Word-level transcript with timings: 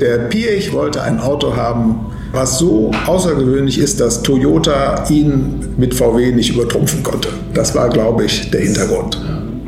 Der 0.00 0.18
Piech 0.18 0.72
wollte 0.72 1.02
ein 1.02 1.18
Auto 1.18 1.56
haben, 1.56 2.06
was 2.30 2.58
so 2.58 2.92
außergewöhnlich 3.06 3.78
ist, 3.78 3.98
dass 3.98 4.22
Toyota 4.22 5.04
ihn 5.08 5.74
mit 5.76 5.92
VW 5.92 6.30
nicht 6.30 6.54
übertrumpfen 6.54 7.02
konnte. 7.02 7.30
Das 7.52 7.74
war, 7.74 7.88
glaube 7.88 8.24
ich, 8.24 8.48
der 8.52 8.60
Hintergrund. 8.60 9.20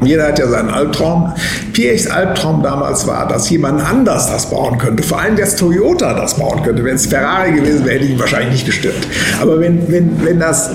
Jeder 0.03 0.29
hat 0.29 0.38
ja 0.38 0.46
seinen 0.46 0.71
Albtraum. 0.71 1.32
Piechs 1.72 2.06
Albtraum 2.06 2.62
damals 2.62 3.08
war, 3.08 3.27
dass 3.27 3.51
jemand 3.51 3.85
anders 3.85 4.30
das 4.30 4.48
bauen 4.48 4.79
könnte. 4.79 5.03
Vor 5.03 5.21
allem, 5.21 5.37
dass 5.37 5.57
Toyota 5.57 6.14
das 6.14 6.35
bauen 6.35 6.62
könnte. 6.62 6.85
Wenn 6.85 6.95
es 6.95 7.07
Ferrari 7.07 7.51
gewesen 7.51 7.85
wäre, 7.85 7.99
hätte 7.99 8.12
ihn 8.12 8.19
wahrscheinlich 8.21 8.53
nicht 8.53 8.67
gestört. 8.67 9.09
Aber 9.43 9.59
wenn, 9.59 9.91
wenn, 9.91 10.25
wenn 10.25 10.39
das 10.39 10.71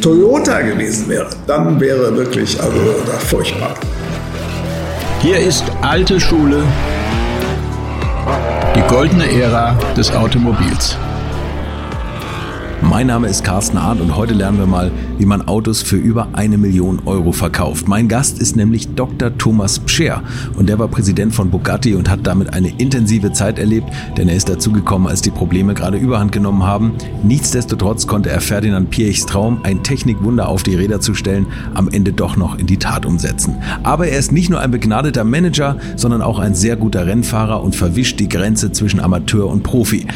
Toyota 0.00 0.60
gewesen 0.60 1.08
wäre, 1.08 1.26
dann 1.48 1.80
wäre 1.80 2.16
wirklich 2.16 2.60
also 2.60 2.78
furchtbar. 3.28 3.74
Hier 5.20 5.38
ist 5.40 5.64
alte 5.82 6.20
Schule, 6.20 6.62
die 8.80 8.86
goldene 8.86 9.30
Ära 9.30 9.74
des 9.96 10.10
Automobils. 10.12 10.96
Mein 12.90 13.06
Name 13.06 13.28
ist 13.28 13.44
Carsten 13.44 13.78
Arndt 13.78 14.00
und 14.02 14.16
heute 14.16 14.34
lernen 14.34 14.58
wir 14.58 14.66
mal, 14.66 14.90
wie 15.16 15.24
man 15.24 15.46
Autos 15.46 15.80
für 15.80 15.94
über 15.94 16.26
eine 16.32 16.58
Million 16.58 17.00
Euro 17.06 17.30
verkauft. 17.30 17.86
Mein 17.86 18.08
Gast 18.08 18.40
ist 18.40 18.56
nämlich 18.56 18.96
Dr. 18.96 19.38
Thomas 19.38 19.78
Pscher 19.78 20.24
und 20.56 20.68
der 20.68 20.80
war 20.80 20.88
Präsident 20.88 21.32
von 21.32 21.50
Bugatti 21.50 21.94
und 21.94 22.10
hat 22.10 22.26
damit 22.26 22.52
eine 22.52 22.76
intensive 22.78 23.30
Zeit 23.30 23.60
erlebt, 23.60 23.88
denn 24.16 24.28
er 24.28 24.34
ist 24.34 24.48
dazugekommen, 24.48 25.06
als 25.06 25.22
die 25.22 25.30
Probleme 25.30 25.74
gerade 25.74 25.98
überhand 25.98 26.32
genommen 26.32 26.64
haben. 26.64 26.94
Nichtsdestotrotz 27.22 28.08
konnte 28.08 28.30
er 28.30 28.40
Ferdinand 28.40 28.90
Piechs 28.90 29.24
Traum, 29.24 29.60
ein 29.62 29.84
Technikwunder 29.84 30.48
auf 30.48 30.64
die 30.64 30.74
Räder 30.74 31.00
zu 31.00 31.14
stellen, 31.14 31.46
am 31.74 31.88
Ende 31.90 32.12
doch 32.12 32.36
noch 32.36 32.58
in 32.58 32.66
die 32.66 32.78
Tat 32.78 33.06
umsetzen. 33.06 33.54
Aber 33.84 34.08
er 34.08 34.18
ist 34.18 34.32
nicht 34.32 34.50
nur 34.50 34.58
ein 34.58 34.72
begnadeter 34.72 35.22
Manager, 35.22 35.76
sondern 35.94 36.22
auch 36.22 36.40
ein 36.40 36.56
sehr 36.56 36.74
guter 36.74 37.06
Rennfahrer 37.06 37.62
und 37.62 37.76
verwischt 37.76 38.18
die 38.18 38.28
Grenze 38.28 38.72
zwischen 38.72 38.98
Amateur 38.98 39.46
und 39.46 39.62
Profi. 39.62 40.08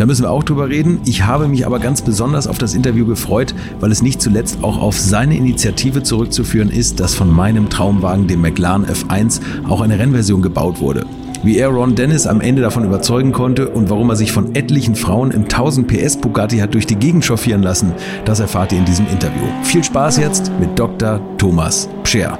Da 0.00 0.06
müssen 0.06 0.22
wir 0.22 0.30
auch 0.30 0.44
drüber 0.44 0.70
reden. 0.70 1.00
Ich 1.04 1.26
habe 1.26 1.46
mich 1.46 1.66
aber 1.66 1.78
ganz 1.78 2.00
besonders 2.00 2.46
auf 2.46 2.56
das 2.56 2.72
Interview 2.72 3.04
gefreut, 3.04 3.54
weil 3.80 3.92
es 3.92 4.00
nicht 4.00 4.22
zuletzt 4.22 4.64
auch 4.64 4.80
auf 4.80 4.98
seine 4.98 5.36
Initiative 5.36 6.02
zurückzuführen 6.02 6.70
ist, 6.70 7.00
dass 7.00 7.14
von 7.14 7.30
meinem 7.30 7.68
Traumwagen, 7.68 8.26
dem 8.26 8.40
McLaren 8.40 8.86
F1, 8.86 9.42
auch 9.68 9.82
eine 9.82 9.98
Rennversion 9.98 10.40
gebaut 10.40 10.80
wurde. 10.80 11.04
Wie 11.42 11.58
er 11.58 11.68
Ron 11.68 11.96
Dennis 11.96 12.26
am 12.26 12.40
Ende 12.40 12.62
davon 12.62 12.86
überzeugen 12.86 13.32
konnte 13.32 13.68
und 13.68 13.90
warum 13.90 14.08
er 14.08 14.16
sich 14.16 14.32
von 14.32 14.54
etlichen 14.54 14.94
Frauen 14.94 15.32
im 15.32 15.42
1000 15.42 15.86
PS 15.86 16.16
Bugatti 16.16 16.60
hat 16.60 16.72
durch 16.72 16.86
die 16.86 16.96
Gegend 16.96 17.26
chauffieren 17.26 17.62
lassen, 17.62 17.92
das 18.24 18.40
erfahrt 18.40 18.72
ihr 18.72 18.78
in 18.78 18.86
diesem 18.86 19.06
Interview. 19.06 19.44
Viel 19.64 19.84
Spaß 19.84 20.16
jetzt 20.16 20.50
mit 20.58 20.78
Dr. 20.78 21.20
Thomas 21.36 21.90
Pscher. 22.04 22.38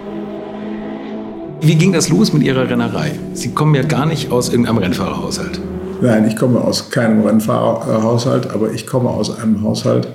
Wie 1.61 1.75
ging 1.75 1.93
das 1.93 2.09
los 2.09 2.33
mit 2.33 2.43
Ihrer 2.43 2.71
Rennerei? 2.71 3.11
Sie 3.35 3.51
kommen 3.51 3.75
ja 3.75 3.83
gar 3.83 4.07
nicht 4.07 4.33
aus 4.33 4.49
irgendeinem 4.49 4.79
Rennfahrerhaushalt. 4.79 5.61
Nein, 6.01 6.27
ich 6.27 6.37
komme 6.37 6.61
aus 6.61 6.91
keinem 6.91 7.23
Rennfahrerhaushalt, 7.23 8.51
aber 8.51 8.73
ich 8.73 8.87
komme 8.87 9.11
aus 9.11 9.39
einem 9.39 9.63
Haushalt, 9.63 10.09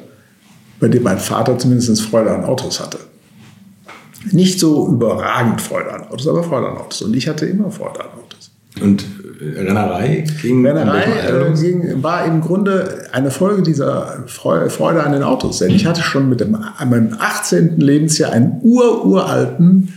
bei 0.80 0.88
dem 0.88 1.04
mein 1.04 1.20
Vater 1.20 1.58
zumindest 1.58 2.02
Freude 2.02 2.32
an 2.32 2.44
Autos 2.44 2.80
hatte. 2.80 3.00
Nicht 4.32 4.60
so 4.60 4.88
überragend 4.88 5.62
Freude 5.62 5.94
an 5.94 6.08
Autos, 6.08 6.28
aber 6.28 6.44
Freude 6.44 6.70
an 6.70 6.78
Autos. 6.78 7.02
Und 7.04 7.16
ich 7.16 7.28
hatte 7.28 7.46
immer 7.46 7.70
Freude 7.70 8.02
an 8.02 8.08
Autos. 8.08 8.52
Und 8.82 9.06
äh, 9.40 9.60
Rennerei 9.60 10.26
ging 10.42 10.66
Rennerei 10.66 11.04
äh, 11.04 11.54
ging, 11.60 12.04
war 12.04 12.26
im 12.26 12.42
Grunde 12.42 13.08
eine 13.12 13.32
Folge 13.32 13.62
dieser 13.62 14.26
Freude 14.28 15.04
an 15.04 15.14
den 15.14 15.24
Autos. 15.24 15.60
Denn 15.60 15.72
ich 15.72 15.86
hatte 15.86 16.02
schon 16.02 16.28
mit 16.28 16.40
dem, 16.40 16.52
meinem 16.52 17.16
18. 17.18 17.80
Lebensjahr 17.80 18.32
einen 18.32 18.60
ururalten 18.62 19.94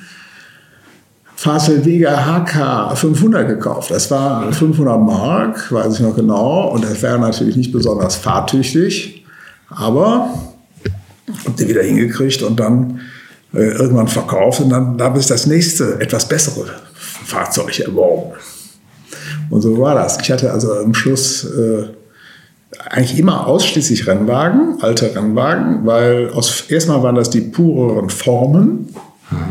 Vega 1.44 2.44
HK 2.44 2.96
500 2.96 3.48
gekauft. 3.48 3.90
Das 3.90 4.10
war 4.10 4.52
500 4.52 5.00
Mark, 5.00 5.70
weiß 5.70 5.94
ich 5.94 6.00
noch 6.00 6.16
genau. 6.16 6.68
Und 6.68 6.84
das 6.84 7.00
wäre 7.02 7.18
natürlich 7.18 7.56
nicht 7.56 7.72
besonders 7.72 8.16
fahrtüchtig. 8.16 9.24
Aber 9.70 10.30
habe 11.44 11.56
die 11.58 11.68
wieder 11.68 11.82
hingekriegt 11.82 12.42
und 12.42 12.58
dann 12.58 13.00
äh, 13.54 13.58
irgendwann 13.58 14.08
verkauft. 14.08 14.60
Und 14.60 14.70
dann 14.70 15.00
habe 15.00 15.18
ich 15.20 15.26
das 15.26 15.46
nächste, 15.46 16.00
etwas 16.00 16.26
bessere 16.28 16.66
Fahrzeug 16.94 17.78
erworben. 17.78 18.32
Und 19.50 19.60
so 19.62 19.78
war 19.78 19.94
das. 19.94 20.18
Ich 20.20 20.30
hatte 20.30 20.52
also 20.52 20.72
am 20.72 20.94
Schluss 20.94 21.44
äh, 21.44 21.84
eigentlich 22.90 23.18
immer 23.18 23.46
ausschließlich 23.46 24.06
Rennwagen, 24.06 24.78
alte 24.80 25.14
Rennwagen, 25.14 25.86
weil 25.86 26.30
aus, 26.30 26.64
erstmal 26.68 27.02
waren 27.02 27.14
das 27.14 27.30
die 27.30 27.40
pureren 27.40 28.10
Formen. 28.10 28.94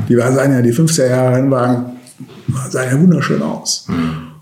Die 0.10 0.16
sahen 0.16 0.54
ja, 0.54 0.62
die 0.62 0.74
50er 0.74 1.08
Jahre 1.08 1.36
Rennwagen 1.36 1.86
sahen 2.70 2.90
ja 2.92 3.00
wunderschön 3.00 3.42
aus. 3.42 3.88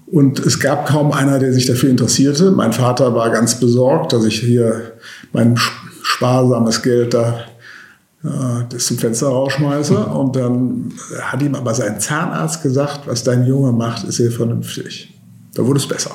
Und 0.07 0.39
es 0.39 0.59
gab 0.59 0.85
kaum 0.85 1.11
einer, 1.11 1.39
der 1.39 1.51
sich 1.51 1.65
dafür 1.65 1.89
interessierte. 1.89 2.51
Mein 2.51 2.73
Vater 2.73 3.13
war 3.15 3.31
ganz 3.31 3.59
besorgt, 3.59 4.13
dass 4.13 4.23
ich 4.25 4.39
hier 4.39 4.93
mein 5.33 5.57
sparsames 6.03 6.81
Geld 6.81 7.13
da 7.13 7.39
äh, 8.23 8.63
das 8.69 8.85
zum 8.85 8.97
Fenster 8.97 9.27
rausschmeiße. 9.27 9.97
Und 9.97 10.35
dann 10.35 10.93
hat 11.21 11.41
ihm 11.41 11.55
aber 11.55 11.73
sein 11.73 11.99
Zahnarzt 11.99 12.61
gesagt, 12.61 13.01
was 13.05 13.23
dein 13.23 13.45
Junge 13.45 13.71
macht, 13.71 14.03
ist 14.07 14.17
sehr 14.17 14.31
vernünftig. 14.31 15.13
Da 15.53 15.65
wurde 15.65 15.79
es 15.79 15.87
besser. 15.87 16.11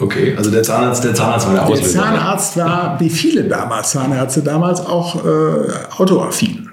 Okay, 0.00 0.34
also 0.36 0.50
der 0.50 0.62
Zahnarzt, 0.62 1.02
der 1.04 1.14
Zahnarzt 1.14 1.46
war 1.46 1.54
der 1.54 1.62
Ausbilder. 1.64 1.92
Der 1.92 2.02
Zahnarzt 2.02 2.56
war, 2.56 3.00
wie 3.00 3.10
viele 3.10 3.44
damals, 3.44 3.90
Zahnärzte 3.90 4.42
damals, 4.42 4.80
auch 4.80 5.24
äh, 5.24 5.68
autoaffin. 5.96 6.67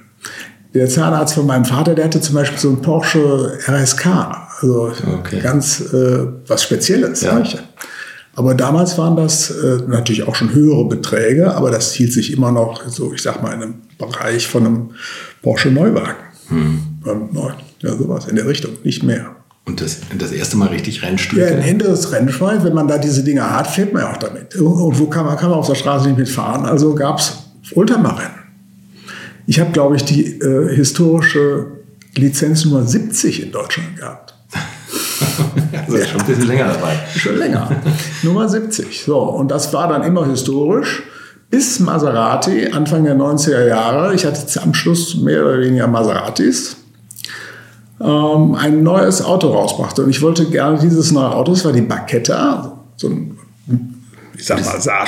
Der 0.76 0.90
Zahnarzt 0.90 1.34
von 1.34 1.48
meinem 1.48 1.64
Vater, 1.64 1.96
der 1.96 2.04
hatte 2.04 2.20
zum 2.20 2.36
Beispiel 2.36 2.60
so 2.60 2.68
einen 2.68 2.82
Porsche 2.82 3.58
RSK. 3.66 4.06
Also 4.60 4.92
okay. 5.20 5.40
ganz 5.42 5.80
äh, 5.80 6.28
was 6.48 6.64
Spezielles. 6.64 7.22
Ja. 7.22 7.42
Aber 8.36 8.54
damals 8.54 8.98
waren 8.98 9.16
das 9.16 9.50
äh, 9.52 9.78
natürlich 9.88 10.28
auch 10.28 10.36
schon 10.36 10.54
höhere 10.54 10.86
Beträge, 10.90 11.56
aber 11.56 11.72
das 11.72 11.94
hielt 11.94 12.12
sich 12.12 12.34
immer 12.34 12.52
noch 12.52 12.86
so, 12.90 13.14
ich 13.14 13.22
sag 13.22 13.42
mal, 13.42 13.54
in 13.54 13.64
einem 13.64 13.74
Bereich 13.98 14.48
von 14.48 14.66
einem 14.66 14.90
Porsche 15.42 15.70
Neuwagen. 15.70 16.16
Hm. 16.50 16.80
Ja, 17.80 17.96
sowas 17.96 18.28
in 18.28 18.36
der 18.36 18.46
Richtung, 18.46 18.72
nicht 18.84 19.02
mehr. 19.02 19.38
Und 19.64 19.80
das, 19.80 20.00
das 20.18 20.34
erste 20.34 20.58
Mal 20.58 20.68
richtig 20.68 21.02
Rennstücke? 21.02 21.42
Ja, 21.42 21.48
ein 21.56 21.62
Ende 21.62 21.86
des 21.86 22.12
Rennschweins, 22.12 22.66
wenn 22.66 22.74
man 22.74 22.90
da 22.90 22.98
diese 22.98 23.24
Dinge 23.24 23.50
hat, 23.50 23.68
fährt 23.68 23.94
man 23.94 24.04
ja 24.04 24.12
auch 24.12 24.18
damit. 24.18 24.56
Und 24.58 25.00
wo 25.00 25.08
kann 25.08 25.26
man, 25.26 25.38
kann 25.38 25.50
man 25.50 25.60
auf 25.60 25.68
der 25.68 25.76
Straße 25.76 26.08
nicht 26.08 26.18
mitfahren? 26.18 26.66
Also 26.66 26.94
gab 26.94 27.20
es 27.20 27.38
Ultramarrennen. 27.74 28.35
Ich 29.48 29.60
habe, 29.60 29.72
glaube 29.72 29.96
ich, 29.96 30.04
die 30.04 30.40
äh, 30.40 30.76
historische 30.76 31.68
Lizenz 32.16 32.66
Nummer 32.66 32.84
70 32.84 33.44
in 33.44 33.52
Deutschland 33.52 33.98
gehabt. 33.98 34.34
also 35.86 35.98
ja. 35.98 36.06
schon 36.06 36.22
ein 36.22 36.28
bisschen 36.28 36.48
länger 36.48 36.68
dabei. 36.68 37.00
Schon 37.16 37.38
länger. 37.38 37.70
Nummer 38.24 38.48
70. 38.48 39.04
So, 39.04 39.20
und 39.20 39.50
das 39.50 39.74
war 39.74 39.88
dann 39.90 40.04
immer 40.04 40.26
historisch. 40.28 41.04
Bis 41.50 41.80
Maserati, 41.80 42.68
Anfang 42.68 43.04
der 43.04 43.16
90er 43.16 43.68
Jahre, 43.68 44.16
ich 44.16 44.26
hatte 44.26 44.62
am 44.62 44.74
Schluss 44.74 45.16
mehr 45.16 45.46
oder 45.46 45.60
weniger 45.60 45.88
Maseratis, 45.88 46.76
ähm, 48.02 48.56
ein 48.56 48.82
neues 48.82 49.24
Auto 49.24 49.50
rausbrachte. 49.50 50.04
Und 50.04 50.10
ich 50.10 50.22
wollte 50.22 50.46
gerne 50.50 50.80
dieses 50.80 51.12
neue 51.12 51.32
Auto, 51.32 51.52
das 51.52 51.64
war 51.64 51.72
die 51.72 51.82
Bacchetta, 51.82 52.84
so 52.98 53.08
ein, 53.08 53.38
ich 54.36 54.46
sag 54.46 54.66
mal, 54.66 54.82
sah 54.82 55.06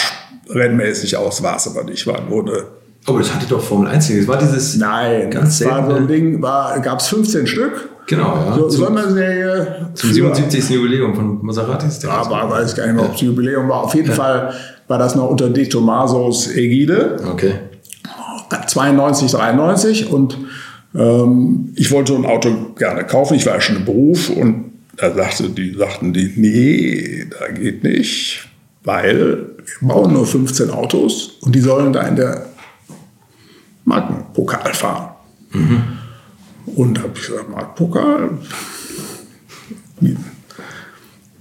rennmäßig 0.49 1.17
aus, 1.17 1.41
war 1.41 1.57
es 1.57 1.67
aber 1.67 1.83
nicht, 1.83 2.05
war 2.05 2.21
nur 2.21 2.47
eine 2.47 2.63
aber 3.07 3.19
das 3.19 3.33
hatte 3.33 3.47
doch 3.47 3.61
Formel 3.61 3.87
1 3.87 4.09
Das 4.09 4.27
war 4.27 4.37
dieses. 4.37 4.75
Nein, 4.75 5.31
ganz 5.31 5.59
das 5.59 5.69
war 5.69 5.89
so 5.89 5.95
ein 5.95 6.07
Ding, 6.07 6.41
gab 6.41 6.99
es 6.99 7.07
15 7.07 7.47
Stück. 7.47 7.89
Genau, 8.05 8.35
ja. 8.35 8.55
So, 8.55 8.69
Sonderserie. 8.69 9.89
Zum 9.93 10.13
77. 10.13 10.69
Jubiläum 10.69 11.15
von 11.15 11.45
Maseratis. 11.45 12.01
Ja, 12.03 12.29
war, 12.29 12.49
weiß 12.49 12.75
gar 12.75 12.85
nicht 12.85 12.95
mehr, 12.95 13.05
ob 13.05 13.15
es 13.15 13.21
Jubiläum 13.21 13.67
war. 13.67 13.83
Auf 13.83 13.95
jeden 13.95 14.09
ja. 14.09 14.13
Fall 14.13 14.53
war 14.87 14.97
das 14.97 15.15
noch 15.15 15.29
unter 15.29 15.49
De 15.49 15.67
Tomasos 15.67 16.53
Ägide. 16.55 17.17
Okay. 17.33 17.53
92, 18.67 19.31
93 19.31 20.11
und 20.11 20.37
ähm, 20.95 21.73
ich 21.75 21.91
wollte 21.91 22.13
ein 22.13 22.25
Auto 22.25 22.49
gerne 22.77 23.03
kaufen. 23.05 23.35
Ich 23.35 23.45
war 23.45 23.55
ja 23.55 23.61
schon 23.61 23.77
im 23.77 23.85
Beruf 23.85 24.29
und 24.29 24.71
da 24.95 25.13
sagte 25.13 25.49
die, 25.49 25.73
sagten 25.77 26.13
die, 26.13 26.33
nee, 26.35 27.25
da 27.29 27.51
geht 27.53 27.83
nicht, 27.83 28.47
weil 28.83 29.47
wir 29.79 29.87
bauen 29.87 30.13
nur 30.13 30.25
15 30.25 30.71
Autos 30.71 31.37
und 31.41 31.53
die 31.53 31.59
sollen 31.59 31.93
da 31.93 32.01
in 32.01 32.15
der 32.15 32.45
Markenpokal 33.87 34.73
fahren. 34.73 35.11
Mhm. 35.51 35.81
Und 36.75 36.97
da 36.97 37.03
habe 37.03 37.13
ich 37.15 37.25
gesagt, 37.25 37.49
Markenpokal? 37.49 38.31
Wie, 40.01 40.17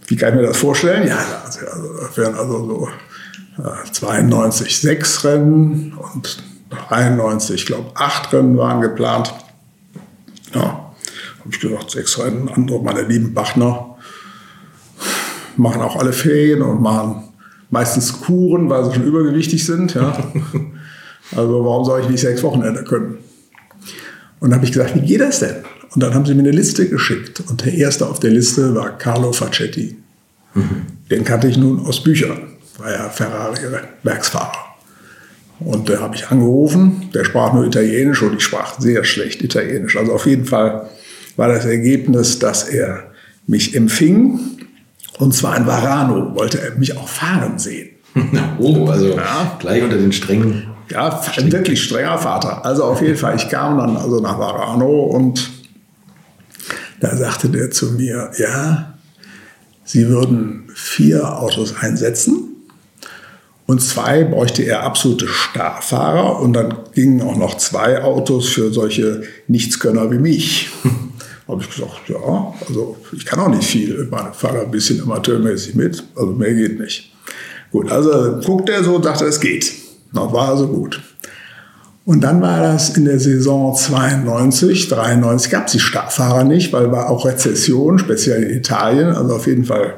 wie, 0.07 0.17
kann 0.17 0.29
ich 0.31 0.41
mir 0.41 0.47
das 0.47 0.57
vorstellen? 0.57 1.09
Ja, 1.09 1.19
also, 1.45 1.61
das 2.01 2.17
wären 2.17 2.37
also 2.37 2.89
so 3.59 3.63
äh, 3.63 3.91
92 3.91 4.79
sechs 4.79 5.25
Rennen 5.25 5.95
und 6.15 6.45
93, 6.89 7.63
ich 7.63 7.67
glaube, 7.67 7.91
acht 7.95 8.33
Rennen 8.33 8.57
waren 8.57 8.81
geplant. 8.81 9.35
Ja, 10.55 10.63
habe 10.63 11.51
ich 11.51 11.59
gesagt, 11.59 11.91
sechs 11.91 12.17
Rennen. 12.21 12.49
Andere, 12.49 12.81
meine 12.81 13.03
lieben 13.03 13.35
Bachner, 13.35 13.97
machen 15.57 15.83
auch 15.83 15.97
alle 15.97 16.13
Ferien 16.13 16.63
und 16.63 16.81
machen 16.81 17.25
meistens 17.71 18.21
Kuren, 18.21 18.71
weil 18.71 18.85
sie 18.85 18.95
schon 18.95 19.05
übergewichtig 19.05 19.67
sind. 19.67 19.95
Ja. 19.95 20.17
Also 21.34 21.64
warum 21.64 21.84
soll 21.84 22.02
ich 22.02 22.08
nicht 22.08 22.20
sechs 22.20 22.43
Wochenende 22.43 22.84
können? 22.84 23.19
Und 24.40 24.50
dann 24.50 24.55
habe 24.55 24.64
ich 24.64 24.73
gesagt, 24.73 24.94
wie 24.94 25.00
geht 25.00 25.20
das 25.20 25.40
denn? 25.40 25.56
Und 25.94 26.02
dann 26.02 26.14
haben 26.14 26.26
sie 26.26 26.34
mir 26.34 26.40
eine 26.40 26.50
Liste 26.50 26.88
geschickt. 26.88 27.43
Und 27.49 27.64
der 27.64 27.73
erste 27.75 28.06
auf 28.06 28.20
der 28.20 28.31
Liste 28.31 28.75
war 28.75 28.99
Carlo 28.99 29.32
Facchetti. 29.32 29.96
Mhm. 30.55 30.82
Den 31.11 31.25
kannte 31.25 31.49
ich 31.49 31.56
nun 31.56 31.87
aus 31.87 32.02
Büchern, 32.02 32.43
war 32.78 32.93
ja 32.93 33.08
Ferrari-Werksfahrer. 33.08 34.67
Und 35.61 35.88
da 35.88 36.00
habe 36.00 36.14
ich 36.14 36.28
angerufen, 36.28 37.08
der 37.14 37.25
sprach 37.25 37.55
nur 37.55 37.64
Italienisch 37.64 38.20
und 38.23 38.37
ich 38.37 38.43
sprach 38.43 38.78
sehr 38.78 39.05
schlecht 39.05 39.43
Italienisch. 39.43 39.96
Also 39.96 40.12
auf 40.12 40.26
jeden 40.26 40.44
Fall 40.44 40.90
war 41.37 41.49
das 41.49 41.64
Ergebnis, 41.64 42.38
dass 42.38 42.64
er 42.64 43.11
mich 43.46 43.75
empfing. 43.75 44.38
Und 45.19 45.34
zwar 45.34 45.55
ein 45.55 45.67
Varano 45.67 46.34
wollte 46.34 46.61
er 46.61 46.76
mich 46.76 46.96
auch 46.96 47.08
fahren 47.08 47.58
sehen. 47.58 47.90
Oh, 48.58 48.87
also 48.87 49.14
ja. 49.14 49.56
gleich 49.58 49.82
unter 49.82 49.99
den 49.99 50.12
strengen. 50.12 50.69
Ja, 50.91 51.21
ein 51.37 51.53
wirklich 51.53 51.83
strenger 51.83 52.19
Vater. 52.19 52.65
Also 52.65 52.85
auf 52.85 53.03
jeden 53.03 53.17
Fall, 53.17 53.37
ich 53.37 53.49
kam 53.49 53.79
dann 53.79 53.97
also 53.97 54.21
nach 54.21 54.38
Varano 54.38 55.05
und 55.05 55.50
da 57.00 57.17
sagte 57.17 57.49
der 57.49 57.71
zu 57.71 57.93
mir, 57.93 58.31
ja, 58.38 58.94
Sie 59.85 60.09
würden 60.09 60.69
vier 60.75 61.38
Autos 61.38 61.77
einsetzen 61.81 62.56
und 63.67 63.81
zwei 63.81 64.25
bräuchte 64.25 64.62
er 64.62 64.83
absolute 64.83 65.29
Starfahrer 65.29 66.41
und 66.41 66.55
dann 66.55 66.75
gingen 66.93 67.23
auch 67.23 67.37
noch 67.37 67.56
zwei 67.56 68.03
Autos 68.03 68.49
für 68.49 68.73
solche 68.73 69.23
Nichtskönner 69.49 70.11
wie 70.11 70.19
mich. 70.19 70.71
habe 71.49 71.62
ich 71.62 71.71
gesagt, 71.71 72.09
ja, 72.09 72.55
also 72.69 72.97
ich 73.12 73.25
kann 73.25 73.38
auch 73.38 73.49
nicht 73.49 73.69
viel. 73.69 74.09
Ich 74.11 74.37
fahre 74.37 74.62
ein 74.62 74.71
bisschen 74.71 75.00
amateurmäßig 75.03 75.77
mit, 75.77 76.03
also 76.17 76.33
mehr 76.33 76.55
geht 76.55 76.81
nicht. 76.81 77.12
Gut, 77.71 77.91
also 77.91 78.41
guckt 78.44 78.69
er 78.69 78.83
so 78.83 78.97
und 78.97 79.05
sagte, 79.05 79.27
es 79.27 79.41
geht. 79.41 79.73
Noch 80.12 80.32
war 80.32 80.49
also 80.49 80.69
gut. 80.69 81.00
Und 82.05 82.20
dann 82.20 82.41
war 82.41 82.61
das 82.61 82.91
in 82.91 83.05
der 83.05 83.19
Saison 83.19 83.75
92, 83.75 84.88
93 84.88 85.50
gab 85.50 85.67
es 85.67 85.73
die 85.73 85.81
Startfahrer 85.81 86.44
nicht, 86.44 86.73
weil 86.73 86.93
war 86.93 87.11
auch 87.11 87.26
Rezession, 87.26 87.99
speziell 87.99 88.44
in 88.44 88.56
Italien. 88.58 89.08
Also 89.08 89.35
auf 89.35 89.47
jeden 89.49 89.64
Fall 89.64 89.94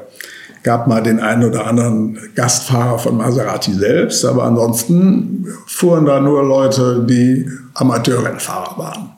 gab 0.63 0.87
mal 0.87 1.03
den 1.03 1.19
einen 1.19 1.43
oder 1.43 1.67
anderen 1.67 2.17
Gastfahrer 2.33 2.97
von 2.97 3.17
Maserati 3.17 3.73
selbst, 3.73 4.25
aber 4.25 4.43
ansonsten 4.43 5.47
fuhren 5.67 6.05
da 6.05 6.19
nur 6.19 6.43
Leute, 6.43 7.05
die 7.07 7.47
Amateurrennfahrer 7.75 8.77
waren. 8.77 9.11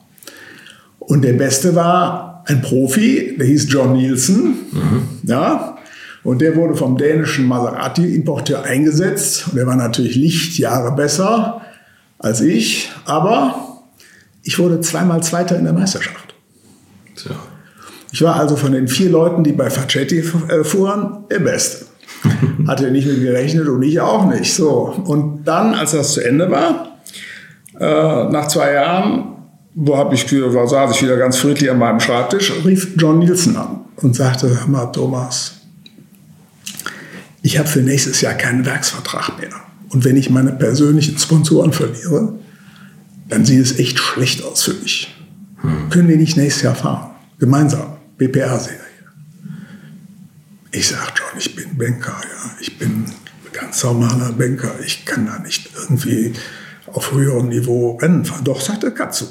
Und 0.98 1.22
der 1.22 1.32
Beste 1.32 1.74
war 1.74 2.44
ein 2.46 2.60
Profi, 2.60 3.36
der 3.38 3.46
hieß 3.46 3.66
John 3.72 3.94
Nielsen. 3.94 4.54
Mhm. 4.70 5.02
Ja, 5.24 5.71
und 6.24 6.40
der 6.40 6.54
wurde 6.56 6.76
vom 6.76 6.96
dänischen 6.96 7.46
Maserati-Importeur 7.46 8.62
eingesetzt. 8.62 9.48
Und 9.48 9.56
der 9.56 9.66
war 9.66 9.76
natürlich 9.76 10.14
Lichtjahre 10.14 10.94
besser 10.94 11.62
als 12.18 12.40
ich, 12.40 12.92
aber 13.04 13.82
ich 14.44 14.58
wurde 14.58 14.80
zweimal 14.80 15.22
Zweiter 15.22 15.58
in 15.58 15.64
der 15.64 15.72
Meisterschaft. 15.72 16.34
Tja. 17.16 17.32
Ich 18.12 18.22
war 18.22 18.36
also 18.36 18.56
von 18.56 18.72
den 18.72 18.88
vier 18.88 19.10
Leuten, 19.10 19.42
die 19.42 19.52
bei 19.52 19.70
Facetti 19.70 20.18
äh, 20.18 20.64
fuhren, 20.64 21.24
der 21.30 21.40
Beste. 21.40 21.86
Hatte 22.68 22.90
nicht 22.90 23.06
mit 23.06 23.20
gerechnet 23.20 23.66
und 23.66 23.82
ich 23.82 24.00
auch 24.00 24.26
nicht. 24.26 24.52
So. 24.52 24.94
Und 25.04 25.44
dann, 25.44 25.74
als 25.74 25.92
das 25.92 26.12
zu 26.12 26.20
Ende 26.20 26.50
war, 26.50 26.98
äh, 27.80 28.30
nach 28.30 28.46
zwei 28.48 28.74
Jahren, 28.74 29.36
wo 29.74 29.96
hab 29.96 30.12
ich, 30.12 30.30
war, 30.30 30.68
saß 30.68 30.94
ich 30.94 31.02
wieder 31.02 31.16
ganz 31.16 31.38
friedlich 31.38 31.70
an 31.70 31.78
meinem 31.78 32.00
Schreibtisch, 32.00 32.52
rief 32.64 32.92
John 32.96 33.18
Nielsen 33.18 33.56
an 33.56 33.80
und 33.96 34.14
sagte, 34.14 34.48
hör 34.48 34.68
mal, 34.68 34.86
Thomas, 34.86 35.61
ich 37.42 37.58
habe 37.58 37.68
für 37.68 37.80
nächstes 37.80 38.20
Jahr 38.20 38.34
keinen 38.34 38.64
Werksvertrag 38.64 39.38
mehr. 39.38 39.50
Und 39.90 40.04
wenn 40.04 40.16
ich 40.16 40.30
meine 40.30 40.52
persönlichen 40.52 41.18
Sponsoren 41.18 41.72
verliere, 41.72 42.38
dann 43.28 43.44
sieht 43.44 43.60
es 43.60 43.78
echt 43.78 43.98
schlecht 43.98 44.42
aus 44.42 44.62
für 44.62 44.74
mich. 44.74 45.14
Hm. 45.60 45.90
Können 45.90 46.08
wir 46.08 46.16
nicht 46.16 46.36
nächstes 46.36 46.62
Jahr 46.62 46.74
fahren? 46.74 47.10
Gemeinsam, 47.38 47.96
BPR-Serie. 48.16 48.78
Ich 50.70 50.88
sage 50.88 51.12
John, 51.16 51.38
ich 51.38 51.54
bin 51.54 51.76
Banker, 51.76 52.16
ja. 52.22 52.56
Ich 52.60 52.78
bin 52.78 53.04
ganz 53.52 53.82
normaler 53.84 54.32
Banker. 54.32 54.72
Ich 54.84 55.04
kann 55.04 55.26
da 55.26 55.38
nicht 55.38 55.68
irgendwie 55.76 56.32
auf 56.86 57.12
höherem 57.12 57.48
Niveau 57.48 57.96
Rennen 57.96 58.24
fahren. 58.24 58.44
Doch, 58.44 58.60
sagt 58.60 58.84
er, 58.84 58.90
kannst 58.90 59.20
du. 59.20 59.26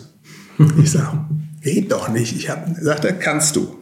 Ich 0.84 0.92
sage, 0.92 1.26
geht 1.62 1.92
doch 1.92 2.10
nicht. 2.10 2.36
Ich 2.36 2.50
habe, 2.50 2.76
sagt 2.80 3.06
er, 3.06 3.14
kannst 3.14 3.56
du. 3.56 3.76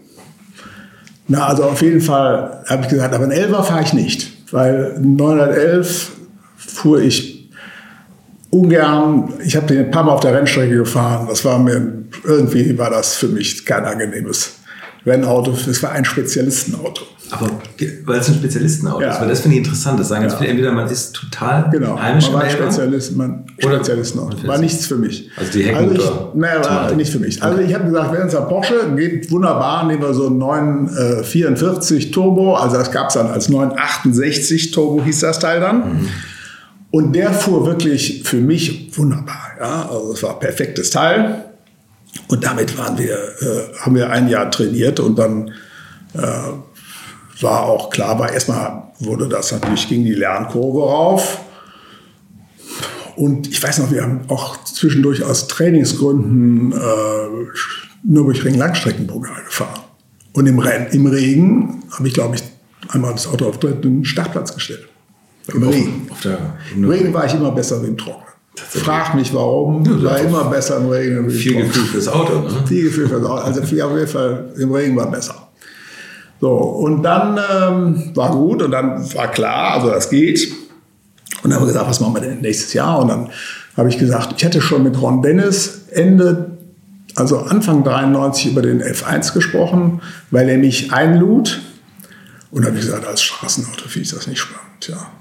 Na, 1.30 1.48
also 1.48 1.64
auf 1.64 1.82
jeden 1.82 2.02
Fall 2.02 2.64
habe 2.68 2.84
ich 2.84 2.90
gesagt, 2.90 3.14
aber 3.14 3.24
ein 3.24 3.32
Elfer 3.32 3.64
fahre 3.64 3.84
ich 3.84 3.94
nicht, 3.94 4.52
weil 4.52 5.00
911 5.00 6.12
fuhr 6.58 7.00
ich 7.02 7.52
ungern. 8.50 9.34
Ich 9.44 9.56
habe 9.56 9.68
den 9.68 9.86
ein 9.86 9.92
paar 9.92 10.04
Mal 10.04 10.14
auf 10.14 10.22
der 10.22 10.34
Rennstrecke 10.34 10.76
gefahren. 10.76 11.28
Das 11.30 11.46
war 11.46 11.60
mir 11.60 12.04
irgendwie 12.24 12.76
war 12.78 12.90
das 12.90 13.16
für 13.16 13.28
mich 13.28 13.64
kein 13.64 13.86
angenehmes 13.86 14.59
Rennauto. 15.06 15.52
Es 15.52 15.82
war 15.82 15.92
ein 15.92 16.06
Spezialistenauto. 16.06 17.04
Aber 17.32 17.50
weil 18.06 18.20
es 18.20 18.28
ein 18.28 18.36
Spezialistenauto 18.36 19.02
ja. 19.02 19.12
ist, 19.12 19.22
weil 19.22 19.28
das 19.28 19.42
finde 19.42 19.58
ich 19.58 19.64
interessant. 19.64 20.00
Das 20.00 20.08
sagen 20.08 20.28
ja. 20.28 20.36
viele, 20.36 20.50
entweder 20.50 20.72
man 20.72 20.90
ist 20.90 21.14
total 21.14 21.70
genau. 21.70 22.00
heimisch 22.00 22.26
man 22.26 22.34
war 22.34 22.44
ein 22.44 22.50
Spezialist, 22.50 23.16
man 23.16 23.46
Spezialistenauto. 23.60 24.48
War 24.48 24.58
nichts 24.58 24.88
für 24.88 24.96
mich. 24.96 25.30
Also 25.38 25.52
die 25.52 25.64
Heckmotor. 25.64 26.06
Also 26.06 26.32
naja, 26.34 26.66
war 26.66 26.92
nicht 26.96 27.12
für 27.12 27.20
mich. 27.20 27.42
Also 27.42 27.60
ich 27.60 27.74
habe 27.74 27.86
gesagt, 27.86 28.14
wenn 28.14 28.28
es 28.28 28.36
ein 28.36 28.48
Porsche 28.48 28.94
geht, 28.96 29.30
wunderbar, 29.32 29.86
nehmen 29.86 30.02
wir 30.02 30.14
so 30.14 30.28
einen 30.28 30.40
944 30.40 32.08
äh, 32.08 32.12
Turbo. 32.12 32.56
Also 32.56 32.78
das 32.78 32.92
gab 32.92 33.10
es 33.10 33.14
dann 33.14 33.28
als 33.28 33.50
968 33.50 34.72
Turbo 34.72 35.04
hieß 35.04 35.20
das 35.20 35.40
Teil 35.40 35.60
dann. 35.60 35.78
Mhm. 35.78 36.08
Und 36.92 37.16
der 37.16 37.32
fuhr 37.34 37.68
wirklich 37.68 38.24
für 38.24 38.38
mich 38.38 38.98
wunderbar. 38.98 39.52
Ja? 39.60 39.90
Also 39.90 40.14
es 40.14 40.24
war 40.24 40.34
ein 40.34 40.40
perfektes 40.40 40.90
Teil. 40.90 41.49
Und 42.28 42.44
damit 42.44 42.78
waren 42.78 42.98
wir, 42.98 43.16
äh, 43.16 43.78
haben 43.80 43.96
wir 43.96 44.10
ein 44.10 44.28
Jahr 44.30 44.50
trainiert 44.52 45.00
und 45.00 45.18
dann 45.18 45.52
äh, 46.14 47.42
war 47.42 47.64
auch 47.64 47.90
klar, 47.90 48.20
war 48.20 48.32
erstmal 48.32 48.84
wurde 49.00 49.28
das 49.28 49.52
natürlich, 49.52 49.88
ging 49.88 50.04
die 50.04 50.14
Lernkurve 50.14 50.82
rauf. 50.82 51.40
Und 53.16 53.48
ich 53.48 53.62
weiß 53.62 53.80
noch, 53.80 53.92
wir 53.92 54.04
haben 54.04 54.22
auch 54.28 54.64
zwischendurch 54.64 55.24
aus 55.24 55.48
Trainingsgründen 55.48 56.72
äh, 56.72 56.76
Nürburgring 58.04 58.56
Langstreckenpokal 58.56 59.44
gefahren. 59.44 59.82
Und 60.34 60.48
im, 60.48 60.60
Renn, 60.60 60.88
im 60.92 61.06
Regen 61.06 61.84
habe 61.92 62.08
ich, 62.08 62.14
glaube 62.14 62.36
ich, 62.36 62.44
einmal 62.90 63.12
das 63.14 63.28
Auto 63.28 63.48
auf 63.48 63.60
den 63.60 64.06
Startplatz 64.06 64.54
gestellt. 64.54 64.88
Im 65.54 65.64
Regen. 65.64 66.08
Auf 66.10 66.22
der, 66.22 66.58
Im 66.76 66.88
Regen 66.90 67.14
war 67.14 67.26
ich 67.26 67.34
immer 67.34 67.52
besser 67.52 67.82
wie 67.84 67.88
im 67.88 67.98
Trocknen. 67.98 68.29
Frag 68.68 69.16
mich 69.16 69.34
warum, 69.34 69.86
ja, 69.86 70.04
war 70.04 70.20
immer 70.20 70.44
besser 70.46 70.78
im 70.78 70.90
Regen. 70.90 71.30
Viel 71.30 71.64
Gefühl 71.64 71.86
fürs 71.86 72.08
Auto. 72.08 72.40
Ne? 72.40 72.50
Viel 72.68 72.84
Gefühl 72.84 73.08
fürs 73.08 73.24
Auto. 73.24 73.42
Also 73.42 73.64
viel 73.64 73.82
auf 73.82 73.96
jeden 73.96 74.08
Fall 74.08 74.54
im 74.58 74.72
Regen 74.72 74.96
war 74.96 75.10
besser. 75.10 75.50
So, 76.42 76.52
und 76.52 77.04
dann 77.04 77.38
ähm, 77.38 78.16
war 78.16 78.32
gut 78.32 78.62
und 78.62 78.72
dann 78.72 79.14
war 79.14 79.30
klar, 79.30 79.74
also 79.74 79.90
das 79.90 80.10
geht. 80.10 80.52
Und 81.44 81.50
dann 81.50 81.56
haben 81.56 81.64
wir 81.64 81.68
gesagt, 81.68 81.90
was 81.90 82.00
machen 82.00 82.16
wir 82.16 82.22
denn 82.22 82.42
nächstes 82.42 82.74
Jahr? 82.74 83.00
Und 83.00 83.10
dann 83.10 83.30
habe 83.76 83.90
ich 83.90 83.98
gesagt, 83.98 84.34
ich 84.38 84.44
hätte 84.44 84.62
schon 84.62 84.84
mit 84.84 85.02
Ron 85.02 85.22
Dennis 85.22 85.82
Ende, 85.92 86.58
also 87.16 87.40
Anfang 87.40 87.84
93 87.84 88.52
über 88.52 88.62
den 88.62 88.82
F1 88.82 89.34
gesprochen, 89.34 90.02
weil 90.32 90.48
er 90.50 90.58
mich 90.58 90.94
einlud. 90.94 91.60
Und 92.52 92.64
dann 92.64 92.72
habe 92.72 92.80
ich 92.80 92.86
gesagt, 92.86 93.06
als 93.06 93.22
Straßenauto 93.22 93.88
finde 93.88 94.06
ich 94.06 94.12
das 94.14 94.28
nicht 94.28 94.40
spannend. 94.40 94.88
Ja. 94.88 95.12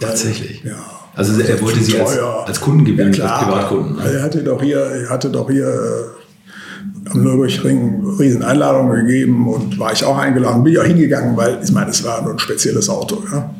Tatsächlich. 0.00 0.62
Ja. 0.64 0.76
Also 1.16 1.40
er 1.40 1.60
wollte 1.62 1.82
Sie 1.82 1.98
als, 1.98 2.18
als 2.18 2.60
Kunden 2.60 2.84
gewinnen, 2.84 3.14
ja, 3.14 3.24
als 3.24 3.44
Privatkunden. 3.44 3.98
Also 3.98 4.16
er 4.18 4.22
hatte 4.22 4.44
doch 4.44 4.62
hier, 4.62 4.78
er 4.78 5.08
hatte 5.08 5.30
doch 5.30 5.50
hier 5.50 5.66
äh, 5.66 7.10
am 7.10 7.22
Nürburgring 7.22 8.16
riesen 8.18 8.42
Einladungen 8.42 9.06
gegeben 9.06 9.48
und 9.48 9.78
war 9.78 9.94
ich 9.94 10.04
auch 10.04 10.18
eingeladen, 10.18 10.62
bin 10.62 10.74
ich 10.74 10.78
auch 10.78 10.84
hingegangen, 10.84 11.34
weil 11.34 11.58
ich 11.64 11.72
meine, 11.72 11.90
es 11.90 12.04
war 12.04 12.20
nur 12.22 12.32
ein 12.32 12.38
spezielles 12.38 12.90
Auto. 12.90 13.22
Ja. 13.32 13.50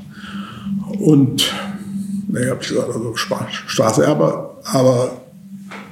Und 1.00 1.50
ne, 2.28 2.50
habe 2.50 2.58
ich 2.60 2.68
gesagt, 2.68 2.88
also 2.88 3.14
Straße, 3.16 4.06
aber, 4.06 4.58
aber 4.64 5.12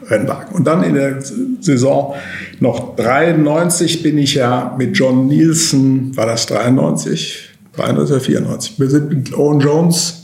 Rennwagen. 0.06 0.54
Und 0.54 0.66
dann 0.66 0.82
in 0.82 0.94
der 0.94 1.22
Saison 1.60 2.14
noch 2.60 2.94
93 2.96 4.02
bin 4.02 4.18
ich 4.18 4.34
ja 4.34 4.74
mit 4.76 4.98
John 4.98 5.28
Nielsen, 5.28 6.14
war 6.14 6.26
das 6.26 6.44
93? 6.46 7.52
93 7.74 8.12
oder 8.14 8.20
94? 8.20 8.80
Wir 8.80 8.90
sind 8.90 9.08
mit 9.08 9.34
Owen 9.34 9.60
Jones 9.60 10.23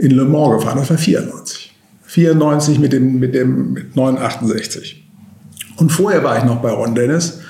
in 0.00 0.12
Le 0.12 0.24
Mans 0.24 0.58
gefahren. 0.58 0.78
Das 0.78 0.90
war 0.90 0.98
94. 0.98 1.72
94 2.06 2.78
mit 2.78 2.92
dem, 2.92 3.20
mit 3.20 3.34
dem 3.34 3.72
mit 3.72 3.96
968. 3.96 5.04
Und 5.76 5.92
vorher 5.92 6.24
war 6.24 6.38
ich 6.38 6.44
noch 6.44 6.60
bei 6.60 6.70
Ron 6.70 6.94
Dennis 6.94 7.40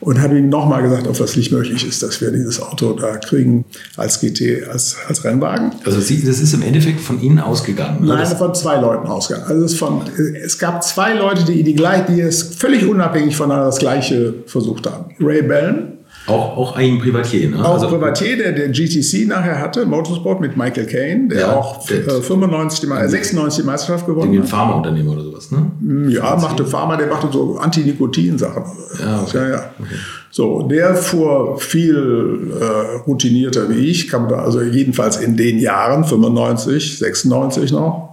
und 0.00 0.20
habe 0.20 0.38
ihm 0.38 0.48
nochmal 0.48 0.82
gesagt, 0.82 1.06
ob 1.06 1.16
das 1.16 1.36
nicht 1.36 1.52
möglich 1.52 1.86
ist, 1.86 2.02
dass 2.02 2.20
wir 2.20 2.30
dieses 2.30 2.60
Auto 2.60 2.92
da 2.94 3.16
kriegen 3.16 3.64
als 3.96 4.20
GT, 4.20 4.68
als, 4.68 4.96
als 5.08 5.24
Rennwagen. 5.24 5.72
Also 5.84 6.00
Sie, 6.00 6.22
das 6.24 6.40
ist 6.40 6.54
im 6.54 6.62
Endeffekt 6.62 7.00
von 7.00 7.20
Ihnen 7.20 7.38
ausgegangen? 7.38 8.06
Nein, 8.06 8.26
von 8.26 8.54
zwei 8.54 8.76
Leuten 8.76 9.06
ausgegangen. 9.08 9.46
Also 9.48 9.64
es, 9.64 9.74
von, 9.74 10.02
es 10.42 10.58
gab 10.58 10.82
zwei 10.82 11.14
Leute, 11.14 11.44
die, 11.44 11.62
die, 11.62 11.74
die 11.74 12.20
es 12.20 12.42
völlig 12.42 12.86
unabhängig 12.86 13.36
voneinander 13.36 13.66
das 13.66 13.78
Gleiche 13.78 14.34
versucht 14.46 14.90
haben. 14.90 15.14
Ray 15.20 15.42
Bellen 15.42 15.99
Auch, 16.26 16.56
auch 16.56 16.76
ein 16.76 16.98
Privatier, 16.98 17.48
ne? 17.50 17.64
Auch 17.64 17.74
also, 17.74 17.88
Privatier, 17.88 18.36
der 18.36 18.52
den 18.52 18.72
GTC 18.72 19.26
nachher 19.26 19.58
hatte, 19.58 19.86
Motorsport 19.86 20.40
mit 20.40 20.56
Michael 20.56 20.86
Caine, 20.86 21.28
der 21.28 21.40
ja, 21.40 21.56
auch 21.56 21.84
der, 21.86 22.02
95 22.02 22.80
die, 22.80 22.86
96 22.86 23.62
die 23.62 23.66
Meisterschaft 23.66 24.06
gewonnen 24.06 24.28
hat. 24.28 24.44
Den 24.44 24.46
Pharmaunternehmer 24.46 25.12
oder 25.12 25.22
sowas, 25.22 25.50
ne? 25.50 25.70
Mm, 25.80 26.10
ja, 26.10 26.36
machte 26.36 26.66
Pharma, 26.66 26.96
der 26.96 27.08
machte 27.08 27.28
so 27.32 27.56
Anti-Nikotin-Sachen. 27.56 28.64
Ja, 29.00 29.22
okay. 29.22 29.36
ja, 29.38 29.48
ja. 29.48 29.70
Okay. 29.78 29.94
So, 30.30 30.62
der 30.62 30.94
fuhr 30.94 31.58
viel 31.58 32.52
äh, 32.60 32.98
routinierter 33.06 33.68
wie 33.68 33.86
ich, 33.86 34.08
kam 34.08 34.28
da 34.28 34.36
also 34.36 34.62
jedenfalls 34.62 35.16
in 35.16 35.36
den 35.36 35.58
Jahren, 35.58 36.04
95, 36.04 36.98
96 36.98 37.72
noch. 37.72 38.09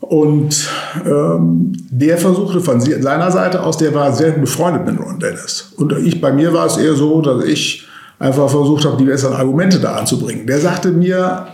Und 0.00 0.68
ähm, 1.04 1.72
der 1.90 2.16
versuchte 2.16 2.60
von 2.60 2.80
seiner 2.80 3.30
Seite 3.30 3.62
aus, 3.62 3.76
der 3.76 3.94
war 3.94 4.12
sehr 4.12 4.32
befreundet 4.32 4.86
mit 4.86 4.98
Ron 4.98 5.20
Dennis. 5.20 5.72
Und 5.76 5.92
ich, 5.92 6.20
bei 6.20 6.32
mir 6.32 6.52
war 6.54 6.66
es 6.66 6.78
eher 6.78 6.94
so, 6.94 7.20
dass 7.20 7.44
ich 7.44 7.86
einfach 8.18 8.48
versucht 8.48 8.84
habe, 8.86 8.96
die 8.96 9.04
besseren 9.04 9.36
Argumente 9.36 9.78
da 9.78 9.96
anzubringen. 9.96 10.46
Der 10.46 10.58
sagte 10.60 10.90
mir, 10.90 11.48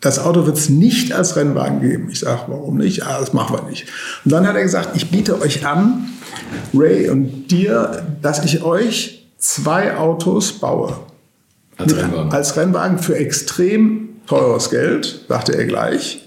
das 0.00 0.18
Auto 0.18 0.46
wird 0.46 0.58
es 0.58 0.68
nicht 0.68 1.12
als 1.14 1.34
Rennwagen 1.36 1.80
geben. 1.80 2.08
Ich 2.10 2.20
sage, 2.20 2.42
warum 2.48 2.76
nicht? 2.76 3.06
Ah, 3.06 3.18
das 3.18 3.32
machen 3.32 3.56
wir 3.56 3.68
nicht. 3.68 3.86
Und 4.24 4.32
dann 4.32 4.46
hat 4.46 4.54
er 4.54 4.62
gesagt, 4.62 4.90
ich 4.94 5.10
biete 5.10 5.40
euch 5.40 5.66
an, 5.66 6.08
Ray 6.74 7.08
und 7.08 7.48
dir, 7.48 8.06
dass 8.20 8.44
ich 8.44 8.62
euch 8.62 9.26
zwei 9.38 9.96
Autos 9.96 10.52
baue. 10.52 10.98
Als 11.78 11.96
Rennwagen. 11.96 12.32
Als 12.32 12.56
Rennwagen 12.56 12.98
für 12.98 13.16
extrem 13.16 14.08
teures 14.26 14.70
Geld, 14.70 15.24
sagte 15.28 15.56
er 15.56 15.64
gleich 15.64 16.25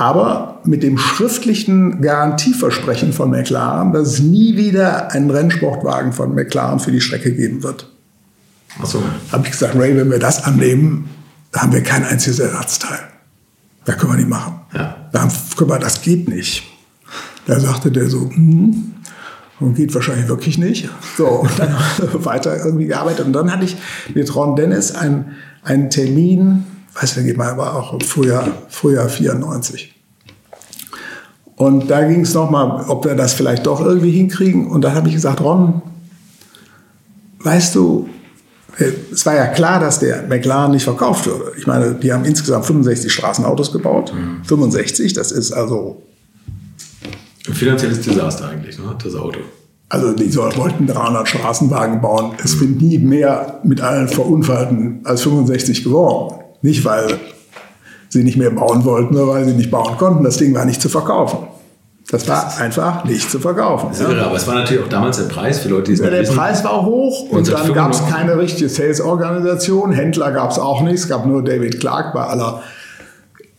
aber 0.00 0.60
mit 0.64 0.82
dem 0.82 0.98
schriftlichen 0.98 2.00
Garantieversprechen 2.00 3.12
von 3.12 3.30
McLaren, 3.30 3.92
dass 3.92 4.08
es 4.08 4.20
nie 4.20 4.56
wieder 4.56 5.12
einen 5.12 5.30
Rennsportwagen 5.30 6.12
von 6.12 6.34
McLaren 6.34 6.80
für 6.80 6.92
die 6.92 7.00
Strecke 7.00 7.32
geben 7.32 7.62
wird. 7.62 7.88
Ach 8.80 8.86
so. 8.86 9.02
Habe 9.32 9.46
ich 9.46 9.52
gesagt, 9.52 9.74
Ray, 9.76 9.96
wenn 9.96 10.10
wir 10.10 10.18
das 10.18 10.44
annehmen, 10.44 11.10
da 11.52 11.62
haben 11.62 11.72
wir 11.72 11.82
kein 11.82 12.04
einziges 12.04 12.38
Ersatzteil. 12.38 13.00
Da 13.84 13.94
können 13.94 14.12
wir 14.12 14.16
nicht 14.18 14.28
machen. 14.28 14.60
Ja. 14.74 15.08
Da 15.12 15.28
können 15.56 15.70
wir, 15.70 15.78
das 15.78 16.02
geht 16.02 16.28
nicht. 16.28 16.62
Da 17.46 17.58
sagte 17.58 17.90
der 17.90 18.08
so, 18.08 18.30
hm, 18.30 18.92
und 19.60 19.74
geht 19.74 19.94
wahrscheinlich 19.94 20.28
wirklich 20.28 20.58
nicht. 20.58 20.88
So, 21.16 21.26
und 21.26 21.58
dann 21.58 21.74
weiter 22.24 22.64
irgendwie 22.64 22.86
gearbeitet. 22.86 23.26
Und 23.26 23.32
dann 23.32 23.50
hatte 23.50 23.64
ich 23.64 23.76
mit 24.14 24.32
Ron 24.34 24.54
Dennis 24.54 24.94
einen, 24.94 25.36
einen 25.64 25.90
Termin 25.90 26.64
weiß 27.00 27.18
nicht, 27.18 27.36
mal, 27.36 27.56
war 27.56 27.76
auch 27.76 27.92
im 27.92 28.00
Frühjahr, 28.00 28.48
Frühjahr 28.68 29.08
94. 29.08 29.94
Und 31.56 31.90
da 31.90 32.06
ging 32.06 32.20
es 32.20 32.34
nochmal, 32.34 32.84
ob 32.88 33.04
wir 33.04 33.14
das 33.14 33.34
vielleicht 33.34 33.66
doch 33.66 33.80
irgendwie 33.80 34.12
hinkriegen. 34.12 34.68
Und 34.68 34.82
da 34.82 34.94
habe 34.94 35.08
ich 35.08 35.14
gesagt, 35.14 35.40
Ron, 35.40 35.82
weißt 37.40 37.74
du, 37.74 38.08
es 39.12 39.26
war 39.26 39.34
ja 39.34 39.48
klar, 39.48 39.80
dass 39.80 39.98
der 39.98 40.22
McLaren 40.28 40.70
nicht 40.70 40.84
verkauft 40.84 41.26
würde. 41.26 41.52
Ich 41.58 41.66
meine, 41.66 41.94
die 41.94 42.12
haben 42.12 42.24
insgesamt 42.24 42.64
65 42.66 43.12
Straßenautos 43.12 43.72
gebaut. 43.72 44.12
Mhm. 44.14 44.44
65, 44.44 45.14
das 45.14 45.32
ist 45.32 45.50
also. 45.50 46.02
Ein 47.48 47.54
finanzielles 47.54 48.02
Desaster 48.02 48.48
eigentlich, 48.48 48.78
ne, 48.78 48.96
das 49.02 49.14
Auto. 49.16 49.40
Also 49.88 50.12
die 50.12 50.32
wollten 50.36 50.86
300 50.86 51.28
Straßenwagen 51.28 52.00
bauen. 52.00 52.34
Es 52.44 52.54
mhm. 52.54 52.58
sind 52.58 52.82
nie 52.82 52.98
mehr 52.98 53.60
mit 53.64 53.80
allen 53.80 54.08
Verunfallten 54.08 55.00
als 55.04 55.22
65 55.22 55.82
geworden. 55.82 56.38
Nicht, 56.62 56.84
weil 56.84 57.18
sie 58.08 58.24
nicht 58.24 58.36
mehr 58.36 58.50
bauen 58.50 58.84
wollten, 58.84 59.14
sondern 59.14 59.36
weil 59.36 59.44
sie 59.44 59.54
nicht 59.54 59.70
bauen 59.70 59.96
konnten. 59.96 60.24
Das 60.24 60.36
Ding 60.36 60.54
war 60.54 60.64
nicht 60.64 60.80
zu 60.80 60.88
verkaufen. 60.88 61.38
Das 62.10 62.26
war 62.26 62.56
einfach 62.58 63.04
nicht 63.04 63.30
zu 63.30 63.38
verkaufen. 63.38 63.90
Ja. 63.92 64.08
Irre, 64.08 64.24
aber 64.24 64.36
es 64.36 64.46
war 64.46 64.54
natürlich 64.54 64.82
auch 64.82 64.88
damals 64.88 65.18
der 65.18 65.24
Preis 65.24 65.58
für 65.58 65.68
Leute, 65.68 65.84
die 65.84 65.92
es 65.92 65.98
ja, 65.98 66.08
Der 66.08 66.22
wissen. 66.22 66.36
Preis 66.36 66.64
war 66.64 66.84
hoch 66.86 67.28
und 67.30 67.52
dann 67.52 67.72
gab 67.74 67.92
es 67.92 68.06
keine 68.06 68.38
richtige 68.38 68.70
Sales-Organisation. 68.70 69.92
Händler 69.92 70.32
gab 70.32 70.50
es 70.50 70.58
auch 70.58 70.80
nicht. 70.80 70.94
Es 70.94 71.08
gab 71.08 71.26
nur 71.26 71.44
David 71.44 71.80
Clark 71.80 72.14
bei 72.14 72.24
aller 72.24 72.62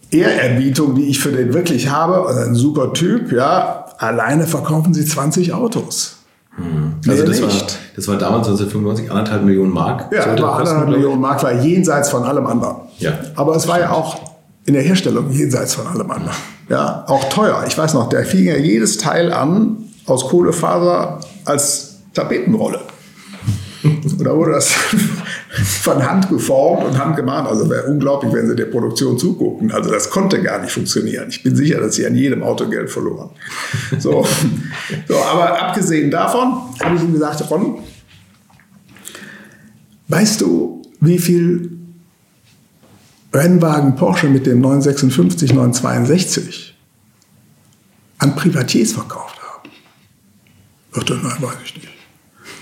Ehrerbietung, 0.10 0.96
die 0.96 1.10
ich 1.10 1.20
für 1.20 1.32
den 1.32 1.54
wirklich 1.54 1.90
habe. 1.90 2.26
Also 2.26 2.42
ein 2.42 2.56
super 2.56 2.94
Typ, 2.94 3.32
ja. 3.32 3.86
Alleine 4.00 4.48
verkaufen 4.48 4.96
sie 4.96 5.06
20 5.06 5.54
Autos. 5.54 6.18
Mhm. 6.58 6.89
Also 7.08 7.26
das 7.26 7.42
war, 7.42 7.50
das 7.96 8.08
war, 8.08 8.18
damals 8.18 8.48
1995 8.48 9.10
anderthalb 9.10 9.44
Millionen 9.44 9.72
Mark. 9.72 10.12
Ja, 10.12 10.26
war 10.42 10.58
anderthalb 10.58 10.90
Millionen 10.90 11.22
Mark, 11.22 11.42
war 11.44 11.54
jenseits 11.54 12.10
von 12.10 12.24
allem 12.24 12.46
anderen. 12.46 12.78
Ja. 12.98 13.14
Aber 13.36 13.56
es 13.56 13.68
war 13.68 13.80
ja 13.80 13.92
auch 13.92 14.18
in 14.66 14.74
der 14.74 14.84
Herstellung 14.84 15.32
jenseits 15.32 15.76
von 15.76 15.88
allem 15.88 16.10
anderen. 16.12 16.38
Ja, 16.70 17.04
auch 17.08 17.30
teuer. 17.30 17.64
Ich 17.68 17.78
weiß 17.78 17.94
noch, 17.94 18.10
der 18.10 18.26
fing 18.26 18.46
ja 18.46 18.58
jedes 18.58 18.98
Teil 18.98 19.34
an 19.34 19.78
aus 20.06 20.28
Kohlefaser 20.28 21.20
als 21.46 22.00
Tapetenrolle. 22.14 22.80
Und 23.84 24.26
da 24.26 24.36
wurde 24.36 24.52
das 24.52 24.72
von 25.50 26.08
Hand 26.08 26.30
geformt 26.30 26.84
und 26.84 26.98
Hand 26.98 27.16
gemacht. 27.16 27.48
Also 27.48 27.70
wäre 27.70 27.86
unglaublich, 27.86 28.32
wenn 28.34 28.48
Sie 28.48 28.56
der 28.56 28.66
Produktion 28.66 29.18
zugucken. 29.18 29.72
Also 29.72 29.90
das 29.90 30.10
konnte 30.10 30.42
gar 30.42 30.60
nicht 30.62 30.72
funktionieren. 30.72 31.28
Ich 31.30 31.42
bin 31.42 31.56
sicher, 31.56 31.80
dass 31.80 31.96
Sie 31.96 32.06
an 32.06 32.16
jedem 32.16 32.44
Auto 32.44 32.70
Geld 32.70 32.90
verloren. 32.90 33.32
So, 33.98 34.26
so 35.08 35.16
aber 35.18 35.62
abgesehen 35.62 36.12
davon 36.12 36.54
habe 36.82 36.96
ich 36.96 37.02
ihm 37.02 37.14
gesagt, 37.14 37.50
Ron, 37.50 37.80
weißt 40.08 40.42
du, 40.42 40.84
wie 41.02 41.18
viel 41.18 41.72
Rennwagen 43.34 43.96
Porsche 43.96 44.28
mit 44.28 44.46
dem 44.46 44.62
956, 44.62 45.54
962 45.54 46.78
an 48.20 48.36
Privatiers 48.36 48.92
verkauft 48.92 49.40
haben? 49.42 49.70
Ach, 50.94 51.04
nein, 51.10 51.38
weiß 51.40 51.58
ich 51.66 51.76
nicht. 51.76 51.99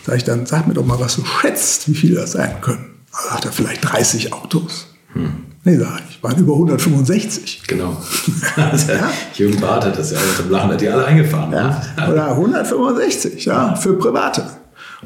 Sag 0.08 0.16
ich 0.16 0.24
dann, 0.24 0.46
sag 0.46 0.66
mir 0.68 0.74
doch 0.74 0.86
mal, 0.86 0.98
was 1.02 1.18
du 1.18 1.26
schätzt, 1.26 1.90
wie 1.90 1.94
viele 1.94 2.22
das 2.22 2.32
sein 2.32 2.62
können. 2.62 2.86
Also 3.12 3.30
sagt 3.30 3.46
er, 3.46 3.52
vielleicht 3.52 3.92
30 3.92 4.32
Autos. 4.32 4.88
Hm. 5.12 5.34
Nee, 5.66 5.76
sag 5.76 6.02
ich, 6.10 6.24
waren 6.24 6.38
über 6.38 6.54
165. 6.54 7.64
Genau. 7.68 7.98
ja? 8.56 9.12
Jürgen 9.34 9.60
Barth 9.60 9.84
hat 9.84 10.00
das 10.00 10.12
ja 10.12 10.18
zum 10.38 10.50
Lachen, 10.50 10.72
hat 10.72 10.80
die 10.80 10.88
alle 10.88 11.04
eingefahren. 11.04 11.52
Ja. 11.52 11.82
Oder 12.10 12.32
165, 12.32 13.44
ja, 13.44 13.76
für 13.76 13.98
Private. 13.98 14.46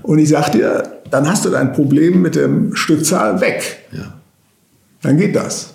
Und 0.03 0.20
ich 0.20 0.29
sag 0.29 0.51
dir, 0.51 1.01
dann 1.10 1.27
hast 1.27 1.46
du 1.46 1.50
dein 1.50 1.74
Problem 1.74 2.22
mit 2.22 2.36
dem 2.36 2.75
Stückzahl 2.75 3.41
weg. 3.41 3.79
Ja. 3.91 4.13
Dann 5.01 5.17
geht 5.17 5.36
das. 5.36 5.74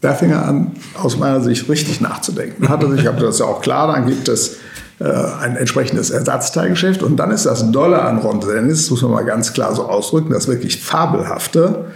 Da 0.00 0.14
fing 0.14 0.30
er 0.30 0.46
an, 0.46 0.70
aus 0.94 1.18
meiner 1.18 1.40
Sicht 1.40 1.68
richtig 1.68 2.00
nachzudenken. 2.00 2.68
Hatte 2.68 2.94
ich 2.96 3.08
habe 3.08 3.20
das 3.20 3.40
ja 3.40 3.46
auch 3.46 3.60
klar, 3.60 3.92
dann 3.92 4.06
gibt 4.06 4.28
es 4.28 4.58
ein 5.04 5.56
entsprechendes 5.56 6.10
Ersatzteilgeschäft. 6.10 7.02
Und 7.02 7.16
dann 7.16 7.30
ist 7.30 7.46
das 7.46 7.70
Dolle 7.70 8.02
an 8.02 8.18
Ron 8.18 8.40
Dennis, 8.40 8.90
muss 8.90 9.02
man 9.02 9.12
mal 9.12 9.24
ganz 9.24 9.52
klar 9.52 9.74
so 9.74 9.84
ausdrücken, 9.84 10.32
das 10.32 10.48
wirklich 10.48 10.82
fabelhafte, 10.82 11.86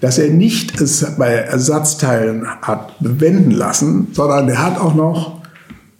dass 0.00 0.18
er 0.18 0.30
nicht 0.30 0.80
es 0.80 1.06
bei 1.18 1.32
Ersatzteilen 1.32 2.46
hat 2.62 2.98
bewenden 3.00 3.50
lassen, 3.50 4.08
sondern 4.12 4.46
der 4.46 4.62
hat 4.62 4.78
auch 4.78 4.94
noch, 4.94 5.42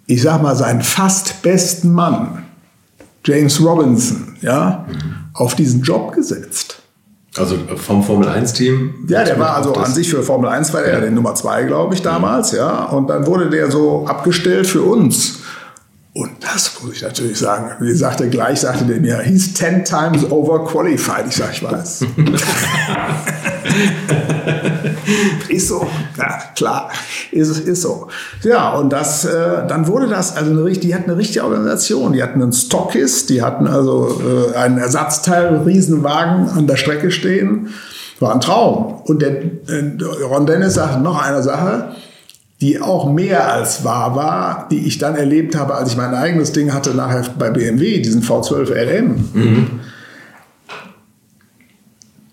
ich 0.06 0.22
sag 0.22 0.42
mal, 0.42 0.56
seinen 0.56 0.82
fast 0.82 1.42
besten 1.42 1.92
Mann, 1.92 2.44
James 3.24 3.60
Robinson, 3.62 4.36
ja, 4.40 4.86
mhm. 4.88 5.14
auf 5.34 5.54
diesen 5.54 5.82
Job 5.82 6.12
gesetzt. 6.12 6.82
Also 7.36 7.56
vom 7.76 8.02
Formel 8.04 8.28
1-Team? 8.28 9.06
Ja, 9.08 9.24
der 9.24 9.38
war 9.40 9.56
also 9.56 9.74
an 9.74 9.92
sich 9.92 10.08
für 10.08 10.22
Formel 10.22 10.48
1 10.48 10.72
war 10.72 10.82
er 10.82 10.94
ja. 10.94 11.00
den 11.00 11.14
Nummer 11.14 11.34
2, 11.34 11.64
glaube 11.64 11.94
ich, 11.94 12.02
damals, 12.02 12.52
ja. 12.52 12.84
Und 12.84 13.08
dann 13.08 13.26
wurde 13.26 13.50
der 13.50 13.70
so 13.70 14.06
abgestellt 14.06 14.66
für 14.68 14.82
uns. 14.82 15.40
Und 16.16 16.30
das 16.40 16.80
muss 16.80 16.94
ich 16.94 17.02
natürlich 17.02 17.40
sagen. 17.40 17.72
Wie 17.80 17.92
sagte 17.92 18.28
gleich, 18.28 18.60
sagte 18.60 18.84
der 18.84 19.00
mir, 19.00 19.18
he's 19.18 19.52
ten 19.52 19.84
times 19.84 20.30
overqualified. 20.30 21.26
Ich 21.28 21.34
sage, 21.34 21.50
ich 21.54 21.62
weiß. 21.64 22.04
ist 25.48 25.68
so, 25.68 25.84
ja, 26.16 26.38
klar, 26.54 26.92
ist, 27.32 27.58
ist 27.58 27.82
so. 27.82 28.06
Ja, 28.44 28.74
und 28.74 28.92
das, 28.92 29.24
äh, 29.24 29.66
dann 29.66 29.88
wurde 29.88 30.06
das, 30.06 30.36
also 30.36 30.52
eine, 30.52 30.70
die 30.70 30.94
hatten 30.94 31.10
eine 31.10 31.18
richtige 31.18 31.42
Organisation. 31.42 32.12
Die 32.12 32.22
hatten 32.22 32.40
einen 32.40 32.52
Stockist, 32.52 33.30
die 33.30 33.42
hatten 33.42 33.66
also 33.66 34.22
äh, 34.22 34.54
einen 34.56 34.78
Ersatzteil, 34.78 35.62
Riesenwagen 35.66 36.48
an 36.48 36.68
der 36.68 36.76
Strecke 36.76 37.10
stehen. 37.10 37.70
War 38.20 38.32
ein 38.32 38.40
Traum. 38.40 39.02
Und 39.06 39.20
der, 39.20 39.42
äh, 39.42 39.98
Ron 40.22 40.46
Dennis 40.46 40.74
sagte 40.74 41.00
noch 41.00 41.20
eine 41.20 41.42
Sache 41.42 41.96
die 42.64 42.80
auch 42.80 43.12
mehr 43.12 43.52
als 43.52 43.84
wahr 43.84 44.16
war, 44.16 44.68
die 44.70 44.86
ich 44.86 44.96
dann 44.96 45.16
erlebt 45.16 45.54
habe, 45.54 45.74
als 45.74 45.90
ich 45.90 45.98
mein 45.98 46.14
eigenes 46.14 46.52
Ding 46.52 46.72
hatte 46.72 46.94
nachher 46.94 47.22
bei 47.38 47.50
BMW, 47.50 48.00
diesen 48.00 48.22
V12 48.22 48.70
RM. 48.70 49.28
Mhm. 49.34 49.80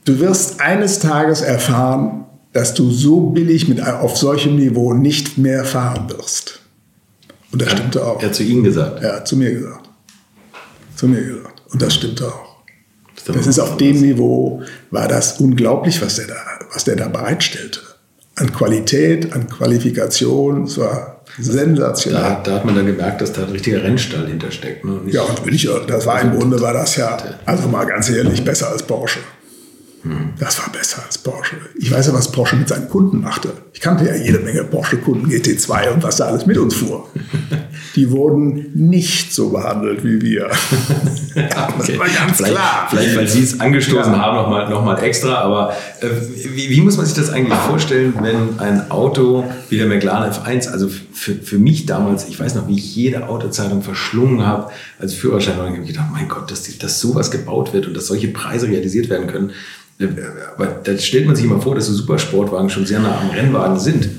Du 0.06 0.20
wirst 0.20 0.62
eines 0.62 1.00
Tages 1.00 1.42
erfahren, 1.42 2.24
dass 2.54 2.74
du 2.74 2.90
so 2.90 3.32
billig 3.32 3.68
mit, 3.68 3.86
auf 3.86 4.16
solchem 4.16 4.56
Niveau 4.56 4.94
nicht 4.94 5.38
mehr 5.38 5.66
fahren 5.66 6.10
wirst. 6.10 6.62
Und 7.52 7.62
das 7.62 7.70
ja, 7.72 7.78
stimmte 7.78 8.06
auch. 8.06 8.22
Er 8.22 8.30
hat 8.30 8.36
zu 8.36 8.44
Ihnen 8.44 8.64
gesagt? 8.64 9.04
Ja, 9.04 9.26
zu 9.26 9.36
mir 9.36 9.52
gesagt. 9.52 9.90
Zu 10.96 11.10
mir 11.10 11.22
gesagt. 11.22 11.62
Und 11.74 11.82
das 11.82 11.94
stimmte 11.94 12.26
auch. 12.26 12.56
Das, 13.16 13.36
das 13.36 13.48
ist 13.48 13.60
auf 13.60 13.76
dem 13.76 14.00
Niveau, 14.00 14.62
war 14.92 15.10
das 15.10 15.42
unglaublich, 15.42 16.02
was 16.02 16.16
der 16.16 16.28
da, 16.28 16.36
was 16.74 16.86
der 16.86 16.96
da 16.96 17.10
bereitstellte 17.10 17.91
an 18.42 18.52
Qualität, 18.52 19.34
an 19.34 19.48
Qualifikation. 19.48 20.64
Es 20.64 20.78
war 20.78 21.22
Sensationell. 21.40 22.22
Da, 22.22 22.42
da, 22.44 22.56
hat 22.56 22.66
man 22.66 22.76
dann 22.76 22.86
gemerkt, 22.86 23.22
dass 23.22 23.32
da 23.32 23.44
ein 23.44 23.52
richtiger 23.52 23.82
Rennstall 23.82 24.28
hintersteckt. 24.28 24.84
Ne? 24.84 25.00
ja, 25.08 25.22
und 25.22 25.48
ich, 25.48 25.70
das 25.88 26.06
war 26.06 26.20
im 26.20 26.38
Grunde 26.38 26.60
war 26.60 26.74
das 26.74 26.98
ja, 26.98 27.18
also 27.46 27.70
mal 27.70 27.86
ganz 27.86 28.10
ehrlich, 28.10 28.44
besser 28.44 28.70
als 28.70 28.84
Porsche. 28.84 29.20
Das 30.40 30.60
war 30.60 30.72
besser 30.72 31.04
als 31.06 31.20
Porsche. 31.20 31.58
Ich 31.78 31.92
weiß 31.92 32.08
ja, 32.08 32.14
was 32.14 32.32
Porsche 32.32 32.56
mit 32.56 32.68
seinen 32.68 32.90
Kunden 32.90 33.22
machte. 33.22 33.50
Ich 33.72 33.82
kannte 33.82 34.06
ja 34.06 34.16
jede 34.16 34.40
Menge 34.40 34.64
Porsche-Kunden, 34.64 35.30
GT2 35.30 35.92
und 35.92 36.02
was 36.02 36.16
da 36.16 36.26
alles 36.26 36.48
mit 36.48 36.58
uns 36.58 36.74
fuhr. 36.74 37.08
Die 37.96 38.12
wurden 38.12 38.72
nicht 38.74 39.34
so 39.34 39.50
behandelt 39.50 40.04
wie 40.04 40.22
wir. 40.22 40.50
ja, 41.36 41.70
okay. 41.78 41.98
Das 41.98 42.00
war 42.00 42.08
ganz 42.08 42.38
vielleicht, 42.38 42.54
klar. 42.54 42.88
Vielleicht, 42.90 43.16
weil 43.16 43.28
Sie 43.28 43.44
es 43.44 43.60
angestoßen 43.60 44.14
ja. 44.14 44.20
haben, 44.20 44.38
nochmal 44.38 44.70
noch 44.70 44.84
mal 44.84 45.02
extra. 45.04 45.36
Aber 45.36 45.74
äh, 46.02 46.08
wie, 46.56 46.70
wie, 46.70 46.82
muss 46.82 46.98
man 46.98 47.06
sich 47.06 47.16
das 47.16 47.30
eigentlich 47.30 47.58
vorstellen, 47.58 48.14
wenn 48.22 48.60
ein 48.60 48.90
Auto 48.92 49.44
wie 49.70 49.78
der 49.78 49.88
McLaren 49.88 50.32
F1, 50.32 50.70
also 50.70 50.90
für, 50.90 51.36
für 51.36 51.58
mich 51.58 51.86
damals, 51.86 52.28
ich 52.28 52.40
weiß 52.40 52.56
noch, 52.56 52.68
wie 52.68 52.78
ich 52.78 52.96
jede 52.96 53.28
Autozeitung 53.28 53.82
verschlungen 53.82 54.46
habe 54.46 54.72
als 55.00 55.14
Führerschein, 55.14 55.60
und 55.60 55.68
ich 55.68 55.78
habe 55.78 55.88
gedacht, 55.88 56.08
mein 56.12 56.28
Gott, 56.28 56.52
dass, 56.52 56.78
dass 56.78 57.00
sowas 57.00 57.32
gebaut 57.32 57.74
wird 57.74 57.88
und 57.88 57.96
dass 57.96 58.08
solche 58.08 58.30
Preise 58.30 58.68
realisiert 58.68 59.10
werden 59.10 59.28
können 59.28 59.52
aber 60.56 60.68
da 60.84 60.98
stellt 60.98 61.28
man 61.28 61.36
sich 61.36 61.46
immer 61.46 61.62
vor, 61.62 61.76
dass 61.76 61.88
so 61.88 61.94
Supersportwagen 61.94 62.70
schon 62.70 62.86
sehr 62.86 63.00
nah 63.00 63.20
am 63.20 63.30
Rennwagen 63.30 63.80
sind. 63.80 64.10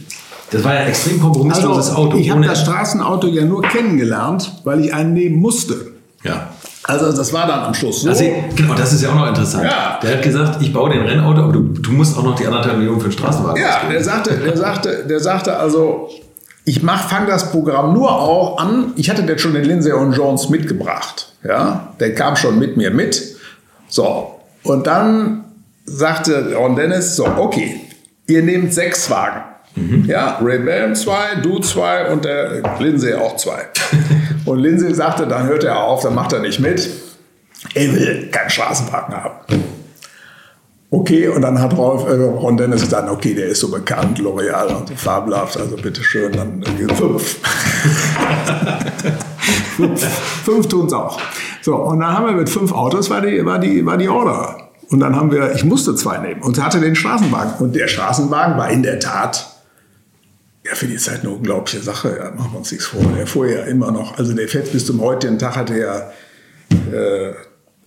Das 0.53 0.63
war 0.65 0.75
ja 0.75 0.81
ein 0.81 0.89
extrem 0.89 1.19
kompromissloses 1.19 1.91
also, 1.91 2.03
Auto. 2.03 2.17
Ich 2.19 2.31
habe 2.31 2.45
das 2.45 2.61
Straßenauto 2.61 3.27
ja 3.29 3.45
nur 3.45 3.63
kennengelernt, 3.63 4.53
weil 4.65 4.85
ich 4.85 4.93
einen 4.95 5.15
nehmen 5.15 5.41
musste. 5.41 5.93
Ja. 6.23 6.51
Also 6.85 7.13
das 7.13 7.33
war 7.33 7.47
dann 7.47 7.61
am 7.61 7.75
Schluss 7.75 8.03
so. 8.03 8.09
Also, 8.09 8.25
genau, 8.57 8.75
das 8.75 8.93
ist 8.93 9.03
ja 9.03 9.11
auch 9.11 9.15
noch 9.15 9.29
interessant. 9.29 9.65
Ja. 9.65 9.99
Der 10.03 10.15
hat 10.17 10.23
gesagt, 10.23 10.61
ich 10.61 10.73
baue 10.73 10.91
den 10.91 11.03
Rennauto, 11.03 11.43
aber 11.43 11.53
du, 11.53 11.61
du 11.61 11.93
musst 11.93 12.19
auch 12.19 12.25
noch 12.25 12.35
die 12.35 12.47
anderthalb 12.47 12.77
Millionen 12.77 13.01
für 13.01 13.09
den 13.09 13.13
Straßenwagen 13.13 13.63
Ja, 13.63 13.89
der 13.89 14.03
sagte, 14.03 14.35
der 14.35 14.57
sagte, 14.57 15.07
der 15.09 15.21
sagte 15.21 15.57
also, 15.57 16.11
ich 16.65 16.81
fange 16.81 17.27
das 17.27 17.51
Programm 17.51 17.95
nur 17.95 18.11
auch 18.11 18.59
an. 18.59 18.93
Ich 18.97 19.11
hatte 19.11 19.23
jetzt 19.23 19.43
schon 19.43 19.55
den 19.55 19.65
Lindsay 19.65 19.93
und 19.93 20.13
Jones 20.13 20.49
mitgebracht. 20.49 21.33
Ja, 21.45 21.95
der 21.99 22.15
kam 22.15 22.37
schon 22.37 22.59
mit 22.59 22.77
mir 22.77 22.91
mit. 22.91 23.37
So, 23.89 24.41
und 24.65 24.87
dann 24.87 25.45
sagte 25.85 26.55
Ron 26.57 26.77
Dennis, 26.77 27.17
so, 27.17 27.27
okay, 27.27 27.81
ihr 28.27 28.43
nehmt 28.43 28.75
sechs 28.75 29.11
Wagen. 29.11 29.43
Mhm. 29.75 30.05
Ja, 30.07 30.39
Ray 30.43 30.59
Bellum 30.59 30.95
zwei, 30.95 31.37
du 31.43 31.59
zwei 31.61 32.11
und 32.11 32.25
der 32.25 32.63
Lindsay 32.79 33.15
auch 33.15 33.37
zwei. 33.37 33.67
und 34.45 34.59
Lindsay 34.59 34.93
sagte, 34.95 35.27
dann 35.27 35.47
hört 35.47 35.65
er 35.65 35.83
auf, 35.83 36.03
dann 36.03 36.15
macht 36.15 36.33
er 36.33 36.41
nicht 36.41 36.61
mit. 36.61 36.91
Er 37.75 37.93
will 37.93 38.29
keinen 38.31 38.51
Straßenwagen 38.51 39.15
haben. 39.15 39.63
Okay, 40.91 41.27
und 41.29 41.41
dann 41.41 41.59
hat 41.59 41.75
Rolf, 41.75 42.07
äh, 42.07 42.13
Ron 42.13 42.59
Dennis 42.59 42.83
gesagt, 42.83 43.09
okay, 43.09 43.35
der 43.35 43.47
ist 43.47 43.61
so 43.61 43.71
bekannt, 43.71 44.19
L'Oreal 44.19 44.67
und 44.77 44.89
so 44.89 44.95
fabelhaft, 44.95 45.57
also 45.57 45.75
bitteschön, 45.77 46.33
dann 46.33 46.63
fünf. 46.95 47.39
fünf. 49.77 50.05
Fünf 50.45 50.69
tun 50.69 50.87
es 50.87 50.93
auch. 50.93 51.19
So, 51.63 51.77
und 51.77 52.01
dann 52.01 52.13
haben 52.13 52.27
wir 52.27 52.33
mit 52.33 52.51
fünf 52.51 52.73
Autos, 52.73 53.09
war 53.09 53.23
die, 53.23 53.43
war 53.47 53.59
die, 53.59 53.87
war 53.87 53.97
die 53.97 54.11
Order. 54.11 54.69
Und 54.91 55.01
dann 55.01 55.17
haben 55.17 55.33
wir, 55.33 55.55
ich 55.55 55.65
musste 55.65 55.95
zwei 55.95 56.19
nehmen 56.19 56.43
und 56.43 56.63
hatte 56.63 56.79
den 56.79 56.95
Straßenwagen. 56.95 57.55
Und 57.61 57.75
der 57.75 57.89
Straßenwagen 57.89 58.59
war 58.59 58.71
in 58.71 58.83
der 58.83 59.01
Tat, 59.01 59.52
ja, 60.65 60.75
für 60.75 60.87
die 60.87 60.97
Zeit 60.97 61.21
eine 61.21 61.31
unglaubliche 61.31 61.83
Sache. 61.83 62.17
Ja, 62.19 62.31
machen 62.31 62.53
wir 62.53 62.59
uns 62.59 62.71
nichts 62.71 62.87
vor. 62.87 63.03
Der 63.17 63.27
fuhr 63.27 63.49
ja 63.49 63.63
immer 63.65 63.91
noch, 63.91 64.19
also 64.19 64.33
der 64.33 64.49
fährt 64.49 64.73
bis 64.73 64.87
zum 64.87 65.01
heutigen 65.01 65.39
Tag 65.39 65.57
hatte 65.57 65.79
er 65.79 66.13
äh, 66.93 67.33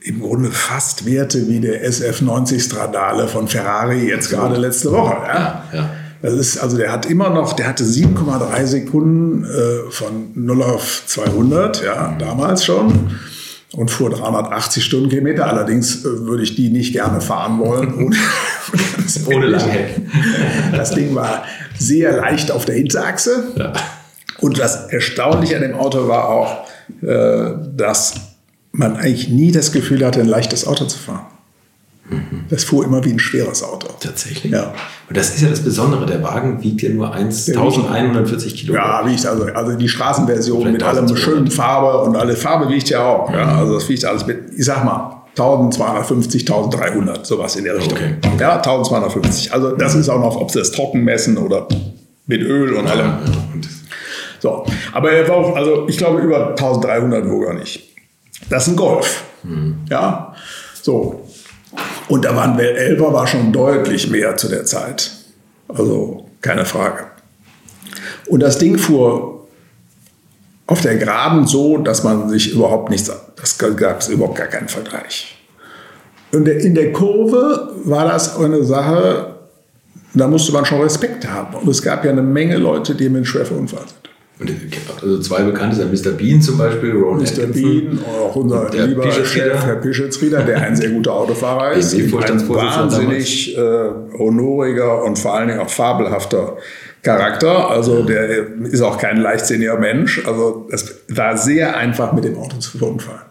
im 0.02 0.22
Grunde 0.22 0.52
fast 0.52 1.06
Werte 1.06 1.48
wie 1.48 1.60
der 1.60 1.90
SF90 1.90 2.60
Stradale 2.60 3.28
von 3.28 3.48
Ferrari 3.48 4.08
jetzt 4.08 4.30
gerade 4.30 4.58
letzte 4.58 4.92
Woche. 4.92 5.16
Ja. 5.28 5.64
ja, 5.74 5.78
ja. 5.78 5.90
Das 6.22 6.34
ist, 6.34 6.58
also 6.58 6.78
der 6.78 6.92
hat 6.92 7.06
immer 7.06 7.30
noch, 7.30 7.54
der 7.54 7.68
hatte 7.68 7.84
7,3 7.84 8.66
Sekunden 8.66 9.44
äh, 9.44 9.92
von 9.92 10.32
0 10.34 10.64
auf 10.64 11.04
200, 11.06 11.84
ja, 11.84 12.16
damals 12.18 12.66
schon 12.66 13.12
und 13.74 13.92
fuhr 13.92 14.10
380 14.10 14.84
Stundenkilometer. 14.84 15.48
Allerdings 15.48 16.04
äh, 16.04 16.26
würde 16.26 16.44
ich 16.44 16.56
die 16.56 16.70
nicht 16.70 16.94
gerne 16.94 17.22
fahren 17.22 17.60
wollen. 17.60 17.94
Ohne, 18.06 18.16
ohne 19.36 19.46
Langheck. 19.48 20.02
Das 20.72 20.92
Ding 20.92 21.14
war 21.14 21.44
sehr 21.80 22.18
leicht 22.18 22.52
auf 22.52 22.66
der 22.66 22.76
Hinterachse. 22.76 23.52
Ja. 23.56 23.74
Und 24.40 24.60
das 24.60 24.88
Erstaunliche 24.88 25.56
an 25.56 25.62
dem 25.62 25.76
Auto 25.76 26.08
war 26.08 26.30
auch, 26.30 26.68
äh, 27.02 27.54
dass 27.76 28.16
man 28.72 28.98
eigentlich 28.98 29.30
nie 29.30 29.52
das 29.52 29.72
Gefühl 29.72 30.06
hatte, 30.06 30.20
ein 30.20 30.28
leichtes 30.28 30.68
Auto 30.68 30.86
zu 30.86 30.98
fahren. 30.98 31.26
Das 32.50 32.64
fuhr 32.64 32.86
immer 32.86 33.04
wie 33.04 33.10
ein 33.10 33.20
schweres 33.20 33.64
Auto. 33.64 33.88
Tatsächlich? 34.00 34.52
Ja. 34.54 34.74
Und 35.10 35.18
das 35.18 35.34
ist 35.34 35.42
ja 35.42 35.50
das 35.50 35.62
Besondere. 35.62 36.06
Der 36.06 36.22
Wagen 36.22 36.62
wiegt 36.62 36.84
ja 36.84 36.90
nur 36.90 37.12
1140 37.12 38.56
Kilo. 38.56 38.76
Ja, 38.76 39.04
wiegt 39.08 39.26
also, 39.26 39.46
also 39.46 39.76
die 39.76 39.90
Straßenversion 39.90 40.62
Vielleicht 40.62 40.74
mit 40.74 40.84
allem 40.84 41.18
schönen 41.18 41.50
Farbe 41.50 42.08
und 42.08 42.16
alle 42.16 42.36
Farbe 42.36 42.70
wiegt 42.70 42.90
ja 42.90 43.04
auch. 43.04 43.32
Ja, 43.32 43.46
mhm. 43.46 43.60
also 43.60 43.74
das 43.76 43.90
wiegt 43.90 44.06
alles 44.06 44.28
mit, 44.28 44.38
ich 44.56 44.66
sag 44.66 44.86
mal, 44.86 45.24
1250, 45.38 46.42
1300, 46.44 47.26
sowas 47.26 47.56
in 47.58 47.66
der 47.66 47.76
Richtung. 47.76 47.98
Okay. 47.98 48.16
Ja, 48.40 48.56
1250. 48.56 49.54
Also 49.54 49.76
das 49.76 49.94
ist 49.96 50.08
auch 50.08 50.20
noch, 50.20 50.38
ob 50.38 50.50
sie 50.50 50.60
das 50.60 50.72
trocken 50.72 51.04
messen 51.04 51.38
oder 51.38 51.68
mit 52.26 52.42
Öl 52.42 52.74
und 52.74 52.88
allem. 52.88 53.18
So, 54.40 54.66
aber 54.94 55.12
er 55.12 55.28
war 55.28 55.36
auch, 55.38 55.56
also 55.56 55.88
ich 55.90 55.98
glaube 55.98 56.22
über 56.22 56.50
1300 56.50 57.30
wog 57.30 57.46
er 57.48 57.54
nicht. 57.56 57.84
Das 58.50 58.64
ist 58.64 58.74
ein 58.74 58.76
Golf. 58.76 59.24
Mhm. 59.44 59.80
Ja, 59.90 60.34
so. 60.82 61.22
Und 62.08 62.24
da 62.24 62.36
waren 62.36 62.58
Elber 62.58 63.12
war 63.12 63.28
schon 63.28 63.52
deutlich 63.52 64.10
mehr 64.10 64.38
zu 64.38 64.48
der 64.48 64.66
Zeit. 64.66 65.12
Also 65.68 66.30
keine 66.42 66.66
Frage. 66.66 67.06
Und 68.28 68.40
das 68.40 68.58
Ding 68.58 68.78
fuhr 68.78 69.45
auf 70.68 70.82
der 70.82 70.98
Geraden 70.98 71.46
so, 71.46 71.78
dass 71.78 72.04
man 72.04 72.30
sich 72.30 72.54
überhaupt 72.54 72.90
nichts, 72.90 73.12
das 73.36 73.58
gab 73.58 74.02
es 74.02 74.10
überhaupt 74.10 74.38
gar 74.38 74.48
keinen 74.48 74.68
Vergleich. 74.68 75.36
Und 76.32 76.48
in 76.48 76.76
der 76.76 76.92
Kurve 76.92 77.72
war 77.84 78.06
das 78.06 78.38
eine 78.38 78.64
Sache, 78.64 79.36
da 80.14 80.28
musste 80.28 80.52
man 80.54 80.66
schon 80.66 80.82
Respekt 80.82 81.28
haben. 81.28 81.56
Und 81.56 81.68
es 81.68 81.82
gab 81.82 82.04
ja 82.04 82.12
eine 82.12 82.22
Menge 82.22 82.58
Leute, 82.58 82.96
die 82.96 83.10
mit 83.10 83.28
schwer 83.28 83.46
verunfallt 83.46 83.90
sind. 83.90 84.06
Und 84.38 84.52
also 85.02 85.20
zwei 85.22 85.44
bekannte 85.44 85.78
sind 85.78 85.94
Mr. 85.94 86.12
Bean 86.12 86.42
zum 86.42 86.58
Beispiel, 86.58 86.92
Ron 86.92 87.20
Mr. 87.20 87.44
Atkinson, 87.44 87.54
Bean, 87.54 88.00
auch 88.20 88.36
unser 88.36 88.70
lieber 88.70 89.10
Chef, 89.10 89.66
Herr 89.66 89.78
Pischetsrieder, 89.78 90.44
der 90.44 90.62
ein 90.62 90.76
sehr 90.76 90.90
guter 90.90 91.14
Autofahrer 91.14 91.72
ist. 91.72 91.94
Ein 91.94 92.12
wahnsinnig 92.12 93.58
äh, 93.58 93.62
honoriger 94.18 95.04
und 95.06 95.18
vor 95.18 95.36
allen 95.36 95.48
Dingen 95.48 95.62
auch 95.62 95.70
fabelhafter 95.70 96.58
Charakter. 97.06 97.70
Also 97.70 98.04
der 98.04 98.48
ist 98.64 98.82
auch 98.82 98.98
kein 98.98 99.18
leichtsinniger 99.18 99.78
Mensch. 99.78 100.26
Also 100.26 100.68
es 100.72 100.96
war 101.10 101.38
sehr 101.38 101.78
einfach, 101.78 102.12
mit 102.12 102.26
dem 102.26 102.38
Auto 102.38 102.58
zu 102.58 102.78
verunfallen. 102.78 103.22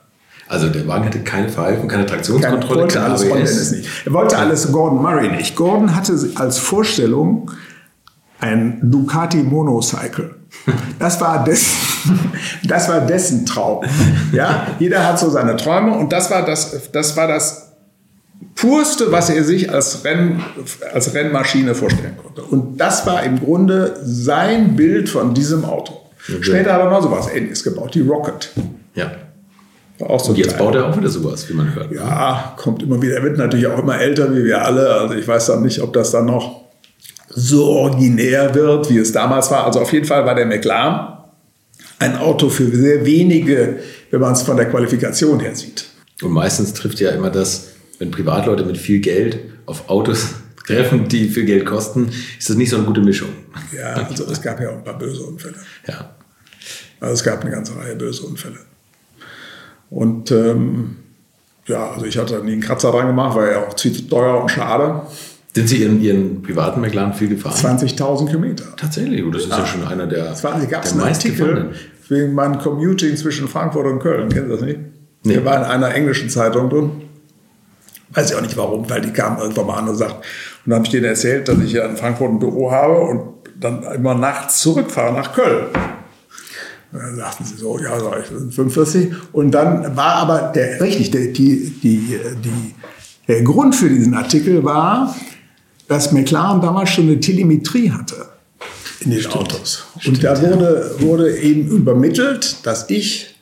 Also 0.46 0.68
der 0.68 0.86
Wagen 0.86 1.06
hatte 1.06 1.20
keine 1.20 1.48
Verhalten, 1.48 1.88
keine 1.88 2.06
Traktionskontrolle, 2.06 2.86
keine 2.86 3.06
alles 3.06 3.30
ABS. 3.30 3.70
Nicht. 3.72 3.88
Er 4.06 4.12
wollte 4.12 4.38
alles 4.38 4.70
Gordon 4.70 5.02
Murray 5.02 5.28
nicht. 5.30 5.56
Gordon 5.56 5.94
hatte 5.94 6.14
als 6.36 6.58
Vorstellung 6.58 7.50
ein 8.40 8.78
Ducati 8.82 9.38
Monocycle. 9.38 10.34
Das 10.98 11.20
war, 11.20 11.44
dessen, 11.44 12.30
das 12.64 12.88
war 12.88 13.00
dessen 13.00 13.46
Traum. 13.46 13.84
Ja, 14.32 14.66
jeder 14.78 15.06
hat 15.06 15.18
so 15.18 15.30
seine 15.30 15.56
Träume 15.56 15.96
und 15.96 16.12
das 16.12 16.30
war 16.30 16.44
das, 16.44 16.90
das 16.92 17.16
war 17.16 17.26
das 17.26 17.63
purste, 18.54 19.10
was 19.10 19.30
er 19.30 19.44
sich 19.44 19.70
als, 19.70 20.04
Renn, 20.04 20.42
als 20.92 21.14
Rennmaschine 21.14 21.74
vorstellen 21.74 22.16
konnte. 22.16 22.42
Und 22.42 22.78
das 22.78 23.06
war 23.06 23.22
im 23.22 23.40
Grunde 23.40 23.96
sein 24.02 24.76
Bild 24.76 25.08
von 25.08 25.34
diesem 25.34 25.64
Auto. 25.64 26.00
Okay. 26.28 26.42
Später 26.42 26.72
hat 26.72 26.80
er 26.80 26.90
noch 26.90 27.02
sowas 27.02 27.28
Ähnliches 27.32 27.62
gebaut, 27.62 27.94
die 27.94 28.00
Rocket. 28.00 28.50
Ja. 28.94 29.12
auch 30.00 30.20
so 30.20 30.30
und 30.30 30.38
jetzt 30.38 30.56
baut 30.56 30.74
er 30.74 30.88
auch 30.88 30.96
wieder 30.96 31.08
sowas, 31.08 31.48
wie 31.48 31.54
man 31.54 31.74
hört. 31.74 31.92
Ja, 31.92 32.54
kommt 32.56 32.82
immer 32.82 33.00
wieder. 33.02 33.16
Er 33.16 33.22
wird 33.22 33.36
natürlich 33.36 33.66
auch 33.66 33.78
immer 33.78 33.98
älter, 33.98 34.34
wie 34.34 34.44
wir 34.44 34.64
alle. 34.64 34.94
Also 34.94 35.14
ich 35.14 35.26
weiß 35.26 35.46
dann 35.46 35.62
nicht, 35.62 35.80
ob 35.80 35.92
das 35.92 36.12
dann 36.12 36.26
noch 36.26 36.62
so 37.28 37.64
originär 37.66 38.54
wird, 38.54 38.88
wie 38.90 38.98
es 38.98 39.12
damals 39.12 39.50
war. 39.50 39.66
Also 39.66 39.80
auf 39.80 39.92
jeden 39.92 40.06
Fall 40.06 40.24
war 40.24 40.34
der 40.34 40.46
McLaren 40.46 41.14
ein 41.98 42.16
Auto 42.16 42.48
für 42.48 42.66
sehr 42.74 43.04
wenige, 43.04 43.80
wenn 44.10 44.20
man 44.20 44.32
es 44.32 44.42
von 44.42 44.56
der 44.56 44.66
Qualifikation 44.66 45.40
her 45.40 45.54
sieht. 45.54 45.86
Und 46.22 46.32
meistens 46.32 46.72
trifft 46.72 47.00
ja 47.00 47.10
immer 47.10 47.30
das, 47.30 47.73
wenn 47.98 48.10
Privatleute 48.10 48.64
mit 48.64 48.76
viel 48.76 49.00
Geld 49.00 49.38
auf 49.66 49.88
Autos 49.88 50.34
treffen, 50.66 51.08
die 51.08 51.28
viel 51.28 51.44
Geld 51.44 51.66
kosten, 51.66 52.08
ist 52.38 52.48
das 52.48 52.56
nicht 52.56 52.70
so 52.70 52.76
eine 52.76 52.86
gute 52.86 53.00
Mischung. 53.00 53.28
Ja, 53.76 53.94
also 53.94 54.24
es 54.30 54.40
gab 54.40 54.60
ja 54.60 54.70
auch 54.70 54.76
ein 54.76 54.84
paar 54.84 54.98
böse 54.98 55.22
Unfälle. 55.22 55.56
Ja. 55.86 56.14
Also 57.00 57.14
es 57.14 57.24
gab 57.24 57.42
eine 57.42 57.50
ganze 57.50 57.76
Reihe 57.76 57.96
böse 57.96 58.22
Unfälle. 58.22 58.58
Und 59.90 60.30
ähm, 60.30 60.96
ja, 61.66 61.90
also 61.90 62.06
ich 62.06 62.16
hatte 62.18 62.42
nie 62.44 62.52
einen 62.52 62.60
Kratzer 62.60 62.90
dran 62.90 63.06
gemacht, 63.06 63.36
war 63.36 63.50
ja 63.50 63.66
auch 63.66 63.74
zu 63.74 63.90
teuer 64.08 64.42
und 64.42 64.50
schade. 64.50 65.02
Sind 65.54 65.68
Sie 65.68 65.82
Ihren, 65.82 66.02
Ihren 66.02 66.42
privaten 66.42 66.80
McLaren 66.80 67.14
viel 67.14 67.28
gefahren? 67.28 67.78
20.000 67.78 68.26
Kilometer. 68.26 68.64
Tatsächlich, 68.76 69.22
das 69.32 69.42
ist 69.42 69.50
ja, 69.50 69.58
ja 69.58 69.66
schon 69.66 69.86
einer 69.86 70.06
der, 70.06 70.24
das 70.24 70.42
war, 70.42 70.58
der 70.58 71.04
Artikel 71.04 71.72
wegen 72.08 72.34
meinem 72.34 72.58
Commuting 72.58 73.16
zwischen 73.16 73.46
Frankfurt 73.48 73.86
und 73.86 74.00
Köln. 74.00 74.28
Kennen 74.30 74.46
Sie 74.46 74.52
das 74.52 74.62
nicht? 74.62 74.80
Nee. 75.22 75.34
Der 75.34 75.44
war 75.44 75.58
in 75.58 75.64
einer 75.64 75.94
englischen 75.94 76.28
Zeitung 76.28 76.68
drin. 76.68 76.90
Weiß 78.14 78.30
ich 78.30 78.36
auch 78.36 78.42
nicht 78.42 78.56
warum, 78.56 78.88
weil 78.88 79.00
die 79.00 79.12
kamen 79.12 79.38
irgendwann 79.38 79.66
mal 79.66 79.78
an 79.78 79.88
und 79.88 79.96
sagt, 79.96 80.14
und 80.14 80.70
dann 80.70 80.74
habe 80.74 80.86
ich 80.86 80.92
denen 80.92 81.06
erzählt, 81.06 81.48
dass 81.48 81.58
ich 81.58 81.72
ja 81.72 81.84
in 81.84 81.96
Frankfurt 81.96 82.30
ein 82.30 82.38
Büro 82.38 82.70
habe 82.70 83.00
und 83.00 83.34
dann 83.58 83.82
immer 83.82 84.14
nachts 84.14 84.60
zurückfahre 84.60 85.12
nach 85.12 85.32
Köln. 85.32 85.66
dann 86.92 87.16
sagten 87.16 87.44
sie 87.44 87.56
so, 87.56 87.78
ja, 87.78 87.98
sag 87.98 88.20
ich, 88.20 88.54
45. 88.54 89.12
Und 89.32 89.50
dann 89.50 89.96
war 89.96 90.14
aber 90.14 90.52
der, 90.54 90.80
richtig, 90.80 91.10
der, 91.10 91.26
die, 91.28 91.70
die, 91.82 92.18
die, 92.42 92.74
der 93.28 93.42
Grund 93.42 93.74
für 93.74 93.88
diesen 93.88 94.14
Artikel 94.14 94.64
war, 94.64 95.14
dass 95.88 96.12
McLaren 96.12 96.60
damals 96.60 96.90
schon 96.90 97.04
eine 97.04 97.20
Telemetrie 97.20 97.90
hatte 97.90 98.28
in 99.00 99.10
den 99.10 99.20
Stimmt. 99.20 99.36
Autos. 99.36 99.84
Und 99.94 100.00
Stimmt, 100.02 100.24
da 100.24 100.40
wurde, 100.40 100.94
wurde 100.98 101.36
eben 101.38 101.68
übermittelt, 101.68 102.64
dass 102.64 102.88
ich 102.90 103.33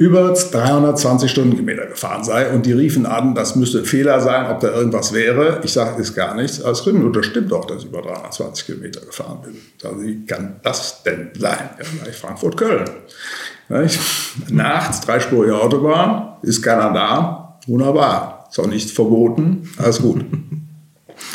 über 0.00 0.32
320 0.32 1.30
Stundenkilometer 1.30 1.84
gefahren 1.84 2.24
sei. 2.24 2.50
Und 2.54 2.64
die 2.64 2.72
riefen 2.72 3.04
an, 3.04 3.34
das 3.34 3.54
müsste 3.54 3.80
ein 3.80 3.84
Fehler 3.84 4.18
sein, 4.22 4.50
ob 4.50 4.60
da 4.60 4.72
irgendwas 4.72 5.12
wäre. 5.12 5.60
Ich 5.62 5.74
sage, 5.74 6.00
ist 6.00 6.14
gar 6.14 6.34
nichts. 6.34 6.62
Als 6.62 6.86
Rümmel, 6.86 7.12
das 7.12 7.26
stimmt 7.26 7.52
doch, 7.52 7.66
dass 7.66 7.82
ich 7.82 7.90
über 7.90 8.00
320 8.00 8.64
Kilometer 8.64 9.02
gefahren 9.02 9.40
bin. 9.42 10.02
Wie 10.02 10.24
kann 10.24 10.56
das 10.62 11.02
denn 11.02 11.28
sein? 11.38 11.68
Ja, 11.78 12.08
ich 12.08 12.16
Frankfurt-Köln. 12.16 12.88
Nachts, 14.48 15.02
dreispurige 15.02 15.60
Autobahn, 15.60 16.38
ist 16.40 16.62
keiner 16.62 16.94
da. 16.94 17.58
Wunderbar. 17.66 18.48
Ist 18.50 18.58
auch 18.58 18.66
nichts 18.68 18.92
verboten. 18.92 19.68
Alles 19.76 20.00
gut. 20.00 20.24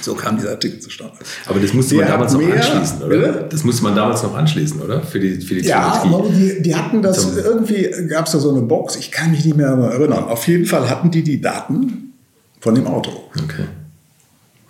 So 0.02 0.14
kam 0.14 0.38
dieser 0.38 0.52
Artikel 0.52 0.80
zustande. 0.80 1.14
Aber 1.46 1.60
das 1.60 1.74
musste 1.74 1.96
man 1.96 2.08
damals 2.08 2.34
noch 2.34 2.42
anschließen, 2.42 3.04
oder? 3.04 3.08
Bitte? 3.08 3.46
Das 3.50 3.64
musste 3.64 3.84
man 3.84 3.96
damals 3.96 4.24
noch 4.24 4.36
anschließen, 4.36 4.82
oder? 4.82 5.02
Für 5.02 5.20
die, 5.20 5.42
für 5.42 5.56
die 5.56 5.68
Ja, 5.68 6.04
aber 6.04 6.30
die, 6.30 6.62
die 6.62 6.76
hatten 6.76 7.02
das, 7.02 7.22
Zum 7.22 7.38
irgendwie 7.38 7.90
gab 8.08 8.26
es 8.26 8.34
da 8.34 8.40
so 8.40 8.52
eine 8.52 8.62
Box, 8.62 8.96
ich 8.96 9.12
kann 9.12 9.32
mich 9.32 9.46
nicht 9.46 9.56
mehr 9.58 9.68
erinnern. 9.68 10.26
Auf 10.26 10.48
jeden 10.48 10.66
Fall 10.66 10.90
hatten 10.90 11.12
die 11.12 11.24
die 11.24 11.42
Daten 11.42 12.14
von 12.60 12.76
dem 12.76 12.88
Auto. 12.88 13.12
Okay. 13.44 13.66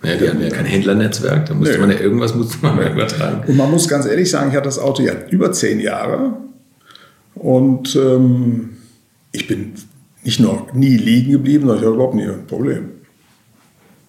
Ja, 0.02 0.16
die 0.16 0.28
hatten 0.28 0.42
ja 0.42 0.50
kein 0.50 0.66
Händlernetzwerk, 0.66 1.46
da 1.46 1.54
musste 1.54 1.74
nee. 1.74 1.80
man 1.80 1.90
ja 1.90 1.98
irgendwas 1.98 2.34
musste 2.34 2.58
man 2.62 2.78
übertragen. 2.92 3.42
Und 3.48 3.56
man 3.56 3.70
muss 3.70 3.88
ganz 3.88 4.06
ehrlich 4.06 4.30
sagen, 4.30 4.50
ich 4.50 4.56
hatte 4.56 4.66
das 4.66 4.78
Auto 4.78 5.02
ja 5.02 5.12
über 5.30 5.52
zehn 5.52 5.80
Jahre 5.80 6.34
und 7.34 7.96
ähm, 7.96 8.76
ich 9.32 9.48
bin 9.48 9.72
nicht 10.22 10.40
nur 10.40 10.68
nie 10.74 10.96
liegen 10.96 11.32
geblieben, 11.32 11.66
sondern 11.66 11.78
ich 11.78 11.84
hatte 11.84 11.94
überhaupt 11.94 12.14
nie 12.14 12.24
ein 12.24 12.46
Problem. 12.46 12.88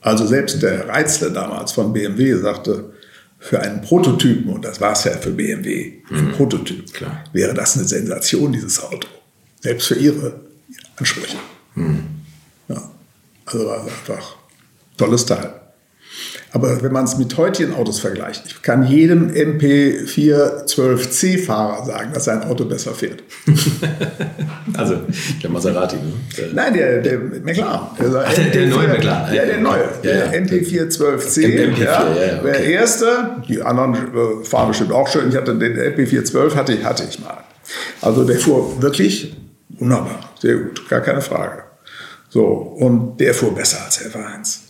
Also 0.07 0.25
selbst 0.25 0.63
der 0.63 0.87
Reizler 0.87 1.31
damals 1.31 1.73
von 1.73 1.91
BMW 1.91 2.33
sagte, 2.37 2.93
für 3.39 3.59
einen 3.59 3.81
Prototypen, 3.81 4.53
und 4.53 4.63
das 4.63 4.79
war 4.79 4.93
es 4.93 5.03
ja 5.03 5.11
für 5.11 5.31
BMW, 5.31 5.95
für 6.07 6.13
mhm. 6.13 6.31
Prototyp, 6.31 6.93
Klar. 6.93 7.25
wäre 7.33 7.53
das 7.53 7.75
eine 7.75 7.85
Sensation, 7.85 8.53
dieses 8.53 8.81
Auto. 8.81 9.09
Selbst 9.59 9.87
für 9.87 9.95
ihre 9.95 10.39
Ansprüche. 10.95 11.35
Mhm. 11.75 12.05
Ja, 12.69 12.89
also 13.47 13.65
war 13.67 13.85
es 13.85 14.09
einfach 14.09 14.37
ein 14.37 14.97
tolles 14.97 15.25
Teil. 15.25 15.53
Aber 16.53 16.81
wenn 16.81 16.93
man 16.93 17.03
es 17.05 17.17
mit 17.17 17.35
heutigen 17.37 17.73
Autos 17.73 17.99
vergleicht, 17.99 18.43
ich 18.47 18.61
kann 18.61 18.87
jedem 18.87 19.29
MP412C-Fahrer 19.31 21.85
sagen, 21.85 22.11
dass 22.13 22.23
sein 22.25 22.43
Auto 22.43 22.65
besser 22.65 22.93
fährt. 22.93 23.23
also 24.77 25.01
der 25.43 25.49
Maserati, 25.49 25.95
ne? 25.97 26.13
Nein, 26.53 26.73
der, 26.73 27.01
der 27.01 27.19
McLaren. 27.19 27.87
Der, 27.99 28.23
Ach, 28.25 28.33
der, 28.33 28.45
der 28.45 28.67
neue 28.67 28.87
McLaren. 28.87 29.33
Ja, 29.33 29.45
der 29.45 29.59
neue. 29.59 29.89
Ja, 30.03 30.11
ja. 30.11 30.27
Der 30.27 30.45
MP412C. 30.45 31.45
MP4, 31.45 31.83
ja, 31.83 32.05
okay. 32.39 32.43
Der 32.43 32.63
erste, 32.63 33.41
die 33.47 33.61
anderen 33.61 33.95
äh, 33.95 34.43
fahren 34.43 34.69
bestimmt 34.69 34.93
auch 34.93 35.07
schön. 35.07 35.29
Ich 35.29 35.35
hatte 35.35 35.55
den 35.55 35.77
MP412 35.77 36.55
hatte 36.55 36.73
ich, 36.73 36.83
hatte 36.83 37.03
ich 37.09 37.19
mal. 37.19 37.37
Also 38.01 38.23
der 38.23 38.37
fuhr 38.37 38.81
wirklich 38.81 39.35
wunderbar, 39.79 40.19
sehr 40.39 40.55
gut, 40.55 40.87
gar 40.89 41.01
keine 41.01 41.21
Frage. 41.21 41.63
So, 42.29 42.45
und 42.45 43.17
der 43.17 43.33
fuhr 43.33 43.53
besser 43.53 43.83
als 43.85 43.99
der 43.99 44.11
F1. 44.11 44.66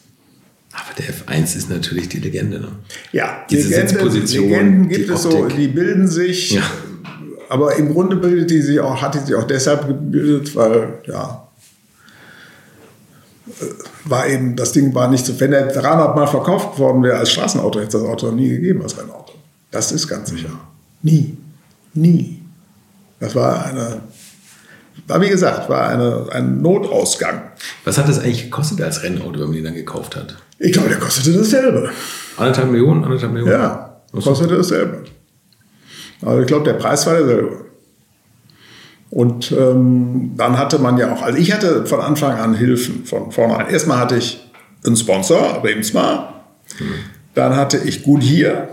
Aber 0.80 0.94
der 0.96 1.13
F1 1.13 1.58
ist 1.58 1.70
natürlich 1.70 2.08
die 2.10 2.20
Legende. 2.20 2.60
Ne? 2.60 2.72
Ja, 3.12 3.46
diese 3.50 3.70
Legende, 3.70 3.90
Sitzposition. 3.90 4.44
Legenden 4.50 4.90
gibt 4.90 5.10
es 5.10 5.24
so, 5.24 5.48
die 5.48 5.68
bilden 5.68 6.08
sich. 6.08 6.52
Ja. 6.52 6.62
Aber 7.50 7.76
im 7.78 7.94
Grunde 7.94 8.16
bildet 8.18 8.52
die 8.52 8.62
sich 8.62 8.80
auch, 8.80 9.02
hat 9.02 9.16
die 9.16 9.20
sich 9.20 9.34
auch 9.34 9.46
deshalb 9.46 9.88
gebildet, 9.88 10.56
weil, 10.56 11.00
ja, 11.08 11.48
äh, 13.48 13.66
war 14.06 14.28
eben, 14.28 14.56
das 14.56 14.74
Ding 14.74 14.94
war 14.94 15.10
nicht 15.10 15.26
so, 15.26 15.40
wenn 15.40 15.52
der 15.52 15.68
300 15.68 16.16
Mal 16.16 16.28
verkauft 16.28 16.78
worden 16.78 17.02
wäre 17.04 17.18
als 17.18 17.32
Straßenauto, 17.32 17.80
hätte 17.80 17.98
es 17.98 18.04
das 18.04 18.10
Auto 18.10 18.32
nie 18.32 18.50
gegeben 18.50 18.84
als 18.84 18.98
Rennauto. 18.98 19.34
Das 19.72 19.92
ist 19.92 20.08
ganz 20.08 20.30
sicher. 20.30 20.52
Nie. 21.02 21.38
Nie. 21.94 22.42
Das 23.20 23.34
war 23.34 23.66
eine 23.66 24.02
war 25.08 25.22
wie 25.22 25.30
gesagt, 25.30 25.70
war 25.70 25.88
eine, 25.88 26.28
ein 26.32 26.62
Notausgang. 26.62 27.42
Was 27.86 27.98
hat 27.98 28.10
das 28.10 28.20
eigentlich 28.20 28.44
gekostet 28.44 28.82
als 28.82 29.04
Rennauto, 29.04 29.40
wenn 29.40 29.48
man 29.48 29.58
ihn 29.58 29.63
dann 29.63 29.74
gekauft 29.74 30.16
hat? 30.16 30.38
Ich 30.60 30.72
glaube, 30.72 30.89
der 30.89 30.98
kostete 30.98 31.38
dasselbe. 31.38 31.89
Anderthalb 32.38 32.72
Millionen? 32.72 33.04
Anderthalb 33.04 33.34
Millionen? 33.34 33.54
Ja, 33.54 34.02
kostete 34.12 34.58
dasselbe. 34.58 35.04
Also 36.22 36.41
ich 36.41 36.48
glaube, 36.48 36.65
der 36.65 36.74
Preis 36.74 37.06
war 37.06 37.15
derselbe. 37.15 37.65
Und 39.10 39.52
ähm, 39.52 40.34
dann 40.36 40.58
hatte 40.58 40.80
man 40.80 40.98
ja 40.98 41.13
auch, 41.13 41.22
also 41.22 41.38
ich 41.38 41.54
hatte 41.54 41.86
von 41.86 42.02
Anfang 42.02 42.38
an 42.38 42.56
Hilfen 42.56 43.06
von 43.06 43.32
vornherein. 43.32 43.70
Erstmal 43.70 44.00
hatte 44.00 44.17
ich 44.17 44.52
einen 44.86 44.98
Sponsor, 44.98 45.63
Remsmar. 45.63 46.46
Hm. 46.78 46.88
Dann 47.34 47.56
hatte 47.56 47.78
ich 47.78 48.04
Gut 48.04 48.22
hier. 48.22 48.70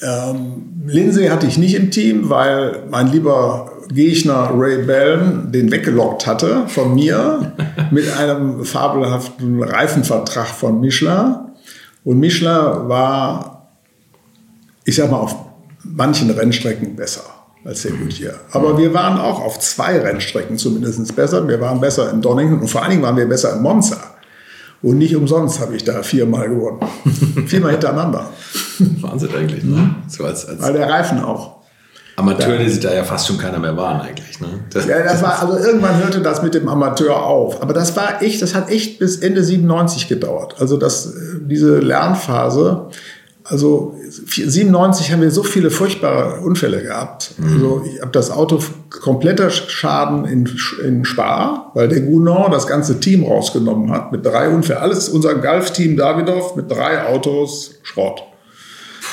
Ähm, 0.00 0.82
Lindsay 0.86 1.28
hatte 1.28 1.46
ich 1.46 1.58
nicht 1.58 1.74
im 1.74 1.90
Team, 1.90 2.30
weil 2.30 2.84
mein 2.90 3.10
lieber 3.10 3.72
Gegner 3.88 4.50
Ray 4.54 4.84
Bell 4.84 5.44
den 5.46 5.70
weggelockt 5.70 6.26
hatte 6.26 6.68
von 6.68 6.94
mir 6.94 7.52
mit 7.90 8.10
einem 8.16 8.64
fabelhaften 8.64 9.62
Reifenvertrag 9.62 10.48
von 10.48 10.80
Michelin. 10.80 11.36
Und 12.04 12.20
Michelin 12.20 12.88
war, 12.88 13.68
ich 14.84 14.96
sag 14.96 15.10
mal, 15.10 15.18
auf 15.18 15.36
manchen 15.82 16.30
Rennstrecken 16.30 16.96
besser 16.96 17.22
als 17.64 17.82
der 17.82 17.92
Goodyear. 17.92 18.34
Aber 18.52 18.78
wir 18.78 18.94
waren 18.94 19.18
auch 19.18 19.40
auf 19.40 19.58
zwei 19.58 19.98
Rennstrecken 19.98 20.56
zumindest 20.56 21.14
besser. 21.16 21.46
Wir 21.48 21.60
waren 21.60 21.80
besser 21.80 22.10
in 22.12 22.22
Donington 22.22 22.60
und 22.60 22.68
vor 22.68 22.82
allen 22.82 22.90
Dingen 22.90 23.02
waren 23.02 23.16
wir 23.16 23.28
besser 23.28 23.56
in 23.56 23.62
Monza. 23.62 23.96
Und 24.82 24.98
nicht 24.98 25.16
umsonst 25.16 25.58
habe 25.60 25.74
ich 25.74 25.84
da 25.84 26.02
viermal 26.02 26.48
gewonnen. 26.48 26.80
viermal 27.46 27.72
hintereinander. 27.72 28.28
Wahnsinn 29.00 29.30
eigentlich, 29.34 29.64
ne? 29.64 29.96
So 30.06 30.24
als, 30.24 30.46
als 30.46 30.62
Weil 30.62 30.74
der 30.74 30.88
Reifen 30.88 31.18
auch. 31.18 31.55
Amateur, 32.16 32.56
die 32.56 32.70
sich 32.70 32.80
da 32.80 32.94
ja 32.94 33.04
fast 33.04 33.26
schon 33.26 33.36
keiner 33.36 33.58
mehr 33.58 33.76
waren 33.76 34.00
eigentlich. 34.00 34.40
Ne? 34.40 34.48
Das, 34.70 34.86
ja, 34.86 35.02
das 35.02 35.22
war, 35.22 35.42
also 35.42 35.58
irgendwann 35.58 35.98
hörte 36.02 36.20
das 36.20 36.42
mit 36.42 36.54
dem 36.54 36.66
Amateur 36.66 37.22
auf. 37.22 37.62
Aber 37.62 37.74
das 37.74 37.94
war 37.94 38.22
echt, 38.22 38.40
das 38.40 38.54
hat 38.54 38.70
echt 38.70 38.98
bis 38.98 39.18
Ende 39.18 39.44
97 39.44 40.08
gedauert. 40.08 40.56
Also 40.58 40.78
das, 40.78 41.06
äh, 41.06 41.38
diese 41.42 41.78
Lernphase, 41.78 42.88
also 43.44 43.94
97 44.08 45.12
haben 45.12 45.20
wir 45.20 45.30
so 45.30 45.42
viele 45.42 45.70
furchtbare 45.70 46.40
Unfälle 46.40 46.82
gehabt. 46.82 47.34
Mhm. 47.36 47.52
Also 47.52 47.82
ich 47.86 48.00
habe 48.00 48.12
das 48.12 48.30
Auto 48.30 48.60
kompletter 48.88 49.50
Schaden 49.50 50.24
in, 50.24 50.48
in 50.82 51.04
Spa, 51.04 51.70
weil 51.74 51.88
der 51.88 52.00
Gounon 52.00 52.50
das 52.50 52.66
ganze 52.66 52.98
Team 52.98 53.24
rausgenommen 53.24 53.92
hat 53.92 54.10
mit 54.10 54.24
drei 54.24 54.48
Unfällen. 54.48 54.80
Alles 54.80 55.10
unser 55.10 55.34
Golf-Team 55.34 55.96
Davidoff 55.96 56.56
mit 56.56 56.70
drei 56.70 57.06
Autos 57.06 57.74
Schrott. 57.82 58.22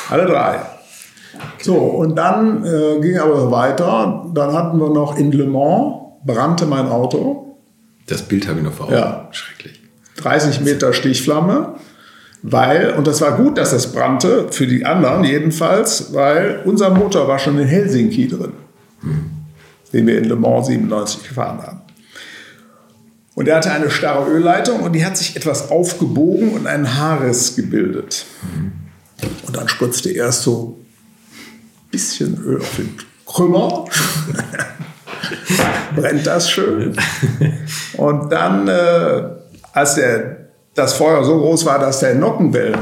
Alle 0.09 0.25
drei. 0.25 0.61
So, 1.59 1.75
und 1.75 2.15
dann 2.15 2.65
äh, 2.65 2.99
ging 3.01 3.17
aber 3.17 3.51
weiter. 3.51 4.25
Dann 4.33 4.53
hatten 4.53 4.77
wir 4.79 4.89
noch 4.89 5.17
in 5.17 5.31
Le 5.31 5.45
Mans, 5.45 5.95
brannte 6.25 6.65
mein 6.65 6.87
Auto. 6.87 7.57
Das 8.07 8.21
Bild 8.23 8.47
habe 8.47 8.59
ich 8.59 8.65
noch 8.65 8.73
vor 8.73 8.87
Augen. 8.87 8.95
Ja. 8.95 9.27
Schrecklich. 9.31 9.81
30 10.17 10.61
Meter 10.61 10.93
Stichflamme. 10.93 11.75
Weil, 12.45 12.91
und 12.97 13.07
das 13.07 13.21
war 13.21 13.37
gut, 13.37 13.57
dass 13.57 13.71
das 13.71 13.93
brannte, 13.93 14.47
für 14.51 14.67
die 14.67 14.85
anderen 14.85 15.23
jedenfalls, 15.23 16.13
weil 16.13 16.61
unser 16.65 16.89
Motor 16.89 17.29
war 17.29 17.39
schon 17.39 17.57
in 17.57 17.65
Helsinki 17.65 18.27
drin, 18.27 18.51
hm. 18.99 19.31
den 19.93 20.07
wir 20.07 20.17
in 20.17 20.25
Le 20.25 20.35
Mans 20.35 20.67
97 20.67 21.23
gefahren 21.25 21.61
haben. 21.61 21.81
Und 23.35 23.47
er 23.47 23.55
hatte 23.55 23.71
eine 23.71 23.89
starre 23.89 24.29
Ölleitung 24.29 24.81
und 24.81 24.91
die 24.91 25.05
hat 25.05 25.15
sich 25.15 25.37
etwas 25.37 25.71
aufgebogen 25.71 26.49
und 26.53 26.67
einen 26.67 26.97
Haarriss 26.97 27.55
gebildet. 27.55 28.25
Hm. 28.41 28.73
Und 29.47 29.55
dann 29.55 29.69
spritzte 29.69 30.11
erst 30.11 30.43
so 30.43 30.82
bisschen 31.93 32.43
Öl 32.43 32.60
auf 32.60 32.75
den 32.75 32.97
Krümmer. 33.25 33.86
Brennt 35.95 36.25
das 36.25 36.49
schön. 36.49 36.97
Und 37.97 38.32
dann, 38.32 38.67
äh, 38.67 39.23
als 39.71 39.95
der, 39.95 40.38
das 40.73 40.93
Feuer 40.93 41.23
so 41.23 41.38
groß 41.38 41.65
war, 41.65 41.79
dass 41.79 41.99
der 41.99 42.15
Nockenwell, 42.15 42.75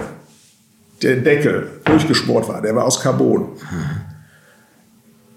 der 1.03 1.17
Deckel, 1.17 1.81
durchgesport 1.83 2.47
war, 2.47 2.61
der 2.61 2.73
war 2.75 2.85
aus 2.85 3.01
Carbon, 3.01 3.49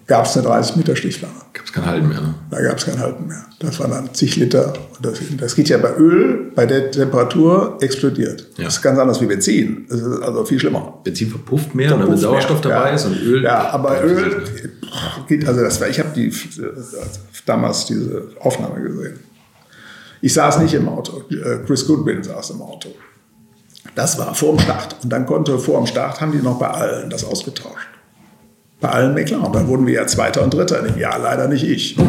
gab 0.07 0.27
es 0.27 0.37
eine 0.37 0.47
30 0.47 0.77
Meter 0.77 0.97
Stichflamme. 0.97 1.35
Gab 1.53 1.65
es 1.65 1.73
kein 1.73 1.87
Halten 1.87 2.09
mehr. 2.09 2.21
Ne? 2.21 2.35
Da 2.51 2.63
gab 2.63 2.79
es 2.79 2.85
kein 2.85 2.99
Halten 2.99 3.27
mehr. 3.27 3.45
Das 3.59 3.79
waren 3.81 3.91
dann 3.91 4.13
zig 4.13 4.37
Liter. 4.37 4.73
Das, 5.01 5.19
das, 5.39 5.55
geht 5.55 5.69
ja 5.69 5.79
bei 5.79 5.95
Öl, 5.97 6.53
bei 6.55 6.67
der 6.67 6.91
Temperatur 6.91 7.79
explodiert. 7.81 8.49
Ja. 8.57 8.65
Das 8.65 8.77
ist 8.77 8.83
ganz 8.83 8.99
anders 8.99 9.21
wie 9.21 9.27
Benzin. 9.27 9.87
Das 9.89 10.01
ist 10.01 10.23
also 10.23 10.45
viel 10.45 10.61
schlimmer. 10.61 10.99
Benzin 11.03 11.31
verpufft 11.31 11.75
mehr, 11.75 11.89
verpufft 11.89 12.11
wenn 12.11 12.19
Sauerstoff 12.19 12.63
mehr. 12.65 12.75
dabei 12.75 12.89
ja. 12.91 12.95
ist 12.95 13.07
und 13.07 13.21
Öl. 13.23 13.43
Ja, 13.43 13.71
aber 13.71 14.03
Öl 14.05 14.43
geht, 15.27 15.47
also 15.47 15.61
das 15.63 15.81
war, 15.81 15.89
ich 15.89 15.99
habe 15.99 16.11
die, 16.15 16.33
damals 17.47 17.87
diese 17.87 18.29
Aufnahme 18.41 18.83
gesehen. 18.83 19.19
Ich 20.21 20.33
saß 20.33 20.59
nicht 20.59 20.75
im 20.75 20.89
Auto. 20.89 21.23
Chris 21.67 21.87
Goodwin 21.87 22.23
saß 22.23 22.51
im 22.51 22.63
Auto. 22.63 22.89
Das 23.95 24.19
war 24.19 24.35
vor 24.35 24.57
dem 24.57 24.61
Start. 24.61 24.97
Und 25.03 25.11
dann 25.11 25.27
konnte 25.27 25.59
vor 25.59 25.79
dem 25.79 25.87
Start 25.87 26.21
haben 26.21 26.33
die 26.33 26.39
noch 26.39 26.59
bei 26.59 26.69
allen 26.69 27.11
das 27.11 27.25
ausgetauscht 27.25 27.94
Bei 28.85 28.91
allen 28.91 29.15
McLaren. 29.15 29.51
Da 29.51 29.67
wurden 29.67 29.87
wir 29.87 29.95
ja 29.95 30.07
Zweiter 30.07 30.43
und 30.43 30.53
Dritter 30.53 30.85
im 30.85 30.99
Jahr, 30.99 31.19
leider 31.19 31.49
nicht 31.49 31.65
ich. 31.65 31.97
Ja. 31.97 32.05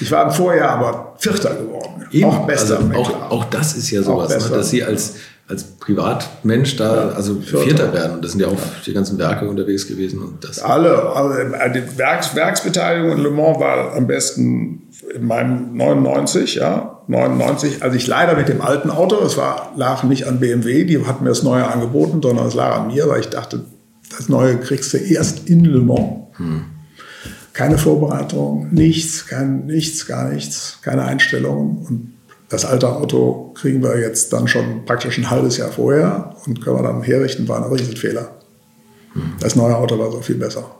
Ich 0.00 0.10
war 0.10 0.24
im 0.24 0.30
Vorjahr 0.30 0.70
aber 0.70 1.16
Vierter 1.18 1.54
geworden. 1.54 2.06
Eben, 2.10 2.30
auch 2.30 2.46
besser. 2.46 2.78
Also 2.78 2.94
auch, 2.94 3.30
auch, 3.30 3.44
das 3.44 3.76
ist 3.76 3.90
ja 3.90 4.02
sowas, 4.02 4.30
ne, 4.30 4.56
dass 4.56 4.70
Sie 4.70 4.82
als, 4.82 5.16
als 5.48 5.64
Privatmensch 5.64 6.76
da 6.76 6.94
ja, 6.94 7.08
also 7.10 7.34
Vierter. 7.42 7.64
Vierter 7.66 7.92
werden. 7.92 8.12
Und 8.14 8.24
das 8.24 8.30
sind 8.30 8.40
ja 8.40 8.46
auch 8.46 8.56
die 8.86 8.94
ganzen 8.94 9.18
Werke 9.18 9.46
unterwegs 9.50 9.86
gewesen. 9.86 10.22
Und 10.22 10.42
das 10.42 10.62
Alle. 10.62 11.10
Also 11.14 11.34
die 11.74 11.98
Werks, 11.98 12.34
Werksbeteiligung 12.34 13.18
in 13.18 13.22
Le 13.22 13.30
Mans 13.30 13.60
war 13.60 13.94
am 13.94 14.06
besten 14.06 14.88
in 15.14 15.26
meinem 15.26 15.76
99, 15.76 16.54
ja. 16.54 17.02
99, 17.06 17.82
als 17.82 17.94
ich 17.94 18.06
leider 18.06 18.34
mit 18.34 18.48
dem 18.48 18.62
alten 18.62 18.88
Auto, 18.88 19.16
es 19.22 19.36
war, 19.36 19.74
lag 19.76 20.04
nicht 20.04 20.26
an 20.26 20.40
BMW, 20.40 20.84
die 20.84 21.04
hatten 21.04 21.24
mir 21.24 21.30
das 21.30 21.42
Neue 21.42 21.66
angeboten, 21.66 22.22
sondern 22.22 22.46
es 22.46 22.54
lag 22.54 22.76
an 22.76 22.86
mir, 22.86 23.10
weil 23.10 23.20
ich 23.20 23.28
dachte, 23.28 23.60
das 24.10 24.28
Neue 24.28 24.58
kriegst 24.58 24.92
du 24.92 24.98
erst 24.98 25.48
in 25.48 25.64
Le 25.64 25.80
Mans. 25.80 26.26
Hm. 26.36 26.64
Keine 27.52 27.78
Vorbereitung, 27.78 28.68
nichts, 28.72 29.26
kein, 29.26 29.66
nichts, 29.66 30.06
gar 30.06 30.30
nichts, 30.30 30.78
keine 30.82 31.04
Einstellung. 31.04 31.84
Und 31.88 32.14
das 32.48 32.64
alte 32.64 32.88
Auto 32.88 33.52
kriegen 33.54 33.82
wir 33.82 33.98
jetzt 33.98 34.32
dann 34.32 34.48
schon 34.48 34.84
praktisch 34.84 35.18
ein 35.18 35.30
halbes 35.30 35.56
Jahr 35.56 35.70
vorher 35.70 36.34
und 36.46 36.62
können 36.62 36.76
wir 36.76 36.82
dann 36.82 37.02
herrichten, 37.02 37.48
war 37.48 37.64
ein 37.64 37.72
Riesenfehler. 37.72 38.36
Hm. 39.12 39.22
Das 39.40 39.56
neue 39.56 39.76
Auto 39.76 39.98
war 39.98 40.10
so 40.10 40.20
viel 40.20 40.36
besser. 40.36 40.76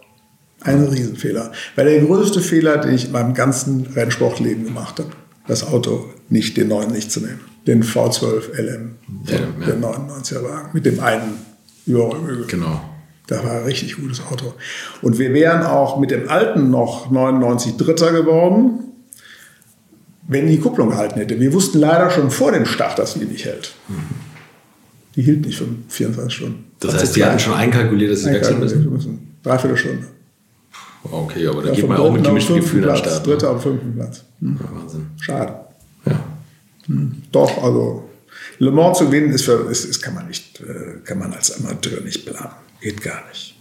Ein 0.63 0.85
Riesenfehler. 0.85 1.53
Weil 1.75 1.87
der 1.87 2.01
größte 2.01 2.41
Fehler, 2.41 2.79
den 2.79 2.95
ich 2.95 3.07
in 3.07 3.13
meinem 3.13 3.35
ganzen 3.35 3.87
Rennsportleben 3.87 4.65
gemacht 4.65 4.99
habe, 4.99 5.11
das 5.47 5.67
Auto 5.67 6.11
nicht, 6.29 6.57
den 6.57 6.69
neuen 6.69 6.93
nicht 6.93 7.11
zu 7.11 7.21
nehmen. 7.21 7.41
Den 7.67 7.83
V12 7.83 8.57
LM, 8.57 8.97
ja, 9.27 9.37
ja. 9.37 9.67
der 9.67 9.77
99er 9.77 10.43
Wagen, 10.43 10.71
mit 10.73 10.87
dem 10.87 11.01
einen 11.01 11.39
Überrollmöbel. 11.87 12.47
Genau. 12.47 12.81
Das 13.27 13.45
war 13.45 13.53
ein 13.53 13.65
richtig 13.65 13.97
gutes 13.97 14.21
Auto. 14.21 14.55
Und 15.03 15.19
wir 15.19 15.33
wären 15.33 15.63
auch 15.63 15.99
mit 15.99 16.11
dem 16.11 16.29
alten 16.29 16.71
noch 16.71 17.11
99 17.11 17.77
Dritter 17.77 18.13
geworden, 18.13 18.81
wenn 20.27 20.49
die 20.49 20.59
Kupplung 20.59 20.91
gehalten 20.91 21.19
hätte. 21.19 21.39
Wir 21.39 21.53
wussten 21.53 21.79
leider 21.79 22.11
schon 22.11 22.31
vor 22.31 22.53
dem 22.53 22.67
Start, 22.67 22.99
dass 22.99 23.15
die 23.15 23.25
nicht 23.25 23.45
hält. 23.45 23.75
Mhm. 23.89 23.95
Die 25.17 25.23
hielt 25.23 25.45
nicht 25.45 25.59
für 25.59 25.67
24 25.89 26.33
Stunden. 26.35 26.65
Das 26.81 26.95
heißt, 26.95 27.17
die 27.17 27.25
hatten 27.25 27.39
schon 27.39 27.55
einkalkuliert, 27.55 28.13
dass 28.13 28.23
sie 28.23 28.33
wechseln 28.33 28.61
müssen? 28.61 28.91
müssen. 28.91 29.37
Dreiviertel 29.43 29.77
Stunde. 29.77 30.07
Okay, 31.03 31.47
aber 31.47 31.63
da 31.63 31.69
ja, 31.69 31.75
geht 31.75 31.89
man 31.89 31.99
auch 31.99 32.13
mit 32.13 32.25
gemischten 32.25 32.57
Gefühlen 32.57 32.89
an 32.89 32.97
den 32.97 32.99
Start. 32.99 33.27
Ne? 33.27 33.33
Dritter 33.33 33.53
und 33.53 33.61
fünften 33.61 33.95
Platz. 33.95 34.25
Hm. 34.41 34.61
Wahnsinn. 34.61 35.07
Schade. 35.21 35.55
Ja. 36.05 36.21
Hm. 36.87 37.23
Doch, 37.33 37.63
also 37.63 38.10
Le 38.59 38.71
Mans 38.71 38.99
zu 38.99 39.07
gewinnen 39.07 39.33
ist, 39.33 39.45
für, 39.45 39.71
ist, 39.71 39.85
ist 39.85 40.03
kann 40.03 40.15
man 40.15 40.27
nicht, 40.29 40.61
äh, 40.61 41.01
kann 41.05 41.19
man 41.19 41.33
als 41.33 41.59
Amateur 41.59 42.01
nicht 42.01 42.27
planen. 42.27 42.53
Geht 42.81 43.03
gar 43.03 43.23
nicht. 43.29 43.57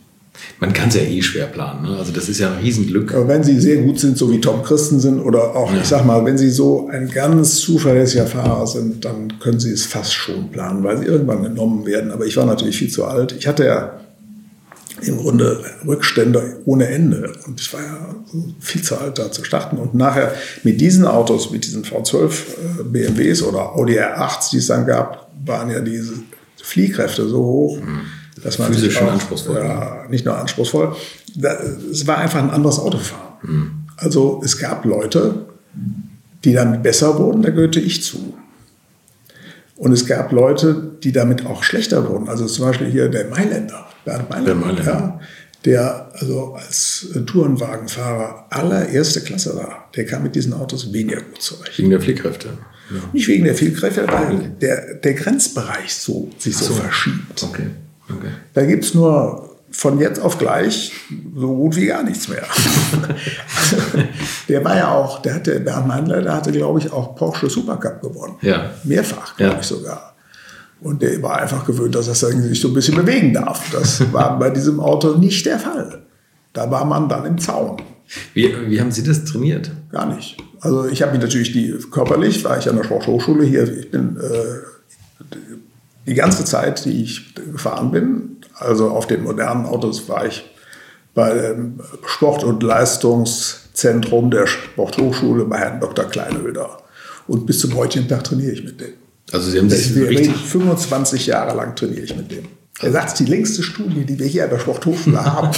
Man 0.59 0.73
kann 0.73 0.89
es 0.89 0.95
ja 0.95 1.01
eh 1.01 1.21
schwer 1.21 1.47
planen. 1.47 1.83
Ne? 1.83 1.97
Also 1.97 2.11
das 2.11 2.29
ist 2.29 2.39
ja 2.39 2.51
ein 2.51 2.59
Riesenglück. 2.59 3.13
Aber 3.13 3.27
wenn 3.27 3.43
Sie 3.43 3.59
sehr 3.59 3.77
gut 3.77 3.99
sind, 3.99 4.17
so 4.17 4.31
wie 4.31 4.39
Tom 4.41 4.63
Christensen 4.63 5.21
oder 5.21 5.55
auch, 5.55 5.71
ja. 5.73 5.79
ich 5.79 5.87
sag 5.87 6.05
mal, 6.05 6.23
wenn 6.25 6.37
Sie 6.37 6.49
so 6.49 6.89
ein 6.89 7.09
ganz 7.09 7.55
zuverlässiger 7.57 8.25
Fahrer 8.25 8.67
sind, 8.67 9.05
dann 9.05 9.39
können 9.39 9.59
Sie 9.59 9.71
es 9.71 9.85
fast 9.85 10.13
schon 10.13 10.49
planen, 10.51 10.83
weil 10.83 10.97
Sie 10.97 11.05
irgendwann 11.05 11.43
genommen 11.43 11.85
werden. 11.85 12.11
Aber 12.11 12.25
ich 12.25 12.37
war 12.37 12.45
natürlich 12.45 12.77
viel 12.77 12.89
zu 12.89 13.05
alt. 13.05 13.35
Ich 13.37 13.47
hatte 13.47 13.65
ja 13.65 13.99
im 15.01 15.17
Grunde 15.17 15.63
Rückstände 15.85 16.57
ohne 16.65 16.87
Ende. 16.87 17.33
Und 17.45 17.59
ich 17.59 17.73
war 17.73 17.81
ja 17.81 18.15
viel 18.59 18.81
zu 18.81 18.97
alt, 18.97 19.19
da 19.19 19.31
zu 19.31 19.43
starten. 19.43 19.77
Und 19.77 19.95
nachher 19.95 20.33
mit 20.63 20.79
diesen 20.81 21.05
Autos, 21.05 21.51
mit 21.51 21.65
diesen 21.65 21.83
V12 21.83 22.25
äh, 22.29 22.83
BMWs 22.83 23.43
oder 23.43 23.75
Audi 23.75 23.99
R8s, 23.99 24.51
die 24.51 24.57
es 24.57 24.67
dann 24.67 24.85
gab, 24.85 25.29
waren 25.45 25.69
ja 25.69 25.79
diese 25.79 26.13
Fliehkräfte 26.61 27.27
so 27.27 27.39
hoch. 27.39 27.79
Mhm 27.79 28.01
dass 28.43 28.57
man 28.57 28.73
Physisch 28.73 28.95
schon 28.95 29.09
anspruchsvoll. 29.09 29.57
Ja, 29.57 30.05
nicht 30.09 30.25
nur 30.25 30.37
anspruchsvoll. 30.37 30.95
Es 31.91 32.07
war 32.07 32.17
einfach 32.17 32.39
ein 32.39 32.49
anderes 32.49 32.79
Autofahren. 32.79 33.33
Mhm. 33.43 33.71
Also 33.97 34.41
es 34.43 34.57
gab 34.57 34.85
Leute, 34.85 35.45
die 36.43 36.53
damit 36.53 36.83
besser 36.83 37.17
wurden, 37.17 37.41
da 37.41 37.49
gehörte 37.49 37.79
ich 37.79 38.03
zu. 38.03 38.37
Und 39.75 39.93
es 39.93 40.05
gab 40.05 40.31
Leute, 40.31 40.91
die 41.03 41.11
damit 41.11 41.45
auch 41.45 41.63
schlechter 41.63 42.07
wurden. 42.09 42.29
Also 42.29 42.45
zum 42.45 42.65
Beispiel 42.65 42.87
hier 42.87 43.09
der 43.09 43.29
Mailänder, 43.29 43.87
Bernd 44.09 44.29
Mailänder. 44.29 44.83
Ja, 44.85 45.19
der 45.65 46.11
also 46.13 46.53
als 46.53 47.07
Tourenwagenfahrer 47.25 48.47
allererste 48.49 49.21
Klasse 49.21 49.55
war. 49.55 49.89
Der 49.95 50.05
kam 50.05 50.23
mit 50.23 50.35
diesen 50.35 50.53
Autos 50.53 50.91
weniger 50.93 51.21
gut 51.21 51.41
zurecht. 51.41 51.77
Wegen 51.77 51.89
der 51.89 52.01
Fliehkräfte. 52.01 52.49
Ja. 52.89 53.01
Nicht 53.13 53.27
wegen 53.27 53.43
der 53.43 53.55
Fliehkräfte, 53.55 54.07
weil 54.07 54.51
der, 54.61 54.95
der 54.95 55.13
Grenzbereich 55.13 55.93
so, 55.93 56.29
sich 56.37 56.57
so, 56.57 56.65
so 56.65 56.73
verschiebt. 56.75 57.43
Okay. 57.43 57.67
Okay. 58.09 58.31
Da 58.53 58.65
gibt 58.65 58.85
es 58.85 58.93
nur 58.93 59.57
von 59.71 59.99
jetzt 59.99 60.19
auf 60.19 60.39
gleich 60.39 60.91
so 61.35 61.55
gut 61.55 61.75
wie 61.75 61.85
gar 61.85 62.03
nichts 62.03 62.27
mehr. 62.27 62.41
der 64.49 64.65
war 64.65 64.75
ja 64.75 64.91
auch, 64.91 65.21
der 65.21 65.35
hatte, 65.35 65.59
Bernd 65.59 65.87
Meindler, 65.87 66.21
der 66.21 66.33
hatte, 66.33 66.51
glaube 66.51 66.79
ich, 66.79 66.91
auch 66.91 67.15
Porsche 67.15 67.49
Supercup 67.49 68.01
gewonnen. 68.01 68.35
Ja. 68.41 68.71
Mehrfach, 68.83 69.37
glaube 69.37 69.53
ja. 69.53 69.59
ich 69.59 69.67
sogar. 69.67 70.15
Und 70.81 71.01
der 71.01 71.21
war 71.21 71.37
einfach 71.39 71.65
gewöhnt, 71.65 71.95
dass 71.95 72.07
er 72.07 72.15
sich 72.15 72.61
so 72.61 72.69
ein 72.69 72.73
bisschen 72.73 72.95
bewegen 72.95 73.33
darf. 73.33 73.69
Das 73.71 74.11
war 74.13 74.39
bei 74.39 74.49
diesem 74.49 74.79
Auto 74.79 75.17
nicht 75.17 75.45
der 75.45 75.59
Fall. 75.59 76.03
Da 76.53 76.69
war 76.71 76.85
man 76.85 77.09
dann 77.09 77.25
im 77.25 77.37
Zaun. 77.37 77.77
Wie, 78.33 78.53
wie 78.67 78.79
haben 78.79 78.91
Sie 78.91 79.03
das 79.03 79.25
trainiert? 79.25 79.71
Gar 79.91 80.15
nicht. 80.15 80.37
Also 80.61 80.87
ich 80.87 81.01
habe 81.01 81.11
mich 81.11 81.21
natürlich 81.21 81.51
die 81.51 81.75
körperlich, 81.91 82.43
war 82.43 82.57
ich 82.57 82.69
an 82.69 82.75
der 82.75 82.83
Sporthochschule 82.83 83.45
hier, 83.45 83.71
ich 83.71 83.91
bin 83.91 84.17
äh, 84.17 85.35
die 86.05 86.15
ganze 86.15 86.43
Zeit, 86.43 86.83
die 86.85 87.03
ich 87.03 87.35
gefahren 87.35 87.91
bin, 87.91 88.37
also 88.55 88.89
auf 88.89 89.07
den 89.07 89.23
modernen 89.23 89.65
Autos, 89.65 90.09
war 90.09 90.25
ich 90.25 90.49
bei 91.13 91.33
dem 91.33 91.79
Sport- 92.05 92.43
und 92.43 92.63
Leistungszentrum 92.63 94.31
der 94.31 94.47
Sporthochschule 94.47 95.45
bei 95.45 95.57
Herrn 95.57 95.79
Dr. 95.79 96.05
Kleinöder. 96.05 96.79
Und 97.27 97.45
bis 97.45 97.59
zum 97.59 97.75
heutigen 97.75 98.07
Tag 98.07 98.23
trainiere 98.23 98.51
ich 98.51 98.63
mit 98.63 98.81
dem. 98.81 98.93
Also 99.31 99.51
Sie 99.51 99.59
haben 99.59 99.69
sich 99.69 99.95
richtig 99.95 100.35
25 100.35 101.27
Jahre 101.27 101.55
lang 101.55 101.75
trainiere 101.75 102.01
ich 102.01 102.15
mit 102.15 102.31
dem. 102.31 102.45
Er 102.81 102.91
sagt, 102.91 103.07
es 103.07 103.13
ist 103.13 103.27
die 103.27 103.31
längste 103.31 103.61
Studie, 103.61 104.05
die 104.05 104.17
wir 104.17 104.25
hier 104.25 104.45
an 104.45 104.49
der 104.49 104.59
Sporthochschule 104.59 105.23
haben. 105.25 105.49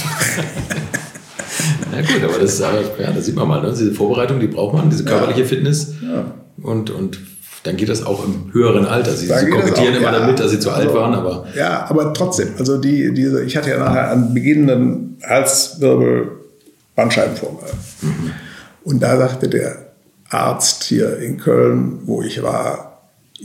Na 1.90 2.00
gut, 2.00 2.24
aber 2.24 2.38
das 2.38 2.54
ist, 2.54 2.60
ja, 2.60 3.12
das 3.12 3.26
sieht 3.26 3.36
man 3.36 3.48
mal, 3.48 3.62
ne? 3.62 3.70
diese 3.70 3.92
Vorbereitung, 3.92 4.40
die 4.40 4.48
braucht 4.48 4.74
man, 4.74 4.90
diese 4.90 5.04
körperliche 5.04 5.42
ja. 5.42 5.46
Fitness. 5.46 5.94
Ja. 6.02 6.34
Und, 6.62 6.90
und 6.90 7.20
dann 7.62 7.76
geht 7.76 7.88
das 7.88 8.04
auch 8.04 8.24
im 8.24 8.52
höheren 8.52 8.86
Alter. 8.86 9.12
Sie, 9.12 9.26
sie 9.26 9.50
kokettieren 9.50 9.94
immer 9.94 10.12
ja, 10.12 10.18
damit, 10.18 10.40
dass 10.40 10.50
sie 10.50 10.58
zu 10.58 10.70
also, 10.70 10.88
alt 10.88 10.96
waren, 10.96 11.14
aber. 11.14 11.46
Ja, 11.56 11.86
aber 11.88 12.12
trotzdem. 12.12 12.48
Also 12.58 12.78
die, 12.78 13.14
diese, 13.14 13.44
ich 13.44 13.56
hatte 13.56 13.70
ja 13.70 13.78
nachher 13.78 14.10
einen 14.10 14.34
beginnenden 14.34 15.18
Halswirbel 15.22 16.32
Bandscheibenvorfall. 16.96 17.70
Mhm. 18.02 18.32
Und 18.84 19.02
da 19.02 19.16
sagte 19.16 19.48
der 19.48 19.92
Arzt 20.28 20.84
hier 20.84 21.18
in 21.18 21.38
Köln, 21.38 22.00
wo 22.04 22.22
ich 22.22 22.42
war, 22.42 22.91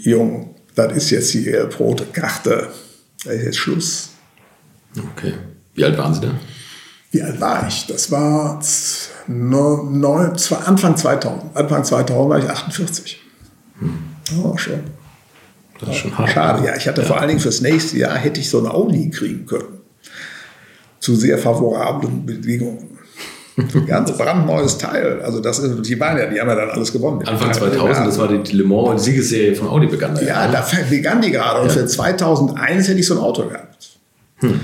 Jung, 0.04 0.56
das 0.76 0.96
ist 0.96 1.10
jetzt 1.10 1.34
die 1.34 1.50
rote 1.50 2.06
Karte. 2.06 2.70
Da 3.24 3.32
ist 3.32 3.44
jetzt 3.44 3.58
Schluss. 3.58 4.10
Okay. 4.96 5.34
Wie 5.74 5.84
alt 5.84 5.98
waren 5.98 6.14
Sie 6.14 6.22
da? 6.22 6.32
Wie 7.12 7.22
alt 7.22 7.40
war 7.40 7.68
ich? 7.68 7.88
Das 7.88 8.12
war 8.12 8.62
neun, 9.28 10.38
Anfang 10.66 10.98
2000. 10.98 11.56
Anfang 11.56 11.84
2000 11.84 12.30
war 12.30 12.40
ich 12.40 12.50
48. 12.50 13.20
Oh, 14.44 14.58
schon. 14.58 14.82
Das 15.80 15.90
ist 15.90 15.96
schon 15.98 16.18
hart. 16.18 16.32
Schade, 16.32 16.66
ja. 16.66 16.76
Ich 16.76 16.88
hatte 16.88 17.02
ja. 17.02 17.08
vor 17.08 17.20
allen 17.20 17.30
Dingen 17.30 17.40
fürs 17.40 17.62
nächste 17.62 17.98
Jahr 17.98 18.18
hätte 18.18 18.40
ich 18.40 18.50
so 18.50 18.60
ein 18.60 18.68
Audi 18.68 19.10
kriegen 19.10 19.46
können. 19.46 19.80
Zu 21.00 21.16
sehr 21.16 21.38
favorablen 21.38 22.26
Bedingungen. 22.26 22.97
Ein 23.58 23.88
ganz 23.88 24.16
brandneues 24.16 24.78
Teil. 24.78 25.20
Also 25.24 25.40
das 25.40 25.58
ist, 25.58 25.90
die 25.90 26.00
waren 26.00 26.18
ja, 26.18 26.28
die 26.28 26.40
haben 26.40 26.48
ja 26.48 26.56
dann 26.56 26.70
alles 26.70 26.94
gewonnen. 26.94 27.28
Anfang 27.28 27.52
2000, 27.52 28.08
das 28.08 28.20
war 28.20 28.28
die, 28.28 28.56
Le 28.56 28.64
Mans 28.64 29.04
Siegesserie 29.04 29.56
von 29.56 29.68
Audi 29.68 29.88
begann. 29.88 30.16
Ja, 30.18 30.46
ja, 30.46 30.52
da 30.52 30.66
begann 30.90 31.22
die 31.22 31.32
gerade. 31.32 31.62
Und 31.62 31.68
ja. 31.68 31.74
für 31.74 31.86
2001 31.88 32.88
hätte 32.88 33.00
ich 33.00 33.08
so 33.08 33.16
ein 33.16 33.20
Auto 33.20 33.48
gehabt. 33.48 33.90
Hm. 34.42 34.60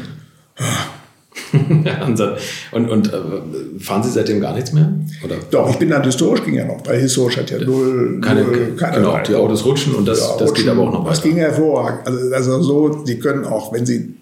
und, 2.71 2.89
und 2.89 3.13
äh, 3.13 3.79
fahren 3.79 4.03
Sie 4.03 4.11
seitdem 4.11 4.39
gar 4.41 4.53
nichts 4.53 4.73
mehr? 4.73 4.93
Oder? 5.23 5.35
Doch, 5.49 5.69
ich 5.69 5.77
bin 5.77 5.89
dann 5.89 6.03
historisch 6.03 6.43
ging 6.43 6.55
ja 6.55 6.65
noch, 6.65 6.85
weil 6.85 6.99
historisch 6.99 7.37
hat 7.37 7.49
ja 7.49 7.59
null, 7.59 8.19
keine, 8.21 8.43
null, 8.43 8.75
keine 8.77 8.97
genau, 8.97 9.19
die 9.19 9.35
Autos 9.35 9.65
rutschen 9.65 9.95
und 9.95 10.07
das, 10.07 10.19
ja, 10.19 10.25
das 10.37 10.49
rutschen, 10.49 10.65
geht 10.65 10.67
aber 10.71 10.81
auch 10.83 10.91
noch 10.91 11.01
weiter. 11.01 11.09
Das 11.09 11.21
ging 11.21 11.35
hervorragend. 11.37 12.07
Also, 12.07 12.33
also 12.33 12.61
so, 12.61 13.05
Sie 13.05 13.19
können 13.19 13.45
auch, 13.45 13.73
wenn 13.73 13.85
Sie 13.85 14.15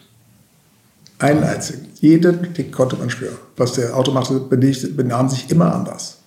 Einen 1.21 1.43
einzigen. 1.43 1.87
Jeden 1.99 2.53
Tick 2.53 2.71
konnte 2.71 2.95
man 2.95 3.09
spüren. 3.09 3.37
Was 3.55 3.73
der 3.73 3.95
Auto 3.95 4.11
machte, 4.11 4.39
benahm 4.39 5.29
sich 5.29 5.49
immer 5.51 5.73
anders. 5.73 6.17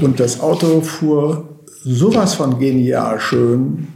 Und 0.00 0.20
das 0.20 0.40
Auto 0.40 0.80
fuhr 0.82 1.48
sowas 1.84 2.34
von 2.34 2.58
genial 2.58 3.18
schön, 3.20 3.88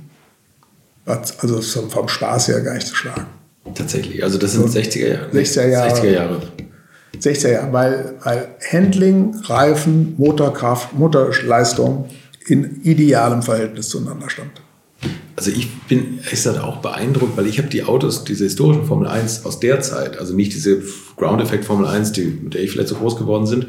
also 1.07 1.61
vom 1.89 2.09
Spaß 2.09 2.49
her 2.49 2.61
gar 2.63 2.75
nicht 2.75 2.89
zu 2.89 2.97
schlagen. 2.97 3.27
Tatsächlich, 3.75 4.23
also 4.23 4.39
das 4.39 4.53
sind 4.53 4.69
60er 4.69 5.09
Jahre. 5.09 5.31
60er 5.31 5.69
Jahre. 5.69 5.95
60er 5.95 6.11
Jahre. 6.11 6.43
60er 7.19 7.49
Jahre, 7.51 7.73
weil, 7.73 8.15
weil 8.25 8.49
Handling, 8.73 9.37
Reifen, 9.45 10.15
Motorkraft, 10.19 10.95
Motorleistung 10.95 12.09
in 12.47 12.83
idealem 12.83 13.43
Verhältnis 13.43 13.89
zueinander 13.89 14.29
stand. 14.29 14.64
Also 15.37 15.51
ich 15.51 15.73
bin 15.89 16.19
ehrlich 16.19 16.31
gesagt 16.31 16.61
auch 16.61 16.77
beeindruckt, 16.77 17.37
weil 17.37 17.47
ich 17.47 17.59
habe 17.59 17.69
die 17.69 17.83
Autos, 17.85 18.25
diese 18.25 18.45
historischen 18.45 18.85
Formel 18.85 19.09
1 19.09 19.45
aus 19.45 19.59
der 19.59 19.81
Zeit, 19.81 20.19
also 20.19 20.35
nicht 20.35 20.53
diese 20.53 20.83
Ground-Effekt 21.17 21.65
Formel 21.65 21.87
1, 21.87 22.13
die, 22.13 22.25
mit 22.25 22.55
der 22.55 22.63
ich 22.63 22.71
vielleicht 22.71 22.89
so 22.89 22.95
groß 22.95 23.17
geworden 23.17 23.47
sind, 23.47 23.67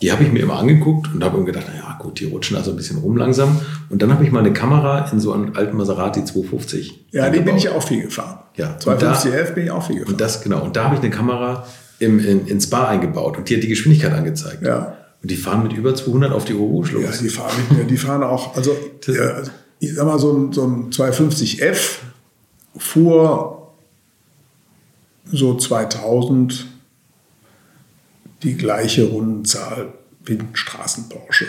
die 0.00 0.10
habe 0.10 0.24
ich 0.24 0.32
mir 0.32 0.40
immer 0.40 0.58
angeguckt 0.58 1.14
und 1.14 1.22
habe 1.22 1.38
mir 1.38 1.44
gedacht, 1.44 1.66
naja 1.68 1.96
gut, 2.00 2.18
die 2.18 2.24
rutschen 2.26 2.56
also 2.56 2.72
ein 2.72 2.76
bisschen 2.76 2.98
rum 2.98 3.16
langsam. 3.16 3.60
Und 3.88 4.02
dann 4.02 4.12
habe 4.12 4.24
ich 4.24 4.32
mal 4.32 4.40
eine 4.40 4.52
Kamera 4.52 5.08
in 5.10 5.20
so 5.20 5.32
einen 5.32 5.56
alten 5.56 5.76
Maserati 5.76 6.24
250. 6.24 7.06
Ja, 7.12 7.30
die 7.30 7.40
bin 7.40 7.56
ich 7.56 7.68
auch 7.68 7.82
viel 7.82 8.02
gefahren. 8.02 8.40
Ja, 8.56 8.78
250 8.78 9.32
F 9.32 9.54
bin 9.54 9.64
ich 9.64 9.70
auch 9.70 9.86
viel 9.86 9.96
gefahren. 9.96 10.12
Und 10.12 10.20
das, 10.20 10.42
genau. 10.42 10.62
Und 10.62 10.76
da 10.76 10.84
habe 10.84 10.96
ich 10.96 11.00
eine 11.00 11.10
Kamera 11.10 11.64
im, 12.00 12.18
in, 12.18 12.46
ins 12.46 12.68
Bar 12.68 12.88
eingebaut 12.88 13.38
und 13.38 13.48
die 13.48 13.56
hat 13.56 13.62
die 13.62 13.68
Geschwindigkeit 13.68 14.12
angezeigt. 14.12 14.62
Ja. 14.62 14.96
Und 15.22 15.30
die 15.30 15.36
fahren 15.36 15.62
mit 15.62 15.72
über 15.72 15.94
200 15.94 16.32
auf 16.32 16.44
die 16.44 16.54
Uhr 16.54 16.84
los. 16.88 16.92
Ja, 16.92 17.10
die 17.22 17.28
fahren 17.28 17.54
mit 17.76 17.88
die 17.88 17.96
fahren 17.96 18.24
auch, 18.24 18.56
also 18.56 18.76
ja, 19.06 19.42
ich 19.82 19.96
sag 19.96 20.06
mal, 20.06 20.18
so 20.20 20.32
ein, 20.32 20.52
so 20.52 20.64
ein 20.64 20.90
250F 20.90 21.98
fuhr 22.76 23.72
so 25.24 25.56
2000 25.56 26.66
die 28.44 28.54
gleiche 28.54 29.08
Rundenzahl 29.08 29.92
wie 30.24 30.34
ein 30.34 30.50
Straßenporsche. 30.52 31.46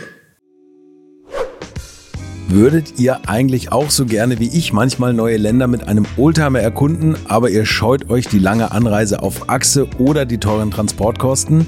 Würdet 2.47 2.99
ihr 2.99 3.29
eigentlich 3.29 3.71
auch 3.71 3.91
so 3.91 4.05
gerne 4.05 4.39
wie 4.39 4.47
ich 4.47 4.73
manchmal 4.73 5.13
neue 5.13 5.37
Länder 5.37 5.67
mit 5.67 5.87
einem 5.87 6.07
Oldtimer 6.17 6.59
erkunden, 6.59 7.15
aber 7.27 7.51
ihr 7.51 7.67
scheut 7.67 8.09
euch 8.09 8.27
die 8.27 8.39
lange 8.39 8.71
Anreise 8.71 9.21
auf 9.21 9.47
Achse 9.47 9.87
oder 9.99 10.25
die 10.25 10.39
teuren 10.39 10.71
Transportkosten? 10.71 11.67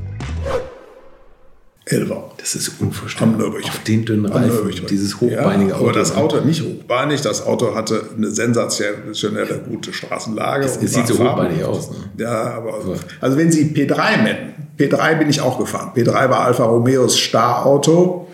Elfer. 1.91 2.31
Das 2.37 2.55
ist 2.55 2.79
unvorstellbar. 2.79 3.47
Auf 3.47 3.83
den 3.83 4.05
dünnen 4.05 4.25
Reifen, 4.25 4.85
dieses 4.89 5.19
hochbeinige 5.19 5.71
ja, 5.71 5.75
Auto. 5.75 5.85
Aber 5.85 5.93
das 5.93 6.15
Auto 6.15 6.39
nicht 6.41 6.63
hochbeinig, 6.63 7.21
das 7.21 7.45
Auto 7.45 7.75
hatte 7.75 8.03
eine 8.15 8.31
sensationelle 8.31 9.59
gute 9.59 9.93
Straßenlage. 9.93 10.65
Es, 10.65 10.77
es 10.77 10.93
sieht 10.93 11.07
so 11.07 11.19
hochbeinig 11.19 11.63
aus. 11.63 11.91
Ne? 11.91 11.97
Ja, 12.17 12.53
aber 12.55 12.79
also 13.19 13.37
wenn 13.37 13.51
Sie 13.51 13.65
P3 13.65 14.23
nennen, 14.23 14.53
P3 14.77 15.15
bin 15.19 15.29
ich 15.29 15.41
auch 15.41 15.59
gefahren. 15.59 15.91
P3 15.95 16.29
war 16.29 16.41
Alfa 16.41 16.63
Romeos 16.63 17.17
Starauto, 17.17 18.27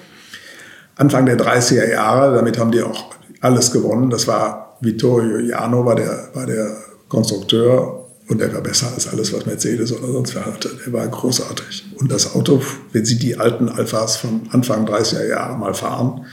Anfang 0.95 1.25
der 1.25 1.37
30er 1.37 1.89
Jahre. 1.89 2.35
Damit 2.35 2.57
haben 2.57 2.71
die 2.71 2.81
auch 2.81 3.05
alles 3.41 3.71
gewonnen. 3.71 4.09
Das 4.09 4.27
war 4.27 4.77
Vittorio 4.81 5.39
Jano, 5.39 5.85
war 5.85 5.95
der, 5.95 6.29
war 6.33 6.45
der 6.45 6.77
Konstrukteur 7.07 7.96
und 8.27 8.41
er 8.41 8.53
war 8.53 8.61
besser 8.61 8.91
als 8.93 9.07
alles, 9.07 9.31
was 9.31 9.45
Mercedes 9.45 9.91
oder 9.93 10.11
sonst 10.11 10.35
wer 10.35 10.45
hatte. 10.45 10.69
Er 10.85 10.91
war 10.91 11.07
großartig. 11.07 11.85
Und 11.95 12.11
das 12.11 12.35
Auto, 12.35 12.61
wenn 12.91 13.05
Sie 13.05 13.17
die 13.17 13.37
alten 13.37 13.69
Alphas 13.69 14.17
von 14.17 14.49
Anfang 14.51 14.85
30er 14.85 15.27
Jahre 15.27 15.57
mal 15.57 15.73
fahren, 15.73 16.25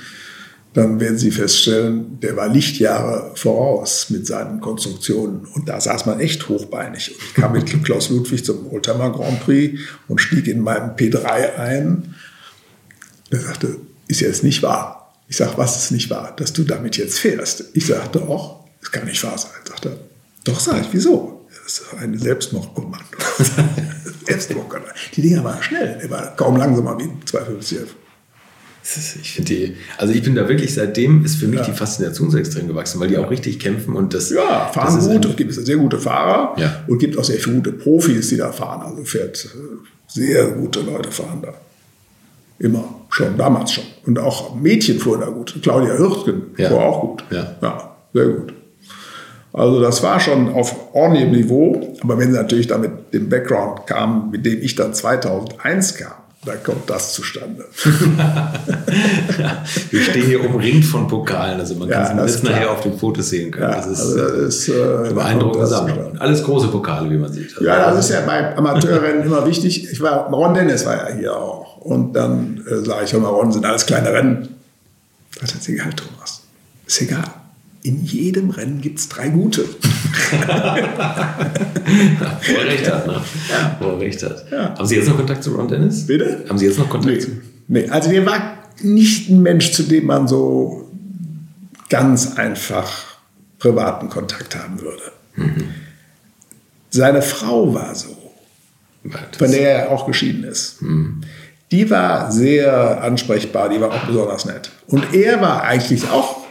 dann 0.73 0.99
werden 0.99 1.19
Sie 1.19 1.31
feststellen, 1.31 2.19
der 2.21 2.37
war 2.37 2.49
Lichtjahre 2.49 3.31
voraus 3.37 4.11
mit 4.11 4.27
seinen 4.27 4.61
Konstruktionen. 4.61 5.47
Und 5.55 5.69
da 5.69 5.81
saß 5.81 6.07
man 6.07 6.19
echt 6.19 6.49
hochbeinig. 6.49 7.13
Und 7.13 7.23
ich 7.23 7.35
kam 7.35 7.53
mit 7.53 7.85
Klaus 7.85 8.11
Ludwig 8.11 8.45
zum 8.45 8.73
Oldtimer 8.73 9.13
Grand 9.13 9.45
Prix 9.45 9.79
und 10.09 10.21
stieg 10.21 10.49
in 10.49 10.61
meinem 10.61 10.97
P3 10.97 11.55
ein. 11.57 12.17
Er 13.31 13.41
sagte, 13.41 13.77
ist 14.09 14.21
jetzt 14.21 14.43
nicht 14.43 14.65
wahr. 14.65 15.15
Ich 15.29 15.37
sage, 15.37 15.53
was 15.57 15.77
ist 15.77 15.93
nicht 15.93 16.11
wahr? 16.11 16.35
Dass 16.37 16.53
du 16.53 16.65
damit 16.65 16.97
jetzt 16.97 17.21
fährst. 17.21 17.65
Ich 17.75 17.87
sagte, 17.87 18.23
auch, 18.23 18.65
es 18.83 18.91
kann 18.91 19.07
nicht 19.07 19.23
wahr 19.23 19.39
sein. 19.39 19.53
Sagt 19.65 19.87
er, 19.87 19.97
doch, 20.43 20.59
sag 20.59 20.81
ich, 20.81 20.89
wieso? 20.91 21.34
Das 21.65 21.79
ist 21.79 21.95
ein 21.99 22.17
Selbstmordkommando. 22.19 23.07
Selbstmordkommando. 24.27 24.93
Die 25.15 25.23
Dinger 25.23 25.43
waren 25.43 25.63
schnell. 25.63 25.99
Der 26.01 26.11
war 26.11 26.37
kaum 26.37 26.57
langsamer 26.57 26.99
wie 26.99 27.05
ein 27.05 27.21
250 27.25 27.79
ich 29.23 29.43
die, 29.45 29.77
also 29.97 30.13
ich 30.13 30.23
bin 30.23 30.35
da 30.35 30.47
wirklich 30.47 30.75
seitdem 30.75 31.25
ist 31.25 31.37
für 31.37 31.47
mich 31.47 31.61
ja. 31.61 31.65
die 31.65 31.73
Faszination 31.73 32.31
so 32.31 32.37
extrem 32.37 32.69
gewachsen, 32.69 33.01
weil 33.01 33.09
die 33.09 33.17
auch 33.17 33.31
richtig 33.31 33.59
kämpfen 33.59 33.97
und 33.97 34.13
das. 34.13 34.31
Ja, 34.31 34.71
fahren 34.73 34.97
das 34.97 35.09
gut. 35.09 35.25
Es 35.25 35.37
gibt 35.37 35.55
sehr 35.55 35.77
gute 35.79 35.99
Fahrer 35.99 36.55
ja. 36.61 36.85
und 36.87 36.99
gibt 36.99 37.19
auch 37.19 37.25
sehr 37.25 37.39
viele 37.39 37.57
gute 37.57 37.73
Profis, 37.73 38.29
die 38.29 38.37
da 38.37 38.53
fahren. 38.53 38.83
Also 38.83 39.03
fährt 39.05 39.43
äh, 39.47 39.49
sehr 40.07 40.49
gute 40.49 40.81
Leute 40.81 41.11
fahren 41.11 41.41
da. 41.41 41.55
Immer 42.59 42.85
schon, 43.09 43.39
damals 43.39 43.73
schon. 43.73 43.85
Und 44.05 44.19
auch 44.19 44.55
Mädchen 44.55 44.99
fuhren 44.99 45.23
da 45.23 45.29
gut. 45.29 45.55
Claudia 45.63 45.97
Hürtgen 45.97 46.43
ja. 46.59 46.69
fuhr 46.69 46.85
auch 46.85 47.01
gut. 47.01 47.25
Ja. 47.31 47.57
ja, 47.63 47.97
sehr 48.13 48.27
gut. 48.27 48.53
Also 49.55 49.81
das 49.81 50.03
war 50.03 50.19
schon 50.19 50.53
auf 50.53 50.75
ordentlichem 50.95 51.31
Niveau, 51.31 51.97
aber 52.03 52.19
wenn 52.19 52.33
sie 52.33 52.37
natürlich 52.37 52.67
dann 52.67 52.81
mit 52.81 52.91
dem 53.13 53.29
Background 53.29 53.87
kamen, 53.87 54.33
mit 54.33 54.45
dem 54.45 54.61
ich 54.61 54.75
dann 54.75 54.93
2001 54.93 55.95
kam, 55.95 56.15
da 56.45 56.57
kommt 56.57 56.91
das 56.91 57.13
zustande. 57.13 57.65
Wir 59.91 60.03
stehen 60.03 60.27
hier 60.27 60.45
umringt 60.45 60.85
von 60.85 61.07
Pokalen, 61.07 61.61
also 61.61 61.77
man 61.77 61.89
kann 61.89 62.19
es 62.19 62.43
nachher 62.43 62.73
auf 62.73 62.81
den 62.81 62.99
Fotos 62.99 63.31
sehen 63.31 63.53
können. 63.53 63.71
Ja, 63.71 63.77
das 63.77 63.87
ist, 63.87 64.01
also 64.01 64.19
das 64.19 64.55
ist 64.57 64.69
äh, 64.69 65.13
beeindruckende 65.15 65.69
Sammlung. 65.69 66.19
Alles 66.19 66.43
große 66.43 66.67
Pokale, 66.69 67.09
wie 67.09 67.17
man 67.17 67.33
sieht. 67.33 67.53
Also 67.53 67.65
ja, 67.65 67.93
das 67.93 68.07
ist 68.07 68.11
ja 68.11 68.23
bei 68.23 68.57
Amateurrennen 68.57 69.25
immer 69.25 69.47
wichtig. 69.47 69.91
Ich 69.91 70.01
war, 70.03 70.29
Ron 70.31 70.53
Dennis 70.53 70.85
war 70.85 70.97
ja 70.97 71.15
hier 71.17 71.35
auch. 71.35 71.77
Und 71.79 72.13
dann 72.15 72.61
äh, 72.69 72.85
sage 72.85 73.05
ich, 73.05 73.15
immer, 73.15 73.29
Ron 73.29 73.53
sind 73.53 73.65
alles 73.65 73.87
kleine 73.87 74.13
Rennen. 74.13 74.49
Das 75.41 75.55
ist 75.55 75.69
egal, 75.69 75.93
Thomas. 75.95 76.43
Ist 76.87 77.01
egal 77.01 77.25
in 77.85 78.03
jedem 78.03 78.51
Rennen 78.51 78.81
gibt 78.81 78.99
es 78.99 79.09
drei 79.11 79.29
gute. 79.29 79.63
Wo 79.63 79.67
er 82.59 82.67
recht 82.67 82.91
hat, 82.91 83.07
ne? 83.07 83.21
Ja. 83.51 83.77
Wo 83.79 83.89
er 83.91 84.01
recht 84.01 84.23
hat. 84.23 84.51
Ja. 84.51 84.75
Haben 84.75 84.87
Sie 84.87 84.97
jetzt 84.97 85.07
noch 85.07 85.19
Kontakt 85.19 85.45
zu 85.45 85.55
Ron 85.55 85.69
Dennis? 85.69 86.07
Bitte? 86.07 86.47
Haben 86.49 86.57
Sie 86.59 86.65
jetzt 86.65 86.79
noch 86.79 86.89
Kontakt 86.89 87.15
nee. 87.15 87.21
zu? 87.21 87.31
Nee, 87.69 87.87
also 87.91 88.11
der 88.11 88.25
war 88.25 88.57
nicht 88.81 89.29
ein 89.29 89.43
Mensch, 89.43 89.73
zu 89.73 89.83
dem 89.83 90.07
man 90.07 90.27
so 90.27 90.91
ganz 91.91 92.39
einfach 92.39 92.91
privaten 93.59 94.09
Kontakt 94.09 94.57
haben 94.57 94.81
würde. 94.81 95.03
Mhm. 95.37 95.65
Seine 96.89 97.21
Frau 97.21 97.75
war 97.75 97.95
so, 97.95 98.17
von 99.37 99.51
der 99.51 99.79
er 99.79 99.91
auch 99.91 100.07
geschieden 100.07 100.45
ist. 100.45 100.81
Mhm. 100.81 101.21
Die 101.71 101.91
war 101.91 102.33
sehr 102.33 103.03
ansprechbar, 103.03 103.69
die 103.69 103.79
war 103.79 103.91
auch 103.91 104.07
besonders 104.07 104.47
nett. 104.47 104.71
Und 104.87 105.13
er 105.13 105.43
war 105.43 105.65
eigentlich 105.65 106.09
auch 106.09 106.44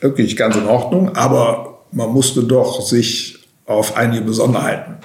wirklich 0.00 0.36
ganz 0.36 0.56
in 0.56 0.66
Ordnung, 0.66 1.14
aber 1.16 1.84
man 1.92 2.10
musste 2.10 2.42
doch 2.42 2.80
sich 2.80 3.38
auf 3.66 3.96
einige 3.96 4.22
Besonderheiten 4.22 4.96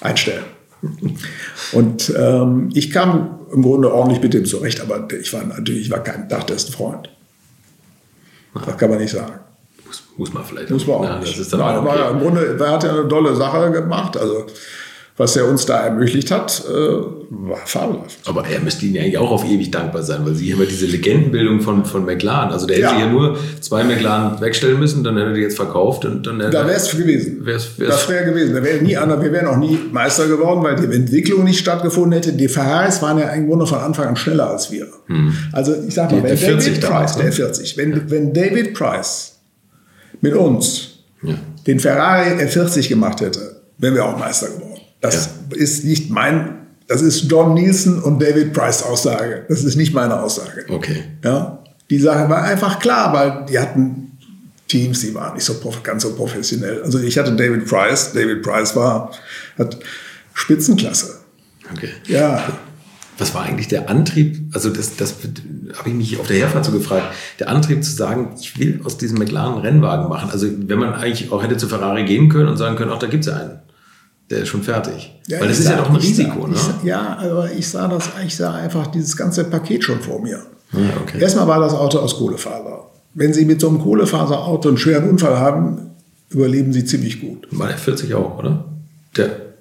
einstellen. 0.00 0.44
Und 1.72 2.12
ähm, 2.16 2.70
ich 2.74 2.90
kam 2.90 3.38
im 3.52 3.62
Grunde 3.62 3.92
ordentlich 3.92 4.20
mit 4.20 4.34
dem 4.34 4.44
zurecht, 4.44 4.80
aber 4.80 5.06
ich 5.12 5.32
war 5.32 5.44
natürlich 5.44 5.82
ich 5.82 5.90
war 5.90 6.02
kein 6.02 6.28
Freund. 6.28 7.08
Das 8.54 8.76
kann 8.76 8.90
man 8.90 8.98
nicht 8.98 9.12
sagen. 9.12 9.40
Muss, 9.86 10.02
muss 10.16 10.32
man 10.32 10.44
vielleicht. 10.44 10.70
Muss 10.70 10.86
man 10.86 10.96
auch. 10.96 11.04
Ja, 11.04 11.18
nicht. 11.18 11.32
Das 11.32 11.38
ist 11.38 11.52
dann 11.52 11.60
Nein, 11.60 11.78
okay. 11.78 11.86
war, 11.86 12.10
Im 12.10 12.20
Grunde, 12.20 12.56
er 12.58 12.70
hat 12.70 12.84
ja 12.84 12.90
eine 12.90 13.08
tolle 13.08 13.34
Sache 13.36 13.70
gemacht. 13.70 14.16
Also 14.16 14.46
was 15.16 15.36
er 15.36 15.46
uns 15.46 15.66
da 15.66 15.84
ermöglicht 15.84 16.30
hat, 16.30 16.64
äh, 16.66 16.72
war 16.72 17.58
fabelhaft. 17.66 18.18
Aber 18.24 18.46
er 18.46 18.60
müsste 18.60 18.86
Ihnen 18.86 18.98
eigentlich 18.98 19.18
auch 19.18 19.30
auf 19.30 19.44
ewig 19.44 19.70
dankbar 19.70 20.02
sein, 20.02 20.24
weil 20.24 20.34
Sie 20.34 20.48
ja 20.48 20.56
diese 20.56 20.86
Legendenbildung 20.86 21.60
von, 21.60 21.84
von 21.84 22.04
McLaren. 22.06 22.50
Also 22.50 22.66
der 22.66 22.76
hätte 22.76 22.94
ja. 22.94 23.00
ja 23.00 23.10
nur 23.10 23.38
zwei 23.60 23.84
McLaren 23.84 24.40
wegstellen 24.40 24.78
müssen, 24.78 25.04
dann 25.04 25.16
hätte 25.16 25.28
er 25.28 25.34
die 25.34 25.40
jetzt 25.40 25.56
verkauft 25.56 26.06
und 26.06 26.26
dann 26.26 26.38
Da 26.38 26.52
wäre 26.52 26.72
es 26.72 26.90
gewesen. 26.90 27.44
Wär's, 27.44 27.78
wär's 27.78 27.90
das 27.90 28.08
wäre 28.08 28.24
gewesen. 28.24 28.54
Da 28.54 28.62
wäre 28.62 28.82
nie 28.82 28.96
anders. 28.96 29.22
Wir 29.22 29.32
wären 29.32 29.48
auch 29.48 29.58
nie 29.58 29.78
Meister 29.92 30.26
geworden, 30.28 30.62
weil 30.62 30.76
die 30.76 30.94
Entwicklung 30.94 31.44
nicht 31.44 31.58
stattgefunden 31.58 32.12
hätte. 32.12 32.32
Die 32.32 32.48
Ferraris 32.48 33.02
waren 33.02 33.18
ja 33.18 33.28
im 33.30 33.48
Grunde 33.48 33.66
von 33.66 33.78
Anfang 33.78 34.08
an 34.08 34.16
schneller 34.16 34.48
als 34.48 34.70
wir. 34.70 34.86
Hm. 35.06 35.34
Also 35.52 35.74
ich 35.86 35.94
sag 35.94 36.10
mal, 36.10 36.22
wenn 36.22 36.38
David 36.38 36.80
Price, 36.80 37.16
der 37.16 37.32
40, 37.32 37.76
wenn, 37.76 37.92
ja. 37.92 37.98
wenn 38.06 38.32
David 38.32 38.72
Price 38.72 39.40
mit 40.22 40.34
uns 40.34 40.88
ja. 41.22 41.34
den 41.66 41.80
Ferrari 41.80 42.42
R40 42.42 42.88
gemacht 42.88 43.20
hätte, 43.20 43.62
wären 43.78 43.94
wir 43.94 44.04
auch 44.04 44.18
Meister 44.18 44.46
geworden. 44.46 44.71
Das 45.02 45.28
ja. 45.50 45.56
ist 45.56 45.84
nicht 45.84 46.10
mein, 46.10 46.66
das 46.86 47.02
ist 47.02 47.30
John 47.30 47.52
Nielsen 47.52 48.00
und 48.00 48.22
David 48.22 48.54
Price 48.54 48.82
Aussage. 48.82 49.44
Das 49.48 49.64
ist 49.64 49.76
nicht 49.76 49.92
meine 49.92 50.22
Aussage. 50.22 50.64
Okay. 50.68 51.04
Ja, 51.22 51.62
die 51.90 51.98
Sache 51.98 52.30
war 52.30 52.42
einfach 52.42 52.78
klar, 52.78 53.12
weil 53.12 53.46
die 53.46 53.58
hatten 53.58 54.12
Teams, 54.68 55.00
die 55.00 55.14
waren 55.14 55.34
nicht 55.34 55.44
so 55.44 55.54
ganz 55.82 56.02
so 56.02 56.14
professionell. 56.14 56.82
Also 56.82 56.98
ich 56.98 57.18
hatte 57.18 57.32
David 57.36 57.66
Price. 57.66 58.12
David 58.14 58.42
Price 58.42 58.74
war, 58.74 59.10
hat 59.58 59.76
Spitzenklasse. 60.32 61.18
Okay. 61.70 61.90
Ja. 62.06 62.42
Was 63.18 63.34
war 63.34 63.42
eigentlich 63.42 63.68
der 63.68 63.90
Antrieb? 63.90 64.40
Also 64.54 64.70
das, 64.70 64.96
das 64.96 65.16
habe 65.76 65.88
ich 65.90 65.94
mich 65.94 66.18
auf 66.18 66.26
der 66.26 66.38
Herfahrt 66.38 66.64
so 66.64 66.72
gefragt. 66.72 67.14
Der 67.38 67.50
Antrieb 67.50 67.84
zu 67.84 67.92
sagen, 67.92 68.34
ich 68.40 68.58
will 68.58 68.80
aus 68.84 68.96
diesem 68.96 69.18
McLaren 69.18 69.60
Rennwagen 69.60 70.08
machen. 70.08 70.30
Also 70.30 70.48
wenn 70.50 70.78
man 70.78 70.94
eigentlich 70.94 71.30
auch 71.30 71.42
hätte 71.42 71.58
zu 71.58 71.68
Ferrari 71.68 72.04
gehen 72.04 72.30
können 72.30 72.48
und 72.48 72.56
sagen 72.56 72.76
können, 72.76 72.90
ach, 72.90 72.98
da 72.98 73.08
gibt 73.08 73.26
es 73.26 73.30
ja 73.30 73.38
einen 73.38 73.58
der 74.32 74.40
ist 74.42 74.48
schon 74.48 74.62
fertig. 74.62 75.14
Ja, 75.28 75.40
Weil 75.40 75.48
das 75.48 75.58
ist 75.58 75.66
sah, 75.66 75.72
ja 75.72 75.76
doch 75.78 75.90
ein 75.90 75.96
Risiko, 75.96 76.40
sah, 76.40 76.48
ne? 76.48 76.74
Ich, 76.80 76.88
ja, 76.88 77.18
aber 77.20 77.52
ich 77.52 77.68
sah 77.68 77.86
das, 77.86 78.08
ich 78.26 78.34
sah 78.34 78.54
einfach 78.54 78.86
dieses 78.86 79.14
ganze 79.16 79.44
Paket 79.44 79.84
schon 79.84 80.00
vor 80.00 80.20
mir. 80.20 80.40
Ja, 80.72 80.80
okay. 81.02 81.20
Erstmal 81.20 81.46
war 81.46 81.60
das 81.60 81.74
Auto 81.74 81.98
aus 81.98 82.16
Kohlefaser. 82.16 82.86
Wenn 83.14 83.34
Sie 83.34 83.44
mit 83.44 83.60
so 83.60 83.68
einem 83.68 83.78
Kohlefaserauto 83.78 84.70
einen 84.70 84.78
schweren 84.78 85.10
Unfall 85.10 85.38
haben, 85.38 85.90
überleben 86.30 86.72
Sie 86.72 86.86
ziemlich 86.86 87.20
gut. 87.20 87.46
War 87.50 87.68
der 87.68 87.76
40 87.76 88.14
auch, 88.14 88.38
oder? 88.38 88.64
Der. 89.16 89.52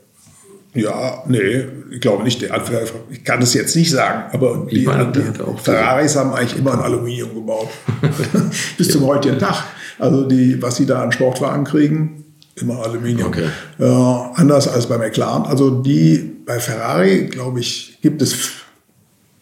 Ja, 0.74 1.22
nee, 1.28 1.65
ich 1.91 1.99
glaube 1.99 2.24
nicht. 2.24 2.41
Ich 2.41 3.24
kann 3.26 3.41
es 3.41 3.53
jetzt 3.53 3.76
nicht 3.76 3.91
sagen, 3.91 4.24
aber 4.32 4.65
die, 4.72 4.86
meine, 4.86 5.11
die 5.11 5.22
Ferraris 5.61 6.15
haben 6.15 6.32
eigentlich 6.32 6.57
immer 6.57 6.76
ein 6.76 6.80
Aluminium 6.80 7.36
gebaut. 7.36 7.67
Bis 8.78 8.88
zum 8.88 9.05
heutigen 9.05 9.38
Tag. 9.38 9.65
Also 9.99 10.24
die, 10.26 10.61
was 10.61 10.78
sie 10.78 10.86
da 10.86 11.03
an 11.03 11.11
Sportwagen 11.11 11.65
kriegen, 11.65 12.20
immer 12.56 12.84
Aluminium. 12.84 13.30
Okay. 13.30 13.47
Äh, 13.80 13.86
anders 13.86 14.68
als 14.68 14.88
bei 14.88 14.97
McLaren. 14.97 15.43
Also 15.43 15.70
die 15.70 16.32
bei 16.45 16.60
Ferrari, 16.60 17.28
glaube 17.28 17.60
ich, 17.60 17.97
gibt 18.02 18.22
es. 18.22 18.36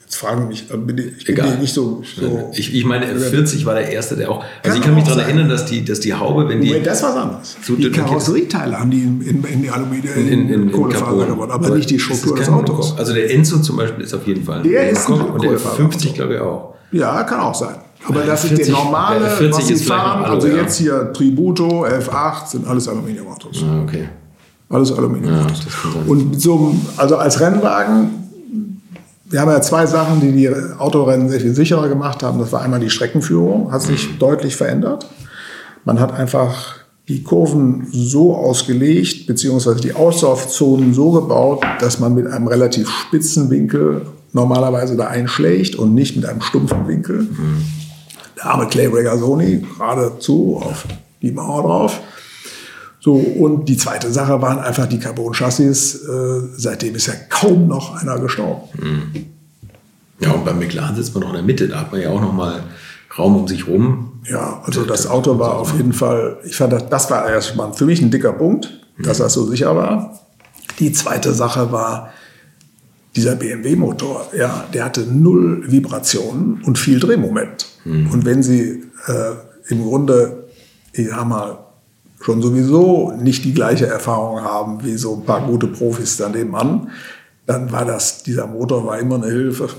Jetzt 0.02 0.16
fragen 0.16 0.48
mich, 0.48 0.66
äh, 0.72 0.78
bin 0.78 0.98
ich, 0.98 1.26
bin 1.26 1.60
nicht 1.60 1.74
so. 1.74 2.02
so 2.20 2.52
ich, 2.54 2.74
ich 2.74 2.84
meine, 2.84 3.16
40 3.16 3.66
war 3.66 3.76
der 3.76 3.92
erste, 3.92 4.16
der 4.16 4.32
auch. 4.32 4.44
Also 4.64 4.78
ich 4.78 4.84
kann 4.84 4.96
mich 4.96 5.04
daran 5.04 5.20
erinnern, 5.20 5.50
dass 5.50 5.66
die, 5.66 5.86
dass 5.86 6.00
die 6.00 6.14
Haube, 6.14 6.50
wenn 6.50 6.62
die. 6.62 6.82
Das 6.82 7.04
war 7.04 7.16
anders. 7.16 7.58
So, 7.62 7.76
die 7.76 7.92
Karosserieteile 7.92 8.80
haben 8.80 8.92
die 8.92 9.02
in, 9.02 9.44
in, 9.44 9.62
die 9.62 9.70
Aluminium, 9.70 10.16
in, 10.16 10.28
in, 10.28 10.50
in, 10.50 10.64
in 10.64 10.72
Kohlefaser 10.72 11.30
aber, 11.30 11.52
aber 11.52 11.70
nicht 11.76 11.90
die 11.90 12.00
Struktur 12.00 12.38
des 12.38 12.50
Autos. 12.50 12.98
Also 12.98 13.14
der 13.14 13.32
Enzo 13.32 13.60
zum 13.60 13.78
Beispiel 13.78 14.04
ist 14.04 14.14
auf 14.14 14.26
jeden 14.26 14.44
Fall. 14.44 14.64
Der 14.64 14.90
ist 14.90 15.08
ein 15.08 15.22
und 15.22 15.44
der 15.44 15.60
50, 15.60 16.14
glaube 16.16 16.36
ich, 16.36 16.40
auch. 16.40 16.76
Ja, 16.92 17.24
kann 17.24 17.40
auch 17.42 17.56
sein. 17.56 17.76
Aber 18.08 18.22
das 18.22 18.42
40, 18.42 18.60
ist 18.60 18.68
der 18.70 18.76
normale, 18.76 19.30
40 19.30 19.52
was 19.52 19.68
sie 19.68 19.76
fahren. 19.76 20.26
Also 20.26 20.48
jetzt 20.48 20.78
hier 20.78 21.12
Tributo, 21.14 21.86
F8 21.86 22.48
sind 22.48 22.68
alles 22.68 22.88
Aluminiumautos. 22.88 23.64
Ah, 23.64 23.82
okay. 23.84 24.10
Alles 24.70 24.92
Aluminiumautos. 24.92 25.66
Ja, 25.66 26.02
und 26.08 26.40
so, 26.40 26.76
also 26.98 27.18
als 27.18 27.40
Rennwagen, 27.40 28.32
wir 29.26 29.42
haben 29.42 29.52
ja 29.52 29.62
zwei 29.62 29.86
Sachen, 29.86 30.22
die 30.22 30.32
die 30.32 30.50
Autorennen 30.50 31.30
sehr 31.30 31.40
viel 31.40 31.54
sicherer 31.54 31.88
gemacht 31.88 32.24
haben. 32.24 32.40
Das 32.40 32.52
war 32.52 32.62
einmal 32.62 32.80
die 32.80 32.90
Streckenführung, 32.90 33.72
hat 33.72 33.82
sich 33.82 34.10
mhm. 34.10 34.20
deutlich 34.20 34.56
verändert. 34.56 35.08
Man 35.86 36.00
hat 36.00 36.14
einfach 36.14 36.76
die 37.08 37.24
Kurven 37.24 37.88
so 37.92 38.36
ausgelegt, 38.36 39.28
beziehungsweise 39.28 39.82
die 39.82 39.94
Auslaufzonen 39.94 40.94
so 40.94 41.12
gebaut, 41.12 41.64
dass 41.80 42.00
man 42.00 42.14
mit 42.14 42.28
einem 42.28 42.48
relativ 42.48 42.90
spitzen 42.90 43.50
Winkel 43.50 44.04
normalerweise 44.32 44.96
da 44.96 45.08
einschlägt 45.08 45.76
und 45.76 45.96
nicht 45.96 46.16
mit 46.16 46.26
einem 46.26 46.42
stumpfen 46.42 46.88
Winkel. 46.88 47.24
Mhm 47.24 47.79
der 48.40 48.46
arme 48.46 48.68
Clay 48.68 48.88
Regazzoni 48.88 49.66
geradezu 49.78 50.62
auf 50.64 50.86
die 51.22 51.32
Mauer 51.32 51.64
drauf. 51.64 52.00
So, 53.02 53.14
und 53.14 53.66
die 53.70 53.78
zweite 53.78 54.12
Sache 54.12 54.42
waren 54.42 54.60
einfach 54.60 54.88
die 54.88 55.00
Carbon-Chassis. 55.00 55.96
Äh, 55.96 56.42
seitdem 56.56 56.96
ist 56.96 57.08
ja 57.08 57.14
kaum 57.30 57.68
noch 57.68 57.96
einer 58.02 58.20
gestorben. 58.20 58.68
Mhm. 58.78 59.26
Ja, 60.20 60.32
und 60.32 60.44
beim 60.44 60.60
McLaren 60.60 60.96
sitzt 60.96 61.14
man 61.14 61.24
noch 61.24 61.30
in 61.30 61.36
der 61.36 61.44
Mitte. 61.44 61.68
Da 61.70 61.80
hat 61.80 61.92
man 61.92 62.02
ja 62.02 62.10
auch 62.10 62.20
noch 62.20 62.34
mal 62.34 62.64
Raum 63.18 63.38
um 63.38 63.48
sich 63.48 63.68
rum. 63.68 64.22
Ja, 64.26 64.62
also 64.66 64.84
das 64.84 65.08
Auto 65.08 65.40
war 65.40 65.58
auf 65.58 65.74
jeden 65.76 65.94
Fall, 65.94 66.38
ich 66.44 66.56
fand, 66.56 66.74
das, 66.74 66.90
das 66.90 67.10
war 67.10 67.28
erstmal 67.30 67.74
für 67.74 67.86
mich 67.86 68.02
ein 68.02 68.12
dicker 68.12 68.34
Punkt, 68.34 68.82
dass 69.00 69.20
mhm. 69.20 69.24
das 69.24 69.34
so 69.34 69.48
sicher 69.48 69.76
war. 69.76 70.20
Die 70.80 70.92
zweite 70.92 71.34
Sache 71.34 71.72
war, 71.72 72.12
dieser 73.16 73.36
BMW-Motor, 73.36 74.28
ja, 74.38 74.66
der 74.74 74.86
hatte 74.86 75.02
null 75.02 75.64
Vibrationen 75.68 76.62
und 76.64 76.78
viel 76.78 77.00
Drehmoment. 77.00 77.69
Mhm. 77.86 78.12
Und 78.12 78.26
wenn 78.26 78.44
Sie 78.44 78.84
äh, 79.08 79.72
im 79.72 79.84
Grunde, 79.84 80.46
ich 80.94 81.10
sag 81.10 81.26
mal, 81.26 81.60
schon 82.22 82.42
sowieso 82.42 83.12
nicht 83.12 83.46
die 83.46 83.54
gleiche 83.54 83.88
Erfahrung 83.88 84.42
haben 84.42 84.84
wie 84.84 84.98
so 84.98 85.16
ein 85.16 85.24
paar 85.24 85.42
gute 85.42 85.68
Profis 85.68 86.18
daneben 86.18 86.56
an, 86.56 86.90
dann 87.46 87.72
war 87.72 87.86
das, 87.86 88.24
dieser 88.24 88.46
Motor 88.46 88.86
war 88.86 89.00
immer 89.00 89.16
eine 89.16 89.28
Hilfe. 89.28 89.70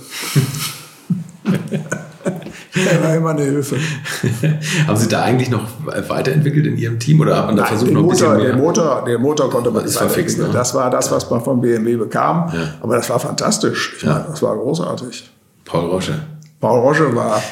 Der 2.75 3.03
war 3.03 3.15
immer 3.17 3.31
eine 3.31 3.43
Hilfe. 3.43 3.77
Haben 4.87 4.97
Sie 4.97 5.09
da 5.09 5.23
eigentlich 5.23 5.51
noch 5.51 5.67
weiterentwickelt 5.85 6.67
in 6.67 6.77
Ihrem 6.77 6.99
Team 6.99 7.21
oder 7.21 7.37
hat 7.37 7.47
man 7.47 7.57
da 7.57 7.63
Nein, 7.63 7.71
versucht, 7.71 7.93
noch 7.93 8.01
ein 8.01 8.07
Motor, 8.07 8.35
bisschen 8.35 8.37
mehr? 8.37 8.47
Der 8.47 8.57
Motor, 8.57 9.05
der 9.07 9.19
Motor 9.19 9.51
konnte 9.51 9.71
man 9.71 9.85
das, 9.85 10.01
war 10.01 10.09
fix, 10.09 10.37
ne? 10.37 10.49
das 10.53 10.75
war 10.75 10.91
das, 10.91 11.11
was 11.11 11.29
man 11.31 11.43
von 11.43 11.61
BMW 11.61 11.97
bekam. 11.97 12.51
Ja. 12.53 12.75
Aber 12.81 12.97
das 12.97 13.11
war 13.11 13.19
fantastisch. 13.19 13.97
Ja. 14.03 14.15
meine, 14.15 14.25
das 14.31 14.43
war 14.43 14.57
großartig. 14.57 15.31
Paul 15.65 15.87
Rosche. 15.87 16.15
Paul 16.61 16.81
Rosche 16.81 17.15
war, 17.15 17.43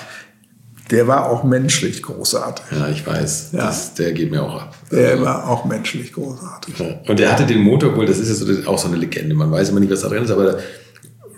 der 0.91 1.07
war 1.07 1.31
auch 1.31 1.45
menschlich 1.45 2.03
großartig. 2.03 2.65
Ja, 2.71 2.89
ich 2.89 3.07
weiß. 3.07 3.51
Ja. 3.53 3.67
Das, 3.67 3.95
der 3.95 4.13
geht 4.13 4.31
mir 4.31 4.43
auch 4.43 4.63
ab. 4.63 4.75
Der 4.91 5.21
war 5.21 5.49
auch 5.49 5.65
menschlich 5.65 6.13
großartig. 6.13 6.79
Ja. 6.79 7.01
Und 7.07 7.19
der 7.19 7.31
hatte 7.31 7.45
den 7.47 7.61
Motor 7.61 7.97
wohl, 7.97 8.07
das 8.07 8.19
ist 8.19 8.29
ja 8.29 8.35
so, 8.35 8.69
auch 8.69 8.79
so 8.79 8.89
eine 8.89 8.97
Legende. 8.97 9.35
Man 9.35 9.51
weiß 9.51 9.71
immer 9.71 9.81
nicht, 9.81 9.93
was 9.93 10.01
da 10.01 10.09
drin 10.09 10.25
ist, 10.25 10.31
aber 10.31 10.59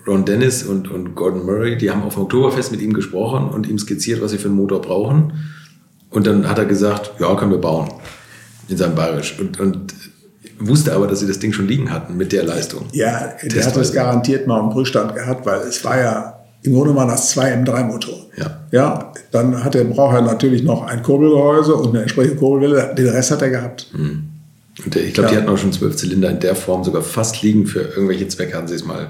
Ron 0.07 0.25
Dennis 0.25 0.63
und, 0.63 0.89
und 0.89 1.15
Gordon 1.15 1.45
Murray, 1.45 1.77
die 1.77 1.91
haben 1.91 2.03
auf 2.03 2.15
dem 2.15 2.23
Oktoberfest 2.23 2.71
mit 2.71 2.81
ihm 2.81 2.93
gesprochen 2.93 3.49
und 3.49 3.67
ihm 3.67 3.77
skizziert, 3.77 4.21
was 4.21 4.31
sie 4.31 4.37
für 4.37 4.47
einen 4.47 4.57
Motor 4.57 4.81
brauchen. 4.81 5.33
Und 6.09 6.27
dann 6.27 6.49
hat 6.49 6.57
er 6.57 6.65
gesagt, 6.65 7.11
ja, 7.19 7.33
können 7.35 7.51
wir 7.51 7.59
bauen. 7.59 7.89
In 8.67 8.77
seinem 8.77 8.95
Bayerisch. 8.95 9.37
Und, 9.39 9.59
und, 9.59 9.93
wusste 10.67 10.93
aber, 10.93 11.07
dass 11.07 11.19
sie 11.19 11.27
das 11.27 11.39
Ding 11.39 11.53
schon 11.53 11.67
liegen 11.67 11.91
hatten 11.91 12.17
mit 12.17 12.31
der 12.31 12.43
Leistung. 12.43 12.85
Ja, 12.91 13.33
der 13.43 13.65
hat 13.65 13.75
es 13.77 13.93
garantiert 13.93 14.47
mal 14.47 14.59
im 14.59 14.69
Prüfstand 14.69 15.15
gehabt, 15.15 15.45
weil 15.45 15.61
es 15.61 15.83
war 15.83 15.99
ja, 15.99 16.40
im 16.63 16.73
Grunde 16.73 16.95
waren 16.95 17.07
das 17.07 17.31
zwei 17.31 17.53
M3-Motoren. 17.55 18.25
Ja. 18.37 18.57
Ja, 18.71 19.13
dann 19.31 19.63
hat 19.63 19.75
er, 19.75 19.83
braucht 19.85 20.15
er 20.15 20.21
natürlich 20.21 20.63
noch 20.63 20.83
ein 20.87 21.01
Kurbelgehäuse 21.03 21.75
und 21.75 21.89
eine 21.89 22.01
entsprechende 22.03 22.37
Kurbelwelle. 22.37 22.93
Den 22.95 23.09
Rest 23.09 23.31
hat 23.31 23.41
er 23.41 23.49
gehabt. 23.49 23.87
Mhm. 23.93 24.23
Und 24.85 24.95
ich 24.95 25.13
glaube, 25.13 25.29
Ja. 25.29 25.35
die 25.35 25.41
hatten 25.41 25.49
auch 25.49 25.57
schon 25.57 25.73
zwölf 25.73 25.95
Zylinder 25.95 26.29
in 26.29 26.39
der 26.39 26.55
Form, 26.55 26.83
sogar 26.83 27.01
fast 27.01 27.41
liegen 27.41 27.65
für 27.67 27.81
irgendwelche 27.81 28.27
Zwecke 28.27 28.55
hatten 28.55 28.67
sie 28.67 28.75
es 28.75 28.85
mal. 28.85 29.07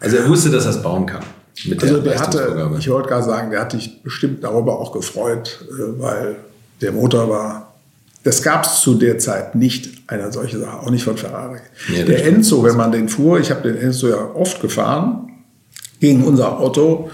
Also 0.00 0.16
er 0.16 0.28
wusste, 0.28 0.50
dass 0.50 0.64
er 0.64 0.70
es 0.70 0.82
bauen 0.82 1.06
kann. 1.06 1.22
Mit 1.66 1.82
Also 1.82 2.00
der 2.00 2.18
hatte, 2.18 2.38
Leistungsvorgabe. 2.38 2.78
ich 2.78 2.90
wollte 2.90 3.08
gerade 3.08 3.24
sagen, 3.24 3.50
der 3.50 3.60
hat 3.60 3.72
sich 3.72 4.02
bestimmt 4.02 4.42
darüber 4.42 4.78
auch 4.80 4.92
gefreut, 4.92 5.64
äh, 5.70 6.00
weil 6.00 6.36
der 6.80 6.92
Motor 6.92 7.28
war, 7.28 7.74
das 8.24 8.42
gab 8.42 8.64
es 8.64 8.80
zu 8.80 8.94
der 8.94 9.18
Zeit 9.18 9.54
nicht, 9.54 9.90
eine 10.08 10.32
solche 10.32 10.58
Sache, 10.58 10.80
auch 10.80 10.90
nicht 10.90 11.04
von 11.04 11.16
Ferrari. 11.16 11.58
Das 11.96 12.06
der. 12.06 12.26
Enzo, 12.26 12.64
wenn 12.64 12.76
man 12.76 12.90
den 12.90 13.08
fuhr, 13.08 13.38
ich 13.38 13.50
habe 13.50 13.62
den 13.70 13.76
Enzo 13.80 14.08
ja 14.08 14.30
oft 14.34 14.60
gefahren, 14.60 15.28
gegen 16.00 16.24
unser 16.24 16.58
Auto 16.58 17.10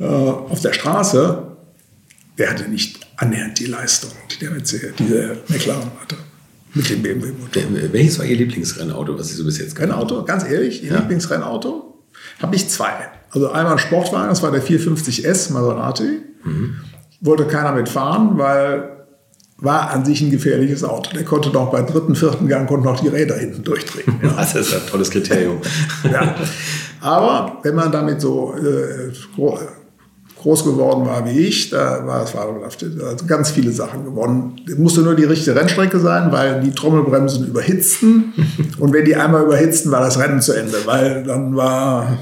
äh, 0.00 0.04
auf 0.04 0.60
der 0.60 0.72
Straße, 0.72 1.42
der 2.38 2.50
hatte 2.50 2.68
nicht 2.68 3.00
annähernd 3.16 3.58
die 3.60 3.66
Leistung, 3.66 4.10
die 4.32 4.38
der, 4.44 4.50
die 4.98 5.04
der 5.08 5.36
McLaren 5.48 5.90
hatte, 6.00 6.16
mit 6.74 6.88
dem 6.90 7.02
BMW-Motor. 7.02 7.62
Wel- 7.62 7.92
Welches 7.92 8.18
war 8.18 8.26
Ihr 8.26 8.36
Lieblingsrennauto, 8.36 9.16
was 9.18 9.28
Sie 9.28 9.34
so 9.34 9.44
bis 9.44 9.58
jetzt 9.58 9.76
gehabt 9.76 9.92
Rennauto, 9.92 10.24
ganz 10.24 10.44
ehrlich, 10.44 10.82
Ihr 10.82 10.92
Ja. 10.92 10.98
Lieblingsrennauto? 10.98 12.02
Habe 12.42 12.56
ich 12.56 12.68
zwei. 12.68 12.90
Also 13.30 13.50
einmal 13.50 13.74
ein 13.74 13.78
Sportwagen, 13.78 14.28
das 14.28 14.42
war 14.42 14.50
der 14.50 14.62
450S 14.62 15.52
Maserati. 15.52 16.20
Wollte 17.20 17.46
keiner 17.46 17.72
mitfahren, 17.72 18.36
weil 18.38 18.90
war 19.58 19.90
an 19.90 20.04
sich 20.04 20.20
ein 20.20 20.30
gefährliches 20.30 20.82
Auto. 20.84 21.10
Der 21.14 21.24
konnte 21.24 21.48
noch 21.50 21.70
bei 21.70 21.80
dritten, 21.82 22.14
vierten 22.16 22.48
Gang 22.48 22.68
konnte 22.68 22.86
noch 22.86 23.00
die 23.00 23.08
Räder 23.08 23.36
hinten 23.38 23.62
durchdrehen. 23.62 24.20
haben? 24.22 24.34
Das 24.36 24.54
ist 24.56 24.74
ein 24.74 24.80
tolles 24.90 25.10
Kriterium. 25.10 25.58
ja. 26.10 26.34
Aber 27.04 27.58
wenn 27.62 27.74
man 27.74 27.92
damit 27.92 28.22
so 28.22 28.54
äh, 28.54 29.12
gro 29.36 29.58
groß 30.38 30.64
geworden 30.64 31.06
war 31.06 31.24
wie 31.26 31.38
ich, 31.38 31.70
da 31.70 32.06
war 32.06 32.24
es. 32.24 32.34
Also 32.34 33.26
ganz 33.26 33.50
viele 33.50 33.72
Sachen 33.72 34.04
gewonnen. 34.04 34.60
Es 34.66 34.76
musste 34.76 35.00
nur 35.00 35.14
die 35.14 35.24
richtige 35.24 35.56
Rennstrecke 35.56 35.98
sein, 36.00 36.32
weil 36.32 36.60
die 36.62 36.70
Trommelbremsen 36.70 37.46
überhitzten. 37.46 38.32
Und 38.78 38.92
wenn 38.92 39.04
die 39.04 39.16
einmal 39.16 39.44
überhitzten, 39.44 39.90
war 39.90 40.00
das 40.00 40.18
Rennen 40.18 40.40
zu 40.40 40.52
Ende, 40.52 40.78
weil 40.84 41.24
dann 41.24 41.54
war 41.56 42.18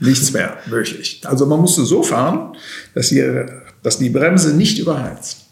nichts 0.00 0.32
mehr 0.32 0.56
möglich. 0.68 1.22
Also 1.24 1.46
man 1.46 1.60
musste 1.60 1.84
so 1.84 2.02
fahren, 2.02 2.56
dass 2.94 3.08
die, 3.08 3.44
dass 3.82 3.98
die 3.98 4.10
Bremse 4.10 4.54
nicht 4.56 4.78
überheizt. 4.78 5.46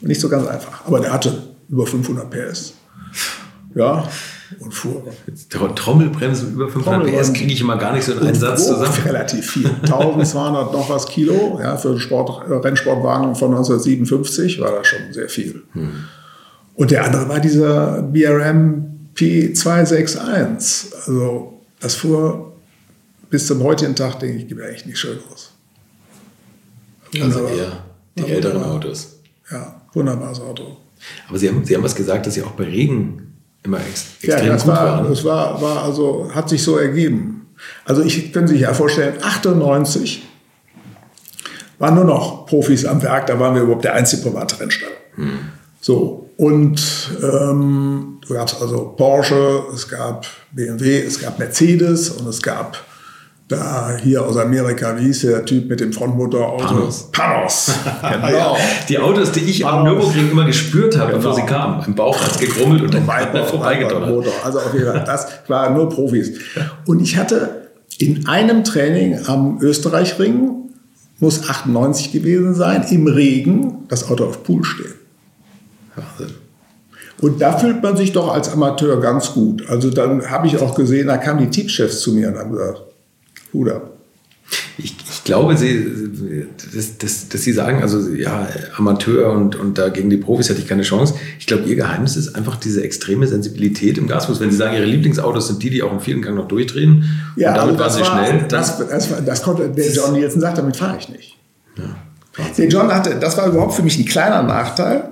Nicht 0.00 0.20
so 0.20 0.28
ganz 0.28 0.46
einfach. 0.46 0.86
Aber 0.86 1.00
der 1.00 1.12
hatte 1.12 1.54
über 1.68 1.86
500 1.86 2.30
PS. 2.30 2.74
Ja, 3.74 4.08
und 4.60 4.72
fuhr. 4.72 5.02
Tro- 5.50 5.68
Trommelbremsen 5.68 6.52
über 6.54 6.68
500 6.68 7.06
PS 7.12 7.32
kriege 7.32 7.52
ich 7.52 7.60
immer 7.60 7.76
gar 7.78 7.92
nicht 7.94 8.04
so 8.04 8.12
in 8.12 8.18
einen 8.20 8.34
Satz 8.34 8.66
zusammen. 8.66 8.92
Relativ 9.04 9.50
viel. 9.50 9.66
1200 9.82 10.72
noch 10.72 10.88
was 10.90 11.06
Kilo. 11.06 11.58
Ja, 11.62 11.76
für 11.76 11.90
einen 11.90 12.00
Sport, 12.00 12.48
äh, 12.48 12.54
Rennsportwagen 12.54 13.34
von 13.34 13.50
1957 13.54 14.60
war 14.60 14.72
das 14.72 14.86
schon 14.86 15.12
sehr 15.12 15.28
viel. 15.28 15.62
Und 16.74 16.90
der 16.90 17.04
andere 17.04 17.28
war 17.28 17.40
dieser 17.40 18.02
BRM 18.02 18.90
P261. 19.16 20.94
Also 20.94 21.60
das 21.80 21.94
fuhr 21.94 22.52
bis 23.30 23.46
zum 23.46 23.62
heutigen 23.62 23.94
Tag, 23.96 24.18
denke 24.20 24.38
ich, 24.38 24.48
gibt 24.48 24.60
echt 24.60 24.86
nicht 24.86 24.98
schön 24.98 25.18
aus. 25.32 25.50
Also 27.20 27.46
eher 27.46 27.84
die 28.16 28.22
älteren 28.30 28.56
wunderbar. 28.56 28.76
Autos. 28.76 29.16
Ja, 29.50 29.80
wunderbares 29.92 30.40
Auto. 30.40 30.76
Aber 31.28 31.38
Sie 31.38 31.48
haben, 31.48 31.64
Sie 31.64 31.74
haben 31.76 31.82
was 31.82 31.94
gesagt, 31.94 32.26
dass 32.26 32.34
Sie 32.34 32.42
auch 32.42 32.52
bei 32.52 32.64
Regen 32.64 33.23
immer 33.64 33.78
ex 33.80 34.06
Ja, 34.22 34.34
extrem 34.34 34.52
das 34.52 34.62
gut 34.64 34.72
war, 34.72 34.84
waren. 34.84 35.08
das 35.08 35.24
war, 35.24 35.60
war 35.60 35.82
also, 35.82 36.30
hat 36.32 36.48
sich 36.48 36.62
so 36.62 36.76
ergeben. 36.78 37.46
Also 37.84 38.02
ich 38.02 38.32
können 38.32 38.46
sich 38.46 38.60
ja 38.60 38.72
vorstellen, 38.74 39.14
98 39.22 40.22
waren 41.78 41.94
nur 41.94 42.04
noch 42.04 42.46
Profis 42.46 42.84
am 42.84 43.02
Werk, 43.02 43.26
da 43.26 43.38
waren 43.38 43.54
wir 43.54 43.62
überhaupt 43.62 43.84
der 43.84 43.94
einzige 43.94 44.22
private 44.22 44.60
Rennstall. 44.60 44.90
So, 45.80 46.30
und 46.36 46.80
ähm, 47.22 48.20
da 48.28 48.34
gab 48.34 48.48
es 48.48 48.60
also 48.60 48.94
Porsche, 48.96 49.64
es 49.72 49.88
gab 49.88 50.26
BMW, 50.52 51.00
es 51.00 51.20
gab 51.20 51.38
Mercedes 51.38 52.10
und 52.10 52.26
es 52.28 52.42
gab 52.42 52.78
da 53.56 53.96
hier 54.02 54.24
aus 54.24 54.36
Amerika, 54.36 54.96
wie 54.98 55.04
hieß 55.04 55.22
der 55.22 55.44
Typ 55.44 55.68
mit 55.68 55.80
dem 55.80 55.92
Frontmotorauto? 55.92 56.64
Panos. 56.64 57.08
Panos. 57.12 57.72
Genau. 58.26 58.56
Die 58.88 58.98
Autos, 58.98 59.32
die 59.32 59.40
ich 59.40 59.64
am 59.66 59.84
Panos. 59.84 59.92
Nürburgring 59.94 60.30
immer 60.30 60.44
gespürt 60.44 60.98
habe, 60.98 61.12
bevor 61.14 61.34
Genau. 61.34 61.46
sie 61.46 61.52
kamen. 61.52 61.84
Im 61.86 61.94
Bauch 61.94 62.20
hat 62.20 62.32
es 62.32 62.38
gegrummelt 62.38 62.82
und 62.82 62.94
dann 62.94 63.06
Weit- 63.06 63.32
weit- 63.34 63.46
vorbeigedonnert. 63.46 64.10
Motor. 64.10 64.32
Also 64.44 64.58
auf 64.58 64.72
jeden 64.74 64.86
Fall, 64.86 65.04
das 65.04 65.26
war 65.48 65.70
nur 65.70 65.88
Profis. 65.88 66.38
Und 66.86 67.00
ich 67.00 67.16
hatte 67.16 67.68
in 67.98 68.26
einem 68.26 68.64
Training 68.64 69.18
am 69.26 69.58
Österreichring, 69.60 70.50
muss 71.20 71.48
98 71.48 72.12
gewesen 72.12 72.54
sein, 72.54 72.84
im 72.90 73.06
Regen 73.06 73.84
das 73.88 74.10
Auto 74.10 74.24
auf 74.26 74.42
Pool 74.42 74.64
stehen. 74.64 74.94
Wahnsinn. 75.94 76.34
Und 77.20 77.40
da 77.40 77.56
fühlt 77.56 77.82
man 77.82 77.96
sich 77.96 78.12
doch 78.12 78.34
als 78.34 78.52
Amateur 78.52 79.00
ganz 79.00 79.32
gut. 79.32 79.64
Also 79.68 79.88
dann 79.90 80.28
habe 80.30 80.46
ich 80.48 80.58
auch 80.60 80.74
gesehen, 80.74 81.06
da 81.06 81.16
kamen 81.16 81.38
die 81.40 81.48
Teamchefs 81.50 82.00
zu 82.00 82.12
mir 82.12 82.28
und 82.28 82.36
haben 82.38 82.50
gesagt, 82.52 82.82
Ab. 83.76 83.90
Ich, 84.76 84.94
ich 85.10 85.24
glaube, 85.24 85.56
Sie, 85.56 85.86
dass, 86.74 86.98
dass, 86.98 87.28
dass 87.30 87.42
Sie 87.42 87.52
sagen, 87.52 87.80
also 87.80 88.10
ja, 88.10 88.46
Amateur 88.76 89.32
und, 89.32 89.56
und 89.56 89.78
da 89.78 89.88
gegen 89.88 90.10
die 90.10 90.16
Profis 90.18 90.48
hätte 90.50 90.60
ich 90.60 90.66
keine 90.68 90.82
Chance. 90.82 91.14
Ich 91.38 91.46
glaube, 91.46 91.62
Ihr 91.64 91.76
Geheimnis 91.76 92.16
ist 92.16 92.34
einfach 92.34 92.56
diese 92.56 92.82
extreme 92.82 93.26
Sensibilität 93.26 93.96
im 93.96 94.06
Gasfuß. 94.06 94.40
Wenn 94.40 94.50
Sie 94.50 94.56
sagen, 94.56 94.74
Ihre 94.74 94.84
Lieblingsautos 94.84 95.46
sind 95.46 95.62
die, 95.62 95.70
die 95.70 95.82
auch 95.82 95.92
im 95.92 96.00
vierten 96.00 96.20
Gang 96.22 96.36
noch 96.36 96.48
durchdrehen 96.48 97.04
und 97.50 97.56
damit 97.56 97.80
also 97.80 97.96
Sie 97.96 98.02
das 98.02 98.10
war, 98.10 98.26
schnell, 98.26 98.44
Das, 98.48 98.78
das, 98.88 99.10
war- 99.10 99.20
das 99.22 99.42
konnte, 99.42 99.68
der 99.70 99.90
John 99.92 100.12
Nielsen 100.12 100.40
sagt, 100.40 100.58
damit 100.58 100.76
fahre 100.76 100.98
ich 100.98 101.08
nicht. 101.08 101.38
Ja. 101.78 101.96
Der 102.58 102.68
John 102.68 102.92
hatte, 102.92 103.16
das 103.18 103.36
war 103.38 103.46
überhaupt 103.46 103.74
für 103.74 103.82
mich 103.82 103.96
ein 103.98 104.04
kleiner 104.04 104.42
Nachteil. 104.42 105.08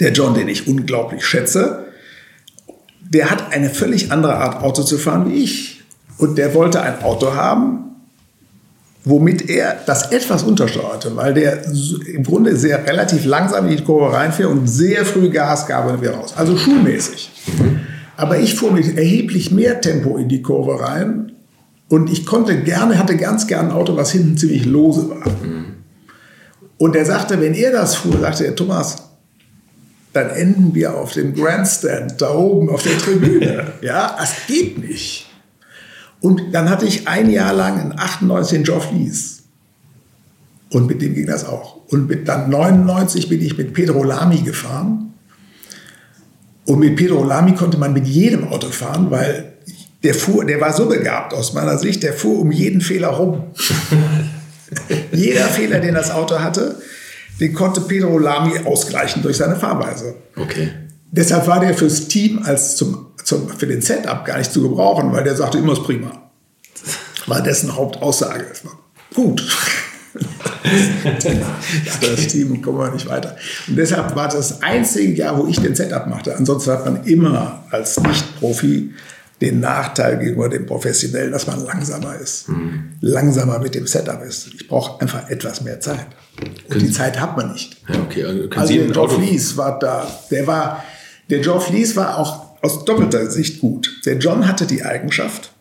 Der 0.00 0.12
John, 0.12 0.34
den 0.34 0.48
ich 0.48 0.66
unglaublich 0.66 1.26
schätze, 1.26 1.84
der 3.00 3.30
hat 3.30 3.52
eine 3.52 3.68
völlig 3.68 4.10
andere 4.12 4.36
Art 4.36 4.62
Auto 4.62 4.82
zu 4.82 4.96
fahren 4.96 5.30
wie 5.30 5.42
ich. 5.42 5.73
Und 6.18 6.38
der 6.38 6.54
wollte 6.54 6.80
ein 6.80 7.02
Auto 7.02 7.34
haben, 7.34 7.84
womit 9.04 9.50
er 9.50 9.76
das 9.86 10.12
etwas 10.12 10.42
untersteuerte, 10.42 11.14
weil 11.16 11.34
der 11.34 11.64
im 12.06 12.22
Grunde 12.22 12.56
sehr 12.56 12.86
relativ 12.86 13.24
langsam 13.26 13.66
in 13.68 13.76
die 13.76 13.84
Kurve 13.84 14.16
reinfährt 14.16 14.50
und 14.50 14.66
sehr 14.66 15.04
früh 15.04 15.28
Gas 15.28 15.66
gab 15.66 15.86
und 15.86 16.00
wieder 16.00 16.14
raus. 16.14 16.34
Also 16.36 16.56
schulmäßig. 16.56 17.30
Aber 18.16 18.38
ich 18.38 18.54
fuhr 18.54 18.72
mit 18.72 18.96
erheblich 18.96 19.50
mehr 19.50 19.80
Tempo 19.80 20.16
in 20.16 20.28
die 20.28 20.40
Kurve 20.40 20.80
rein 20.80 21.32
und 21.88 22.10
ich 22.10 22.24
konnte 22.24 22.56
gerne, 22.62 22.98
hatte 22.98 23.16
ganz 23.16 23.46
gern 23.46 23.66
ein 23.66 23.72
Auto, 23.72 23.96
was 23.96 24.12
hinten 24.12 24.38
ziemlich 24.38 24.64
lose 24.64 25.10
war. 25.10 25.24
Und 26.78 26.96
er 26.96 27.04
sagte, 27.04 27.40
wenn 27.40 27.54
er 27.54 27.72
das 27.72 27.96
fuhr, 27.96 28.18
sagte 28.20 28.46
er, 28.46 28.56
Thomas, 28.56 28.96
dann 30.12 30.30
enden 30.30 30.74
wir 30.74 30.94
auf 30.94 31.12
dem 31.12 31.34
Grandstand 31.34 32.20
da 32.20 32.34
oben 32.34 32.70
auf 32.70 32.82
der 32.82 32.98
Tribüne. 32.98 33.72
Ja, 33.82 34.16
das 34.18 34.32
geht 34.46 34.78
nicht. 34.78 35.26
Und 36.24 36.54
dann 36.54 36.70
hatte 36.70 36.86
ich 36.86 37.06
ein 37.06 37.28
Jahr 37.28 37.52
lang 37.52 37.78
in 37.82 37.98
98 37.98 38.56
den 38.56 38.64
Geoff 38.64 38.90
Lees. 38.90 39.42
Und 40.70 40.86
mit 40.86 41.02
dem 41.02 41.14
ging 41.14 41.26
das 41.26 41.44
auch. 41.44 41.76
Und 41.88 42.08
mit 42.08 42.26
dann 42.26 42.48
99 42.48 43.28
bin 43.28 43.42
ich 43.42 43.58
mit 43.58 43.74
Pedro 43.74 44.02
Lamy 44.02 44.38
gefahren. 44.38 45.12
Und 46.64 46.78
mit 46.78 46.96
Pedro 46.96 47.24
Lamy 47.24 47.54
konnte 47.54 47.76
man 47.76 47.92
mit 47.92 48.06
jedem 48.06 48.48
Auto 48.48 48.68
fahren, 48.68 49.10
weil 49.10 49.52
der 50.02 50.14
fuhr, 50.14 50.46
der 50.46 50.62
war 50.62 50.72
so 50.72 50.86
begabt 50.86 51.34
aus 51.34 51.52
meiner 51.52 51.76
Sicht, 51.76 52.02
der 52.02 52.14
fuhr 52.14 52.38
um 52.38 52.50
jeden 52.50 52.80
Fehler 52.80 53.08
rum. 53.08 53.42
Jeder 55.12 55.44
Fehler, 55.48 55.78
den 55.80 55.92
das 55.92 56.10
Auto 56.10 56.38
hatte, 56.38 56.80
den 57.38 57.52
konnte 57.52 57.82
Pedro 57.82 58.16
Lamy 58.16 58.60
ausgleichen 58.64 59.20
durch 59.20 59.36
seine 59.36 59.56
Fahrweise. 59.56 60.14
okay. 60.36 60.70
Deshalb 61.10 61.46
war 61.46 61.60
der 61.60 61.74
fürs 61.74 62.08
Team 62.08 62.40
als 62.42 62.76
zum, 62.76 63.13
zum, 63.24 63.48
für 63.48 63.66
den 63.66 63.82
Setup 63.82 64.24
gar 64.24 64.38
nicht 64.38 64.52
zu 64.52 64.62
gebrauchen, 64.62 65.12
weil 65.12 65.24
der 65.24 65.34
sagte, 65.34 65.58
immer 65.58 65.72
ist 65.72 65.82
prima. 65.82 66.12
War 67.26 67.40
dessen 67.40 67.74
Hauptaussage. 67.74 68.46
Es 68.52 68.64
war 68.64 68.78
gut. 69.14 69.42
das 72.00 72.26
Team 72.28 72.62
kommen 72.62 72.78
wir 72.78 72.90
nicht 72.92 73.08
weiter. 73.08 73.36
Und 73.66 73.76
deshalb 73.76 74.14
war 74.14 74.28
das 74.28 74.62
einzige 74.62 75.12
Jahr, 75.14 75.38
wo 75.38 75.46
ich 75.46 75.58
den 75.60 75.74
Setup 75.74 76.06
machte. 76.06 76.36
Ansonsten 76.36 76.70
hat 76.70 76.84
man 76.84 77.04
immer 77.04 77.64
als 77.70 77.98
Nicht-Profi 78.00 78.92
den 79.40 79.60
Nachteil 79.60 80.18
gegenüber 80.18 80.48
dem 80.48 80.66
Professionellen, 80.66 81.32
dass 81.32 81.46
man 81.46 81.64
langsamer 81.64 82.16
ist. 82.16 82.46
Langsamer 83.00 83.58
mit 83.58 83.74
dem 83.74 83.86
Setup 83.86 84.22
ist. 84.22 84.48
Ich 84.54 84.68
brauche 84.68 85.00
einfach 85.00 85.28
etwas 85.28 85.62
mehr 85.62 85.80
Zeit. 85.80 86.06
Und 86.68 86.80
die 86.80 86.90
Zeit 86.90 87.20
hat 87.20 87.36
man 87.36 87.52
nicht. 87.52 87.76
Ja, 87.88 88.00
okay. 88.00 88.24
Also 88.24 88.40
können 88.48 88.60
Also 88.60 88.72
Sie 88.72 88.86
der 88.86 88.96
Auto, 88.96 89.18
Lees 89.18 89.56
war 89.56 89.78
da. 89.78 90.06
Der 90.30 90.46
war, 90.46 90.84
der 91.28 91.40
Geoff 91.40 91.70
Lees 91.70 91.96
war 91.96 92.18
auch 92.18 92.43
aus 92.64 92.84
doppelter 92.84 93.30
Sicht 93.30 93.60
gut. 93.60 94.00
Der 94.06 94.16
John 94.16 94.48
hatte 94.48 94.66
die 94.66 94.82
Eigenschaft, 94.82 95.52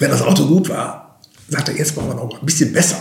wenn 0.00 0.10
das 0.10 0.22
Auto 0.22 0.46
gut 0.46 0.68
war, 0.68 1.20
sagte 1.48 1.72
er, 1.72 1.78
jetzt 1.78 1.96
machen 1.96 2.08
wir 2.08 2.14
noch 2.16 2.40
ein 2.40 2.44
bisschen 2.46 2.72
besser. 2.72 2.96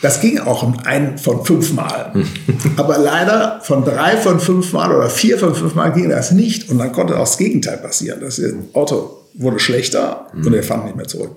Das 0.00 0.22
ging 0.22 0.38
auch 0.38 0.62
ein 0.86 1.18
von 1.18 1.44
fünf 1.44 1.74
Mal. 1.74 2.12
Aber 2.76 2.96
leider 2.96 3.60
von 3.62 3.84
drei 3.84 4.16
von 4.16 4.40
fünf 4.40 4.72
Mal 4.72 4.94
oder 4.94 5.10
vier 5.10 5.36
von 5.36 5.54
fünf 5.54 5.74
Mal 5.74 5.90
ging 5.90 6.08
das 6.08 6.32
nicht. 6.32 6.70
Und 6.70 6.78
dann 6.78 6.90
konnte 6.92 7.16
auch 7.16 7.24
das 7.24 7.36
Gegenteil 7.36 7.76
passieren. 7.76 8.20
Das 8.20 8.40
Auto 8.72 9.18
wurde 9.34 9.58
schlechter 9.58 10.28
mhm. 10.32 10.46
und 10.46 10.54
er 10.54 10.62
fand 10.62 10.86
nicht 10.86 10.96
mehr 10.96 11.06
zurück. 11.06 11.32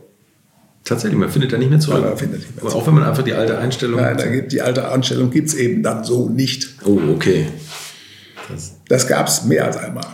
Tatsächlich, 0.86 1.20
man 1.20 1.30
findet 1.30 1.52
da 1.52 1.58
nicht 1.58 1.72
mehr 1.72 1.80
zurück. 1.82 2.04
Ja, 2.06 2.12
nicht 2.12 2.32
mehr 2.32 2.40
zurück. 2.40 2.74
Auch 2.74 2.88
wenn 2.88 2.94
man 2.94 3.04
einfach 3.04 3.24
die 3.24 3.34
alte 3.34 3.58
Einstellung. 3.58 4.00
Nein, 4.00 4.18
da 4.18 4.28
gibt, 4.28 4.54
die 4.54 4.62
alte 4.62 4.90
Einstellung 4.90 5.30
gibt 5.30 5.50
es 5.50 5.56
eben 5.56 5.84
dann 5.84 6.06
so 6.06 6.30
nicht. 6.30 6.76
Oh, 6.86 7.00
okay. 7.14 7.48
Das, 8.50 8.76
das 8.88 9.08
gab 9.08 9.28
es 9.28 9.44
mehr 9.44 9.66
als 9.66 9.76
einmal. 9.76 10.06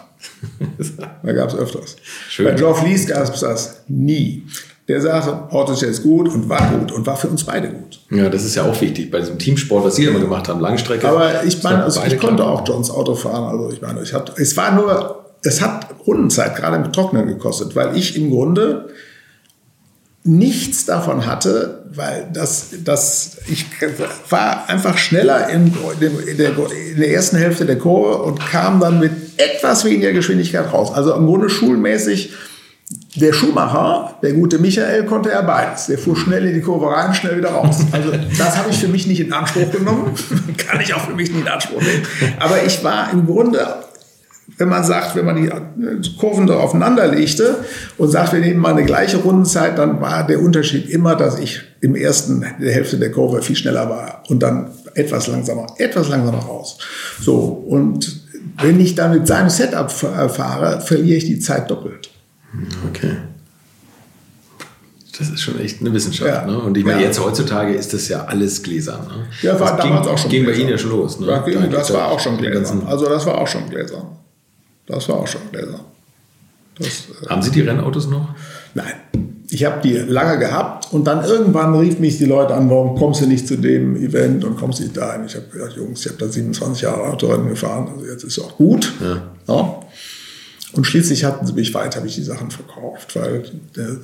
Da 1.23 1.31
gab 1.31 1.49
es 1.49 1.55
öfters. 1.55 1.95
Schön. 2.29 2.45
Bei 2.45 2.53
Geoff 2.53 2.83
Lees 2.83 3.07
gab 3.07 3.33
es 3.33 3.39
das 3.39 3.83
nie. 3.87 4.43
Der 4.87 4.99
sagte, 4.99 5.53
Auto 5.53 5.73
ist 5.73 5.83
jetzt 5.83 6.01
gut 6.01 6.29
und 6.29 6.49
war 6.49 6.71
gut 6.71 6.91
und 6.91 7.05
war 7.05 7.15
für 7.15 7.27
uns 7.27 7.43
beide 7.43 7.69
gut. 7.69 7.99
Ja, 8.09 8.27
das 8.27 8.43
ist 8.43 8.55
ja 8.55 8.63
auch 8.63 8.81
wichtig 8.81 9.11
bei 9.11 9.19
diesem 9.19 9.37
Teamsport, 9.37 9.85
was 9.85 9.95
Sie 9.95 10.05
immer 10.05 10.19
gemacht 10.19 10.47
haben, 10.47 10.59
Langstrecke. 10.59 11.07
Aber 11.07 11.43
ich 11.43 11.61
meine, 11.61 11.83
also 11.83 12.01
ich 12.03 12.17
konnte 12.17 12.43
auch 12.43 12.67
Johns 12.67 12.89
Auto 12.89 13.13
fahren. 13.13 13.49
Also 13.49 13.71
ich 13.71 13.81
meine, 13.81 14.01
ich 14.01 14.13
hatte, 14.15 14.33
es 14.41 14.57
war 14.57 14.73
nur, 14.73 15.25
es 15.43 15.61
hat 15.61 15.87
Rundenzeit 16.07 16.55
gerade 16.55 16.77
im 16.77 16.91
Trocknen 16.91 17.27
gekostet, 17.27 17.75
weil 17.75 17.95
ich 17.95 18.15
im 18.15 18.31
Grunde 18.31 18.89
nichts 20.23 20.85
davon 20.85 21.27
hatte, 21.27 21.85
weil 21.93 22.27
das, 22.33 22.69
das, 22.83 23.37
ich 23.47 23.67
war 24.29 24.67
einfach 24.69 24.97
schneller 24.97 25.49
in, 25.49 25.67
in, 25.67 26.37
der, 26.37 26.51
in 26.57 26.97
der 26.97 27.11
ersten 27.11 27.37
Hälfte 27.37 27.65
der 27.65 27.77
Kurve 27.77 28.23
und 28.23 28.39
kam 28.39 28.79
dann 28.79 28.99
mit 28.99 29.28
etwas 29.39 29.85
weniger 29.85 30.11
Geschwindigkeit 30.11 30.71
raus. 30.71 30.91
Also 30.93 31.13
im 31.15 31.25
Grunde 31.25 31.49
schulmäßig 31.49 32.33
der 33.15 33.33
Schumacher, 33.33 34.15
der 34.21 34.33
gute 34.33 34.57
Michael, 34.57 35.05
konnte 35.05 35.31
er 35.31 35.43
beides. 35.43 35.87
Der 35.87 35.97
fuhr 35.97 36.17
schnell 36.17 36.45
in 36.45 36.55
die 36.55 36.61
Kurve 36.61 36.87
rein, 36.87 37.13
schnell 37.13 37.37
wieder 37.37 37.49
raus. 37.49 37.77
Also 37.91 38.11
das 38.37 38.57
habe 38.57 38.69
ich 38.71 38.77
für 38.77 38.87
mich 38.87 39.07
nicht 39.07 39.19
in 39.19 39.31
Anspruch 39.31 39.71
genommen. 39.71 40.13
Kann 40.57 40.81
ich 40.81 40.93
auch 40.93 41.05
für 41.05 41.13
mich 41.13 41.29
nicht 41.29 41.41
in 41.41 41.47
Anspruch 41.47 41.81
nehmen. 41.81 42.03
Aber 42.39 42.63
ich 42.63 42.83
war 42.83 43.11
im 43.11 43.25
Grunde 43.25 43.65
wenn 44.57 44.67
man 44.67 44.83
sagt, 44.83 45.15
wenn 45.15 45.25
man 45.25 45.35
die 45.37 46.17
Kurven 46.17 46.47
da 46.47 46.57
aufeinander 46.57 47.07
legte 47.07 47.63
und 47.97 48.09
sagt, 48.09 48.33
wir 48.33 48.39
nehmen 48.39 48.59
mal 48.59 48.73
eine 48.73 48.83
gleiche 48.83 49.17
Rundenzeit, 49.17 49.77
dann 49.77 50.01
war 50.01 50.25
der 50.25 50.41
Unterschied 50.41 50.89
immer, 50.89 51.15
dass 51.15 51.39
ich 51.39 51.61
im 51.81 51.95
ersten 51.95 52.45
der 52.59 52.73
Hälfte 52.73 52.97
der 52.97 53.11
Kurve 53.11 53.41
viel 53.41 53.55
schneller 53.55 53.89
war 53.89 54.23
und 54.27 54.41
dann 54.41 54.71
etwas 54.95 55.27
langsamer, 55.27 55.67
etwas 55.77 56.09
langsamer 56.09 56.39
raus. 56.39 56.77
So 57.21 57.37
und 57.37 58.28
wenn 58.57 58.79
ich 58.79 58.95
dann 58.95 59.11
mit 59.11 59.27
seinem 59.27 59.49
Setup 59.49 59.91
fahre, 59.91 60.81
verliere 60.81 61.17
ich 61.17 61.25
die 61.25 61.39
Zeit 61.39 61.69
doppelt. 61.69 62.09
Okay. 62.89 63.17
Das 65.17 65.29
ist 65.29 65.41
schon 65.41 65.59
echt 65.59 65.81
eine 65.81 65.93
Wissenschaft. 65.93 66.29
Ja. 66.29 66.45
Ne? 66.45 66.57
Und 66.59 66.77
ich 66.77 66.85
meine, 66.85 67.01
ja. 67.01 67.07
jetzt 67.07 67.19
heutzutage 67.19 67.73
ist 67.73 67.93
das 67.93 68.07
ja 68.07 68.23
alles 68.23 68.63
gläsern. 68.63 69.01
Ne? 69.05 69.27
Ja, 69.41 69.59
war 69.59 69.75
das 69.75 69.85
damals 69.85 70.05
ging, 70.05 70.13
auch 70.13 70.17
schon 70.17 70.31
ging 70.31 70.45
bei 70.45 70.53
Ihnen 70.53 70.69
ja 70.69 70.77
schon 70.77 70.91
los. 70.91 71.19
Ne? 71.19 71.27
Ja, 71.27 71.67
das 71.67 71.93
war 71.93 72.07
auch 72.09 72.19
schon 72.19 72.37
gläsern. 72.37 72.83
Also 72.85 73.05
das 73.07 73.25
war 73.25 73.37
auch 73.37 73.47
schon 73.47 73.69
gläsern. 73.69 74.19
Das 74.89 75.07
war 75.07 75.17
auch 75.17 75.27
schon 75.27 75.41
Gläser. 75.51 75.79
Das, 76.77 76.87
äh, 76.87 77.29
Haben 77.29 77.41
Sie 77.41 77.51
die 77.51 77.61
Rennautos 77.61 78.07
noch? 78.07 78.29
Nein. 78.73 78.93
Ich 79.51 79.65
habe 79.65 79.81
die 79.81 79.93
lange 79.93 80.37
gehabt 80.37 80.93
und 80.93 81.05
dann 81.05 81.23
irgendwann 81.25 81.73
rief 81.75 81.99
mich 81.99 82.19
die 82.19 82.25
Leute 82.25 82.53
an, 82.53 82.69
warum 82.69 82.95
kommst 82.95 83.21
du 83.21 83.25
nicht 83.25 83.47
zu 83.47 83.57
dem 83.57 83.95
Event 83.95 84.43
und 84.45 84.57
kommst 84.57 84.79
nicht 84.79 84.95
dahin? 84.95 85.25
Ich 85.25 85.35
habe 85.35 85.45
gesagt, 85.47 85.73
Jungs, 85.73 86.05
ich 86.05 86.11
habe 86.11 86.23
da 86.23 86.31
27 86.31 86.83
Jahre 86.83 87.03
Autorennen 87.05 87.49
gefahren, 87.49 87.89
also 87.91 88.05
jetzt 88.05 88.23
ist 88.23 88.37
es 88.37 88.43
auch 88.43 88.55
gut. 88.57 88.93
Ja. 89.01 89.21
Ja. 89.47 89.79
Und 90.73 90.85
schließlich 90.85 91.25
hatten 91.25 91.47
sie 91.47 91.53
mich 91.53 91.73
weit, 91.73 91.95
habe 91.95 92.05
ich 92.05 92.15
die 92.15 92.23
Sachen 92.23 92.51
verkauft, 92.51 93.15
weil 93.15 93.43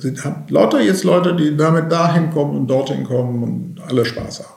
sind 0.00 0.20
lauter 0.48 0.80
jetzt 0.80 1.04
Leute, 1.04 1.36
die 1.36 1.56
damit 1.56 1.92
dahin 1.92 2.30
kommen 2.30 2.56
und 2.56 2.66
dorthin 2.66 3.04
kommen 3.04 3.42
und 3.42 3.80
alle 3.86 4.04
Spaß 4.04 4.40
haben. 4.40 4.56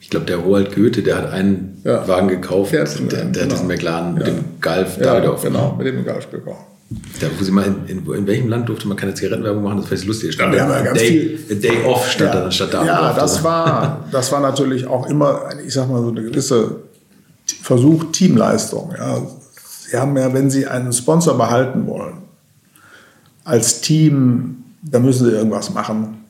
Ich 0.00 0.10
glaube, 0.10 0.26
der 0.26 0.36
Roald 0.36 0.74
Goethe, 0.74 1.02
der 1.02 1.16
hat 1.16 1.30
einen 1.32 1.80
ja. 1.84 2.06
Wagen 2.06 2.28
gekauft, 2.28 2.72
der, 2.72 2.84
der, 2.84 3.06
der 3.06 3.24
genau. 3.24 3.42
hat 3.42 3.52
diesen 3.52 3.66
McLaren 3.66 4.14
mit 4.14 4.26
dem 4.26 4.44
Golf 4.60 4.98
ja, 4.98 5.04
Davidoff. 5.04 5.42
Genau, 5.42 5.74
mit 5.76 5.86
dem 5.86 6.04
Golf 6.04 6.30
gekauft. 6.30 6.67
Da, 7.20 7.26
wo 7.38 7.44
sie 7.44 7.50
mal 7.50 7.64
in, 7.64 7.98
in, 7.98 8.14
in, 8.14 8.26
welchem 8.26 8.48
Land 8.48 8.68
durfte 8.68 8.88
man 8.88 8.96
keine 8.96 9.12
Zigarettenwerbung 9.12 9.62
machen? 9.62 9.76
Das 9.78 9.90
war 9.90 9.96
jetzt 9.98 10.06
lustig. 10.06 10.32
Stand 10.32 10.54
ja, 10.54 10.66
da 10.66 10.80
ganz 10.80 10.98
Day, 10.98 11.36
viel. 11.36 11.56
Day 11.56 11.84
Off 11.84 12.10
stand 12.10 12.34
ja. 12.34 12.40
da 12.40 12.50
statt 12.50 12.72
Davidoff. 12.72 12.96
Ja, 12.96 13.12
das 13.12 13.44
war, 13.44 14.04
das 14.10 14.32
war 14.32 14.40
natürlich 14.40 14.86
auch 14.86 15.06
immer, 15.06 15.50
ich 15.64 15.74
sag 15.74 15.90
mal, 15.90 16.00
so 16.00 16.08
eine 16.08 16.22
gewisse 16.22 16.76
Versuch, 17.62 18.10
Teamleistung. 18.12 18.94
Ja. 18.96 19.20
Sie 19.86 19.96
haben 19.96 20.16
ja, 20.16 20.32
wenn 20.32 20.50
Sie 20.50 20.66
einen 20.66 20.92
Sponsor 20.92 21.36
behalten 21.36 21.86
wollen, 21.86 22.22
als 23.44 23.82
Team, 23.82 24.64
da 24.82 24.98
müssen 24.98 25.26
Sie 25.26 25.32
irgendwas 25.32 25.72
machen, 25.72 26.24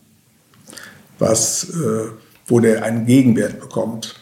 was 1.20 1.70
äh, 1.70 2.09
wo 2.48 2.61
der 2.61 2.82
einen 2.82 3.06
Gegenwert 3.06 3.61
bekommt. 3.61 4.14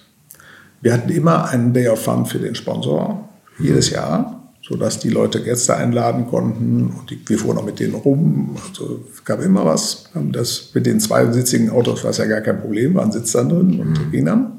Wir 0.83 0.93
hatten 0.93 1.11
immer 1.11 1.49
einen 1.49 1.73
Day 1.73 1.89
of 1.89 2.03
Fun 2.03 2.27
für 2.27 2.39
den 2.39 2.55
Sponsor, 2.55 3.29
jedes 3.59 3.91
Jahr, 3.91 4.36
sodass 4.69 4.99
die 4.99 5.11
Leute 5.11 5.43
Gäste 5.43 5.77
einladen 5.77 6.27
konnten 6.27 6.93
und 6.99 7.11
die, 7.11 7.21
wir 7.27 7.39
fuhren 7.39 7.59
auch 7.59 7.65
mit 7.65 7.79
denen 7.79 7.95
rum. 7.95 8.57
Also 8.69 9.05
es 9.13 9.25
gab 9.25 9.41
immer 9.41 9.65
was. 9.65 10.11
Das 10.33 10.71
mit 10.75 10.87
den 10.87 10.99
zweisitzigen 10.99 11.71
Autos 11.71 12.03
war 12.03 12.11
es 12.11 12.19
ja 12.19 12.27
gar 12.27 12.41
kein 12.41 12.61
Problem, 12.61 12.95
war 12.95 13.05
ein 13.05 13.13
Sitz 13.13 13.33
dann 13.33 13.49
drin 13.49 13.81
und 13.81 13.91
mhm. 13.91 14.11
ging 14.11 14.25
dann. 14.25 14.53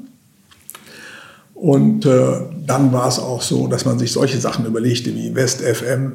Und 1.54 2.06
äh, 2.06 2.40
dann 2.66 2.92
war 2.92 3.08
es 3.08 3.18
auch 3.18 3.42
so, 3.42 3.66
dass 3.66 3.84
man 3.84 3.98
sich 3.98 4.12
solche 4.12 4.38
Sachen 4.38 4.64
überlegte 4.64 5.14
wie 5.14 5.34
West 5.34 5.60
FM, 5.60 6.12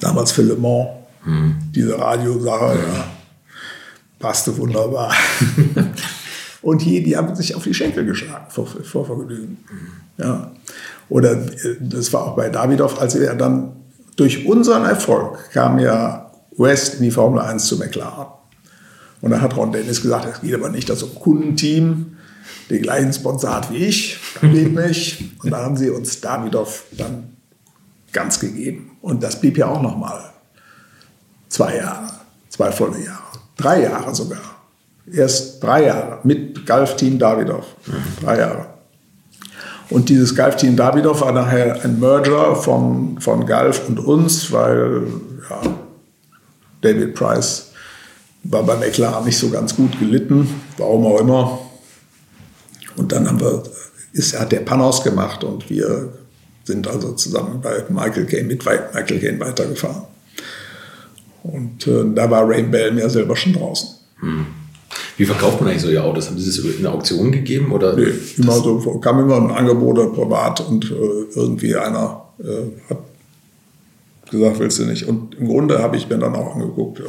damals 0.00 0.30
für 0.30 0.42
Le 0.42 0.54
Mans, 0.54 0.88
mhm. 1.24 1.56
diese 1.74 1.98
Radiosache, 1.98 2.78
ja, 2.78 3.08
passte 4.18 4.56
wunderbar. 4.56 5.12
Und 6.62 6.82
hier, 6.82 7.02
die 7.02 7.16
haben 7.16 7.34
sich 7.34 7.54
auf 7.54 7.62
die 7.62 7.72
Schenkel 7.72 8.04
geschlagen 8.04 8.46
vor, 8.50 8.66
vor 8.66 9.06
Vergnügen. 9.06 9.56
Ja. 10.18 10.50
Oder 11.08 11.32
äh, 11.32 11.76
das 11.80 12.12
war 12.12 12.26
auch 12.26 12.36
bei 12.36 12.48
Davidoff, 12.48 13.00
als 13.00 13.14
er 13.14 13.34
dann 13.34 13.76
durch 14.16 14.46
unseren 14.46 14.84
Erfolg 14.84 15.50
kam 15.52 15.78
ja 15.78 16.30
West 16.56 16.96
in 16.96 17.02
die 17.04 17.10
Formel 17.10 17.40
1 17.40 17.66
zu 17.66 17.78
McLaren. 17.78 18.26
Und 19.20 19.30
da 19.30 19.40
hat 19.40 19.56
Ron 19.56 19.72
Dennis 19.72 20.02
gesagt, 20.02 20.26
es 20.32 20.40
geht 20.40 20.54
aber 20.54 20.68
nicht, 20.68 20.88
dass 20.88 21.00
so 21.00 21.06
ein 21.06 21.14
Kundenteam 21.14 22.16
den 22.70 22.82
gleichen 22.82 23.12
Sponsor 23.12 23.54
hat 23.54 23.72
wie 23.72 23.78
ich, 23.78 24.18
geht 24.40 24.74
nicht. 24.74 25.24
Und 25.42 25.50
da 25.50 25.58
haben 25.58 25.76
sie 25.76 25.90
uns 25.90 26.20
Davidoff 26.20 26.84
dann 26.92 27.36
ganz 28.12 28.38
gegeben. 28.40 28.96
Und 29.00 29.22
das 29.22 29.40
blieb 29.40 29.56
ja 29.56 29.68
auch 29.68 29.82
noch 29.82 29.96
mal 29.96 30.20
zwei 31.48 31.76
Jahre, 31.76 32.10
zwei 32.48 32.70
volle 32.70 33.02
Jahre, 33.04 33.38
drei 33.56 33.82
Jahre 33.82 34.14
sogar 34.14 34.58
erst 35.12 35.62
drei 35.62 35.86
Jahre 35.86 36.20
mit 36.24 36.66
Golf-Team 36.66 37.18
Davidoff. 37.18 37.66
Drei 38.20 38.38
Jahre. 38.38 38.66
Und 39.90 40.08
dieses 40.08 40.36
Golf-Team 40.36 40.76
Davidoff 40.76 41.22
war 41.22 41.32
nachher 41.32 41.82
ein 41.82 41.98
Merger 41.98 42.54
von, 42.56 43.18
von 43.20 43.46
Golf 43.46 43.88
und 43.88 43.98
uns, 43.98 44.52
weil 44.52 45.02
ja, 45.48 45.60
David 46.82 47.14
Price 47.14 47.72
war 48.44 48.62
bei 48.62 48.76
McLaren 48.76 49.24
nicht 49.24 49.38
so 49.38 49.50
ganz 49.50 49.74
gut 49.74 49.98
gelitten, 49.98 50.48
warum 50.76 51.06
auch 51.06 51.20
immer. 51.20 51.58
Und 52.96 53.12
dann 53.12 53.26
haben 53.26 53.40
wir, 53.40 53.62
ist, 54.12 54.38
hat 54.38 54.52
der 54.52 54.60
Panos 54.60 55.02
gemacht 55.02 55.42
und 55.44 55.68
wir 55.70 56.12
sind 56.64 56.86
also 56.86 57.12
zusammen 57.12 57.60
bei 57.62 57.84
Michael 57.88 58.26
Caine 58.26 58.48
mit 58.48 58.64
Michael 58.64 59.20
Caine 59.20 59.40
weitergefahren. 59.40 60.02
Und 61.42 61.86
äh, 61.86 62.04
da 62.14 62.30
war 62.30 62.48
Rain 62.48 62.70
Bell 62.70 62.92
mir 62.92 63.08
selber 63.08 63.36
schon 63.36 63.54
draußen. 63.54 63.88
Hm. 64.20 64.46
Wie 65.18 65.24
verkauft 65.24 65.60
man 65.60 65.68
eigentlich 65.68 65.82
solche 65.82 66.02
Autos? 66.02 66.28
Haben 66.28 66.38
Sie 66.38 66.46
das 66.46 66.58
in 66.58 66.78
eine 66.78 66.92
Auktion 66.92 67.32
gegeben? 67.32 67.72
Oder 67.72 67.96
nee, 67.96 68.06
immer 68.36 68.52
so, 68.52 68.78
kam 69.00 69.18
immer 69.18 69.36
ein 69.36 69.50
Angebot 69.50 70.14
privat 70.14 70.60
und 70.60 70.90
äh, 70.90 70.94
irgendwie 71.34 71.74
einer 71.74 72.22
äh, 72.38 72.88
hat 72.88 72.98
gesagt, 74.30 74.60
willst 74.60 74.78
du 74.78 74.84
nicht. 74.84 75.08
Und 75.08 75.34
im 75.34 75.48
Grunde 75.48 75.82
habe 75.82 75.96
ich 75.96 76.08
mir 76.08 76.18
dann 76.18 76.36
auch 76.36 76.54
angeguckt, 76.54 77.02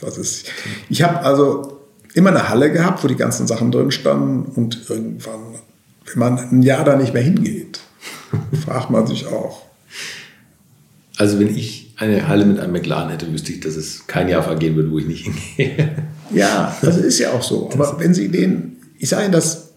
was 0.00 0.18
ist. 0.18 0.46
Ich 0.88 1.02
habe 1.02 1.20
also 1.20 1.78
immer 2.14 2.30
eine 2.30 2.48
Halle 2.48 2.72
gehabt, 2.72 3.04
wo 3.04 3.08
die 3.08 3.16
ganzen 3.16 3.46
Sachen 3.46 3.70
drin 3.70 3.92
standen 3.92 4.50
und 4.56 4.90
irgendwann, 4.90 5.40
wenn 6.06 6.18
man 6.18 6.38
ein 6.38 6.62
Jahr 6.62 6.84
da 6.84 6.96
nicht 6.96 7.14
mehr 7.14 7.22
hingeht, 7.22 7.80
fragt 8.64 8.90
man 8.90 9.06
sich 9.06 9.26
auch. 9.28 9.62
Also 11.16 11.38
wenn 11.38 11.54
ich 11.54 11.94
eine 11.96 12.26
Halle 12.26 12.46
mit 12.46 12.58
einem 12.58 12.72
McLaren 12.72 13.10
hätte, 13.10 13.30
wüsste 13.32 13.52
ich, 13.52 13.60
dass 13.60 13.76
es 13.76 14.06
kein 14.06 14.28
Jahr 14.28 14.42
vergehen 14.42 14.74
würde, 14.74 14.90
wo 14.90 14.98
ich 14.98 15.06
nicht 15.06 15.26
hingehe. 15.26 15.94
Ja, 16.32 16.76
das 16.82 16.96
ist 16.96 17.18
ja 17.18 17.32
auch 17.32 17.42
so. 17.42 17.70
Aber 17.72 17.96
wenn 17.98 18.14
Sie 18.14 18.28
den, 18.28 18.76
ich 18.98 19.08
sage 19.08 19.24
Ihnen, 19.24 19.32
das 19.32 19.70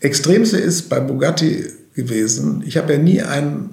Extremste 0.00 0.58
ist 0.58 0.88
bei 0.88 1.00
Bugatti 1.00 1.64
gewesen, 1.94 2.62
ich 2.66 2.76
habe 2.76 2.92
ja 2.94 2.98
nie 2.98 3.22
einen 3.22 3.70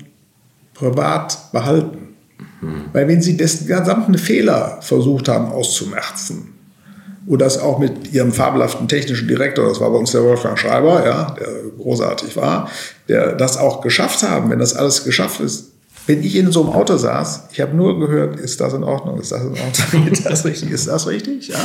privat 0.73 1.51
behalten. 1.51 2.15
Mhm. 2.61 2.85
Weil 2.93 3.07
wenn 3.07 3.21
Sie 3.21 3.37
dessen 3.37 3.67
gesamten 3.67 4.17
Fehler 4.17 4.79
versucht 4.81 5.27
haben 5.27 5.51
auszumerzen, 5.51 6.51
oder 7.27 7.45
das 7.45 7.59
auch 7.59 7.77
mit 7.77 8.13
ihrem 8.13 8.31
fabelhaften 8.31 8.87
technischen 8.87 9.27
Direktor, 9.27 9.67
das 9.67 9.79
war 9.79 9.91
bei 9.91 9.97
uns 9.97 10.11
der 10.11 10.23
Wolfgang 10.23 10.57
Schreiber, 10.57 11.05
ja, 11.05 11.35
der 11.39 11.47
großartig 11.77 12.35
war, 12.35 12.69
der 13.07 13.33
das 13.33 13.57
auch 13.57 13.81
geschafft 13.81 14.23
haben, 14.23 14.49
wenn 14.49 14.59
das 14.59 14.75
alles 14.75 15.03
geschafft 15.03 15.39
ist, 15.39 15.70
wenn 16.11 16.23
ich 16.23 16.35
in 16.35 16.51
so 16.51 16.63
einem 16.63 16.73
Auto 16.73 16.97
saß, 16.97 17.43
ich 17.53 17.61
habe 17.61 17.73
nur 17.73 17.97
gehört, 17.97 18.37
ist 18.37 18.59
das 18.59 18.73
in 18.73 18.83
Ordnung, 18.83 19.19
ist 19.21 19.31
das 19.31 19.43
in 19.43 19.51
Ordnung, 19.51 20.11
ist 20.11 20.25
das 20.25 20.43
richtig, 20.43 20.71
ist 20.71 20.89
das 20.89 21.07
richtig? 21.07 21.47
Ja. 21.47 21.55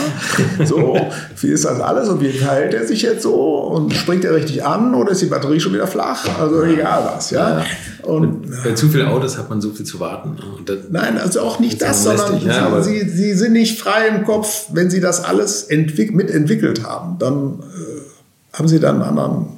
So, 0.65 0.97
wie 1.41 1.49
ist 1.49 1.65
das 1.65 1.81
alles 1.81 2.09
und 2.09 2.21
wie 2.21 2.31
verhält 2.31 2.73
er 2.73 2.87
sich 2.87 3.03
jetzt 3.03 3.25
so 3.25 3.35
und 3.35 3.93
springt 3.93 4.25
er 4.25 4.35
richtig 4.35 4.65
an 4.65 4.95
oder 4.95 5.11
ist 5.11 5.23
die 5.23 5.27
Batterie 5.27 5.59
schon 5.59 5.75
wieder 5.75 5.89
flach? 5.89 6.25
Also 6.41 6.63
egal 6.63 7.11
was, 7.13 7.31
ja. 7.31 7.65
Und, 8.03 8.49
Bei 8.63 8.73
zu 8.73 8.89
vielen 8.89 9.09
Autos 9.09 9.37
hat 9.37 9.51
man 9.51 9.61
so 9.61 9.71
viel 9.71 9.85
zu 9.85 9.99
warten. 9.99 10.37
Ne? 10.37 10.79
nein, 10.91 11.19
also 11.19 11.41
auch 11.41 11.59
nicht 11.59 11.83
das, 11.83 12.05
sondern 12.05 12.41
ja, 12.47 12.81
sie, 12.83 13.01
sie, 13.01 13.09
sie, 13.09 13.35
sind 13.35 13.53
nicht 13.53 13.81
frei 13.81 14.07
im 14.07 14.25
Kopf, 14.25 14.67
wenn 14.73 14.91
sie 14.91 15.01
das 15.01 15.25
alles 15.25 15.67
mitentwickelt 15.69 16.85
haben, 16.85 17.19
dann 17.19 17.59
äh, 17.61 18.57
haben 18.57 18.69
sie 18.69 18.79
dann 18.79 19.03
einen 19.03 19.19
anderen 19.19 19.56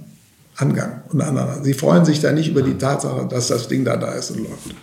Angang 0.59 1.03
und 1.13 1.21
anderen. 1.21 1.63
Sie 1.63 1.73
freuen 1.73 2.05
sich 2.05 2.21
da 2.21 2.33
nicht 2.33 2.49
über 2.49 2.63
die 2.63 2.77
Tatsache, 2.77 3.27
dass 3.29 3.49
das 3.49 3.69
Ding 3.69 3.85
da 3.85 3.97
da 3.97 4.13
ist 4.13 4.33
und 4.33 4.39
läuft. 4.39 4.75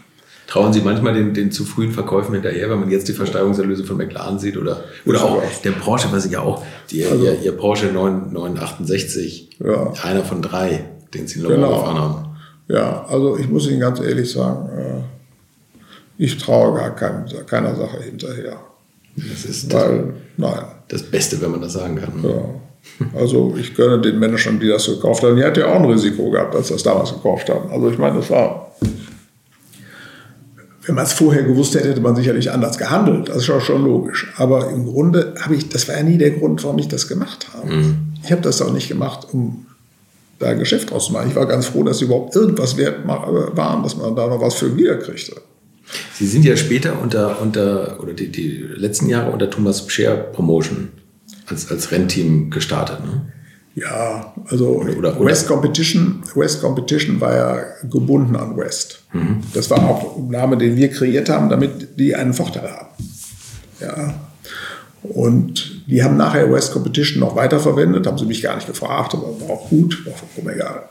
Trauen 0.47 0.71
Sie 0.71 0.81
manchmal 0.81 1.13
den, 1.13 1.33
den 1.33 1.51
zu 1.51 1.65
frühen 1.65 1.91
Verkäufen 1.91 2.33
hinterher, 2.33 2.69
wenn 2.69 2.79
man 2.79 2.89
jetzt 2.89 3.07
die 3.07 3.13
Versteigerungserlöse 3.13 3.83
von 3.83 3.97
McLaren 3.97 4.39
sieht 4.39 4.57
oder, 4.57 4.83
oder 5.05 5.23
auch 5.23 5.41
der 5.63 5.71
Porsche, 5.71 6.07
was 6.11 6.25
ich 6.25 6.33
ja 6.33 6.41
auch, 6.41 6.63
die, 6.91 7.03
also, 7.03 7.25
ihr, 7.25 7.41
ihr, 7.41 7.51
Porsche 7.51 7.87
9, 7.87 8.31
968, 8.31 9.49
ja. 9.59 9.91
einer 10.03 10.23
von 10.23 10.41
drei, 10.41 10.85
den 11.13 11.27
Sie 11.27 11.39
in 11.39 11.47
genau. 11.47 11.79
gefahren 11.79 11.97
haben. 11.97 12.25
Ja, 12.67 13.05
also 13.05 13.37
ich 13.37 13.49
muss 13.49 13.67
Ihnen 13.67 13.79
ganz 13.79 13.99
ehrlich 13.99 14.31
sagen, 14.31 14.69
äh, 14.69 15.01
ich 16.17 16.37
traue 16.37 16.77
gar 16.77 16.95
kein, 16.95 17.25
keiner 17.47 17.75
Sache 17.75 18.01
hinterher. 18.03 18.57
Das 19.15 19.45
ist 19.45 19.73
Weil, 19.73 19.97
das, 19.97 20.15
nein. 20.37 20.65
das 20.87 21.03
Beste, 21.03 21.41
wenn 21.41 21.51
man 21.51 21.61
das 21.61 21.73
sagen 21.73 21.95
kann. 21.95 22.13
Ja. 22.23 22.45
Also 23.13 23.55
ich 23.59 23.75
gönne 23.75 23.99
den 23.99 24.19
Menschen, 24.19 24.59
die 24.59 24.67
das 24.67 24.85
gekauft 24.85 25.23
haben. 25.23 25.35
Die 25.35 25.43
hat 25.43 25.57
ja 25.57 25.67
auch 25.67 25.75
ein 25.75 25.85
Risiko 25.85 26.29
gehabt, 26.29 26.55
als 26.55 26.67
sie 26.67 26.73
das 26.73 26.83
damals 26.83 27.13
gekauft 27.13 27.49
haben. 27.49 27.69
Also 27.69 27.89
ich 27.89 27.97
meine, 27.97 28.17
das 28.17 28.29
war, 28.29 28.71
wenn 30.85 30.95
man 30.95 31.03
es 31.03 31.13
vorher 31.13 31.43
gewusst 31.43 31.75
hätte, 31.75 31.89
hätte 31.89 32.01
man 32.01 32.15
sicherlich 32.15 32.51
anders 32.51 32.77
gehandelt. 32.77 33.29
Das 33.29 33.37
ist 33.37 33.49
auch 33.49 33.61
schon 33.61 33.83
logisch. 33.83 34.31
Aber 34.37 34.69
im 34.69 34.85
Grunde 34.85 35.35
habe 35.41 35.55
ich, 35.55 35.69
das 35.69 35.87
war 35.87 35.97
ja 35.97 36.03
nie 36.03 36.17
der 36.17 36.31
Grund, 36.31 36.63
warum 36.63 36.79
ich 36.79 36.87
das 36.87 37.07
gemacht 37.07 37.47
habe. 37.53 37.73
Mhm. 37.73 37.97
Ich 38.23 38.31
habe 38.31 38.41
das 38.41 38.61
auch 38.61 38.71
nicht 38.71 38.87
gemacht, 38.87 39.27
um 39.33 39.65
da 40.39 40.47
ein 40.47 40.59
Geschäft 40.59 40.91
draus 40.91 41.07
zu 41.07 41.13
machen. 41.13 41.29
Ich 41.29 41.35
war 41.35 41.45
ganz 41.45 41.67
froh, 41.67 41.83
dass 41.83 41.99
sie 41.99 42.05
überhaupt 42.05 42.35
irgendwas 42.35 42.77
wert 42.77 43.07
waren, 43.07 43.83
dass 43.83 43.95
man 43.97 44.15
da 44.15 44.27
noch 44.27 44.41
was 44.41 44.55
für 44.55 44.75
wiederkriegte. 44.75 45.35
Sie 46.13 46.27
sind 46.27 46.45
ja 46.45 46.57
später 46.57 46.99
unter, 47.01 47.41
unter 47.41 47.99
oder 48.01 48.13
die, 48.13 48.31
die 48.31 48.65
letzten 48.75 49.07
Jahre 49.07 49.31
unter 49.31 49.49
Thomas 49.49 49.85
Pscher 49.85 50.15
Promotion 50.15 50.89
als, 51.47 51.69
als 51.71 51.91
Rennteam 51.91 52.49
gestartet. 52.49 52.99
Ne? 53.03 53.21
Ja, 53.75 54.33
also 54.47 54.69
oder, 54.69 54.97
oder, 54.97 55.25
West 55.25 55.47
Competition, 55.47 56.23
West 56.33 56.61
Competition 56.61 57.19
war 57.19 57.35
ja 57.35 57.63
gebunden 57.89 58.35
an 58.37 58.55
West. 58.55 59.03
Mhm. 59.11 59.41
Das 59.53 59.69
war 59.69 59.79
auch 59.79 60.17
ein 60.17 60.29
Name, 60.29 60.57
den 60.57 60.77
wir 60.77 60.89
kreiert 60.89 61.29
haben, 61.29 61.49
damit 61.49 61.99
die 61.99 62.15
einen 62.15 62.33
Vorteil 62.33 62.71
haben. 62.71 62.87
Ja. 63.81 64.13
Und 65.03 65.83
die 65.87 66.01
haben 66.03 66.17
nachher 66.17 66.51
West 66.51 66.71
Competition 66.71 67.19
noch 67.19 67.35
weiterverwendet, 67.35 68.07
haben 68.07 68.17
sie 68.17 68.25
mich 68.25 68.41
gar 68.41 68.55
nicht 68.55 68.67
gefragt, 68.67 69.13
aber 69.13 69.39
war 69.41 69.49
auch 69.49 69.69
gut, 69.69 70.05
war 70.05 70.13
vollkommen 70.13 70.55
egal. 70.55 70.83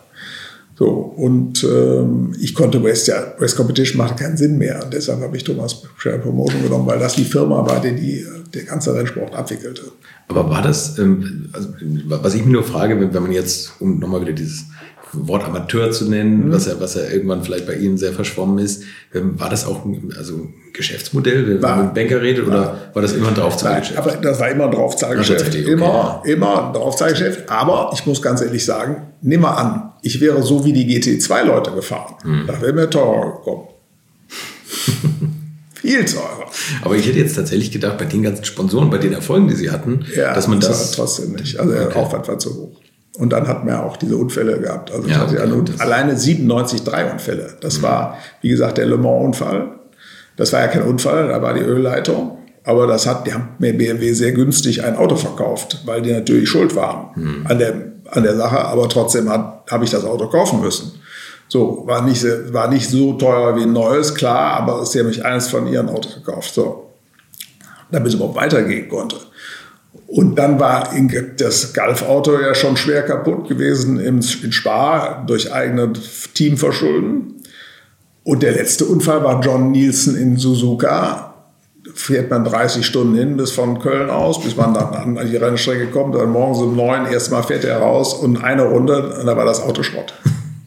So, 0.76 0.88
und 0.88 1.62
ähm, 1.64 2.34
ich 2.40 2.54
konnte 2.54 2.82
West 2.82 3.06
ja, 3.06 3.34
West 3.38 3.56
Competition 3.56 3.96
machte 3.96 4.22
keinen 4.22 4.36
Sinn 4.36 4.58
mehr. 4.58 4.82
Und 4.84 4.92
deshalb 4.92 5.20
habe 5.20 5.36
ich 5.36 5.44
Thomas 5.44 5.82
Share 5.98 6.18
Promotion 6.18 6.62
genommen, 6.62 6.86
weil 6.86 6.98
das 6.98 7.14
die 7.14 7.24
Firma 7.24 7.64
war, 7.64 7.80
die, 7.80 7.94
die 7.94 8.26
der 8.52 8.64
ganze 8.64 8.94
Rennsport 8.94 9.34
abwickelte. 9.34 9.82
Aber 10.28 10.48
war 10.50 10.62
das, 10.62 10.98
ähm, 10.98 11.50
also, 11.52 11.68
was 12.06 12.34
ich 12.34 12.44
mir 12.44 12.52
nur 12.52 12.64
frage, 12.64 12.98
wenn, 13.00 13.12
wenn 13.12 13.22
man 13.22 13.32
jetzt, 13.32 13.72
um 13.80 13.98
nochmal 13.98 14.22
wieder 14.22 14.32
dieses 14.32 14.66
Wort 15.12 15.44
Amateur 15.44 15.90
zu 15.92 16.08
nennen, 16.08 16.46
mhm. 16.46 16.52
was, 16.52 16.66
ja, 16.66 16.74
was 16.78 16.94
ja 16.94 17.02
irgendwann 17.02 17.42
vielleicht 17.42 17.66
bei 17.66 17.74
Ihnen 17.74 17.98
sehr 17.98 18.12
verschwommen 18.12 18.58
ist, 18.58 18.82
ähm, 19.14 19.38
war 19.38 19.48
das 19.48 19.66
auch 19.66 19.84
ein, 19.84 20.12
also 20.16 20.34
ein 20.34 20.54
Geschäftsmodell, 20.72 21.46
wenn 21.46 21.60
man 21.60 21.84
mit 21.86 21.94
Banker 21.94 22.20
redet, 22.20 22.46
war, 22.46 22.52
oder 22.52 22.78
war 22.92 23.02
das 23.02 23.12
immer 23.12 23.28
ein 23.28 23.34
Draufzahlgeschäft? 23.34 23.98
aber 23.98 24.10
das 24.16 24.40
war 24.40 24.50
immer 24.50 24.64
ein 24.64 24.70
Draufzahlgeschäft. 24.72 25.48
Okay. 25.48 25.72
Immer, 25.72 26.22
immer 26.24 26.68
ein 26.68 26.72
Draufzahlgeschäft. 26.72 27.48
Aber 27.48 27.90
ich 27.94 28.04
muss 28.06 28.20
ganz 28.20 28.40
ehrlich 28.40 28.64
sagen, 28.64 29.12
nimm 29.22 29.42
mal 29.42 29.54
an, 29.54 29.92
ich 30.02 30.20
wäre 30.20 30.42
so 30.42 30.64
wie 30.64 30.72
die 30.72 30.86
GT2-Leute 30.86 31.72
gefahren. 31.72 32.14
Mhm. 32.24 32.46
Da 32.46 32.60
wäre 32.60 32.72
mir 32.72 32.90
teurer 32.90 33.36
gekommen. 33.36 33.68
Viel 35.84 36.04
teurer. 36.06 36.46
Aber 36.82 36.96
ich 36.96 37.06
hätte 37.06 37.18
jetzt 37.18 37.36
tatsächlich 37.36 37.70
gedacht, 37.70 37.98
bei 37.98 38.06
den 38.06 38.22
ganzen 38.22 38.44
Sponsoren, 38.44 38.88
bei 38.88 38.96
den 38.96 39.12
Erfolgen, 39.12 39.48
die 39.48 39.54
sie 39.54 39.70
hatten, 39.70 40.06
ja, 40.16 40.32
dass 40.32 40.48
man 40.48 40.58
das. 40.58 40.70
das 40.70 40.92
trotzdem 40.92 41.32
nicht. 41.32 41.60
Also 41.60 41.72
der 41.72 41.94
Aufwand 41.94 42.26
war 42.26 42.38
zu 42.38 42.54
hoch. 42.54 42.80
Und 43.18 43.34
dann 43.34 43.46
hat 43.46 43.64
man 43.64 43.74
ja 43.74 43.82
auch 43.82 43.98
diese 43.98 44.16
Unfälle 44.16 44.58
gehabt. 44.58 44.90
Also 44.90 45.06
ja, 45.06 45.24
okay, 45.24 45.36
ja 45.36 45.74
alleine 45.78 46.16
97 46.16 46.84
drei 46.84 47.12
Unfälle. 47.12 47.54
Das 47.60 47.78
mhm. 47.78 47.82
war, 47.82 48.18
wie 48.40 48.48
gesagt, 48.48 48.78
der 48.78 48.86
Le 48.86 48.96
Mans-Unfall. 48.96 49.72
Das 50.36 50.54
war 50.54 50.62
ja 50.62 50.68
kein 50.68 50.82
Unfall, 50.82 51.28
da 51.28 51.42
war 51.42 51.52
die 51.52 51.60
Ölleitung. 51.60 52.38
Aber 52.64 52.86
das 52.86 53.06
hat, 53.06 53.26
die 53.26 53.34
haben 53.34 53.50
mir 53.58 53.76
BMW 53.76 54.14
sehr 54.14 54.32
günstig 54.32 54.82
ein 54.82 54.96
Auto 54.96 55.16
verkauft, 55.16 55.82
weil 55.84 56.00
die 56.00 56.12
natürlich 56.12 56.48
schuld 56.48 56.74
waren 56.74 57.10
mhm. 57.14 57.46
an, 57.46 57.58
der, 57.58 57.74
an 58.10 58.22
der 58.22 58.36
Sache. 58.36 58.58
Aber 58.64 58.88
trotzdem 58.88 59.28
habe 59.28 59.84
ich 59.84 59.90
das 59.90 60.04
Auto 60.04 60.28
kaufen 60.28 60.62
müssen. 60.62 60.92
So, 61.54 61.84
war 61.86 62.02
nicht, 62.02 62.26
war 62.52 62.66
nicht 62.66 62.90
so 62.90 63.12
teuer 63.12 63.54
wie 63.54 63.62
ein 63.62 63.72
neues, 63.72 64.12
klar, 64.12 64.54
aber 64.54 64.84
sie 64.84 64.98
haben 64.98 65.06
mich 65.06 65.24
eines 65.24 65.46
von 65.46 65.68
ihren 65.68 65.88
Autos 65.88 66.16
gekauft. 66.16 66.52
So, 66.52 66.90
damit 67.92 68.08
es 68.08 68.14
überhaupt 68.14 68.34
weitergehen 68.34 68.88
konnte. 68.88 69.14
Und 70.08 70.34
dann 70.34 70.58
war 70.58 70.90
das 71.36 71.72
Golfauto 71.72 72.40
ja 72.40 72.56
schon 72.56 72.76
schwer 72.76 73.04
kaputt 73.04 73.48
gewesen 73.48 74.00
in 74.00 74.20
Spa 74.20 75.22
durch 75.28 75.52
eigene 75.52 75.92
Teamverschulden. 76.34 77.34
Und 78.24 78.42
der 78.42 78.50
letzte 78.50 78.86
Unfall 78.86 79.22
war 79.22 79.40
John 79.40 79.70
Nielsen 79.70 80.16
in 80.16 80.36
Suzuka. 80.36 81.34
Fährt 81.94 82.32
man 82.32 82.42
30 82.42 82.84
Stunden 82.84 83.14
hin 83.14 83.36
bis 83.36 83.52
von 83.52 83.78
Köln 83.78 84.10
aus, 84.10 84.42
bis 84.42 84.56
man 84.56 84.74
dann 84.74 85.16
an 85.18 85.30
die 85.30 85.36
Rennstrecke 85.36 85.86
kommt. 85.92 86.16
Dann 86.16 86.32
morgens 86.32 86.58
um 86.58 86.74
neun 86.74 87.06
erstmal 87.06 87.44
fährt 87.44 87.62
er 87.62 87.78
raus 87.78 88.12
und 88.12 88.42
eine 88.42 88.64
Runde, 88.64 89.14
und 89.20 89.24
da 89.24 89.36
war 89.36 89.44
das 89.44 89.62
Auto 89.62 89.84
Schrott. 89.84 90.14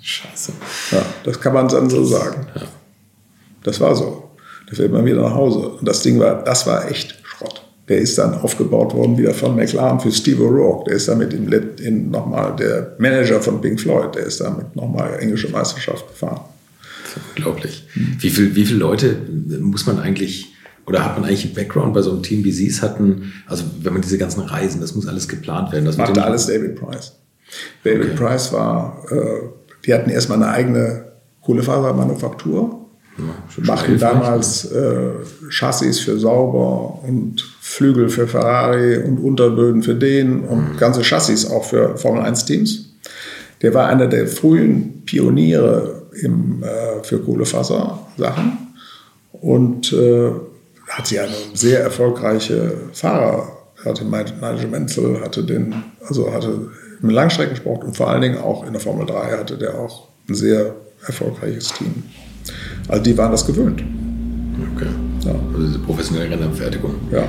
Scheiße. 0.07 0.53
Ja, 0.91 1.05
das 1.23 1.39
kann 1.39 1.53
man 1.53 1.67
dann 1.67 1.89
so 1.89 2.05
sagen. 2.05 2.47
Ja. 2.55 2.61
Das 3.63 3.79
war 3.79 3.95
so. 3.95 4.31
Da 4.69 4.75
fährt 4.75 4.91
man 4.91 5.05
wieder 5.05 5.21
nach 5.21 5.33
Hause. 5.33 5.59
Und 5.59 5.87
das 5.87 6.01
Ding 6.01 6.19
war, 6.19 6.43
das 6.43 6.65
war 6.65 6.89
echt 6.89 7.17
der 7.87 7.99
ist 7.99 8.17
dann 8.17 8.33
aufgebaut 8.33 8.93
worden 8.93 9.17
wieder 9.17 9.33
von 9.33 9.55
McLaren 9.55 9.99
für 9.99 10.11
Steve 10.11 10.43
O'Rourke. 10.43 10.85
Der 10.85 10.95
ist 10.95 11.07
damit 11.07 11.33
in, 11.33 11.51
in 11.51 12.09
nochmal 12.09 12.55
der 12.55 12.95
Manager 12.99 13.41
von 13.41 13.61
Pink 13.61 13.79
Floyd. 13.79 14.13
Der 14.15 14.25
ist 14.25 14.41
damit 14.41 14.75
nochmal 14.75 15.17
englische 15.19 15.49
Meisterschaft 15.49 16.07
gefahren. 16.07 16.41
unglaublich. 17.35 17.85
Hm. 17.93 18.17
Wie, 18.19 18.29
viel, 18.29 18.55
wie 18.55 18.65
viele 18.65 18.79
Leute 18.79 19.15
muss 19.61 19.85
man 19.85 19.99
eigentlich 19.99 20.53
oder 20.85 21.03
hat 21.03 21.17
man 21.17 21.27
eigentlich 21.27 21.45
einen 21.45 21.53
Background 21.53 21.93
bei 21.93 22.01
so 22.01 22.11
einem 22.11 22.23
Team, 22.23 22.43
wie 22.43 22.51
Sie 22.51 22.67
es 22.67 22.81
hatten? 22.81 23.33
Also 23.45 23.65
wenn 23.81 23.93
man 23.93 24.01
diese 24.01 24.17
ganzen 24.17 24.41
Reisen, 24.41 24.81
das 24.81 24.95
muss 24.95 25.07
alles 25.07 25.27
geplant 25.27 25.71
werden. 25.71 25.85
Das 25.85 25.97
machte 25.97 26.23
alles 26.23 26.47
David 26.47 26.75
Price. 26.75 27.13
David 27.83 28.13
okay. 28.13 28.15
Price 28.15 28.51
war, 28.53 29.03
äh, 29.09 29.49
die 29.87 29.93
hatten 29.93 30.09
erstmal 30.09 30.43
eine 30.43 30.51
eigene 30.51 31.05
Kohlefasermanufaktur 31.41 32.87
ja, 33.17 33.63
machten 33.63 33.97
damals 33.97 34.71
äh, 34.71 35.09
Chassis 35.49 35.99
für 35.99 36.19
Sauber 36.19 36.99
und 37.03 37.41
Flügel 37.61 38.09
für 38.09 38.27
Ferrari 38.27 38.97
und 38.97 39.17
Unterböden 39.17 39.81
für 39.81 39.95
den 39.95 40.41
und 40.41 40.73
mhm. 40.73 40.77
ganze 40.77 41.01
Chassis 41.01 41.49
auch 41.49 41.63
für 41.63 41.97
Formel 41.97 42.21
1 42.21 42.45
Teams. 42.45 42.85
Der 43.61 43.73
war 43.73 43.87
einer 43.87 44.07
der 44.07 44.27
frühen 44.27 45.03
Pioniere 45.05 46.03
im, 46.21 46.61
äh, 46.63 47.03
für 47.03 47.19
Kohlefaser-Sachen 47.19 48.57
und 49.31 49.91
äh, 49.93 50.29
hat 50.89 51.07
sie 51.07 51.19
eine 51.19 51.33
sehr 51.53 51.81
erfolgreiche 51.81 52.73
Fahrer, 52.93 53.51
hatte 53.83 54.05
Managemental, 54.05 55.21
hatte 55.21 55.43
den, 55.43 55.83
also 56.07 56.31
hatte 56.31 56.69
im 57.01 57.09
Langstreckensport 57.09 57.83
und 57.83 57.95
vor 57.95 58.09
allen 58.09 58.21
Dingen 58.21 58.37
auch 58.37 58.65
in 58.65 58.73
der 58.73 58.81
Formel 58.81 59.05
3 59.05 59.37
hatte 59.37 59.57
der 59.57 59.75
auch 59.75 60.07
ein 60.29 60.35
sehr 60.35 60.75
erfolgreiches 61.05 61.73
Team. 61.73 62.03
Also 62.87 63.03
die 63.03 63.17
waren 63.17 63.31
das 63.31 63.45
gewöhnt. 63.45 63.83
Okay. 64.75 64.89
Ja. 65.21 65.35
Also 65.53 65.67
diese 65.67 65.79
professionelle 65.79 66.31
Rennabfertigung. 66.31 66.95
Ja. 67.11 67.23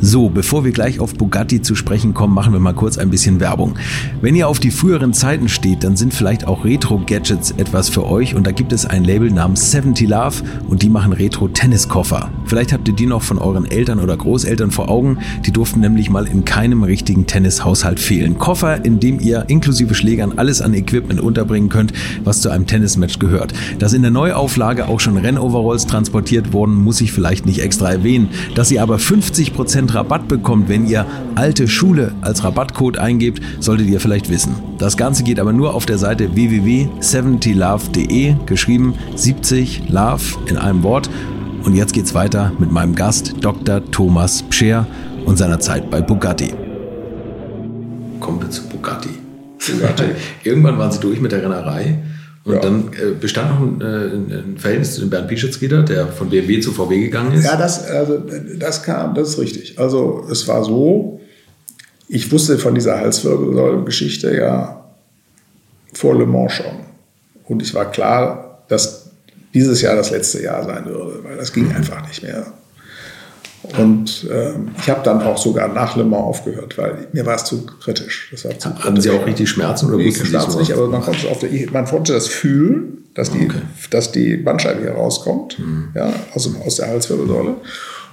So, 0.00 0.28
bevor 0.28 0.64
wir 0.64 0.70
gleich 0.70 1.00
auf 1.00 1.14
Bugatti 1.14 1.60
zu 1.60 1.74
sprechen 1.74 2.14
kommen, 2.14 2.32
machen 2.32 2.52
wir 2.52 2.60
mal 2.60 2.72
kurz 2.72 2.98
ein 2.98 3.10
bisschen 3.10 3.40
Werbung. 3.40 3.74
Wenn 4.20 4.36
ihr 4.36 4.46
auf 4.46 4.60
die 4.60 4.70
früheren 4.70 5.12
Zeiten 5.12 5.48
steht, 5.48 5.82
dann 5.82 5.96
sind 5.96 6.14
vielleicht 6.14 6.46
auch 6.46 6.64
Retro-Gadgets 6.64 7.50
etwas 7.52 7.88
für 7.88 8.06
euch 8.06 8.36
und 8.36 8.46
da 8.46 8.52
gibt 8.52 8.72
es 8.72 8.86
ein 8.86 9.02
Label 9.02 9.28
namens 9.28 9.72
70 9.72 10.08
Love 10.08 10.36
und 10.68 10.82
die 10.82 10.88
machen 10.88 11.12
Retro-Tenniskoffer. 11.12 12.30
Vielleicht 12.44 12.72
habt 12.72 12.86
ihr 12.86 12.94
die 12.94 13.06
noch 13.06 13.22
von 13.22 13.38
euren 13.38 13.68
Eltern 13.68 13.98
oder 13.98 14.16
Großeltern 14.16 14.70
vor 14.70 14.88
Augen. 14.88 15.18
Die 15.44 15.50
durften 15.50 15.80
nämlich 15.80 16.10
mal 16.10 16.28
in 16.28 16.44
keinem 16.44 16.84
richtigen 16.84 17.26
Tennishaushalt 17.26 17.98
fehlen. 17.98 18.38
Koffer, 18.38 18.84
in 18.84 19.00
dem 19.00 19.18
ihr 19.18 19.46
inklusive 19.48 19.96
Schlägern 19.96 20.34
alles 20.36 20.62
an 20.62 20.74
Equipment 20.74 21.20
unterbringen 21.20 21.70
könnt, 21.70 21.92
was 22.22 22.40
zu 22.40 22.50
einem 22.50 22.66
Tennismatch 22.66 23.18
gehört. 23.18 23.52
Dass 23.80 23.94
in 23.94 24.02
der 24.02 24.12
Neuauflage 24.12 24.86
auch 24.86 25.00
schon 25.00 25.16
Rennoveralls 25.16 25.86
transportiert 25.86 26.52
wurden, 26.52 26.76
muss 26.76 27.00
ich 27.00 27.10
vielleicht 27.10 27.46
nicht 27.46 27.62
extra 27.62 27.90
erwähnen. 27.90 28.28
Dass 28.54 28.70
ihr 28.70 28.80
aber 28.80 28.96
50% 28.96 29.87
Rabatt 29.94 30.28
bekommt, 30.28 30.68
wenn 30.68 30.86
ihr 30.86 31.06
alte 31.34 31.68
Schule 31.68 32.12
als 32.20 32.44
Rabattcode 32.44 32.98
eingebt, 32.98 33.42
solltet 33.60 33.88
ihr 33.88 34.00
vielleicht 34.00 34.30
wissen. 34.30 34.54
Das 34.78 34.96
Ganze 34.96 35.24
geht 35.24 35.40
aber 35.40 35.52
nur 35.52 35.74
auf 35.74 35.86
der 35.86 35.98
Seite 35.98 36.34
www.70love.de, 36.34 38.34
geschrieben 38.46 38.94
70 39.14 39.88
Love 39.88 40.22
in 40.46 40.56
einem 40.56 40.82
Wort. 40.82 41.10
Und 41.64 41.74
jetzt 41.74 41.92
geht's 41.92 42.14
weiter 42.14 42.52
mit 42.58 42.70
meinem 42.70 42.94
Gast 42.94 43.34
Dr. 43.40 43.82
Thomas 43.90 44.42
Pscher 44.42 44.86
und 45.26 45.36
seiner 45.36 45.60
Zeit 45.60 45.90
bei 45.90 46.00
Bugatti. 46.00 46.54
Kommen 48.20 48.40
wir 48.40 48.50
zu 48.50 48.68
Bugatti. 48.68 49.10
Bugatti. 49.72 50.04
Irgendwann 50.44 50.78
waren 50.78 50.92
sie 50.92 51.00
durch 51.00 51.20
mit 51.20 51.32
der 51.32 51.42
Rennerei. 51.42 51.98
Und 52.48 52.54
ja. 52.54 52.60
dann 52.60 52.90
äh, 52.94 53.12
bestand 53.20 53.50
noch 53.50 53.60
ein, 53.60 53.80
äh, 53.82 54.38
ein, 54.38 54.56
Verhältnis 54.56 54.94
zu 54.94 55.02
dem 55.02 55.10
Bernd 55.10 55.28
Pischitz-Rieder, 55.28 55.82
der 55.82 56.06
von 56.06 56.30
BMW 56.30 56.60
zu 56.60 56.72
VW 56.72 56.98
gegangen 56.98 57.32
ist. 57.34 57.44
Ja, 57.44 57.56
das, 57.56 57.84
also, 57.86 58.22
das 58.58 58.82
kam, 58.82 59.14
das 59.14 59.28
ist 59.28 59.38
richtig. 59.38 59.78
Also 59.78 60.26
es 60.30 60.48
war 60.48 60.64
so, 60.64 61.20
ich 62.08 62.32
wusste 62.32 62.56
von 62.56 62.74
dieser 62.74 62.98
Halswirbelsäulen-Geschichte 62.98 64.34
ja 64.34 64.82
vor 65.92 66.18
Le 66.18 66.24
Mans 66.24 66.54
schon. 66.54 66.86
Und 67.44 67.60
es 67.60 67.74
war 67.74 67.90
klar, 67.90 68.64
dass 68.68 69.10
dieses 69.52 69.82
Jahr 69.82 69.96
das 69.96 70.10
letzte 70.10 70.42
Jahr 70.42 70.64
sein 70.64 70.86
würde, 70.86 71.22
weil 71.24 71.36
das 71.36 71.52
ging 71.52 71.70
einfach 71.70 72.06
nicht 72.08 72.22
mehr. 72.22 72.46
Und 73.76 74.26
ähm, 74.32 74.70
ich 74.78 74.88
habe 74.88 75.00
dann 75.04 75.22
auch 75.22 75.36
sogar 75.36 75.68
nach 75.68 75.96
Le 75.96 76.04
Mans 76.04 76.22
aufgehört, 76.22 76.78
weil 76.78 77.08
mir 77.12 77.26
war 77.26 77.36
es 77.36 77.44
zu 77.44 77.66
kritisch. 77.66 78.28
Das 78.30 78.44
war 78.44 78.58
zu 78.58 78.68
Hatten 78.70 78.80
kritisch. 78.80 79.02
Sie 79.02 79.10
auch 79.10 79.26
richtig 79.26 79.48
Schmerzen 79.48 79.86
oder 79.86 79.96
nee, 79.96 80.12
Schmerzen 80.12 80.58
nicht, 80.58 80.72
aber 80.72 80.88
man 80.88 81.02
konnte, 81.02 81.28
auf 81.28 81.40
der, 81.40 81.50
man 81.70 81.84
konnte 81.84 82.12
das 82.12 82.28
fühlen, 82.28 83.04
dass 83.14 83.30
die, 83.30 83.44
okay. 83.44 83.62
dass 83.90 84.12
die 84.12 84.36
Bandscheibe 84.36 84.80
hier 84.80 84.92
rauskommt, 84.92 85.58
mhm. 85.58 85.88
ja, 85.94 86.12
aus, 86.34 86.48
aus 86.64 86.76
der 86.76 86.88
Halswirbelsäule. 86.88 87.56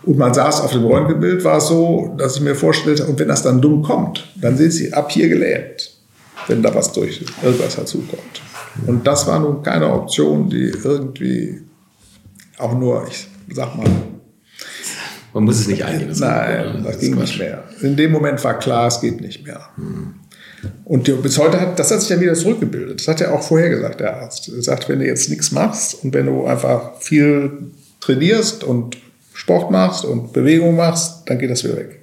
Und 0.03 0.18
man 0.18 0.34
saß 0.34 0.62
auf 0.62 0.72
dem 0.72 0.86
Röntgenbild, 0.86 1.43
war 1.43 1.58
es 1.58 1.68
so, 1.68 2.14
dass 2.18 2.36
ich 2.36 2.41
mir 2.41 2.56
vorstellte, 2.56 3.06
und 3.06 3.18
wenn 3.20 3.28
das 3.28 3.41
dann 3.41 3.62
dumm 3.62 3.82
kommt, 3.82 4.28
dann 4.39 4.58
sind 4.58 4.72
sie 4.72 4.93
ab 4.93 5.12
hier 5.12 5.30
gelähmt, 5.30 5.91
wenn 6.47 6.62
da 6.62 6.74
was 6.76 6.91
durch 6.91 7.24
irgendwas 7.43 7.76
dazukommt. 7.76 8.41
Und 8.86 9.08
das 9.08 9.26
war 9.26 9.39
nun 9.39 9.64
keine 9.64 9.91
Option, 9.91 10.49
die 10.49 10.74
irgendwie 10.84 11.62
auch 12.58 12.78
nur, 12.78 13.08
ich 13.08 13.28
sag 13.56 13.76
mal, 13.76 13.86
man 15.36 15.44
muss 15.44 15.60
es 15.60 15.68
nicht 15.68 15.84
einigen. 15.84 16.18
Nein, 16.18 16.82
das, 16.82 16.94
das 16.94 17.00
ging 17.02 17.16
nicht 17.16 17.38
mehr. 17.38 17.66
In 17.82 17.98
dem 17.98 18.14
Moment 18.14 18.42
war 18.46 18.58
klar, 18.58 18.88
es 18.88 19.02
geht 19.02 19.20
nicht 19.20 19.46
mehr. 19.46 19.68
Hm. 19.76 20.16
Und 20.86 21.22
bis 21.22 21.38
heute 21.38 21.60
hat, 21.60 21.78
das 21.78 21.92
hat 21.92 22.00
sich 22.00 22.10
ja 22.10 22.22
wieder 22.22 22.36
zurückgebildet. 22.36 23.02
Das 23.02 23.08
hat 23.10 23.20
er 23.20 23.34
auch 23.34 23.44
vorher 23.44 23.70
gesagt, 23.70 24.00
der 24.00 24.16
Arzt. 24.16 24.48
Er 24.48 24.62
sagt, 24.62 24.88
wenn 24.88 25.00
du 25.00 25.06
jetzt 25.06 25.30
nichts 25.30 25.52
machst 25.52 26.04
und 26.04 26.14
wenn 26.14 26.28
du 26.28 26.46
einfach 26.46 27.02
viel 27.02 27.52
trainierst 28.00 28.64
und 28.64 28.96
Sport 29.34 29.72
machst 29.72 30.06
und 30.06 30.32
Bewegung 30.32 30.78
machst, 30.78 31.24
dann 31.26 31.38
geht 31.38 31.52
das 31.52 31.66
wieder 31.66 31.76
weg. 31.76 32.00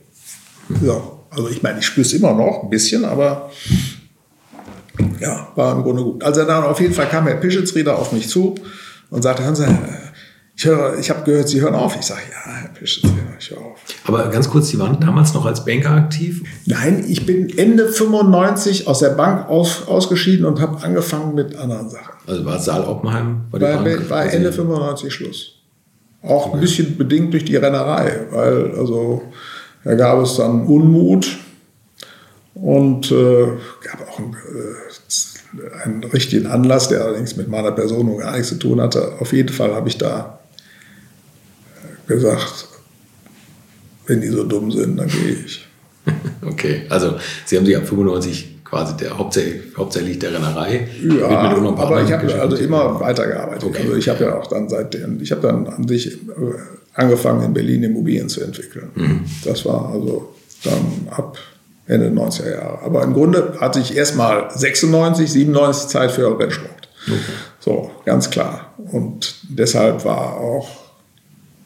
Ja, 0.82 1.02
also 1.30 1.48
ich 1.48 1.62
meine, 1.62 1.78
ich 1.78 1.86
spüre 1.86 2.06
es 2.06 2.12
immer 2.12 2.34
noch 2.34 2.64
ein 2.64 2.68
bisschen, 2.68 3.06
aber 3.06 3.50
ja, 5.20 5.48
war 5.54 5.74
im 5.74 5.82
Grunde 5.84 6.02
gut. 6.02 6.22
Also 6.22 6.44
dann 6.44 6.64
auf 6.64 6.80
jeden 6.82 6.92
Fall 6.92 7.08
kam 7.08 7.26
Herr 7.26 7.36
Pischitzrieder 7.36 7.98
auf 7.98 8.12
mich 8.12 8.28
zu 8.28 8.56
und 9.08 9.22
sagte, 9.22 9.42
Hans, 9.42 9.62
ich, 10.64 11.00
ich 11.00 11.10
habe 11.10 11.24
gehört, 11.24 11.48
Sie 11.48 11.60
hören 11.60 11.74
auf. 11.74 11.96
Ich 11.96 12.06
sage, 12.06 12.20
ja, 12.30 12.52
Herr 12.52 12.68
Pischitzrieder, 12.68 13.16
ich 13.38 13.50
höre 13.50 13.58
auf. 13.58 13.78
Aber 14.04 14.28
ganz 14.28 14.48
kurz, 14.48 14.68
Sie 14.68 14.78
waren 14.78 15.00
damals 15.00 15.34
noch 15.34 15.46
als 15.46 15.64
Banker 15.64 15.90
aktiv? 15.90 16.42
Nein, 16.66 17.04
ich 17.08 17.26
bin 17.26 17.56
Ende 17.56 17.88
95 17.88 18.86
aus 18.86 19.00
der 19.00 19.10
Bank 19.10 19.48
aus, 19.48 19.86
ausgeschieden 19.86 20.44
und 20.44 20.60
habe 20.60 20.82
angefangen 20.82 21.34
mit 21.34 21.56
anderen 21.56 21.88
Sachen. 21.90 22.14
Also 22.26 22.44
war 22.44 22.58
Saal 22.58 22.84
Oppenheim? 22.84 23.42
War, 23.50 23.60
war, 23.60 24.10
war 24.10 24.32
Ende 24.32 24.52
95 24.52 25.12
Schluss. 25.12 25.54
Auch 26.22 26.54
ein 26.54 26.60
bisschen 26.60 26.96
bedingt 26.96 27.32
durch 27.32 27.44
die 27.44 27.56
Rennerei, 27.56 28.26
weil 28.30 28.74
also 28.78 29.22
da 29.82 29.94
gab 29.94 30.22
es 30.22 30.36
dann 30.36 30.66
Unmut 30.66 31.36
und 32.54 33.10
äh, 33.10 33.46
gab 33.82 34.08
auch 34.08 34.18
einen, 34.20 34.34
äh, 34.34 35.82
einen 35.82 36.04
richtigen 36.04 36.46
Anlass, 36.46 36.88
der 36.88 37.04
allerdings 37.04 37.36
mit 37.36 37.48
meiner 37.48 37.72
Person 37.72 38.16
gar 38.18 38.32
nichts 38.32 38.50
zu 38.50 38.58
tun 38.58 38.80
hatte. 38.80 39.14
Auf 39.18 39.32
jeden 39.32 39.48
Fall 39.48 39.74
habe 39.74 39.88
ich 39.88 39.98
da 39.98 40.38
gesagt, 42.06 42.68
wenn 44.06 44.20
die 44.20 44.28
so 44.28 44.44
dumm 44.44 44.70
sind, 44.70 44.96
dann 44.96 45.08
gehe 45.08 45.36
ich. 45.44 45.66
Okay, 46.44 46.82
also 46.88 47.14
Sie 47.46 47.56
haben 47.56 47.64
sich 47.64 47.76
ab 47.76 47.86
95 47.86 48.62
quasi 48.64 48.96
der 48.96 49.16
hauptsächlich, 49.16 49.76
hauptsächlich 49.76 50.18
der 50.18 50.32
Rennerei. 50.32 50.88
Ja, 51.00 51.28
aber 51.28 52.02
ich 52.02 52.10
habe 52.10 52.40
also 52.40 52.56
immer 52.56 52.98
weitergearbeitet. 52.98 53.64
Okay. 53.64 53.82
Also 53.82 53.96
ich 53.96 54.08
habe 54.08 54.24
ja 54.24 54.38
auch 54.38 54.46
dann 54.46 54.68
seitdem, 54.68 55.20
ich 55.22 55.30
habe 55.30 55.42
dann 55.42 55.66
an 55.68 55.86
sich 55.86 56.14
äh, 56.14 56.18
angefangen 56.94 57.44
in 57.44 57.52
Berlin 57.52 57.82
Immobilien 57.82 58.28
zu 58.28 58.42
entwickeln. 58.42 58.90
Mhm. 58.94 59.20
Das 59.44 59.64
war 59.66 59.90
also 59.92 60.34
dann 60.64 61.06
ab 61.10 61.36
Ende 61.86 62.08
90er 62.08 62.50
Jahre. 62.50 62.82
Aber 62.82 63.02
im 63.02 63.12
Grunde 63.12 63.56
hatte 63.60 63.78
ich 63.78 63.94
erstmal 63.94 64.50
96, 64.50 65.30
97 65.30 65.88
Zeit 65.88 66.10
für 66.10 66.38
Rennsport. 66.38 66.88
Okay. 67.06 67.18
So, 67.60 67.90
ganz 68.06 68.30
klar. 68.30 68.74
Und 68.90 69.34
deshalb 69.50 70.04
war 70.04 70.38
auch 70.38 70.81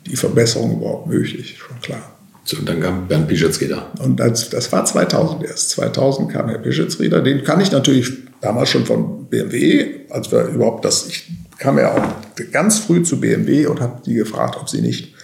die 0.07 0.17
Verbesserung 0.17 0.79
überhaupt 0.79 1.07
möglich, 1.07 1.59
schon 1.59 1.81
klar. 1.81 2.17
So, 2.45 2.59
und 2.59 2.69
dann 2.69 2.81
kam 2.81 3.09
Bernd 3.09 3.27
Pischetsrieder. 3.27 3.91
Und 3.99 4.21
das, 4.21 4.51
das 4.51 4.71
war 4.71 4.85
2000 4.85 5.43
erst. 5.45 5.71
2000 5.71 6.33
kam 6.33 6.49
Herr 6.49 6.59
Pischetsrieder. 6.59 7.21
Den 7.21 7.43
kann 7.43 7.61
ich 7.61 7.73
natürlich 7.73 8.13
damals 8.41 8.71
schon 8.71 8.87
von 8.87 9.27
BMW, 9.27 10.07
als 10.11 10.31
wir 10.31 10.45
überhaupt 10.45 10.85
das, 10.85 11.09
ich 11.09 11.29
kam 11.59 11.79
ja 11.79 11.93
auch 11.93 12.53
ganz 12.53 12.79
früh 12.79 13.03
zu 13.03 13.19
BMW 13.21 13.67
und 13.67 13.81
habe 13.81 14.01
die 14.07 14.15
gefragt, 14.15 14.57
ob 14.61 14.69
sie 14.69 14.81
nicht 14.81 15.15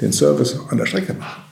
den 0.00 0.12
Service 0.12 0.58
an 0.70 0.78
der 0.78 0.86
Strecke 0.86 1.12
machen. 1.12 1.42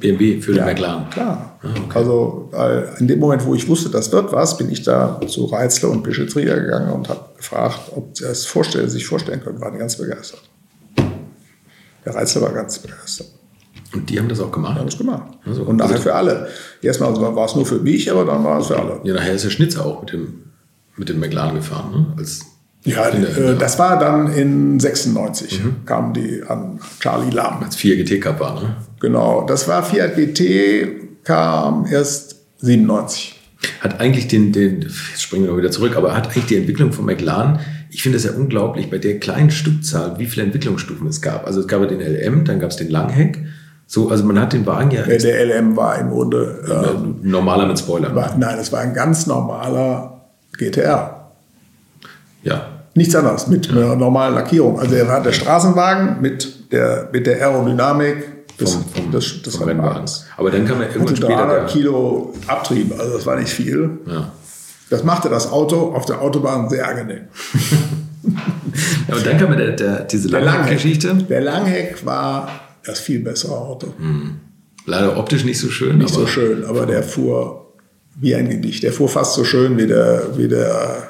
BMW 0.00 0.40
für 0.40 0.52
den 0.52 0.60
ja, 0.60 0.64
McLaren. 0.64 1.10
Klar. 1.10 1.58
Ah, 1.62 1.68
okay. 1.68 1.98
Also 1.98 2.50
in 2.98 3.08
dem 3.08 3.18
Moment, 3.18 3.44
wo 3.44 3.54
ich 3.54 3.68
wusste, 3.68 3.90
das 3.90 4.10
wird 4.12 4.32
was, 4.32 4.56
bin 4.56 4.70
ich 4.70 4.82
da 4.82 5.20
zu 5.26 5.44
Reitzler 5.46 5.90
und 5.90 6.02
Pischetsrieder 6.02 6.58
gegangen 6.58 6.92
und 6.92 7.08
habe 7.10 7.20
gefragt, 7.36 7.92
ob 7.94 8.16
sie 8.16 8.24
das 8.24 8.46
vorstellen, 8.46 8.88
sich 8.88 9.04
vorstellen 9.04 9.42
können. 9.42 9.60
Waren 9.60 9.78
ganz 9.78 9.96
begeistert. 9.96 10.42
Der 12.04 12.14
Reitzler 12.14 12.42
war 12.42 12.52
ganz 12.52 12.78
begeistert. 12.78 13.28
Und 13.94 14.08
die 14.08 14.18
haben 14.18 14.28
das 14.28 14.40
auch 14.40 14.50
gemacht? 14.50 14.78
Haben 14.78 14.86
das 14.86 14.98
gemacht. 14.98 15.38
Also, 15.44 15.62
und 15.62 15.76
nachher 15.76 15.92
also 15.92 16.02
für 16.02 16.14
alle. 16.14 16.48
Erstmal 16.80 17.10
also 17.10 17.36
war 17.36 17.44
es 17.44 17.54
nur 17.54 17.66
für 17.66 17.78
mich, 17.78 18.10
aber 18.10 18.24
dann 18.24 18.42
war 18.42 18.60
es 18.60 18.68
für 18.68 18.78
alle. 18.78 19.00
Ja, 19.04 19.14
nachher 19.14 19.34
ist 19.34 19.44
der 19.44 19.50
Schnitzer 19.50 19.84
auch 19.84 20.00
mit 20.00 20.12
dem, 20.12 20.44
mit 20.96 21.08
dem 21.08 21.20
McLaren 21.20 21.56
gefahren, 21.56 21.90
ne? 21.90 22.06
Als 22.16 22.40
ja, 22.84 23.08
äh, 23.08 23.56
das 23.56 23.78
war 23.78 23.98
dann 23.98 24.32
in 24.32 24.80
96, 24.80 25.62
mhm. 25.62 25.84
kamen 25.84 26.14
die 26.14 26.42
an 26.42 26.80
Charlie 26.98 27.30
Lam. 27.30 27.62
Als 27.62 27.76
Fiat 27.76 27.98
GT 27.98 28.20
Cup 28.20 28.40
war, 28.40 28.60
ne? 28.60 28.76
Genau, 28.98 29.46
das 29.46 29.68
war 29.68 29.84
Fiat 29.84 30.16
GT, 30.16 31.22
kam 31.22 31.86
erst 31.86 32.36
97. 32.58 33.38
Hat 33.80 34.00
eigentlich 34.00 34.26
den, 34.26 34.52
den 34.52 34.82
jetzt 34.82 35.22
springen 35.22 35.46
wir 35.46 35.56
wieder 35.56 35.70
zurück, 35.70 35.96
aber 35.96 36.16
hat 36.16 36.26
eigentlich 36.26 36.46
die 36.46 36.56
Entwicklung 36.56 36.92
von 36.92 37.04
McLaren, 37.04 37.60
ich 37.92 38.02
finde 38.02 38.16
es 38.16 38.24
ja 38.24 38.32
unglaublich, 38.32 38.90
bei 38.90 38.98
der 38.98 39.20
kleinen 39.20 39.50
Stückzahl, 39.50 40.18
wie 40.18 40.26
viele 40.26 40.44
Entwicklungsstufen 40.46 41.06
es 41.06 41.20
gab. 41.20 41.46
Also 41.46 41.60
es 41.60 41.68
gab 41.68 41.80
ja 41.82 41.86
den 41.86 42.00
LM, 42.00 42.44
dann 42.44 42.58
gab 42.58 42.70
es 42.70 42.76
den 42.76 42.90
Langheck, 42.90 43.44
so, 43.86 44.08
also 44.08 44.24
man 44.24 44.40
hat 44.40 44.54
den 44.54 44.64
Wagen 44.64 44.90
ja. 44.90 45.02
Der, 45.02 45.18
der 45.18 45.44
LM 45.44 45.76
war 45.76 45.98
im 45.98 46.08
Grunde. 46.08 46.64
Ähm, 46.66 47.16
normaler 47.20 47.66
mit 47.66 47.78
Spoilern. 47.78 48.14
War, 48.14 48.34
nein, 48.38 48.58
es 48.58 48.72
war 48.72 48.80
ein 48.80 48.94
ganz 48.94 49.26
normaler 49.26 50.22
GTR. 50.56 51.28
Ja. 52.42 52.68
Nichts 52.94 53.14
anderes, 53.14 53.48
mit 53.48 53.66
ja. 53.66 53.72
einer 53.72 53.96
normalen 53.96 54.34
Lackierung. 54.34 54.80
Also 54.80 54.94
er 54.94 55.08
war 55.08 55.22
der 55.22 55.32
Straßenwagen 55.32 56.22
mit 56.22 56.72
der, 56.72 57.10
mit 57.12 57.26
der 57.26 57.36
Aerodynamik 57.42 58.56
des, 58.58 58.72
vom, 58.72 58.84
vom, 58.86 59.10
des, 59.10 59.42
des 59.42 59.56
vom 59.56 59.68
Rennwagens. 59.68 60.24
Aber 60.38 60.50
dann 60.50 60.66
kam 60.66 60.80
er 60.80 60.88
irgendwann 60.88 61.16
später. 61.16 61.46
300 61.46 61.70
Kilo 61.70 62.34
Abtrieb, 62.46 62.98
also 62.98 63.16
das 63.18 63.26
war 63.26 63.36
nicht 63.36 63.50
viel. 63.50 63.98
Ja. 64.06 64.32
Das 64.92 65.04
machte 65.04 65.30
das 65.30 65.50
Auto 65.50 65.94
auf 65.94 66.04
der 66.04 66.20
Autobahn 66.20 66.68
sehr 66.68 66.86
angenehm. 66.86 67.22
und 69.08 69.24
dann 69.26 69.38
kam 69.38 69.56
der, 69.56 69.70
der, 69.70 70.04
diese 70.04 70.28
Langheck-Geschichte. 70.28 71.14
Der 71.30 71.40
Langheck 71.40 72.04
war 72.04 72.50
das 72.84 73.00
viel 73.00 73.20
bessere 73.20 73.56
Auto. 73.56 73.86
Mhm. 73.98 74.40
Leider 74.84 75.16
optisch 75.16 75.44
nicht 75.44 75.58
so 75.58 75.70
schön. 75.70 75.96
Nicht 75.96 76.12
so 76.12 76.26
schön, 76.26 76.66
aber 76.66 76.84
der 76.84 77.02
fuhr 77.02 77.72
wie 78.20 78.34
ein 78.34 78.50
Gedicht. 78.50 78.82
Der 78.82 78.92
fuhr 78.92 79.08
fast 79.08 79.32
so 79.32 79.44
schön 79.44 79.78
wie 79.78 79.86
der, 79.86 80.36
wie 80.36 80.48
der 80.48 81.08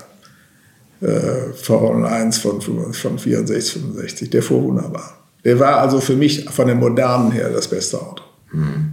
äh, 1.01 1.53
Formel 1.53 2.07
1 2.07 2.39
von, 2.39 2.61
von 2.61 3.19
64, 3.19 3.83
65. 3.83 4.31
Der 4.31 4.45
fuhr 4.45 4.63
wunderbar. 4.63 5.19
Der 5.45 5.59
war 5.59 5.79
also 5.79 5.99
für 5.99 6.15
mich 6.15 6.49
von 6.51 6.69
den 6.69 6.79
modernen 6.79 7.33
her 7.33 7.51
das 7.51 7.67
beste 7.67 8.01
Auto. 8.01 8.23
Mhm. 8.53 8.92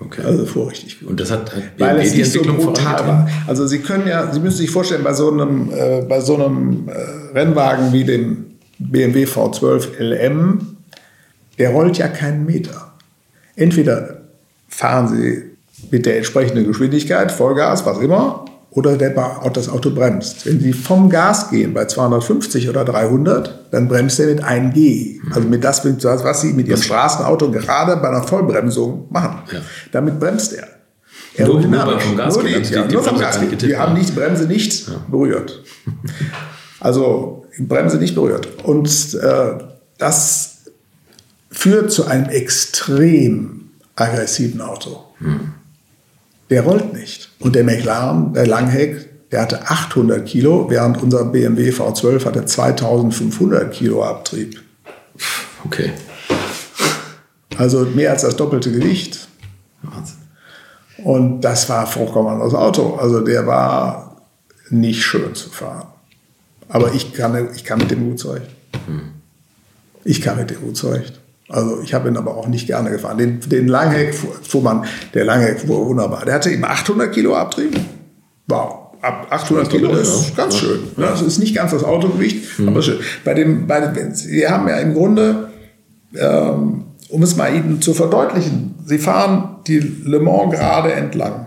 Okay. 0.00 0.22
Also 0.24 0.46
fuhr 0.46 0.70
richtig 0.70 1.00
gut. 1.00 1.10
Und 1.10 1.20
das 1.20 1.30
hat, 1.30 1.54
hat 1.54 1.62
Weil 1.78 1.98
es 1.98 2.14
nicht 2.14 2.32
so 2.32 2.42
brutal 2.42 3.06
war. 3.06 3.28
Also 3.46 3.66
Sie 3.66 3.80
können 3.80 4.08
ja, 4.08 4.32
Sie 4.32 4.40
müssen 4.40 4.56
sich 4.56 4.70
vorstellen, 4.70 5.04
bei 5.04 5.12
so 5.12 5.30
einem, 5.30 5.70
äh, 5.70 6.02
bei 6.02 6.20
so 6.20 6.34
einem 6.34 6.88
äh, 6.88 7.38
Rennwagen 7.38 7.92
wie 7.92 8.04
dem 8.04 8.46
BMW 8.78 9.24
V12 9.24 9.98
LM 9.98 10.76
der 11.60 11.70
rollt 11.70 11.98
ja 11.98 12.08
keinen 12.08 12.46
Meter. 12.46 12.94
Entweder 13.54 14.22
fahren 14.68 15.08
Sie 15.08 15.42
mit 15.90 16.06
der 16.06 16.16
entsprechenden 16.16 16.66
Geschwindigkeit, 16.66 17.30
Vollgas, 17.30 17.84
was 17.84 17.98
immer, 17.98 18.46
oder 18.72 18.96
der, 18.96 19.10
das 19.52 19.68
Auto 19.68 19.90
bremst. 19.90 20.46
Wenn 20.46 20.60
Sie 20.60 20.72
vom 20.72 21.10
Gas 21.10 21.50
gehen 21.50 21.74
bei 21.74 21.86
250 21.86 22.68
oder 22.68 22.84
300, 22.84 23.72
dann 23.72 23.88
bremst 23.88 24.20
er 24.20 24.28
mit 24.28 24.44
1G. 24.44 25.18
Also 25.34 25.48
mit 25.48 25.64
das, 25.64 25.84
was 25.84 26.40
Sie 26.40 26.52
mit 26.52 26.68
Ihrem 26.68 26.80
Straßenauto 26.80 27.50
gerade 27.50 27.96
bei 27.96 28.08
einer 28.08 28.22
Vollbremsung 28.22 29.08
machen. 29.10 29.42
Ja. 29.52 29.60
Damit 29.90 30.20
bremst 30.20 30.52
er. 30.52 30.68
Er 31.34 31.46
nur, 31.46 31.60
nur 31.60 32.00
vom 32.00 32.16
Gas 32.16 32.34
nur, 32.34 32.44
die, 32.44 32.50
ja, 32.50 32.82
die, 32.82 32.94
nur 32.94 33.02
vom 33.02 33.18
Gas 33.18 33.40
geht. 33.40 33.62
Wir 33.62 33.78
haben 33.78 34.00
die 34.00 34.12
Bremse 34.12 34.44
nicht 34.44 34.88
ja. 34.88 34.94
berührt. 35.08 35.62
Also 36.78 37.46
Bremse 37.58 37.98
nicht 37.98 38.14
berührt. 38.14 38.48
Und 38.64 39.14
äh, 39.14 39.58
das 39.98 40.58
führt 41.50 41.90
zu 41.92 42.06
einem 42.06 42.28
extrem 42.30 43.70
aggressiven 43.96 44.60
Auto. 44.60 45.04
Hm. 45.18 45.52
Der 46.48 46.62
rollt 46.62 46.92
nicht. 46.94 47.29
Und 47.40 47.56
der 47.56 47.64
McLaren, 47.64 48.32
der 48.34 48.46
Langheck, 48.46 49.30
der 49.30 49.42
hatte 49.42 49.62
800 49.68 50.26
Kilo, 50.26 50.66
während 50.68 51.02
unser 51.02 51.24
BMW 51.24 51.70
V12 51.70 52.24
hatte 52.24 52.44
2500 52.44 53.72
Kilo 53.72 54.04
Abtrieb. 54.04 54.60
Okay. 55.64 55.92
Also 57.56 57.84
mehr 57.94 58.10
als 58.12 58.22
das 58.22 58.36
doppelte 58.36 58.70
Gewicht. 58.70 59.28
Wahnsinn. 59.82 60.16
Und 61.04 61.40
das 61.40 61.68
war 61.68 61.86
vollkommen 61.86 62.28
anderes 62.28 62.54
Auto. 62.54 62.96
Also 62.96 63.20
der 63.20 63.46
war 63.46 64.16
nicht 64.68 65.02
schön 65.02 65.34
zu 65.34 65.50
fahren. 65.50 65.86
Aber 66.68 66.92
ich 66.94 67.12
kann, 67.12 67.48
ich 67.54 67.64
kann 67.64 67.78
mit 67.78 67.90
dem 67.90 68.08
gut 68.08 68.18
zurecht. 68.18 68.50
Hm. 68.86 69.12
Ich 70.04 70.20
kann 70.20 70.36
mit 70.38 70.50
dem 70.50 70.60
gut 70.60 70.76
zurecht. 70.76 71.19
Also 71.50 71.80
ich 71.82 71.92
habe 71.94 72.08
ihn 72.08 72.16
aber 72.16 72.36
auch 72.36 72.46
nicht 72.46 72.66
gerne 72.66 72.90
gefahren. 72.90 73.18
Den, 73.18 73.40
den 73.40 73.66
Langheck 73.66 74.14
fuhr 74.14 74.62
man, 74.62 74.84
der 75.14 75.24
Langheck 75.24 75.60
fuhr 75.60 75.86
wunderbar. 75.86 76.24
Der 76.24 76.34
hatte 76.34 76.50
eben 76.50 76.64
800 76.64 77.12
Kilo 77.12 77.34
Abtrieb. 77.34 77.78
Wow. 78.46 78.80
Ab 79.02 79.28
800 79.30 79.70
Kilo 79.70 79.92
ist 79.92 80.30
ja. 80.30 80.34
ganz 80.36 80.58
schön. 80.58 80.80
Ja. 80.96 81.10
Das 81.10 81.22
ist 81.22 81.38
nicht 81.38 81.54
ganz 81.54 81.72
das 81.72 81.84
Autogewicht, 81.84 82.58
mhm. 82.58 82.68
aber 82.68 82.82
schön. 82.82 82.98
Bei 83.24 83.34
dem, 83.34 83.66
bei 83.66 83.80
dem, 83.80 84.14
Sie 84.14 84.46
haben 84.46 84.68
ja 84.68 84.76
im 84.76 84.94
Grunde, 84.94 85.50
ähm, 86.14 86.84
um 87.08 87.22
es 87.22 87.34
mal 87.34 87.54
Ihnen 87.54 87.80
zu 87.80 87.94
verdeutlichen, 87.94 88.74
Sie 88.84 88.98
fahren 88.98 89.56
die 89.66 89.78
Le 89.78 90.20
Mans 90.20 90.52
gerade 90.52 90.92
entlang. 90.92 91.46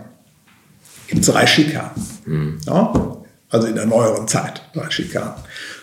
Gibt 1.06 1.26
drei 1.26 1.46
Schikanen. 1.46 1.90
Mhm. 2.26 2.58
Ja? 2.66 2.92
Also 3.50 3.68
in 3.68 3.76
der 3.76 3.86
neueren 3.86 4.26
Zeit, 4.26 4.62
drei 4.74 4.90
Schikanen. 4.90 5.34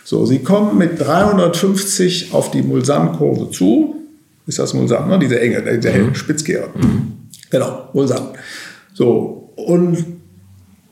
So, 0.04 0.26
Sie 0.26 0.40
kommen 0.40 0.78
mit 0.78 1.00
350 1.00 2.34
auf 2.34 2.52
die 2.52 2.64
Mulsanne-Kurve 2.64 3.50
zu 3.52 4.01
ist 4.52 4.60
das 4.60 4.74
Mulsanne, 4.74 5.08
ne? 5.08 5.20
diese 5.20 5.40
enge, 5.40 5.62
der 5.80 5.98
mhm. 5.98 6.14
Spitzkehrer. 6.14 6.68
Mhm. 6.76 7.14
Genau, 7.50 7.90
Mulsanne. 7.94 8.34
So, 8.94 9.54
und 9.56 10.06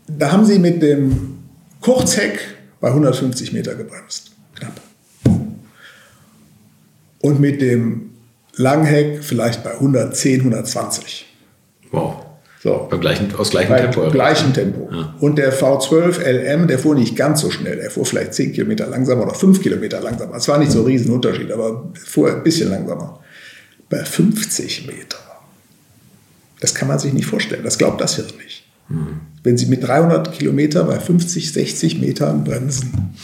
da 0.08 0.32
haben 0.32 0.46
sie 0.46 0.60
mit 0.60 0.82
dem 0.82 1.40
Kurzheck 1.82 2.40
bei 2.80 2.88
150 2.88 3.52
Meter 3.52 3.76
gebremst, 3.76 4.32
knapp. 4.56 4.80
Und 7.22 7.42
mit 7.42 7.62
dem 7.62 8.12
Langheck 8.56 9.24
vielleicht 9.24 9.62
bei 9.64 9.72
110, 9.72 10.40
120. 10.40 11.26
Wow. 11.92 12.16
So. 12.62 12.88
Beim 12.90 13.00
gleichen, 13.00 13.34
aus 13.38 13.52
gleichem 13.52 13.70
Bei 13.70 13.82
Tempo. 13.82 14.10
gleichem 14.10 14.54
Tempo. 14.54 14.90
Ja. 14.92 15.16
Und 15.20 15.38
der 15.38 15.54
V12 15.54 16.20
LM, 16.22 16.68
der 16.68 16.80
fuhr 16.80 16.96
nicht 16.96 17.16
ganz 17.16 17.42
so 17.42 17.50
schnell. 17.50 17.78
Der 17.78 17.90
fuhr 17.92 18.06
vielleicht 18.06 18.34
10 18.34 18.54
Kilometer 18.54 18.88
langsamer 18.88 19.24
oder 19.24 19.34
5 19.34 19.62
Kilometer 19.62 20.02
langsamer. 20.02 20.36
Es 20.36 20.48
war 20.48 20.58
nicht 20.58 20.72
so 20.72 20.80
ein 20.80 20.86
Riesenunterschied, 20.86 21.52
aber 21.52 21.92
fuhr 21.94 22.32
ein 22.32 22.44
bisschen 22.44 22.70
langsamer 22.70 23.19
bei 23.90 24.04
50 24.04 24.88
Meter. 24.88 25.18
Das 26.60 26.76
kann 26.76 26.88
man 26.88 27.00
sich 27.00 27.14
nicht 27.14 27.26
vorstellen. 27.26 27.64
Das 27.64 27.78
glaubt 27.78 28.02
das 28.02 28.16
Hirn 28.16 28.28
nicht. 28.44 28.64
Mhm. 28.90 29.22
Wenn 29.44 29.58
Sie 29.58 29.68
mit 29.68 29.88
300 29.88 30.32
Kilometer 30.34 30.84
bei 30.84 31.00
50, 31.00 31.54
60 31.54 32.00
Metern 32.00 32.44
bremsen, 32.44 33.16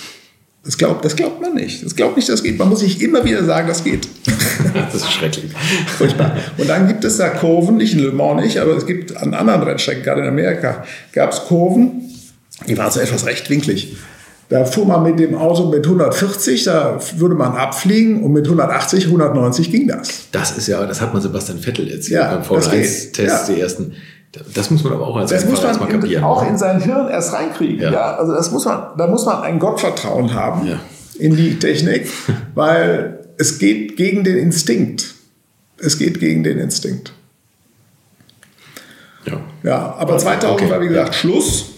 das 0.63 0.77
glaubt, 0.77 1.05
das 1.05 1.15
glaubt 1.15 1.41
man 1.41 1.53
nicht. 1.53 1.85
Das 1.85 1.95
glaubt 1.95 2.17
nicht, 2.17 2.27
das 2.27 2.41
geht. 2.41 2.57
Man 2.57 2.69
muss 2.69 2.79
sich 2.79 2.99
immer 2.99 3.23
wieder 3.23 3.43
sagen, 3.43 3.67
das 3.67 3.83
geht. 3.83 4.07
das 4.73 4.95
ist 4.95 5.11
schrecklich. 5.11 5.51
Furchtbar. 5.97 6.37
Und 6.57 6.67
dann 6.67 6.87
gibt 6.87 7.03
es 7.03 7.17
da 7.17 7.29
Kurven, 7.29 7.77
nicht 7.77 7.93
in 7.93 7.99
Le 7.99 8.11
Mans 8.11 8.41
nicht, 8.41 8.57
aber 8.57 8.75
es 8.75 8.87
gibt 8.87 9.15
an 9.15 9.35
anderen 9.35 9.61
Rennstrecken, 9.61 10.03
gerade 10.03 10.21
in 10.21 10.27
Amerika, 10.27 10.83
gab 11.11 11.33
es 11.33 11.41
Kurven, 11.41 12.09
die 12.67 12.77
waren 12.77 12.91
so 12.91 12.99
etwas 12.99 13.27
rechtwinklig. 13.27 13.95
Da 14.47 14.63
fuhr 14.63 14.85
man 14.85 15.01
mit 15.01 15.17
dem 15.17 15.35
Auto 15.35 15.69
mit 15.69 15.85
140, 15.85 16.65
da 16.65 16.99
würde 17.17 17.33
man 17.33 17.53
abfliegen 17.53 18.21
und 18.23 18.31
mit 18.31 18.45
180, 18.45 19.05
190 19.05 19.71
ging 19.71 19.87
das. 19.87 20.27
Das 20.31 20.55
ist 20.55 20.67
ja, 20.67 20.85
das 20.85 21.01
hat 21.01 21.13
man 21.13 21.21
Sebastian 21.21 21.57
Vettel 21.57 21.89
erzählt 21.89 22.21
ja, 22.21 22.31
beim 22.31 22.43
Formel-1-Test, 22.43 23.17
ja. 23.17 23.55
die 23.55 23.59
ersten. 23.59 23.93
Das 24.53 24.69
muss 24.69 24.83
man 24.83 24.93
aber 24.93 25.07
auch 25.07 25.15
als 25.15 25.31
Das 25.31 25.45
muss 25.45 25.63
man 25.63 26.03
in, 26.03 26.23
auch 26.23 26.47
in 26.47 26.57
sein 26.57 26.81
Hirn 26.81 27.07
erst 27.09 27.33
reinkriegen. 27.33 27.81
Ja. 27.81 27.91
ja. 27.91 28.15
Also 28.17 28.33
das 28.33 28.51
muss 28.51 28.65
man, 28.65 28.89
da 28.97 29.07
muss 29.07 29.25
man 29.25 29.41
ein 29.41 29.59
Gottvertrauen 29.59 30.33
haben 30.33 30.67
ja. 30.67 30.79
in 31.17 31.35
die 31.35 31.57
Technik, 31.57 32.07
weil 32.55 33.25
es 33.37 33.57
geht 33.57 33.97
gegen 33.97 34.23
den 34.23 34.37
Instinkt. 34.37 35.15
Es 35.77 35.97
geht 35.97 36.19
gegen 36.19 36.43
den 36.43 36.59
Instinkt. 36.59 37.13
Ja, 39.25 39.41
ja 39.63 39.95
aber 39.97 40.17
2000 40.17 40.61
okay. 40.61 40.69
war 40.69 40.81
wie 40.81 40.87
gesagt 40.87 41.15
Schluss. 41.15 41.74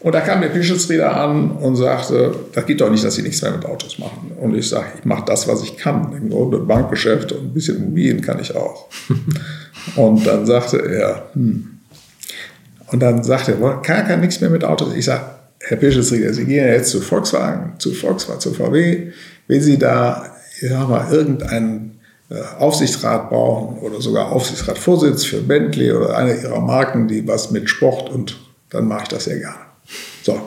Und 0.00 0.14
da 0.14 0.20
kam 0.20 0.40
der 0.40 0.48
Pischelsrieder 0.48 1.16
an 1.16 1.50
und 1.50 1.74
sagte, 1.74 2.34
das 2.52 2.66
geht 2.66 2.80
doch 2.80 2.90
nicht, 2.90 3.02
dass 3.04 3.16
Sie 3.16 3.22
nichts 3.22 3.42
mehr 3.42 3.50
mit 3.50 3.66
Autos 3.66 3.98
machen. 3.98 4.32
Und 4.40 4.54
ich 4.54 4.68
sage, 4.68 4.86
ich 4.98 5.04
mache 5.04 5.24
das, 5.26 5.48
was 5.48 5.62
ich 5.62 5.76
kann. 5.76 6.12
Im 6.12 6.30
Grunde 6.30 6.58
Bankgeschäft 6.58 7.32
und 7.32 7.46
ein 7.46 7.54
bisschen 7.54 7.78
Immobilien 7.78 8.20
kann 8.20 8.38
ich 8.40 8.54
auch. 8.54 8.86
und 9.96 10.24
dann 10.24 10.46
sagte 10.46 10.78
er, 10.78 11.28
hm. 11.32 11.74
Und 12.90 13.00
dann 13.00 13.22
sagte 13.22 13.56
er, 13.60 13.82
kann, 13.82 14.06
kann 14.06 14.20
nichts 14.20 14.40
mehr 14.40 14.50
mit 14.50 14.64
Autos. 14.64 14.94
Ich 14.94 15.04
sage, 15.04 15.22
Herr 15.60 15.76
Pischelsrieder, 15.76 16.32
Sie 16.32 16.44
gehen 16.44 16.64
ja 16.64 16.72
jetzt 16.72 16.90
zu 16.90 17.00
Volkswagen, 17.00 17.74
zu 17.78 17.92
Volkswagen, 17.92 18.40
zu 18.40 18.54
VW. 18.54 19.12
Wenn 19.48 19.60
Sie 19.60 19.78
da, 19.78 20.26
ich 20.62 20.68
sag 20.70 20.88
mal, 20.88 21.12
irgendeinen 21.12 21.98
äh, 22.30 22.36
Aufsichtsrat 22.58 23.30
brauchen 23.30 23.78
oder 23.78 24.00
sogar 24.00 24.30
Aufsichtsratvorsitz 24.30 25.24
für 25.24 25.42
Bentley 25.42 25.92
oder 25.92 26.16
eine 26.16 26.40
Ihrer 26.40 26.60
Marken, 26.60 27.08
die 27.08 27.26
was 27.26 27.50
mit 27.50 27.68
Sport 27.68 28.10
und 28.10 28.38
dann 28.70 28.86
mache 28.86 29.02
ich 29.02 29.08
das 29.08 29.24
sehr 29.24 29.40
gerne. 29.40 29.67
So, 30.28 30.38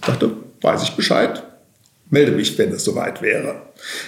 dachte, 0.00 0.30
weiß 0.62 0.82
ich 0.82 0.96
Bescheid, 0.96 1.42
melde 2.08 2.32
mich, 2.32 2.56
wenn 2.56 2.72
es 2.72 2.84
soweit 2.84 3.20
wäre. 3.20 3.54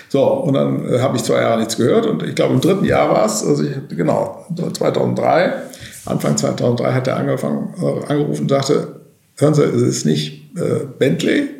So, 0.08 0.24
und 0.24 0.54
dann 0.54 0.88
äh, 0.90 1.00
habe 1.00 1.18
ich 1.18 1.22
zwei 1.22 1.42
Jahre 1.42 1.58
nichts 1.58 1.76
gehört 1.76 2.06
und 2.06 2.22
ich 2.22 2.34
glaube 2.34 2.54
im 2.54 2.62
dritten 2.62 2.86
Jahr 2.86 3.10
war 3.10 3.26
es, 3.26 3.44
also 3.44 3.62
ich, 3.62 3.76
genau, 3.94 4.46
2003, 4.56 5.52
Anfang 6.06 6.38
2003 6.38 6.92
hat 6.94 7.06
er 7.08 7.18
angefangen, 7.18 7.74
äh, 7.78 8.10
angerufen 8.10 8.42
und 8.42 8.48
sagte, 8.48 9.02
hören 9.36 9.52
Sie, 9.52 9.64
es 9.64 9.82
ist 9.82 10.06
nicht 10.06 10.56
äh, 10.56 10.86
Bentley, 10.98 11.50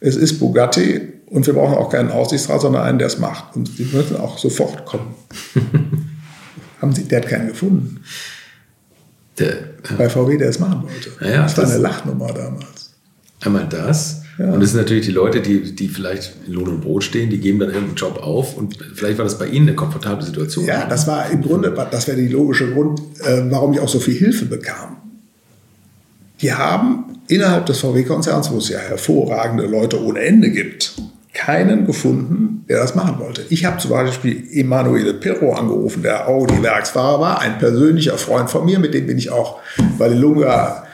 es 0.00 0.16
ist 0.16 0.38
Bugatti 0.38 1.12
und 1.26 1.46
wir 1.46 1.52
brauchen 1.52 1.74
auch 1.74 1.90
keinen 1.90 2.10
Aussichtsrat, 2.10 2.62
sondern 2.62 2.82
einen, 2.84 2.98
der 2.98 3.08
es 3.08 3.18
macht. 3.18 3.54
Und 3.56 3.68
Sie 3.68 3.84
müssen 3.84 4.16
auch 4.16 4.38
sofort 4.38 4.86
kommen. 4.86 5.14
Haben 6.80 6.94
Sie, 6.94 7.04
der 7.04 7.20
hat 7.20 7.28
keinen 7.28 7.48
gefunden. 7.48 8.02
Der, 9.38 9.50
ja. 9.50 9.96
Bei 9.98 10.08
VW, 10.08 10.38
der 10.38 10.48
es 10.48 10.58
machen 10.58 10.84
wollte. 10.84 11.10
Ja, 11.20 11.42
das 11.42 11.58
war 11.58 11.64
eine 11.64 11.76
Lachnummer 11.76 12.32
damals. 12.32 12.81
Einmal 13.44 13.66
das. 13.68 14.22
Ja. 14.38 14.50
Und 14.50 14.62
es 14.62 14.70
sind 14.70 14.80
natürlich 14.80 15.06
die 15.06 15.12
Leute, 15.12 15.40
die, 15.40 15.74
die 15.74 15.88
vielleicht 15.88 16.34
in 16.46 16.54
Lohn 16.54 16.68
und 16.68 16.80
Brot 16.80 17.04
stehen, 17.04 17.28
die 17.28 17.38
geben 17.38 17.58
dann 17.58 17.68
irgendeinen 17.68 17.96
Job 17.96 18.18
auf 18.22 18.56
und 18.56 18.78
vielleicht 18.94 19.18
war 19.18 19.24
das 19.24 19.38
bei 19.38 19.46
Ihnen 19.46 19.68
eine 19.68 19.76
komfortable 19.76 20.24
Situation. 20.24 20.64
Ja, 20.64 20.86
das 20.86 21.06
war 21.06 21.30
im 21.30 21.42
Grunde, 21.42 21.70
das 21.90 22.08
wäre 22.08 22.16
der 22.16 22.30
logische 22.30 22.72
Grund, 22.72 23.00
äh, 23.20 23.42
warum 23.50 23.74
ich 23.74 23.80
auch 23.80 23.88
so 23.88 24.00
viel 24.00 24.14
Hilfe 24.14 24.46
bekam. 24.46 24.96
Die 26.40 26.52
haben 26.52 27.20
innerhalb 27.28 27.66
des 27.66 27.78
VW-Konzerns, 27.80 28.50
wo 28.50 28.58
es 28.58 28.68
ja 28.68 28.78
hervorragende 28.78 29.66
Leute 29.66 30.02
ohne 30.02 30.20
Ende 30.20 30.50
gibt, 30.50 30.94
keinen 31.34 31.86
gefunden, 31.86 32.64
der 32.68 32.80
das 32.80 32.94
machen 32.94 33.18
wollte. 33.18 33.42
Ich 33.48 33.64
habe 33.64 33.78
zum 33.78 33.90
Beispiel 33.90 34.48
Emanuele 34.52 35.14
Pirro 35.14 35.54
angerufen, 35.54 36.02
der 36.02 36.28
Audi-Werksfahrer 36.28 37.20
war, 37.20 37.40
ein 37.40 37.58
persönlicher 37.58 38.18
Freund 38.18 38.50
von 38.50 38.64
mir, 38.64 38.78
mit 38.78 38.94
dem 38.94 39.06
bin 39.06 39.18
ich 39.18 39.30
auch 39.30 39.60
bei 39.98 40.08
Lunga 40.08 40.84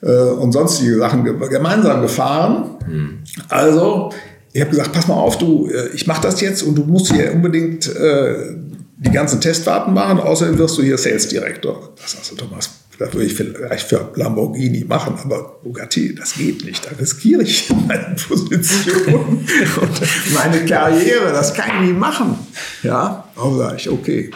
und 0.00 0.52
sonstige 0.52 0.98
Sachen 0.98 1.24
gemeinsam 1.24 2.02
gefahren. 2.02 2.76
Mhm. 2.86 3.18
Also, 3.48 4.10
ich 4.52 4.60
habe 4.62 4.70
gesagt, 4.70 4.92
pass 4.92 5.06
mal 5.06 5.14
auf, 5.14 5.36
du, 5.36 5.68
äh, 5.68 5.88
ich 5.94 6.06
mache 6.06 6.22
das 6.22 6.40
jetzt 6.40 6.62
und 6.62 6.76
du 6.76 6.84
musst 6.84 7.12
hier 7.12 7.32
unbedingt 7.34 7.94
äh, 7.94 8.56
die 8.96 9.10
ganzen 9.10 9.40
Testfahrten 9.40 9.92
machen, 9.92 10.18
außerdem 10.18 10.56
wirst 10.56 10.78
du 10.78 10.82
hier 10.82 10.96
Sales 10.96 11.28
Director. 11.28 11.92
Das 12.00 12.12
sagst 12.12 12.32
du, 12.32 12.36
Thomas, 12.36 12.70
das 12.98 13.12
würde 13.12 13.26
ich 13.26 13.34
vielleicht 13.34 13.86
für 13.86 14.10
Lamborghini 14.14 14.84
machen, 14.84 15.18
aber 15.22 15.60
Bugatti, 15.62 16.14
das 16.14 16.34
geht 16.34 16.64
nicht. 16.64 16.86
Da 16.86 16.96
riskiere 16.98 17.42
ich 17.42 17.68
meine 17.86 18.16
Position 18.16 19.14
und 19.80 20.00
meine 20.34 20.64
Karriere. 20.64 21.32
Das 21.32 21.52
kann 21.52 21.82
ich 21.82 21.88
nicht 21.90 21.98
machen. 21.98 22.38
Ja, 22.82 23.28
auch 23.36 23.58
sage 23.58 23.76
ich, 23.76 23.90
okay. 23.90 24.30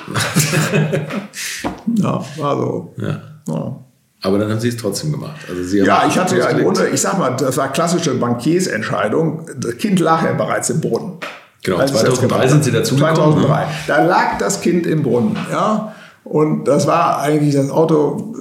ja, 1.97 2.25
war 2.37 2.57
so. 2.57 2.95
Ja. 2.99 3.23
ja. 3.49 3.87
Aber 4.23 4.39
dann 4.39 4.51
haben 4.51 4.61
Sie 4.61 4.69
es 4.69 4.77
trotzdem 4.77 5.13
gemacht. 5.13 5.41
Also 5.49 5.63
Sie 5.63 5.79
ja, 5.79 6.07
ich 6.07 6.19
hatte 6.19 6.37
ja 6.37 6.49
im 6.49 6.63
Grunde, 6.63 6.89
ich 6.89 7.01
sag 7.01 7.19
mal, 7.19 7.31
das 7.31 7.57
war 7.57 7.73
klassische 7.73 8.15
Bankiersentscheidung. 8.15 9.47
Das 9.57 9.79
Kind 9.79 9.99
lag 9.99 10.23
ja 10.25 10.33
bereits 10.33 10.69
im 10.71 10.81
Boden. 10.81 11.19
Genau, 11.63 11.85
2003 11.85 12.49
sind 12.49 12.65
Sie 12.65 12.73
dazu 12.73 12.97
2003. 12.97 13.67
Da 13.87 14.05
lag 14.05 14.39
das 14.39 14.61
Kind 14.61 14.87
im 14.87 15.03
Brunnen, 15.03 15.37
ja. 15.51 15.95
Und 16.25 16.65
das 16.65 16.87
war 16.87 17.21
eigentlich 17.21 17.55
das 17.55 17.71
Auto, 17.71 18.35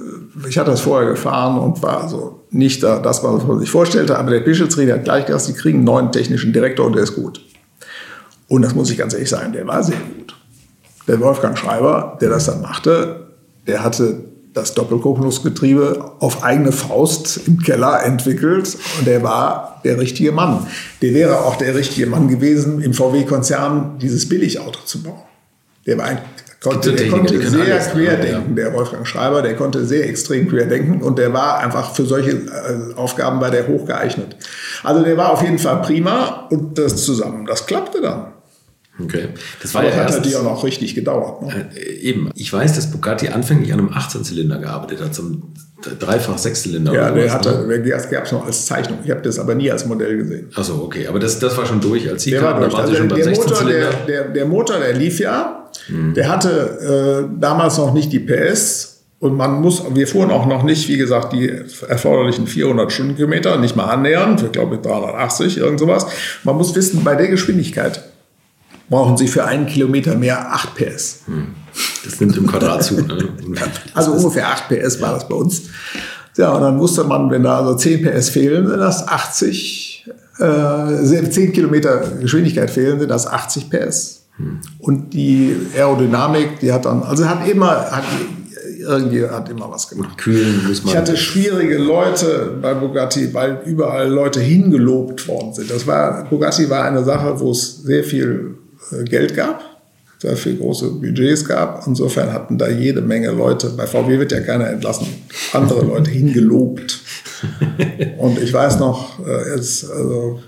ich 0.48 0.58
hatte 0.58 0.70
das 0.70 0.82
vorher 0.82 1.10
gefahren 1.10 1.58
und 1.58 1.82
war 1.82 2.08
so 2.08 2.44
nicht 2.50 2.82
da, 2.82 2.98
das, 2.98 3.22
was 3.24 3.44
man 3.44 3.58
sich 3.58 3.70
vorstellte. 3.70 4.18
Aber 4.18 4.30
der 4.30 4.40
Bischofsrieder 4.40 4.94
hat 4.94 5.04
gleich 5.04 5.26
gesagt, 5.26 5.44
sie 5.44 5.54
kriegen 5.54 5.78
einen 5.78 5.84
neuen 5.84 6.12
technischen 6.12 6.52
Direktor 6.52 6.86
und 6.86 6.94
der 6.94 7.04
ist 7.04 7.14
gut. 7.14 7.40
Und 8.48 8.62
das 8.62 8.74
muss 8.74 8.90
ich 8.90 8.98
ganz 8.98 9.14
ehrlich 9.14 9.30
sagen, 9.30 9.52
der 9.52 9.66
war 9.66 9.82
sehr 9.82 9.96
gut. 9.96 10.34
Der 11.06 11.20
Wolfgang 11.20 11.56
Schreiber, 11.56 12.18
der 12.20 12.30
das 12.30 12.46
dann 12.46 12.60
machte, 12.60 13.28
der 13.66 13.82
hatte 13.82 14.29
das 14.52 14.74
Doppelkupplungsgetriebe 14.74 16.12
auf 16.18 16.42
eigene 16.42 16.72
Faust 16.72 17.40
im 17.46 17.60
Keller 17.60 18.02
entwickelt 18.04 18.76
und 18.98 19.06
der 19.06 19.22
war 19.22 19.80
der 19.84 19.98
richtige 19.98 20.32
Mann. 20.32 20.66
Der 21.02 21.14
wäre 21.14 21.40
auch 21.40 21.56
der 21.56 21.74
richtige 21.74 22.06
Mann 22.06 22.28
gewesen, 22.28 22.80
im 22.80 22.92
VW-Konzern 22.94 23.98
dieses 24.00 24.28
Billigauto 24.28 24.80
zu 24.84 25.02
bauen. 25.02 25.22
Der 25.86 25.98
war 25.98 26.06
ein, 26.06 26.18
konnte, 26.62 26.92
der 26.92 27.08
konnte 27.08 27.48
sehr 27.48 27.78
quer 27.78 28.16
denken, 28.16 28.56
der 28.56 28.72
Wolfgang 28.74 29.06
Schreiber, 29.06 29.40
der 29.42 29.56
konnte 29.56 29.84
sehr 29.84 30.08
extrem 30.08 30.48
quer 30.48 30.66
denken 30.66 31.00
und 31.00 31.18
der 31.18 31.32
war 31.32 31.58
einfach 31.58 31.94
für 31.94 32.04
solche 32.04 32.32
äh, 32.32 32.94
Aufgaben 32.96 33.40
war 33.40 33.50
der 33.50 33.66
hoch 33.66 33.86
geeignet. 33.86 34.36
Also 34.82 35.02
der 35.02 35.16
war 35.16 35.32
auf 35.32 35.42
jeden 35.42 35.58
Fall 35.58 35.80
prima 35.82 36.48
und 36.50 36.76
das 36.76 36.96
zusammen, 37.04 37.46
das 37.46 37.66
klappte 37.66 38.00
dann. 38.00 38.32
Okay. 39.04 39.28
Das 39.62 39.74
war 39.74 39.82
Aber 39.82 39.90
ja 39.90 39.96
hat 39.96 40.10
natürlich 40.10 40.36
auch 40.36 40.44
noch 40.44 40.64
richtig 40.64 40.94
gedauert. 40.94 41.42
Ne? 41.42 41.70
Äh, 41.74 41.94
eben. 42.00 42.30
Ich 42.34 42.52
weiß, 42.52 42.74
dass 42.74 42.90
Bugatti 42.90 43.28
anfänglich 43.28 43.72
an 43.72 43.80
einem 43.80 43.90
18-Zylinder 43.90 44.58
gearbeitet 44.58 45.00
hat, 45.00 45.14
zum 45.14 45.54
dreifach 45.98 46.38
Sechszylinder. 46.38 46.92
Ja, 46.92 47.10
der 47.10 47.32
hatte, 47.32 47.66
ne? 47.66 47.80
das 47.82 48.10
gab 48.10 48.24
es 48.24 48.32
noch 48.32 48.46
als 48.46 48.66
Zeichnung. 48.66 48.98
Ich 49.04 49.10
habe 49.10 49.22
das 49.22 49.38
aber 49.38 49.54
nie 49.54 49.70
als 49.70 49.86
Modell 49.86 50.16
gesehen. 50.16 50.48
Achso, 50.54 50.82
okay. 50.82 51.06
Aber 51.06 51.18
das, 51.18 51.38
das 51.38 51.56
war 51.56 51.66
schon 51.66 51.80
durch, 51.80 52.08
als 52.08 52.22
Sie 52.22 52.30
der 52.30 52.42
war 52.42 52.58
durch. 52.58 52.74
Also 52.74 52.92
der, 52.92 53.30
Motor, 53.30 53.64
der, 53.64 53.92
der, 54.06 54.28
der, 54.28 54.46
Motor, 54.46 54.78
der 54.78 54.94
lief 54.94 55.20
ja. 55.20 55.70
Hm. 55.86 56.14
Der 56.14 56.28
hatte 56.28 57.28
äh, 57.30 57.40
damals 57.40 57.78
noch 57.78 57.94
nicht 57.94 58.12
die 58.12 58.20
PS. 58.20 58.90
Und 59.20 59.36
man 59.36 59.60
muss, 59.60 59.82
wir 59.94 60.08
fuhren 60.08 60.30
auch 60.30 60.46
noch 60.46 60.62
nicht, 60.62 60.88
wie 60.88 60.96
gesagt, 60.96 61.34
die 61.34 61.50
erforderlichen 61.86 62.46
400 62.46 62.90
Stundenkilometer, 62.90 63.58
nicht 63.58 63.76
mal 63.76 63.84
annähernd, 63.84 64.42
ich 64.42 64.52
glaube 64.52 64.78
380, 64.78 65.58
irgend 65.58 65.78
sowas. 65.78 66.06
Man 66.42 66.56
muss 66.56 66.74
wissen, 66.74 67.04
bei 67.04 67.16
der 67.16 67.28
Geschwindigkeit, 67.28 68.02
brauchen 68.90 69.16
Sie 69.16 69.28
für 69.28 69.44
einen 69.44 69.66
Kilometer 69.66 70.16
mehr 70.16 70.52
8 70.52 70.74
PS. 70.74 71.20
Hm. 71.26 71.54
Das 72.04 72.20
nimmt 72.20 72.36
im 72.36 72.46
Quadrat 72.46 72.82
zu. 72.84 72.94
Ne? 73.00 73.30
also 73.94 74.12
ungefähr 74.12 74.48
8 74.48 74.68
PS 74.68 75.00
war 75.00 75.14
das 75.14 75.28
bei 75.28 75.34
uns. 75.34 75.62
Ja, 76.36 76.52
und 76.52 76.60
dann 76.60 76.78
wusste 76.78 77.04
man, 77.04 77.30
wenn 77.30 77.44
da 77.44 77.58
also 77.58 77.74
10 77.74 78.02
PS 78.02 78.30
fehlen, 78.30 78.66
sind 78.66 78.78
das 78.78 79.06
80, 79.06 80.08
äh, 80.38 81.30
10 81.30 81.52
Kilometer 81.52 82.02
Geschwindigkeit 82.20 82.70
fehlen, 82.70 82.98
sind 82.98 83.08
das 83.08 83.26
80 83.26 83.70
PS. 83.70 84.26
Hm. 84.36 84.60
Und 84.78 85.14
die 85.14 85.56
Aerodynamik, 85.76 86.60
die 86.60 86.72
hat 86.72 86.84
dann, 86.84 87.02
also 87.02 87.28
hat 87.28 87.48
immer, 87.48 87.90
hat, 87.90 88.04
irgendwie 88.80 89.24
hat 89.24 89.48
immer 89.48 89.70
was 89.70 89.88
gemacht. 89.88 90.18
kühlen 90.18 90.66
muss 90.66 90.82
man. 90.82 90.92
Ich 90.92 90.98
hatte 90.98 91.16
schwierige 91.16 91.78
Leute 91.78 92.58
bei 92.60 92.74
Bugatti, 92.74 93.32
weil 93.34 93.60
überall 93.66 94.08
Leute 94.08 94.40
hingelobt 94.40 95.28
worden 95.28 95.52
sind. 95.52 95.70
Das 95.70 95.86
war, 95.86 96.24
Bugatti 96.24 96.70
war 96.70 96.84
eine 96.84 97.04
Sache, 97.04 97.38
wo 97.38 97.50
es 97.50 97.82
sehr 97.82 98.02
viel 98.02 98.56
Geld 99.04 99.34
gab, 99.34 99.64
sehr 100.18 100.36
viel 100.36 100.56
große 100.56 100.90
Budgets 100.90 101.44
gab. 101.44 101.86
Insofern 101.86 102.32
hatten 102.32 102.58
da 102.58 102.68
jede 102.68 103.00
Menge 103.00 103.30
Leute, 103.30 103.70
bei 103.70 103.86
VW 103.86 104.18
wird 104.18 104.32
ja 104.32 104.40
keiner 104.40 104.68
entlassen, 104.68 105.06
andere 105.52 105.84
Leute 105.84 106.10
hingelobt. 106.10 107.00
Und 108.18 108.38
ich 108.38 108.52
weiß 108.52 108.78
noch, 108.78 109.18
äh, 109.26 109.52
also, 109.52 110.42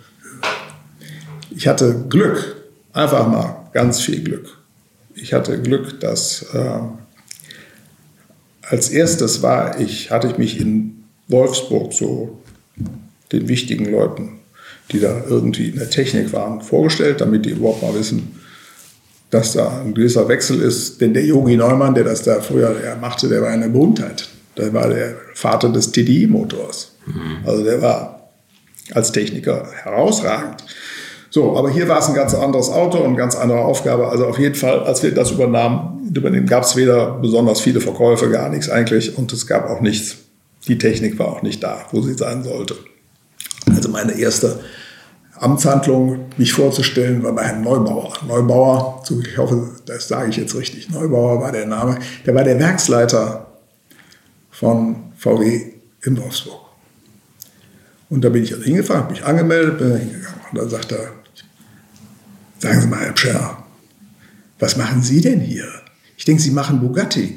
ich 1.50 1.66
hatte 1.66 2.04
Glück, 2.08 2.56
einfach 2.92 3.26
mal 3.26 3.70
ganz 3.72 4.00
viel 4.00 4.22
Glück. 4.22 4.58
Ich 5.14 5.32
hatte 5.32 5.60
Glück, 5.60 6.00
dass 6.00 6.42
äh, 6.54 6.80
als 8.62 8.90
erstes 8.90 9.42
war 9.42 9.80
ich, 9.80 10.10
hatte 10.10 10.28
ich 10.28 10.38
mich 10.38 10.60
in 10.60 11.04
Wolfsburg 11.28 11.92
so 11.92 12.38
den 13.32 13.48
wichtigen 13.48 13.90
Leuten 13.90 14.41
die 14.92 15.00
da 15.00 15.22
irgendwie 15.28 15.68
in 15.68 15.76
der 15.76 15.90
Technik 15.90 16.32
waren, 16.32 16.60
vorgestellt, 16.60 17.20
damit 17.20 17.46
die 17.46 17.50
überhaupt 17.50 17.82
mal 17.82 17.94
wissen, 17.94 18.40
dass 19.30 19.54
da 19.54 19.80
ein 19.80 19.94
gewisser 19.94 20.28
Wechsel 20.28 20.60
ist. 20.60 21.00
Denn 21.00 21.14
der 21.14 21.24
Yogi 21.24 21.56
Neumann, 21.56 21.94
der 21.94 22.04
das 22.04 22.22
da 22.22 22.40
früher 22.40 22.76
machte, 23.00 23.28
der 23.28 23.40
war 23.42 23.48
eine 23.48 23.68
Berühmtheit. 23.68 24.28
Der 24.56 24.72
war 24.74 24.88
der 24.88 25.14
Vater 25.34 25.70
des 25.70 25.90
TDI-Motors. 25.90 26.92
Mhm. 27.06 27.46
Also 27.46 27.64
der 27.64 27.80
war 27.80 28.28
als 28.92 29.10
Techniker 29.10 29.66
herausragend. 29.82 30.62
So, 31.30 31.56
aber 31.56 31.70
hier 31.70 31.88
war 31.88 31.98
es 31.98 32.08
ein 32.08 32.14
ganz 32.14 32.34
anderes 32.34 32.68
Auto 32.68 32.98
und 32.98 33.06
eine 33.06 33.16
ganz 33.16 33.34
andere 33.34 33.60
Aufgabe. 33.60 34.08
Also 34.08 34.26
auf 34.26 34.38
jeden 34.38 34.54
Fall, 34.54 34.80
als 34.80 35.02
wir 35.02 35.14
das 35.14 35.30
übernahmen, 35.30 36.12
übernehmen, 36.14 36.46
gab 36.46 36.64
es 36.64 36.76
weder 36.76 37.12
besonders 37.12 37.62
viele 37.62 37.80
Verkäufe, 37.80 38.28
gar 38.28 38.50
nichts 38.50 38.68
eigentlich. 38.68 39.16
Und 39.16 39.32
es 39.32 39.46
gab 39.46 39.70
auch 39.70 39.80
nichts. 39.80 40.16
Die 40.68 40.76
Technik 40.76 41.18
war 41.18 41.28
auch 41.28 41.40
nicht 41.40 41.62
da, 41.62 41.86
wo 41.90 42.02
sie 42.02 42.12
sein 42.12 42.44
sollte. 42.44 42.76
Also 43.74 43.88
meine 43.88 44.12
erste 44.12 44.60
Amtshandlung, 45.42 46.26
mich 46.36 46.52
vorzustellen, 46.52 47.22
war 47.22 47.32
bei 47.32 47.44
Herrn 47.44 47.62
Neubauer. 47.62 48.12
Neubauer, 48.26 49.02
ich 49.26 49.38
hoffe, 49.38 49.70
das 49.86 50.08
sage 50.08 50.30
ich 50.30 50.36
jetzt 50.36 50.54
richtig, 50.54 50.88
Neubauer 50.90 51.40
war 51.40 51.52
der 51.52 51.66
Name, 51.66 51.98
der 52.24 52.34
war 52.34 52.44
der 52.44 52.58
Werksleiter 52.58 53.46
von 54.50 54.96
VW 55.16 55.72
in 56.02 56.16
Wolfsburg. 56.16 56.60
Und 58.08 58.22
da 58.22 58.28
bin 58.28 58.44
ich 58.44 58.52
also 58.52 58.64
hingefahren, 58.64 59.02
habe 59.04 59.12
mich 59.12 59.24
angemeldet, 59.24 59.78
bin 59.78 59.96
hingegangen. 59.96 60.40
Und 60.52 60.58
dann 60.58 60.70
sagt 60.70 60.92
er, 60.92 61.10
sagen 62.58 62.80
Sie 62.80 62.86
mal, 62.86 63.00
Herr 63.00 63.12
Pscher, 63.12 63.64
was 64.58 64.76
machen 64.76 65.02
Sie 65.02 65.20
denn 65.20 65.40
hier? 65.40 65.66
Ich 66.16 66.24
denke, 66.24 66.40
Sie 66.40 66.50
machen 66.52 66.78
Bugatti. 66.78 67.36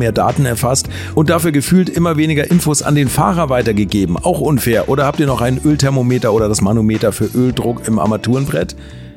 mehr 0.01 0.11
Daten 0.11 0.45
erfasst 0.45 0.89
und 1.13 1.29
dafür 1.29 1.51
gefühlt 1.51 1.89
immer 1.89 2.17
weniger 2.17 2.49
Infos 2.49 2.81
an 2.81 2.95
den 2.95 3.07
Fahrer 3.07 3.49
weitergegeben. 3.49 4.17
Auch 4.17 4.41
unfair. 4.41 4.89
Oder 4.89 5.05
habt 5.05 5.19
ihr 5.19 5.27
noch 5.27 5.41
ein 5.41 5.61
Ölthermometer 5.63 6.33
oder 6.33 6.49
das 6.49 6.61
Manometer 6.61 7.11
für 7.11 7.25
Öldruck 7.25 7.87
im 7.87 7.99
Armaturenbrett? 7.99 8.75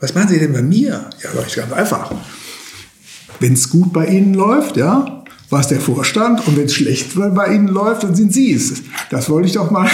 Was 0.00 0.14
machen 0.14 0.28
Sie 0.28 0.38
denn 0.38 0.52
bei 0.52 0.62
mir? 0.62 1.10
Ja, 1.22 1.30
sag 1.34 1.46
ich 1.46 1.56
ganz 1.56 1.72
einfach. 1.72 2.12
Wenn 3.40 3.52
es 3.52 3.68
gut 3.68 3.92
bei 3.92 4.06
Ihnen 4.06 4.34
läuft, 4.34 4.76
ja, 4.76 5.24
war 5.50 5.60
es 5.60 5.68
der 5.68 5.80
Vorstand. 5.80 6.46
Und 6.46 6.56
wenn 6.56 6.66
es 6.66 6.74
schlecht 6.74 7.14
bei 7.14 7.54
Ihnen 7.54 7.68
läuft, 7.68 8.04
dann 8.04 8.14
sind 8.14 8.32
Sie 8.32 8.52
es. 8.52 8.82
Das 9.10 9.28
wollte 9.28 9.48
ich 9.48 9.54
doch 9.54 9.70
mal, 9.70 9.88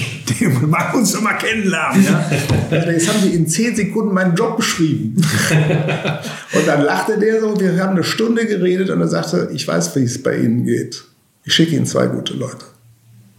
mal 0.66 0.94
uns 0.94 1.12
doch 1.12 1.22
mal 1.22 1.34
kennenlernen. 1.34 2.04
Ja? 2.04 2.30
Jetzt 2.70 3.08
haben 3.08 3.20
Sie 3.22 3.30
in 3.30 3.46
zehn 3.46 3.74
Sekunden 3.74 4.12
meinen 4.12 4.34
Job 4.34 4.58
beschrieben. 4.58 5.16
Und 6.52 6.66
dann 6.66 6.82
lachte 6.82 7.18
der 7.18 7.40
so, 7.40 7.58
wir 7.58 7.82
haben 7.82 7.92
eine 7.92 8.04
Stunde 8.04 8.46
geredet 8.46 8.90
und 8.90 9.00
er 9.00 9.08
sagte, 9.08 9.50
ich 9.52 9.68
weiß, 9.68 9.94
wie 9.96 10.02
es 10.02 10.22
bei 10.22 10.36
Ihnen 10.36 10.64
geht. 10.64 11.04
Ich 11.44 11.54
schicke 11.54 11.76
Ihnen 11.76 11.86
zwei 11.86 12.06
gute 12.06 12.34
Leute. 12.34 12.64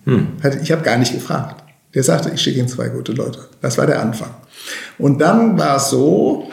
Hm. 0.06 0.27
Ich 0.61 0.72
habe 0.72 0.84
gar 0.84 0.98
nicht 0.98 1.14
gefragt. 1.14 1.64
Der 1.94 2.03
sagte, 2.03 2.31
ich 2.34 2.41
schicke 2.41 2.60
Ihnen 2.60 2.68
zwei 2.68 2.90
gute 2.90 3.14
Leute. 3.14 3.40
Das 3.61 3.77
war 3.77 3.88
der 3.88 4.02
Anfang. 4.02 4.30
Und 4.97 5.19
dann 5.19 5.57
war 5.57 5.77
es 5.77 5.89
so, 5.89 6.49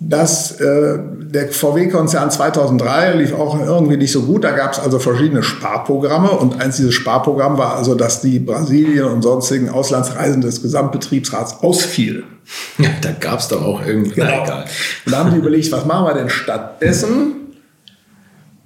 dass 0.00 0.60
äh, 0.60 0.98
der 1.18 1.48
VW-Konzern 1.48 2.30
2003 2.30 3.14
lief 3.14 3.32
auch 3.32 3.58
irgendwie 3.58 3.96
nicht 3.96 4.12
so 4.12 4.22
gut. 4.22 4.44
Da 4.44 4.50
gab 4.50 4.72
es 4.72 4.78
also 4.78 4.98
verschiedene 4.98 5.42
Sparprogramme 5.42 6.30
und 6.30 6.60
eins 6.60 6.76
dieses 6.76 6.94
Sparprogramm 6.94 7.58
war 7.58 7.76
also, 7.76 7.94
dass 7.94 8.20
die 8.20 8.38
Brasilien 8.38 9.06
und 9.06 9.22
sonstigen 9.22 9.68
Auslandsreisen 9.68 10.40
des 10.40 10.62
Gesamtbetriebsrats 10.62 11.62
ausfiel. 11.62 12.24
Ja, 12.78 12.90
da 13.00 13.12
gab 13.12 13.38
es 13.38 13.48
doch 13.48 13.62
auch 13.62 13.86
irgendwie. 13.86 14.14
Genau. 14.14 14.42
Egal. 14.44 14.64
Und 15.06 15.12
da 15.12 15.18
haben 15.18 15.30
die 15.30 15.38
überlegt, 15.38 15.70
was 15.72 15.84
machen 15.86 16.06
wir 16.06 16.14
denn 16.14 16.28
stattdessen? 16.28 17.34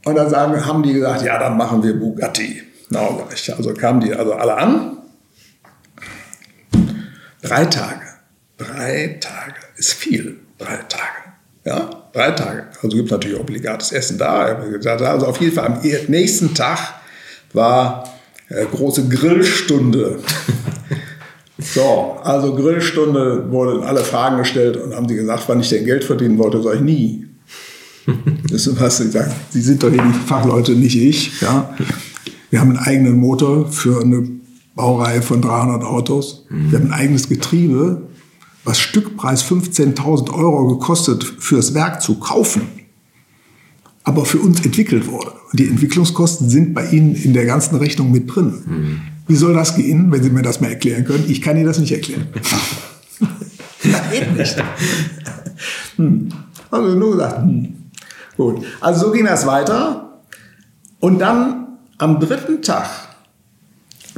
Und 0.05 0.14
dann 0.16 0.30
sagen, 0.30 0.64
haben 0.64 0.82
die 0.82 0.94
gesagt, 0.94 1.22
ja, 1.22 1.38
dann 1.38 1.56
machen 1.56 1.82
wir 1.82 1.94
Bugatti. 1.98 2.62
Na, 2.90 3.00
also 3.56 3.74
kamen 3.74 4.00
die 4.00 4.14
also 4.14 4.32
alle 4.32 4.56
an. 4.56 4.96
Drei 7.42 7.66
Tage. 7.66 8.07
Drei 8.59 9.18
Tage 9.20 9.55
ist 9.76 9.93
viel. 9.93 10.36
Drei 10.59 10.76
Tage. 10.89 11.28
Ja, 11.64 11.90
drei 12.12 12.32
Tage. 12.32 12.66
Also 12.82 12.97
gibt 12.97 13.06
es 13.06 13.12
natürlich 13.12 13.39
obligates 13.39 13.93
Essen 13.93 14.18
da. 14.18 14.40
Also 14.40 15.26
auf 15.26 15.40
jeden 15.40 15.55
Fall 15.55 15.66
am 15.66 15.80
nächsten 16.09 16.55
Tag 16.55 16.94
war 17.52 18.05
äh, 18.48 18.64
große 18.66 19.09
Grillstunde. 19.09 20.18
so, 21.59 22.18
also 22.24 22.55
Grillstunde 22.55 23.51
wurden 23.51 23.85
alle 23.85 24.01
Fragen 24.01 24.39
gestellt 24.39 24.76
und 24.76 24.94
haben 24.94 25.09
sie 25.09 25.14
gesagt, 25.14 25.44
wann 25.47 25.60
ich 25.60 25.68
denn 25.68 25.85
Geld 25.85 26.02
verdienen 26.02 26.39
wollte, 26.39 26.60
sage 26.60 26.76
ich 26.76 26.82
nie. 26.82 27.24
Das 28.51 28.66
ist 28.66 28.80
was 28.80 28.97
sie 28.97 29.10
sagen. 29.10 29.32
Sie 29.51 29.60
sind 29.60 29.82
doch 29.82 29.90
hier 29.90 30.02
die 30.02 30.26
Fachleute, 30.26 30.72
nicht 30.72 30.97
ich. 30.97 31.40
Ja. 31.43 31.76
Wir 32.48 32.60
haben 32.60 32.70
einen 32.70 32.78
eigenen 32.78 33.18
Motor 33.18 33.70
für 33.70 34.01
eine 34.01 34.26
Baureihe 34.74 35.20
von 35.20 35.43
300 35.43 35.85
Autos. 35.85 36.47
Wir 36.48 36.78
haben 36.78 36.86
ein 36.86 36.93
eigenes 36.98 37.28
Getriebe 37.28 38.09
was 38.69 38.78
Stückpreis 38.78 39.43
15.000 39.45 40.31
Euro 40.31 40.77
gekostet 40.77 41.24
fürs 41.24 41.73
Werk 41.73 42.03
zu 42.03 42.16
kaufen, 42.16 42.69
aber 44.05 44.27
für 44.27 44.39
uns 44.39 44.65
entwickelt 44.65 45.09
wurde. 45.09 45.32
Und 45.51 45.59
die 45.59 45.69
Entwicklungskosten 45.69 46.51
sind 46.51 46.74
bei 46.74 46.86
Ihnen 46.90 47.15
in 47.15 47.32
der 47.32 47.47
ganzen 47.47 47.77
Rechnung 47.77 48.12
mit 48.12 48.32
drin. 48.32 48.62
Mhm. 48.66 49.01
Wie 49.27 49.36
soll 49.36 49.55
das 49.55 49.74
gehen, 49.74 50.12
wenn 50.12 50.23
Sie 50.23 50.28
mir 50.28 50.43
das 50.43 50.61
mal 50.61 50.69
erklären 50.69 51.05
können? 51.07 51.24
Ich 51.28 51.40
kann 51.40 51.57
Ihnen 51.57 51.66
das 51.66 51.78
nicht 51.78 51.93
erklären. 51.93 52.28
das 53.85 54.11
geht 54.12 54.36
nicht. 54.36 54.57
Hm. 55.97 56.28
Also 56.70 56.95
nur 56.95 57.12
gesagt, 57.12 57.39
hm. 57.39 57.74
gut. 58.36 58.65
Also 58.81 59.07
so 59.07 59.12
ging 59.12 59.24
das 59.24 59.47
weiter. 59.47 60.20
Und 61.01 61.19
dann 61.20 61.78
am 61.97 62.20
dritten 62.20 62.61
Tag 62.61 62.89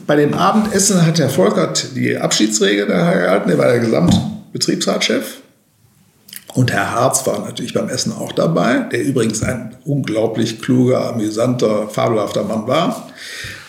bei 0.06 0.16
dem 0.16 0.34
Abendessen 0.34 1.06
hat 1.06 1.20
Herr 1.20 1.30
Volkert 1.30 1.94
die 1.94 2.16
Abschiedsrede 2.16 2.86
gehalten. 2.86 3.50
Er 3.50 3.58
war 3.58 3.66
der 3.66 3.78
Gesamt 3.78 4.39
Betriebsratschef. 4.52 5.40
Und 6.54 6.72
Herr 6.72 6.92
Harz 6.92 7.26
war 7.26 7.38
natürlich 7.38 7.74
beim 7.74 7.88
Essen 7.88 8.12
auch 8.12 8.32
dabei, 8.32 8.80
der 8.90 9.04
übrigens 9.04 9.42
ein 9.42 9.76
unglaublich 9.84 10.60
kluger, 10.60 11.12
amüsanter, 11.12 11.88
fabelhafter 11.88 12.42
Mann 12.42 12.66
war. 12.66 13.08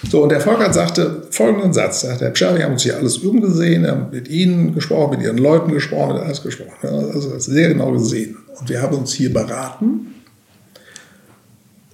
So, 0.10 0.24
und 0.24 0.30
der 0.30 0.42
Volkert 0.42 0.74
sagte 0.74 1.28
folgenden 1.30 1.74
Satz. 1.74 2.04
Er 2.04 2.10
sagte, 2.12 2.26
Herr 2.26 2.32
Pscher, 2.32 2.56
wir 2.58 2.64
haben 2.64 2.74
uns 2.74 2.82
hier 2.82 2.98
alles 2.98 3.20
umgesehen, 3.20 3.84
wir 3.84 3.92
haben 3.92 4.10
mit 4.12 4.28
Ihnen 4.30 4.74
gesprochen, 4.74 5.12
mit 5.12 5.22
Ihren 5.22 5.38
Leuten 5.38 5.72
gesprochen, 5.72 6.16
mit 6.16 6.24
alles 6.24 6.42
gesprochen. 6.42 6.74
Also 6.82 7.38
sehr 7.38 7.70
genau 7.70 7.92
gesehen. 7.92 8.38
Und 8.60 8.68
wir 8.68 8.82
haben 8.82 8.98
uns 8.98 9.14
hier 9.14 9.32
beraten 9.32 10.16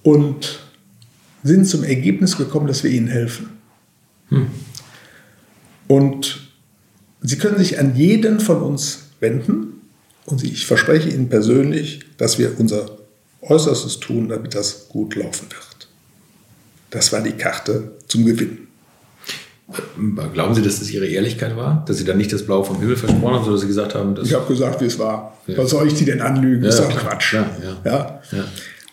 und 0.02 0.60
sind 1.42 1.66
zum 1.66 1.84
Ergebnis 1.84 2.36
gekommen, 2.38 2.66
dass 2.66 2.82
wir 2.82 2.90
Ihnen 2.90 3.08
helfen. 3.08 3.50
Hm. 4.30 4.46
Und 5.86 6.47
Sie 7.20 7.36
können 7.38 7.58
sich 7.58 7.78
an 7.78 7.96
jeden 7.96 8.40
von 8.40 8.62
uns 8.62 9.08
wenden 9.20 9.80
und 10.24 10.44
ich 10.44 10.66
verspreche 10.66 11.08
Ihnen 11.08 11.28
persönlich, 11.28 12.00
dass 12.16 12.38
wir 12.38 12.58
unser 12.58 12.98
Äußerstes 13.42 14.00
tun, 14.00 14.28
damit 14.28 14.54
das 14.54 14.88
gut 14.88 15.14
laufen 15.14 15.48
wird. 15.50 15.88
Das 16.90 17.12
war 17.12 17.20
die 17.20 17.32
Karte 17.32 17.92
zum 18.06 18.24
Gewinn. 18.24 18.68
Glauben 20.32 20.54
Sie, 20.54 20.62
dass 20.62 20.78
das 20.78 20.90
Ihre 20.90 21.06
Ehrlichkeit 21.06 21.54
war? 21.54 21.84
Dass 21.86 21.98
Sie 21.98 22.04
dann 22.04 22.16
nicht 22.16 22.32
das 22.32 22.42
Blau 22.42 22.62
vom 22.62 22.78
Himmel 22.80 22.96
versprochen 22.96 23.34
haben, 23.34 23.44
sondern 23.44 23.60
Sie 23.60 23.66
gesagt 23.66 23.94
haben, 23.94 24.14
dass 24.14 24.26
Ich 24.26 24.34
habe 24.34 24.46
gesagt, 24.46 24.80
wie 24.80 24.86
es 24.86 24.98
war. 24.98 25.36
Ja. 25.46 25.58
Was 25.58 25.70
soll 25.70 25.86
ich 25.86 25.94
Sie 25.94 26.06
denn 26.06 26.22
anlügen? 26.22 26.64
Ja, 26.64 26.70
das 26.70 26.80
ist 26.80 26.88
doch 26.88 26.96
Quatsch. 26.98 27.34
Ja. 27.34 27.46
ja, 27.84 28.20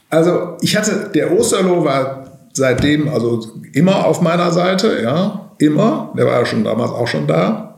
Also 0.09 0.57
ich 0.61 0.75
hatte, 0.75 1.11
der 1.13 1.31
Osterloh 1.31 1.85
war 1.85 2.39
seitdem 2.51 3.07
also 3.07 3.53
immer 3.71 4.05
auf 4.05 4.21
meiner 4.21 4.51
Seite, 4.51 5.01
ja, 5.01 5.51
immer. 5.59 6.13
Der 6.17 6.25
war 6.25 6.39
ja 6.39 6.45
schon 6.45 6.65
damals 6.65 6.91
auch 6.91 7.07
schon 7.07 7.25
da. 7.25 7.74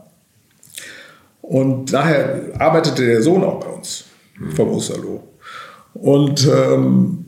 Und 1.48 1.94
daher 1.94 2.42
arbeitete 2.58 3.06
der 3.06 3.22
Sohn 3.22 3.42
auch 3.42 3.58
bei 3.58 3.70
uns 3.70 4.04
vom 4.54 4.68
Osterloh. 4.68 5.26
Und 5.94 6.46
ähm, 6.46 7.24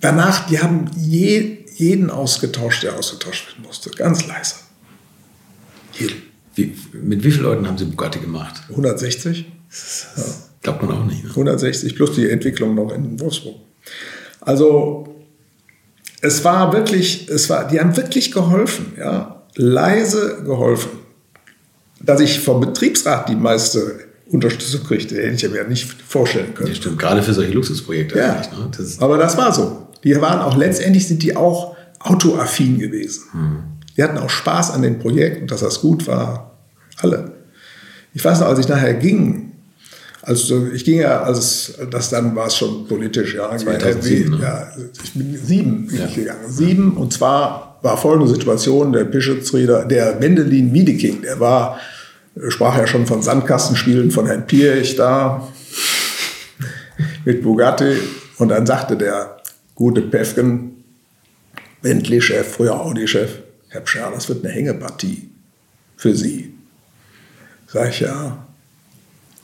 danach, 0.00 0.48
die 0.48 0.58
haben 0.58 0.90
je, 0.96 1.58
jeden 1.76 2.10
ausgetauscht, 2.10 2.82
der 2.82 2.98
ausgetauscht 2.98 3.46
werden 3.46 3.62
musste. 3.64 3.90
Ganz 3.90 4.26
leise. 4.26 4.56
Wie, 6.56 6.76
mit 6.92 7.22
wie 7.22 7.30
vielen 7.30 7.44
Leuten 7.44 7.68
haben 7.68 7.78
Sie 7.78 7.84
Bugatti 7.84 8.18
gemacht? 8.18 8.62
160. 8.70 9.46
Ja. 10.16 10.22
Glaubt 10.62 10.82
man 10.82 10.90
auch 10.90 11.04
nicht. 11.04 11.22
Ne? 11.22 11.30
160 11.30 11.94
plus 11.94 12.16
die 12.16 12.28
Entwicklung 12.28 12.74
noch 12.74 12.90
in 12.92 13.20
Wolfsburg. 13.20 13.60
Also 14.40 15.22
es 16.20 16.42
war 16.42 16.72
wirklich, 16.72 17.28
es 17.28 17.48
war, 17.48 17.68
die 17.68 17.78
haben 17.78 17.96
wirklich 17.96 18.32
geholfen, 18.32 18.94
ja, 18.98 19.44
leise 19.54 20.42
geholfen 20.44 20.99
dass 22.00 22.20
ich 22.20 22.40
vom 22.40 22.60
Betriebsrat 22.60 23.28
die 23.28 23.36
meiste 23.36 24.00
Unterstützung 24.30 24.84
kriegte, 24.84 25.16
hätte 25.16 25.46
ich 25.46 25.52
mir 25.52 25.64
nicht 25.64 25.90
vorstellen 26.06 26.54
können. 26.54 26.68
Ja, 26.68 26.74
stimmt, 26.74 26.98
gerade 26.98 27.22
für 27.22 27.34
solche 27.34 27.52
Luxusprojekte. 27.52 28.18
Ja, 28.18 28.34
ne? 28.36 28.70
das 28.76 29.00
aber 29.00 29.18
das 29.18 29.36
war 29.36 29.52
so. 29.52 29.88
Die 30.04 30.18
waren 30.20 30.40
auch, 30.40 30.56
letztendlich 30.56 31.06
sind 31.06 31.22
die 31.22 31.36
auch 31.36 31.76
autoaffin 31.98 32.78
gewesen. 32.78 33.24
Hm. 33.32 33.62
Die 33.96 34.02
hatten 34.02 34.18
auch 34.18 34.30
Spaß 34.30 34.70
an 34.70 34.82
dem 34.82 34.98
Projekt 34.98 35.42
und 35.42 35.50
dass 35.50 35.60
das 35.60 35.80
gut 35.80 36.06
war. 36.06 36.58
Alle. 36.98 37.32
Ich 38.14 38.24
weiß 38.24 38.40
noch, 38.40 38.46
als 38.46 38.58
ich 38.60 38.68
nachher 38.68 38.94
ging, 38.94 39.52
also 40.22 40.66
ich 40.72 40.84
ging 40.84 41.00
ja, 41.00 41.22
als 41.22 41.74
das 41.90 42.10
dann 42.10 42.34
war 42.36 42.46
es 42.46 42.56
schon 42.56 42.86
politisch, 42.86 43.34
ja. 43.34 43.56
2007, 43.56 44.30
ne? 44.30 44.38
ja 44.40 44.68
ich 45.02 45.12
bin 45.14 45.36
sieben 45.36 45.86
bin 45.86 45.98
ja. 45.98 46.06
gegangen. 46.06 46.50
Sieben 46.50 46.96
und 46.96 47.12
zwar 47.12 47.69
war 47.82 47.96
folgende 47.96 48.32
Situation, 48.32 48.92
der 48.92 49.04
Bischofsrieder, 49.04 49.84
der 49.84 50.20
Wendelin 50.20 50.72
Wiedeking, 50.72 51.22
der 51.22 51.40
war, 51.40 51.80
sprach 52.48 52.76
ja 52.78 52.86
schon 52.86 53.06
von 53.06 53.22
Sandkastenspielen 53.22 54.10
von 54.10 54.26
Herrn 54.26 54.46
Pierich 54.46 54.96
da 54.96 55.48
mit 57.24 57.42
Bugatti 57.42 57.96
und 58.38 58.48
dann 58.48 58.66
sagte 58.66 58.96
der 58.96 59.36
gute 59.74 60.02
Pefken, 60.02 60.84
Bentley-Chef, 61.82 62.46
früher 62.46 62.78
Audi-Chef, 62.78 63.38
Herr 63.68 63.80
Pscher, 63.80 64.10
das 64.12 64.28
wird 64.28 64.44
eine 64.44 64.52
Hängepartie 64.52 65.30
für 65.96 66.14
Sie. 66.14 66.52
Sag 67.66 67.90
ich, 67.90 68.00
ja, 68.00 68.46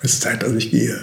es 0.03 0.15
ist 0.15 0.23
Zeit, 0.23 0.43
dass 0.43 0.53
ich 0.53 0.71
gehe. 0.71 0.99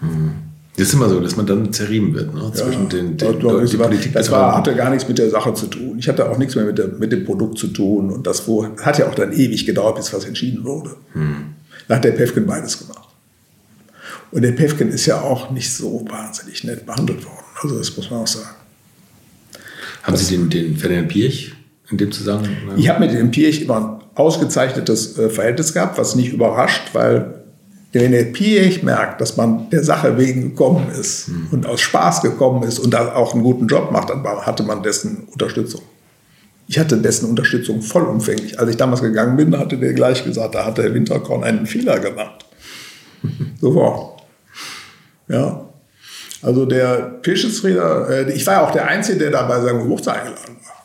Mhm. 0.00 0.49
Das 0.76 0.88
ist 0.88 0.94
immer 0.94 1.08
so, 1.08 1.20
dass 1.20 1.36
man 1.36 1.46
dann 1.46 1.72
zerrieben 1.72 2.14
wird 2.14 2.32
ne? 2.32 2.50
zwischen 2.54 2.84
ja, 2.84 2.88
den, 2.88 3.16
den 3.16 3.40
doch, 3.40 3.64
die 3.64 3.76
Politik. 3.76 4.12
Das 4.12 4.30
war, 4.30 4.56
hatte 4.56 4.74
gar 4.74 4.90
nichts 4.90 5.06
mit 5.08 5.18
der 5.18 5.28
Sache 5.28 5.52
zu 5.52 5.66
tun. 5.66 5.98
Ich 5.98 6.08
hatte 6.08 6.30
auch 6.30 6.38
nichts 6.38 6.54
mehr 6.54 6.64
mit, 6.64 6.78
der, 6.78 6.88
mit 6.88 7.12
dem 7.12 7.24
Produkt 7.24 7.58
zu 7.58 7.68
tun. 7.68 8.10
Und 8.10 8.26
das 8.26 8.46
wo, 8.46 8.64
hat 8.64 8.98
ja 8.98 9.08
auch 9.08 9.14
dann 9.14 9.32
ewig 9.32 9.66
gedauert, 9.66 9.96
bis 9.96 10.12
was 10.12 10.24
entschieden 10.24 10.64
wurde. 10.64 10.90
Hm. 11.12 11.54
Da 11.88 11.96
hat 11.96 12.04
der 12.04 12.12
Pefken 12.12 12.46
beides 12.46 12.78
gemacht. 12.78 13.08
Und 14.30 14.42
der 14.42 14.52
Pevkin 14.52 14.88
ist 14.88 15.06
ja 15.06 15.20
auch 15.20 15.50
nicht 15.50 15.74
so 15.74 16.04
wahnsinnig 16.08 16.62
nett 16.64 16.86
behandelt 16.86 17.24
worden. 17.24 17.44
Also 17.62 17.76
das 17.76 17.96
muss 17.96 18.10
man 18.10 18.20
auch 18.20 18.26
sagen. 18.26 18.56
Haben 20.02 20.16
Sie 20.16 20.36
den, 20.36 20.48
den 20.48 20.76
Ferdinand 20.76 21.08
Pirch 21.08 21.52
in 21.90 21.98
dem 21.98 22.12
Zusammenhang? 22.12 22.78
Ich 22.78 22.88
habe 22.88 23.00
mit 23.00 23.12
dem 23.12 23.30
Pirch 23.30 23.62
immer 23.62 23.76
ein 23.76 24.00
ausgezeichnetes 24.14 25.18
äh, 25.18 25.28
Verhältnis 25.28 25.74
gehabt, 25.74 25.98
was 25.98 26.14
nicht 26.14 26.32
überrascht, 26.32 26.90
weil 26.92 27.39
wenn 27.92 28.12
der 28.12 28.24
Pirch 28.24 28.82
merkt, 28.82 29.20
dass 29.20 29.36
man 29.36 29.68
der 29.70 29.82
Sache 29.82 30.16
wegen 30.16 30.42
gekommen 30.42 30.88
ist 30.90 31.28
mhm. 31.28 31.48
und 31.50 31.66
aus 31.66 31.80
Spaß 31.80 32.22
gekommen 32.22 32.62
ist 32.62 32.78
und 32.78 32.94
da 32.94 33.14
auch 33.14 33.34
einen 33.34 33.42
guten 33.42 33.66
Job 33.66 33.90
macht, 33.90 34.10
dann 34.10 34.24
hatte 34.24 34.62
man 34.62 34.82
dessen 34.82 35.24
Unterstützung. 35.32 35.82
Ich 36.68 36.78
hatte 36.78 36.96
dessen 36.98 37.28
Unterstützung 37.28 37.82
vollumfänglich. 37.82 38.60
Als 38.60 38.70
ich 38.70 38.76
damals 38.76 39.02
gegangen 39.02 39.36
bin, 39.36 39.58
hatte 39.58 39.76
der 39.76 39.92
gleich 39.92 40.24
gesagt, 40.24 40.54
da 40.54 40.64
hat 40.64 40.78
der 40.78 40.94
Winterkorn 40.94 41.42
einen 41.42 41.66
Fehler 41.66 41.98
gemacht. 41.98 42.44
Sofort. 43.60 44.22
Ja. 45.26 45.66
Also 46.42 46.66
der 46.66 47.18
Pischetsrieder, 47.22 48.08
äh, 48.08 48.32
ich 48.32 48.46
war 48.46 48.54
ja 48.54 48.66
auch 48.66 48.70
der 48.70 48.86
Einzige, 48.86 49.18
der 49.18 49.30
da 49.32 49.42
bei 49.42 49.60
seinem 49.60 49.80
Geburtstag 49.80 50.18
eingeladen 50.18 50.56
war. 50.64 50.80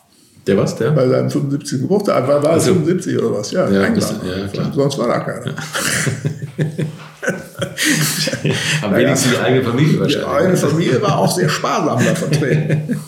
Der 0.47 0.57
was, 0.57 0.75
der? 0.75 0.91
Bei 0.91 1.07
seinem 1.07 1.29
75. 1.29 1.81
Geburtstag. 1.81 2.27
War, 2.27 2.43
war 2.43 2.51
also, 2.51 2.73
75 2.73 3.17
oder 3.17 3.39
was? 3.39 3.51
Ja, 3.51 3.69
ja, 3.69 3.81
eingeladen. 3.81 4.19
ja. 4.53 4.71
Sonst 4.73 4.97
war 4.97 5.07
da 5.07 5.19
keiner. 5.19 5.47
Ja. 5.47 5.53
Am 8.81 8.91
naja, 8.91 9.05
wenigsten 9.05 9.31
die 9.31 9.37
eigene 9.37 9.63
Familie 9.63 9.99
wahrscheinlich. 9.99 10.25
Die 10.25 10.25
eigene 10.25 10.57
Familie 10.57 11.01
war 11.01 11.17
auch 11.17 11.35
sehr 11.35 11.49
sparsam 11.49 12.03
da 12.03 12.15
vertreten. 12.15 12.99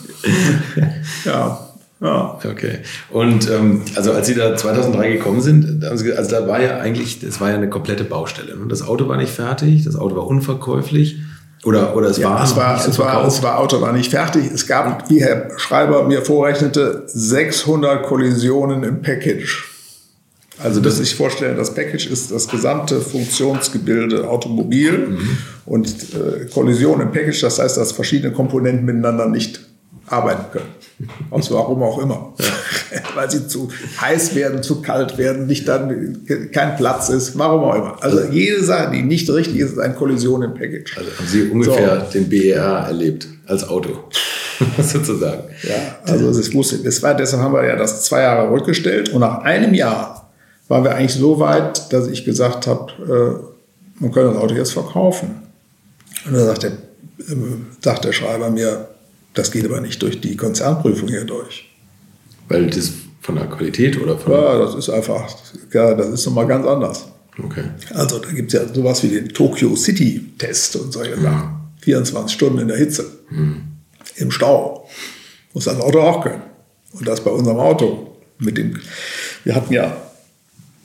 ja. 1.24 1.64
Ja. 2.00 2.38
Okay. 2.44 2.78
Und 3.10 3.50
ähm, 3.50 3.82
also 3.96 4.12
als 4.12 4.28
Sie 4.28 4.34
da 4.34 4.54
2003 4.54 5.12
gekommen 5.12 5.40
sind, 5.40 5.84
also 5.84 6.04
da 6.06 6.46
war 6.46 6.62
ja 6.62 6.78
eigentlich, 6.78 7.20
das 7.20 7.40
war 7.40 7.50
ja 7.50 7.56
eine 7.56 7.68
komplette 7.68 8.04
Baustelle. 8.04 8.56
Ne? 8.56 8.66
Das 8.68 8.82
Auto 8.82 9.08
war 9.08 9.16
nicht 9.16 9.32
fertig, 9.32 9.84
das 9.84 9.96
Auto 9.96 10.14
war 10.14 10.26
unverkäuflich. 10.26 11.16
Oder, 11.64 11.96
oder 11.96 12.08
es 12.08 12.18
ja, 12.18 12.30
war, 12.30 12.44
es 12.44 12.54
war, 12.54 12.76
es 12.76 12.98
war, 13.00 13.26
es 13.26 13.42
war 13.42 13.58
Auto 13.58 13.80
war 13.80 13.92
nicht 13.92 14.12
fertig. 14.12 14.48
Es 14.52 14.68
gab, 14.68 15.10
wie 15.10 15.20
Herr 15.20 15.58
Schreiber 15.58 16.04
mir 16.04 16.22
vorrechnete, 16.22 17.02
600 17.06 18.04
Kollisionen 18.04 18.84
im 18.84 19.02
Package. 19.02 19.77
Also, 20.62 20.80
dass 20.80 20.98
ich 20.98 21.14
vorstelle, 21.14 21.54
das 21.54 21.74
Package 21.74 22.06
ist 22.06 22.30
das 22.30 22.48
gesamte 22.48 23.00
Funktionsgebilde 23.00 24.28
Automobil 24.28 25.08
mhm. 25.08 25.38
und 25.66 25.88
äh, 25.88 26.46
Kollision 26.46 27.00
im 27.00 27.12
Package, 27.12 27.40
das 27.40 27.58
heißt, 27.58 27.76
dass 27.76 27.92
verschiedene 27.92 28.32
Komponenten 28.32 28.84
miteinander 28.84 29.28
nicht 29.28 29.60
arbeiten 30.06 30.50
können. 30.52 30.68
Aus 31.30 31.50
warum 31.52 31.82
auch 31.82 31.98
immer. 31.98 32.34
Ja. 32.38 33.00
Weil 33.14 33.30
sie 33.30 33.46
zu 33.46 33.70
heiß 34.00 34.34
werden, 34.34 34.62
zu 34.62 34.82
kalt 34.82 35.16
werden, 35.16 35.46
nicht 35.46 35.68
dann 35.68 36.26
kein 36.52 36.76
Platz 36.76 37.08
ist, 37.08 37.38
warum 37.38 37.62
auch 37.62 37.74
immer. 37.74 38.02
Also 38.02 38.24
jede 38.30 38.62
Sache, 38.64 38.92
die 38.92 39.02
nicht 39.02 39.30
richtig 39.30 39.58
ist, 39.58 39.72
ist 39.72 39.78
eine 39.78 39.94
Kollision 39.94 40.42
im 40.42 40.54
Package. 40.54 40.96
Also 40.98 41.10
haben 41.16 41.26
Sie 41.26 41.42
ungefähr 41.42 42.06
so. 42.06 42.18
den 42.18 42.28
BER 42.28 42.84
erlebt 42.86 43.28
als 43.46 43.68
Auto, 43.68 43.90
sozusagen. 44.82 45.44
Ja, 45.62 45.98
also 46.04 46.32
das, 46.32 46.52
wusste, 46.52 46.78
das 46.78 47.02
war, 47.02 47.14
deshalb 47.14 47.42
haben 47.42 47.54
wir 47.54 47.64
ja 47.64 47.76
das 47.76 48.04
zwei 48.04 48.22
Jahre 48.22 48.50
rückgestellt 48.50 49.10
und 49.10 49.20
nach 49.20 49.38
einem 49.42 49.74
Jahr 49.74 50.17
waren 50.68 50.84
wir 50.84 50.94
eigentlich 50.94 51.14
so 51.14 51.40
weit, 51.40 51.92
dass 51.92 52.06
ich 52.08 52.24
gesagt 52.24 52.66
habe, 52.66 52.92
äh, 53.02 54.00
man 54.00 54.12
könnte 54.12 54.34
das 54.34 54.42
Auto 54.42 54.54
jetzt 54.54 54.72
verkaufen. 54.72 55.42
Und 56.26 56.34
dann 56.34 56.46
sagt 56.46 56.62
der, 56.62 56.70
äh, 56.72 57.36
sagt 57.80 58.04
der 58.04 58.12
Schreiber 58.12 58.50
mir, 58.50 58.88
das 59.34 59.50
geht 59.50 59.64
aber 59.64 59.80
nicht 59.80 60.02
durch 60.02 60.20
die 60.20 60.36
Konzernprüfung 60.36 61.08
hier 61.08 61.24
durch. 61.24 61.68
Weil 62.48 62.68
das 62.70 62.92
von 63.20 63.36
der 63.36 63.46
Qualität 63.46 64.00
oder 64.00 64.16
von. 64.16 64.32
Ja, 64.32 64.58
das 64.58 64.74
ist 64.74 64.88
einfach, 64.88 65.28
ja, 65.72 65.94
das 65.94 66.08
ist 66.08 66.26
nochmal 66.26 66.46
ganz 66.46 66.66
anders. 66.66 67.08
Okay. 67.42 67.64
Also 67.94 68.18
da 68.18 68.30
gibt 68.30 68.52
es 68.52 68.60
ja 68.60 68.66
sowas 68.72 69.02
wie 69.02 69.08
den 69.08 69.28
Tokyo 69.28 69.76
City 69.76 70.32
Test 70.38 70.76
und 70.76 70.92
solche 70.92 71.16
mhm. 71.16 71.22
Sachen. 71.22 71.54
24 71.82 72.34
Stunden 72.34 72.58
in 72.58 72.68
der 72.68 72.76
Hitze, 72.76 73.06
mhm. 73.30 73.62
im 74.16 74.30
Stau. 74.30 74.88
Muss 75.54 75.64
das 75.64 75.80
Auto 75.80 76.00
auch 76.00 76.22
können. 76.22 76.42
Und 76.92 77.06
das 77.06 77.22
bei 77.22 77.30
unserem 77.30 77.58
Auto. 77.58 78.16
Mit 78.40 78.56
dem, 78.56 78.78
wir 79.44 79.54
hatten 79.54 79.72
ja, 79.72 79.96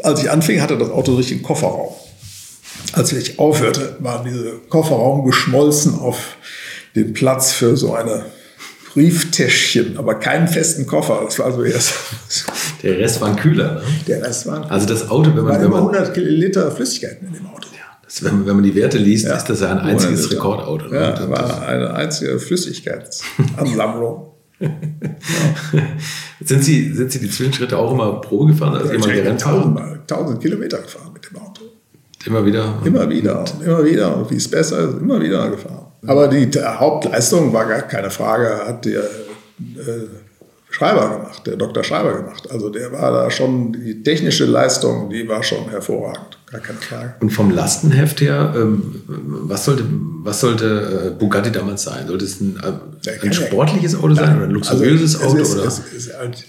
als 0.03 0.21
ich 0.21 0.29
anfing, 0.29 0.61
hatte 0.61 0.77
das 0.77 0.89
Auto 0.89 1.15
richtig 1.15 1.37
einen 1.37 1.43
Kofferraum. 1.43 1.93
Als 2.93 3.11
ich 3.11 3.39
aufhörte, 3.39 3.95
war 3.99 4.23
dieser 4.23 4.51
Kofferraum 4.69 5.25
geschmolzen 5.25 5.97
auf 5.97 6.37
den 6.95 7.13
Platz 7.13 7.53
für 7.53 7.75
so 7.75 7.93
eine 7.95 8.25
Brieftäschchen, 8.93 9.97
aber 9.97 10.15
keinen 10.15 10.47
festen 10.47 10.85
Koffer. 10.85 11.21
Das 11.25 11.39
war 11.39 11.51
so 11.51 11.63
erst. 11.63 11.93
Der 12.83 12.99
Rest 12.99 13.21
war 13.21 13.29
ein 13.29 13.37
Kühler, 13.37 13.75
ne? 13.75 13.83
Der 14.07 14.21
Rest 14.21 14.45
war 14.45 14.57
ein 14.57 14.69
Also 14.69 14.85
das 14.85 15.09
Auto, 15.09 15.35
wenn 15.35 15.43
man. 15.43 15.61
Wenn 15.61 15.71
man 15.71 15.79
100 15.79 16.15
Liter 16.17 16.69
Flüssigkeit 16.71 17.19
in 17.21 17.33
dem 17.33 17.47
Auto. 17.47 17.69
Ja, 17.73 17.97
das, 18.03 18.23
wenn, 18.23 18.45
wenn, 18.45 18.55
man 18.55 18.63
die 18.63 18.75
Werte 18.75 18.97
liest, 18.97 19.25
ja, 19.25 19.35
ist 19.35 19.45
das 19.45 19.61
ja 19.61 19.71
ein 19.71 19.79
einziges 19.79 20.31
Rekordauto. 20.31 20.87
Ne? 20.87 20.95
Ja, 20.95 21.11
das 21.11 21.29
war 21.29 21.67
eine 21.67 21.93
einzige 21.93 22.37
Flüssigkeitsansammlung. 22.39 24.32
Ja. 24.63 24.69
sind, 26.43 26.63
Sie, 26.63 26.93
sind 26.93 27.11
Sie 27.11 27.19
die 27.19 27.29
Zwischenschritte 27.29 27.77
auch 27.77 27.91
immer 27.91 28.21
Probe 28.21 28.51
gefahren? 28.51 28.75
Also 28.75 28.93
immer 28.93 29.07
gerannt 29.07 29.41
tausend, 29.41 29.79
tausend 30.07 30.41
Kilometer 30.41 30.79
gefahren 30.79 31.11
mit 31.13 31.29
dem 31.29 31.37
Auto. 31.37 31.61
Immer 32.25 32.45
wieder? 32.45 32.81
Immer 32.85 33.09
wieder, 33.09 33.41
und 33.41 33.65
immer 33.65 33.83
wieder. 33.83 34.17
Und 34.17 34.31
wie 34.31 34.35
es 34.35 34.47
besser 34.47 34.79
ist, 34.89 34.97
immer 34.97 35.19
wieder 35.19 35.49
gefahren. 35.49 35.87
Aber 36.05 36.27
die 36.27 36.49
Hauptleistung 36.59 37.53
war 37.53 37.65
gar 37.65 37.81
keine 37.83 38.09
Frage, 38.09 38.65
hat 38.65 38.85
der 38.85 39.03
äh, 39.03 40.07
Schreiber 40.69 41.17
gemacht, 41.17 41.45
der 41.45 41.55
Dr. 41.55 41.83
Schreiber 41.83 42.13
gemacht. 42.13 42.49
Also 42.49 42.69
der 42.69 42.91
war 42.91 43.11
da 43.11 43.29
schon, 43.29 43.73
die 43.73 44.01
technische 44.01 44.45
Leistung, 44.45 45.09
die 45.09 45.27
war 45.27 45.43
schon 45.43 45.69
hervorragend, 45.69 46.32
keine 46.59 46.79
Frage. 46.79 47.15
Und 47.19 47.29
vom 47.31 47.51
Lastenheft 47.51 48.21
her, 48.21 48.53
ähm, 48.55 49.03
was 49.07 49.65
sollte, 49.65 49.83
was 50.23 50.39
sollte 50.39 51.11
äh, 51.13 51.19
Bugatti 51.19 51.51
damals 51.51 51.83
sein? 51.83 52.07
Sollte 52.07 52.25
es 52.25 52.41
ein, 52.41 52.57
äh, 52.61 53.25
ein 53.25 53.33
sportliches 53.33 53.95
Auto 53.95 54.13
sein 54.13 54.37
oder 54.37 54.45
ein 54.45 54.51
luxuriöses 54.51 55.15
also 55.15 55.27
Auto? 55.27 55.41
Ist, 55.41 55.55
oder? 55.55 55.65
Es 55.65 55.79
ist 55.79 56.17
halt, 56.17 56.45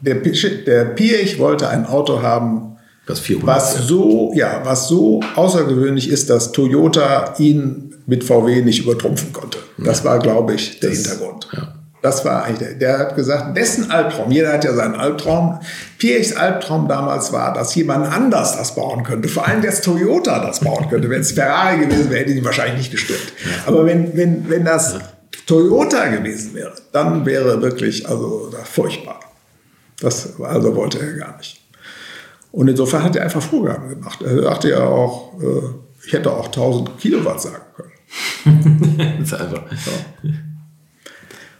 der, 0.00 0.14
der 0.16 0.84
Pirch 0.86 1.38
wollte 1.38 1.68
ein 1.68 1.86
Auto 1.86 2.22
haben, 2.22 2.76
was, 3.06 3.20
400, 3.20 3.56
was 3.56 3.86
so, 3.86 4.32
ja, 4.34 4.60
was 4.64 4.88
so 4.88 5.20
außergewöhnlich 5.34 6.08
ist, 6.08 6.30
dass 6.30 6.52
Toyota 6.52 7.34
ihn 7.38 7.94
mit 8.06 8.24
VW 8.24 8.62
nicht 8.62 8.84
übertrumpfen 8.84 9.32
konnte. 9.32 9.58
Das 9.78 10.04
war, 10.04 10.18
glaube 10.18 10.54
ich, 10.54 10.80
der 10.80 10.90
das, 10.90 10.98
Hintergrund. 11.00 11.48
Ja. 11.52 11.74
Das 12.02 12.24
war 12.24 12.42
eigentlich, 12.42 12.58
der, 12.58 12.74
der 12.74 12.98
hat 12.98 13.16
gesagt, 13.16 13.56
dessen 13.56 13.92
Albtraum, 13.92 14.32
jeder 14.32 14.52
hat 14.52 14.64
ja 14.64 14.74
seinen 14.74 14.96
Albtraum. 14.96 15.60
Piechs 15.98 16.34
Albtraum 16.34 16.88
damals 16.88 17.32
war, 17.32 17.54
dass 17.54 17.76
jemand 17.76 18.12
anders 18.12 18.56
das 18.56 18.74
bauen 18.74 19.04
könnte. 19.04 19.28
Vor 19.28 19.46
allem, 19.46 19.62
dass 19.62 19.82
Toyota 19.82 20.44
das 20.44 20.60
bauen 20.60 20.88
könnte. 20.90 21.08
Wenn 21.08 21.20
es 21.20 21.30
Ferrari 21.30 21.78
gewesen 21.78 22.10
wäre, 22.10 22.22
hätte 22.22 22.32
ihn 22.32 22.44
wahrscheinlich 22.44 22.78
nicht 22.78 22.90
gestört. 22.90 23.32
Aber 23.66 23.86
wenn, 23.86 24.16
wenn, 24.16 24.50
wenn 24.50 24.64
das 24.64 24.98
Toyota 25.46 26.08
gewesen 26.08 26.54
wäre, 26.54 26.74
dann 26.90 27.24
wäre 27.24 27.62
wirklich, 27.62 28.08
also 28.08 28.52
furchtbar. 28.64 29.20
Das 30.00 30.40
also 30.40 30.74
wollte 30.74 30.98
er 30.98 31.12
gar 31.12 31.36
nicht. 31.36 31.60
Und 32.50 32.66
insofern 32.66 33.04
hat 33.04 33.14
er 33.14 33.22
einfach 33.22 33.40
Vorgaben 33.42 33.88
gemacht. 33.88 34.20
Er 34.22 34.42
sagte 34.42 34.70
ja 34.70 34.84
auch, 34.84 35.40
äh, 35.40 35.62
ich 36.04 36.12
hätte 36.12 36.32
auch 36.32 36.46
1000 36.46 36.98
Kilowatt 36.98 37.40
sagen 37.40 37.62
können. 37.76 39.16
das 39.20 39.32
ist 39.32 39.40
einfach. 39.40 39.62
Ja. 40.22 40.32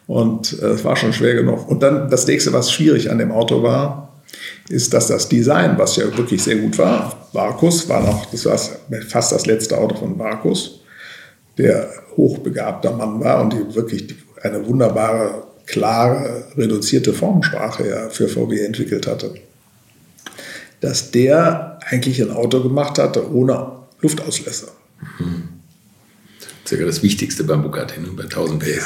Und 0.07 0.61
äh, 0.61 0.67
es 0.67 0.81
äh, 0.81 0.85
war 0.85 0.97
schon 0.97 1.13
schwer 1.13 1.35
genug. 1.35 1.69
Und 1.69 1.83
dann 1.83 2.11
das 2.11 2.27
nächste, 2.27 2.53
was 2.53 2.73
schwierig 2.73 3.11
an 3.11 3.19
dem 3.19 3.33
Auto 3.33 3.63
war, 3.63 4.21
ist, 4.69 4.93
dass 4.95 5.09
das 5.09 5.29
Design, 5.29 5.77
was 5.79 5.97
ja 5.97 6.17
wirklich 6.17 6.43
sehr 6.43 6.57
gut 6.57 6.79
war, 6.79 7.29
Varkus 7.33 7.89
war 7.89 8.03
noch, 8.03 8.27
das 8.27 8.47
war 8.47 8.59
fast 9.09 9.33
das 9.33 9.47
letzte 9.47 9.79
Auto 9.79 9.97
von 9.97 10.19
Varkus, 10.19 10.81
der 11.59 11.89
hochbegabter 12.17 12.93
Mann 12.93 13.21
war 13.21 13.43
und 13.43 13.53
die 13.53 13.75
wirklich 13.75 14.15
eine 14.43 14.67
wunderbare, 14.67 15.45
klare, 15.67 16.45
reduzierte 16.57 17.13
Formensprache 17.13 17.89
ja 17.89 18.09
für 18.09 18.29
VW 18.29 18.65
entwickelt 18.65 19.07
hatte. 19.07 19.35
Dass 20.81 21.11
der 21.11 21.79
eigentlich 21.89 22.21
ein 22.21 22.33
Auto 22.33 22.63
gemacht 22.63 22.99
hatte 22.99 23.33
ohne 23.33 23.73
Luftauslässer. 24.01 24.69
Mhm 25.19 25.52
circa 26.73 26.87
das 26.87 27.03
Wichtigste 27.03 27.45
beim 27.45 27.63
Bugatti, 27.63 28.01
ne? 28.01 28.09
bei 28.17 28.23
1000 28.23 28.63
PS. 28.63 28.85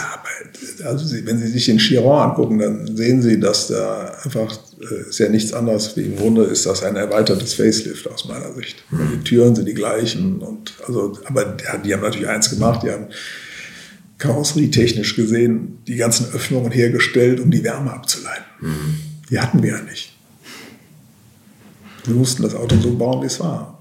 Ja, 0.81 0.87
also 0.87 1.15
wenn 1.25 1.39
Sie 1.39 1.47
sich 1.47 1.67
den 1.67 1.79
Chiron 1.79 2.31
angucken, 2.31 2.59
dann 2.59 2.97
sehen 2.97 3.23
Sie, 3.23 3.39
dass 3.39 3.69
da 3.69 4.13
einfach 4.25 4.59
äh, 4.81 5.09
ist 5.09 5.19
ja 5.19 5.29
nichts 5.29 5.53
anderes 5.53 5.97
wie 5.97 6.03
im 6.03 6.17
Grunde 6.17 6.43
ist 6.45 6.67
das 6.67 6.83
ein 6.83 6.97
erweitertes 6.97 7.55
Facelift 7.55 8.11
aus 8.11 8.27
meiner 8.27 8.53
Sicht. 8.55 8.83
Mhm. 8.91 9.11
Die 9.13 9.25
Türen 9.25 9.55
sind 9.55 9.69
die 9.69 9.75
gleichen 9.75 10.41
und 10.41 10.75
also, 10.87 11.17
aber 11.27 11.57
ja, 11.65 11.79
die 11.79 11.95
haben 11.95 12.03
natürlich 12.03 12.29
eins 12.29 12.51
gemacht, 12.51 12.83
die 12.83 12.91
haben 12.91 13.07
karosserietechnisch 14.19 15.15
gesehen 15.15 15.79
die 15.87 15.97
ganzen 15.97 16.33
Öffnungen 16.33 16.73
hergestellt, 16.73 17.39
um 17.39 17.53
die 17.53 17.63
Wärme 17.63 17.93
abzuleiten. 17.93 18.45
Mhm. 18.61 18.97
Die 19.31 19.39
hatten 19.39 19.63
wir 19.63 19.71
ja 19.71 19.83
nicht. 19.83 20.13
Wir 22.05 22.15
mussten 22.15 22.43
das 22.43 22.55
Auto 22.55 22.77
so 22.81 22.97
bauen, 22.97 23.23
wie 23.23 23.27
es 23.27 23.39
war. 23.39 23.76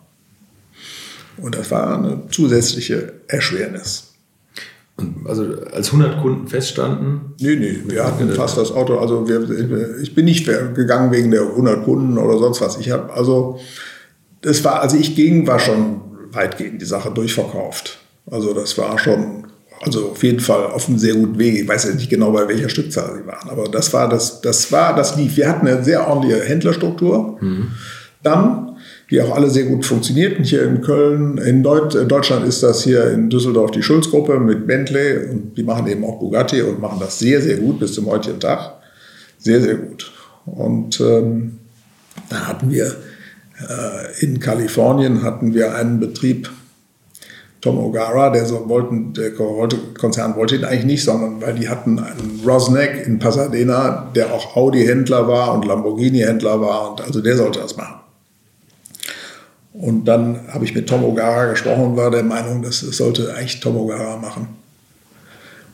Und 1.37 1.55
das 1.55 1.71
war 1.71 1.97
eine 1.97 2.21
zusätzliche 2.31 3.13
Erschwernis. 3.27 4.11
Also 5.25 5.43
als 5.73 5.87
100 5.87 6.21
Kunden 6.21 6.47
feststanden? 6.47 7.35
Nee, 7.41 7.57
nee, 7.57 7.79
wir 7.85 8.05
hatten 8.05 8.29
fast 8.31 8.57
das 8.57 8.71
Auto. 8.71 8.97
Also 8.97 9.27
wir, 9.27 9.99
ich 10.01 10.15
bin 10.15 10.25
nicht 10.25 10.45
gegangen 10.45 11.11
wegen 11.11 11.31
der 11.31 11.41
100 11.41 11.83
Kunden 11.83 12.17
oder 12.17 12.37
sonst 12.37 12.61
was. 12.61 12.77
Ich 12.77 12.91
habe 12.91 13.11
also, 13.11 13.59
das 14.41 14.63
war, 14.63 14.81
also 14.81 14.95
ich 14.95 15.15
ging, 15.15 15.45
war 15.47 15.59
schon, 15.59 16.01
weitgehend 16.35 16.81
die 16.81 16.85
Sache 16.85 17.11
durchverkauft. 17.11 17.97
Also 18.29 18.53
das 18.53 18.77
war 18.77 18.97
schon, 18.99 19.47
also 19.81 20.11
auf 20.11 20.23
jeden 20.23 20.39
Fall 20.39 20.65
auf 20.67 20.87
einem 20.87 20.97
sehr 20.97 21.15
guten 21.15 21.39
Weg. 21.39 21.55
Ich 21.55 21.67
weiß 21.67 21.85
ja 21.85 21.95
nicht 21.95 22.09
genau, 22.09 22.31
bei 22.31 22.47
welcher 22.47 22.69
Stückzahl 22.69 23.17
sie 23.17 23.27
waren, 23.27 23.49
aber 23.49 23.65
das 23.65 23.93
war 23.93 24.09
das, 24.09 24.41
das 24.41 24.71
war, 24.71 24.95
das 24.95 25.15
lief. 25.15 25.37
Wir 25.37 25.49
hatten 25.49 25.67
eine 25.67 25.83
sehr 25.83 26.07
ordentliche 26.07 26.43
Händlerstruktur. 26.43 27.37
Mhm. 27.41 27.71
Dann, 28.21 28.64
die 29.11 29.21
auch 29.21 29.35
alle 29.35 29.49
sehr 29.49 29.65
gut 29.65 29.85
funktionierten. 29.85 30.43
Hier 30.43 30.63
in 30.63 30.81
Köln, 30.81 31.37
in 31.37 31.61
Deutschland 31.61 32.47
ist 32.47 32.63
das 32.63 32.83
hier 32.83 33.11
in 33.11 33.29
Düsseldorf 33.29 33.71
die 33.71 33.83
Schulz-Gruppe 33.83 34.39
mit 34.39 34.65
Bentley 34.65 35.29
und 35.29 35.57
die 35.57 35.63
machen 35.63 35.87
eben 35.87 36.03
auch 36.03 36.19
Bugatti 36.19 36.61
und 36.61 36.79
machen 36.79 36.99
das 36.99 37.19
sehr, 37.19 37.41
sehr 37.41 37.57
gut 37.57 37.79
bis 37.79 37.93
zum 37.93 38.07
heutigen 38.07 38.39
Tag. 38.39 38.73
Sehr, 39.37 39.61
sehr 39.61 39.75
gut. 39.75 40.11
Und 40.45 40.99
ähm, 41.01 41.59
dann 42.29 42.47
hatten 42.47 42.71
wir 42.71 42.85
äh, 43.59 44.23
in 44.23 44.39
Kalifornien 44.39 45.21
hatten 45.21 45.53
wir 45.53 45.75
einen 45.75 45.99
Betrieb, 45.99 46.49
Tom 47.61 47.79
O'Gara, 47.79 48.31
der 48.31 48.45
so 48.45 48.69
wollten, 48.69 49.13
der 49.13 49.31
Konzern 49.33 50.35
wollte 50.35 50.55
ihn 50.55 50.65
eigentlich 50.65 50.85
nicht, 50.85 51.03
sondern 51.03 51.41
weil 51.41 51.55
die 51.55 51.67
hatten 51.67 51.97
einen 51.97 52.41
Rosneck 52.45 53.07
in 53.07 53.17
Pasadena, 53.17 54.11
der 54.15 54.31
auch 54.31 54.55
Audi-Händler 54.55 55.27
war 55.27 55.55
und 55.55 55.65
Lamborghini-Händler 55.65 56.61
war 56.61 56.91
und 56.91 57.01
also 57.01 57.21
der 57.21 57.35
sollte 57.35 57.59
das 57.59 57.75
machen. 57.75 58.04
Und 59.77 60.05
dann 60.05 60.47
habe 60.47 60.63
ich 60.63 60.73
mit 60.73 60.87
Tom 60.87 61.03
O'Gara 61.03 61.49
gesprochen 61.49 61.83
und 61.83 61.97
war 61.97 62.09
der 62.09 62.23
Meinung, 62.23 62.61
dass 62.61 62.81
es 62.81 62.97
sollte 62.97 63.33
eigentlich 63.33 63.59
Tom 63.59 63.75
O'Gara 63.75 64.17
machen. 64.17 64.47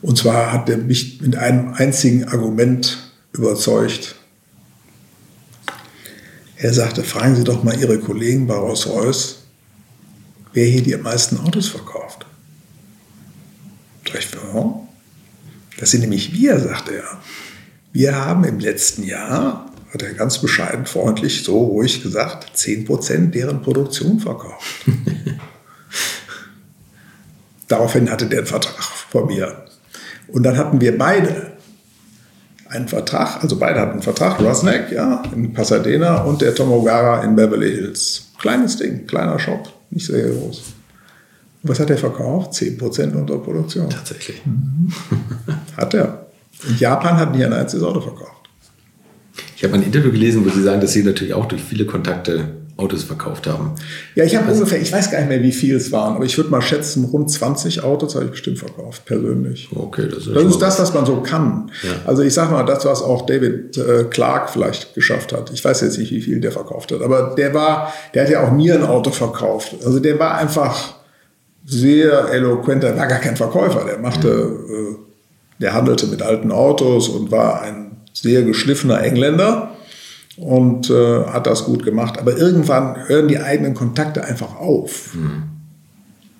Und 0.02 0.18
zwar 0.18 0.52
hat 0.52 0.68
er 0.68 0.78
mich 0.78 1.20
mit 1.20 1.36
einem 1.36 1.74
einzigen 1.74 2.24
Argument 2.24 3.12
überzeugt. 3.32 4.16
Er 6.56 6.72
sagte, 6.74 7.04
fragen 7.04 7.36
Sie 7.36 7.44
doch 7.44 7.62
mal 7.62 7.78
Ihre 7.78 7.98
Kollegen 7.98 8.48
bei 8.48 8.54
Rolls-Royce, 8.54 9.44
wer 10.52 10.66
hier 10.66 10.82
die 10.82 10.96
meisten 10.96 11.38
Autos 11.38 11.68
verkauft. 11.68 12.26
Das 15.78 15.90
sind 15.90 16.00
nämlich 16.02 16.32
wir, 16.32 16.60
sagte 16.60 16.96
er. 16.96 17.20
Wir 17.92 18.14
haben 18.14 18.44
im 18.44 18.58
letzten 18.58 19.02
Jahr, 19.04 19.71
hat 19.92 20.02
er 20.02 20.14
ganz 20.14 20.38
bescheiden, 20.38 20.86
freundlich, 20.86 21.44
so 21.44 21.58
ruhig 21.58 22.02
gesagt, 22.02 22.56
10% 22.56 23.30
deren 23.30 23.60
Produktion 23.62 24.20
verkauft. 24.20 24.86
Daraufhin 27.68 28.10
hatte 28.10 28.26
der 28.26 28.38
einen 28.38 28.46
Vertrag 28.46 28.82
von 28.82 29.26
mir. 29.26 29.64
Und 30.28 30.44
dann 30.44 30.56
hatten 30.56 30.80
wir 30.80 30.96
beide 30.96 31.52
einen 32.68 32.88
Vertrag, 32.88 33.42
also 33.42 33.58
beide 33.58 33.80
hatten 33.80 33.92
einen 33.92 34.02
Vertrag, 34.02 34.40
Rosneck, 34.40 34.90
ja, 34.92 35.22
in 35.34 35.52
Pasadena 35.52 36.22
und 36.22 36.40
der 36.40 36.54
Tomogara 36.54 37.22
in 37.22 37.36
Beverly 37.36 37.70
Hills. 37.70 38.30
Kleines 38.38 38.78
Ding, 38.78 39.06
kleiner 39.06 39.38
Shop, 39.38 39.70
nicht 39.90 40.06
sehr 40.06 40.30
groß. 40.30 40.62
Was 41.64 41.78
hat 41.78 41.90
er 41.90 41.98
verkauft? 41.98 42.54
10% 42.54 43.14
unter 43.14 43.38
Produktion. 43.38 43.88
Tatsächlich. 43.88 44.42
Mhm. 44.44 44.92
Hat 45.76 45.94
er. 45.94 46.26
In 46.68 46.76
Japan 46.78 47.16
hat 47.16 47.34
nie 47.34 47.44
ein 47.44 47.52
einziges 47.52 47.84
Auto 47.84 48.00
verkauft. 48.00 48.41
Ich 49.62 49.68
habe 49.68 49.76
ein 49.76 49.84
Interview 49.84 50.10
gelesen, 50.10 50.44
wo 50.44 50.50
Sie 50.50 50.60
sagen, 50.60 50.80
dass 50.80 50.92
Sie 50.92 51.04
natürlich 51.04 51.34
auch 51.34 51.46
durch 51.46 51.62
viele 51.62 51.86
Kontakte 51.86 52.48
Autos 52.76 53.04
verkauft 53.04 53.46
haben. 53.46 53.76
Ja, 54.16 54.24
ich 54.24 54.34
habe 54.34 54.48
also, 54.48 54.58
ungefähr, 54.58 54.82
ich 54.82 54.92
weiß 54.92 55.12
gar 55.12 55.20
nicht 55.20 55.28
mehr, 55.28 55.40
wie 55.40 55.52
viel 55.52 55.76
es 55.76 55.92
waren, 55.92 56.16
aber 56.16 56.24
ich 56.24 56.36
würde 56.36 56.50
mal 56.50 56.60
schätzen, 56.60 57.04
rund 57.04 57.30
20 57.30 57.84
Autos 57.84 58.16
habe 58.16 58.24
ich 58.24 58.32
bestimmt 58.32 58.58
verkauft, 58.58 59.04
persönlich. 59.04 59.68
Okay, 59.72 60.08
das 60.08 60.26
ist, 60.26 60.34
das, 60.34 60.44
ist 60.46 60.58
das, 60.58 60.80
was 60.80 60.92
man 60.92 61.06
so 61.06 61.20
kann. 61.20 61.70
Ja. 61.84 61.90
Also 62.06 62.22
ich 62.22 62.34
sage 62.34 62.50
mal, 62.50 62.64
das, 62.64 62.84
was 62.84 63.02
auch 63.02 63.24
David 63.24 63.76
äh, 63.76 64.02
Clark 64.10 64.50
vielleicht 64.50 64.96
geschafft 64.96 65.32
hat. 65.32 65.52
Ich 65.54 65.64
weiß 65.64 65.80
jetzt 65.82 65.96
nicht, 65.96 66.10
wie 66.10 66.22
viel 66.22 66.40
der 66.40 66.50
verkauft 66.50 66.90
hat, 66.90 67.00
aber 67.00 67.36
der 67.38 67.54
war, 67.54 67.92
der 68.14 68.24
hat 68.24 68.30
ja 68.30 68.44
auch 68.44 68.50
mir 68.50 68.74
ein 68.74 68.82
Auto 68.82 69.12
verkauft. 69.12 69.76
Also 69.84 70.00
der 70.00 70.18
war 70.18 70.38
einfach 70.38 70.94
sehr 71.64 72.30
eloquent, 72.32 72.82
der 72.82 72.98
war 72.98 73.06
gar 73.06 73.20
kein 73.20 73.36
Verkäufer, 73.36 73.84
der 73.84 73.98
machte, 73.98 74.26
mhm. 74.28 74.74
äh, 74.74 74.96
der 75.60 75.72
handelte 75.72 76.08
mit 76.08 76.20
alten 76.20 76.50
Autos 76.50 77.08
und 77.08 77.30
war 77.30 77.62
ein 77.62 77.91
sehr 78.12 78.42
geschliffener 78.42 79.02
Engländer 79.02 79.72
und 80.36 80.90
äh, 80.90 81.24
hat 81.24 81.46
das 81.46 81.64
gut 81.64 81.84
gemacht. 81.84 82.18
Aber 82.18 82.36
irgendwann 82.36 83.08
hören 83.08 83.28
die 83.28 83.38
eigenen 83.38 83.74
Kontakte 83.74 84.24
einfach 84.24 84.56
auf. 84.56 85.14
Hm. 85.14 85.42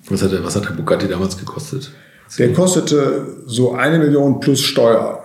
Was, 0.09 0.21
hat 0.21 0.31
der, 0.31 0.43
was 0.43 0.55
hat 0.55 0.65
der 0.65 0.71
Bugatti 0.71 1.07
damals 1.07 1.37
gekostet? 1.37 1.91
Der 2.37 2.51
kostete 2.53 3.27
so 3.45 3.73
eine 3.73 3.99
Million 3.99 4.39
plus 4.39 4.61
Steuer. 4.61 5.23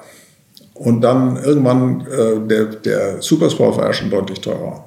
Und 0.75 1.01
dann 1.01 1.37
irgendwann, 1.37 2.03
äh, 2.07 2.47
der, 2.47 2.67
der 2.67 3.23
Supersport 3.23 3.79
war 3.79 3.87
ja 3.87 3.93
schon 3.93 4.11
deutlich 4.11 4.41
teurer. 4.41 4.85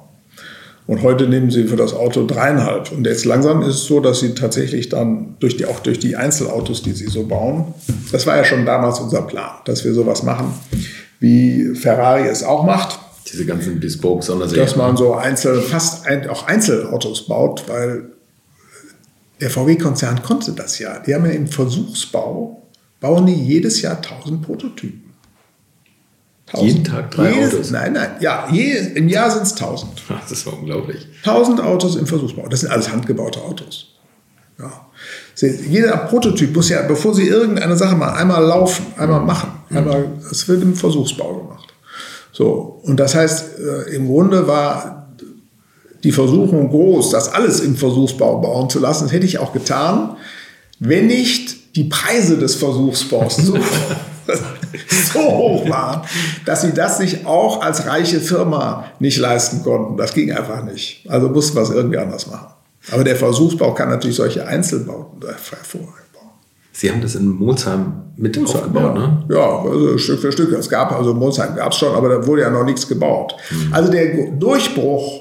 Und 0.86 1.02
heute 1.02 1.28
nehmen 1.28 1.50
sie 1.50 1.64
für 1.64 1.76
das 1.76 1.94
Auto 1.94 2.26
dreieinhalb. 2.26 2.90
Und 2.92 3.06
jetzt 3.06 3.24
langsam 3.24 3.62
ist 3.62 3.74
es 3.74 3.84
so, 3.84 4.00
dass 4.00 4.20
sie 4.20 4.34
tatsächlich 4.34 4.88
dann 4.88 5.36
durch 5.38 5.56
die, 5.56 5.66
auch 5.66 5.80
durch 5.80 5.98
die 5.98 6.16
Einzelautos, 6.16 6.82
die 6.82 6.92
sie 6.92 7.06
so 7.06 7.26
bauen, 7.26 7.74
das 8.10 8.26
war 8.26 8.36
ja 8.36 8.44
schon 8.44 8.66
damals 8.66 8.98
unser 9.00 9.22
Plan, 9.22 9.50
dass 9.64 9.84
wir 9.84 9.94
sowas 9.94 10.22
machen, 10.22 10.52
wie 11.22 11.74
Ferrari 11.74 12.26
es 12.26 12.42
auch 12.42 12.64
macht 12.64 12.98
diese 13.32 13.46
ganzen 13.46 13.80
Bespoke 13.80 14.24
Sonderserien. 14.24 14.66
Dass 14.66 14.76
man 14.76 14.96
so 14.96 15.14
einzel, 15.14 15.60
fast 15.62 16.06
ein, 16.06 16.28
auch 16.28 16.46
Einzelautos 16.46 17.26
baut, 17.26 17.64
weil 17.68 18.10
der 19.40 19.50
VW-Konzern 19.50 20.22
konnte 20.22 20.52
das 20.52 20.78
ja. 20.78 20.98
Die 20.98 21.14
haben 21.14 21.24
ja 21.24 21.32
im 21.32 21.46
Versuchsbau, 21.46 22.62
bauen 23.00 23.26
die 23.26 23.34
jedes 23.34 23.80
Jahr 23.80 23.96
1000 23.96 24.42
Prototypen. 24.42 25.14
1000. 26.48 26.68
Jeden 26.68 26.84
Tag 26.84 27.10
drei 27.10 27.32
jedes, 27.32 27.54
Autos? 27.54 27.70
Nein, 27.70 27.92
nein, 27.94 28.10
ja, 28.20 28.48
je, 28.50 28.76
im 28.94 29.08
Jahr 29.08 29.30
sind 29.30 29.44
es 29.44 29.52
1000. 29.52 30.02
Das 30.08 30.32
ist 30.32 30.46
unglaublich. 30.46 31.06
1000 31.24 31.60
Autos 31.60 31.96
im 31.96 32.06
Versuchsbau. 32.06 32.48
Das 32.48 32.60
sind 32.60 32.70
alles 32.70 32.92
handgebaute 32.92 33.40
Autos. 33.40 33.91
Jeder 35.36 35.96
Prototyp 35.96 36.54
muss 36.54 36.68
ja, 36.68 36.82
bevor 36.82 37.14
sie 37.14 37.26
irgendeine 37.26 37.76
Sache 37.76 37.96
mal 37.96 38.12
einmal 38.12 38.44
laufen, 38.44 38.86
einmal 38.96 39.20
machen, 39.20 39.50
einmal, 39.70 40.06
das 40.28 40.46
wird 40.46 40.62
im 40.62 40.74
Versuchsbau 40.74 41.34
gemacht. 41.34 41.72
So, 42.32 42.80
und 42.84 42.98
das 42.98 43.14
heißt, 43.14 43.58
äh, 43.58 43.94
im 43.94 44.06
Grunde 44.06 44.46
war 44.46 45.02
die 46.04 46.12
Versuchung 46.12 46.70
groß, 46.70 47.10
das 47.10 47.32
alles 47.32 47.60
im 47.60 47.76
Versuchsbau 47.76 48.40
bauen 48.40 48.68
zu 48.68 48.78
lassen. 48.80 49.04
Das 49.04 49.12
hätte 49.12 49.26
ich 49.26 49.38
auch 49.38 49.52
getan, 49.52 50.16
wenn 50.78 51.06
nicht 51.06 51.76
die 51.76 51.84
Preise 51.84 52.38
des 52.38 52.56
Versuchsbaus 52.56 53.36
so, 53.36 53.54
so 55.12 55.20
hoch 55.20 55.68
waren, 55.68 56.02
dass 56.44 56.62
sie 56.62 56.72
das 56.72 56.98
sich 56.98 57.24
auch 57.26 57.62
als 57.62 57.86
reiche 57.86 58.20
Firma 58.20 58.86
nicht 58.98 59.18
leisten 59.18 59.62
konnten. 59.62 59.96
Das 59.96 60.12
ging 60.12 60.32
einfach 60.32 60.64
nicht. 60.64 61.04
Also 61.08 61.28
mussten 61.28 61.56
wir 61.56 61.62
es 61.62 61.70
irgendwie 61.70 61.98
anders 61.98 62.26
machen. 62.26 62.51
Aber 62.90 63.04
der 63.04 63.16
Versuchsbau 63.16 63.74
kann 63.74 63.88
natürlich 63.88 64.16
solche 64.16 64.46
Einzelbauten 64.46 65.22
hervorragend. 65.28 66.02
Sie 66.72 66.90
haben 66.90 67.02
das 67.02 67.14
in 67.14 67.28
Molsheim 67.28 67.92
mit 68.16 68.36
Molsheim, 68.36 68.62
aufgebaut, 68.62 68.96
ja. 68.96 69.06
ne? 69.06 69.24
Ja, 69.28 69.62
also 69.62 69.98
Stück 69.98 70.20
für 70.20 70.32
Stück. 70.32 70.52
Es 70.52 70.68
gab, 70.70 70.90
also 70.92 71.12
Molsheim 71.12 71.54
gab 71.54 71.72
es 71.72 71.78
schon, 71.78 71.94
aber 71.94 72.08
da 72.08 72.26
wurde 72.26 72.42
ja 72.42 72.50
noch 72.50 72.64
nichts 72.64 72.88
gebaut. 72.88 73.34
Mhm. 73.50 73.74
Also 73.74 73.92
der 73.92 74.30
Durchbruch 74.32 75.20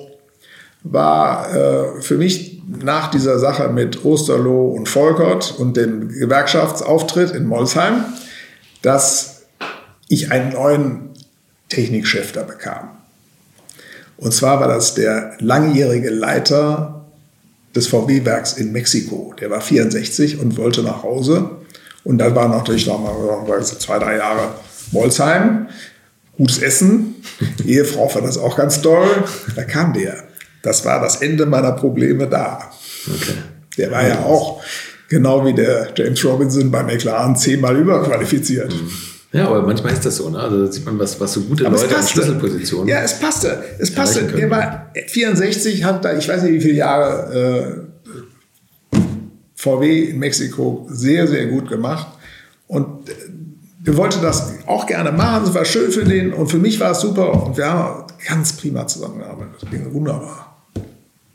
war 0.83 1.53
äh, 1.53 2.01
für 2.01 2.17
mich 2.17 2.61
nach 2.67 3.11
dieser 3.11 3.37
Sache 3.37 3.67
mit 3.67 4.05
Osterloh 4.05 4.69
und 4.69 4.87
Volkert 4.87 5.53
und 5.57 5.75
dem 5.75 6.07
Gewerkschaftsauftritt 6.07 7.31
in 7.31 7.45
Molsheim, 7.45 8.05
dass 8.81 9.43
ich 10.07 10.31
einen 10.31 10.53
neuen 10.53 11.09
Technikchef 11.67 12.31
da 12.31 12.43
bekam. 12.43 12.91
Und 14.17 14.33
zwar 14.33 14.59
war 14.61 14.67
das 14.69 14.93
der 14.95 15.33
langjährige 15.39 16.09
Leiter 16.09 17.00
des 17.75 17.87
VW-Werks 17.87 18.53
in 18.53 18.71
Mexiko. 18.71 19.33
Der 19.39 19.49
war 19.49 19.61
64 19.61 20.39
und 20.39 20.57
wollte 20.57 20.83
nach 20.83 21.03
Hause. 21.03 21.49
Und 22.03 22.17
dann 22.17 22.35
war 22.35 22.49
natürlich 22.49 22.87
noch 22.87 22.99
mal 22.99 23.63
zwei, 23.63 23.99
drei 23.99 24.17
Jahre 24.17 24.55
Molsheim. 24.91 25.67
Gutes 26.37 26.59
Essen. 26.59 27.15
Die 27.59 27.69
Ehefrau 27.73 28.09
fand 28.09 28.25
das 28.25 28.37
auch 28.37 28.57
ganz 28.57 28.81
toll. 28.81 29.07
Da 29.55 29.63
kam 29.63 29.93
der. 29.93 30.23
Das 30.63 30.85
war 30.85 31.01
das 31.01 31.17
Ende 31.21 31.45
meiner 31.45 31.71
Probleme 31.73 32.27
da. 32.27 32.71
Okay. 33.07 33.33
Der 33.77 33.91
war 33.91 34.07
ja 34.07 34.19
auch, 34.19 34.61
genau 35.07 35.45
wie 35.45 35.53
der 35.53 35.89
James 35.95 36.23
Robinson 36.25 36.71
bei 36.71 36.83
McLaren, 36.83 37.35
zehnmal 37.35 37.77
überqualifiziert. 37.77 38.73
Mhm. 38.73 38.91
Ja, 39.33 39.47
aber 39.47 39.61
manchmal 39.61 39.93
ist 39.93 40.05
das 40.05 40.17
so, 40.17 40.29
ne? 40.29 40.39
Also 40.39 40.65
da 40.65 40.71
sieht 40.71 40.85
man, 40.85 40.99
was, 40.99 41.19
was 41.19 41.33
so 41.33 41.41
gute 41.41 41.65
aber 41.65 41.77
Leute 41.77 41.95
in 41.95 42.07
Schlüsselpositionen. 42.07 42.87
Ja, 42.89 43.01
es 43.01 43.17
passte. 43.17 43.63
Es 43.79 43.93
passte. 43.93 44.23
Der 44.23 44.49
war 44.49 44.91
64, 45.07 45.83
hat 45.85 46.03
da, 46.03 46.17
ich 46.17 46.27
weiß 46.27 46.43
nicht, 46.43 46.53
wie 46.53 46.61
viele 46.61 46.73
Jahre 46.73 47.87
äh, 48.93 48.97
VW 49.55 50.09
in 50.09 50.19
Mexiko 50.19 50.85
sehr, 50.89 51.27
sehr 51.27 51.45
gut 51.45 51.69
gemacht. 51.69 52.07
Und 52.67 53.09
äh, 53.09 53.13
wir 53.83 53.95
wollten 53.95 54.21
das 54.21 54.53
auch 54.67 54.85
gerne 54.85 55.13
machen. 55.13 55.45
Es 55.45 55.53
war 55.53 55.65
schön 55.65 55.91
für 55.91 56.03
den 56.03 56.33
und 56.33 56.47
für 56.47 56.59
mich 56.59 56.79
war 56.79 56.91
es 56.91 56.99
super. 56.99 57.47
Und 57.47 57.57
wir 57.57 57.65
haben 57.65 58.07
ganz 58.27 58.53
prima 58.53 58.85
zusammengearbeitet. 58.85 59.55
Das 59.61 59.69
ging 59.69 59.93
wunderbar. 59.93 60.67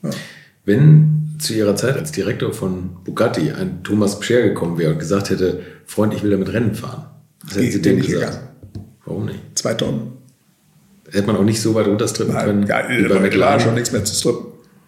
Ja. 0.03 0.11
Wenn 0.67 1.37
zu 1.39 1.55
Ihrer 1.55 1.77
Zeit 1.77 1.97
als 1.97 2.13
Direktor 2.13 2.53
von 2.53 2.97
Bugatti 3.05 3.53
ein 3.53 3.83
Thomas 3.83 4.21
Pscher 4.21 4.43
gekommen 4.43 4.79
wäre 4.79 4.93
und 4.93 4.99
gesagt 4.99 5.31
hätte, 5.31 5.61
Freund, 5.87 6.15
ich 6.15 6.23
will 6.23 6.31
damit 6.31 6.53
Rennen 6.53 6.75
fahren, 6.75 7.07
was 7.47 7.57
hätten 7.57 7.73
Sie 7.73 7.83
dem 7.83 8.01
gesagt? 8.01 8.13
Gegangen. 8.15 8.49
Warum 9.05 9.27
nicht? 9.27 9.39
Zwei 9.55 9.75
Tonnen. 9.75 10.13
Hätte 11.11 11.27
man 11.27 11.37
auch 11.37 11.45
nicht 11.45 11.61
so 11.61 11.75
weit 11.75 11.87
runterstrippen 11.87 12.35
können? 12.37 12.67
Ja, 12.67 12.83
bei 12.83 13.21
McLaren 13.21 13.61
schon 13.61 13.75
nichts 13.75 13.93
mehr 13.93 14.05
zu 14.05 14.15
strippen. 14.15 14.47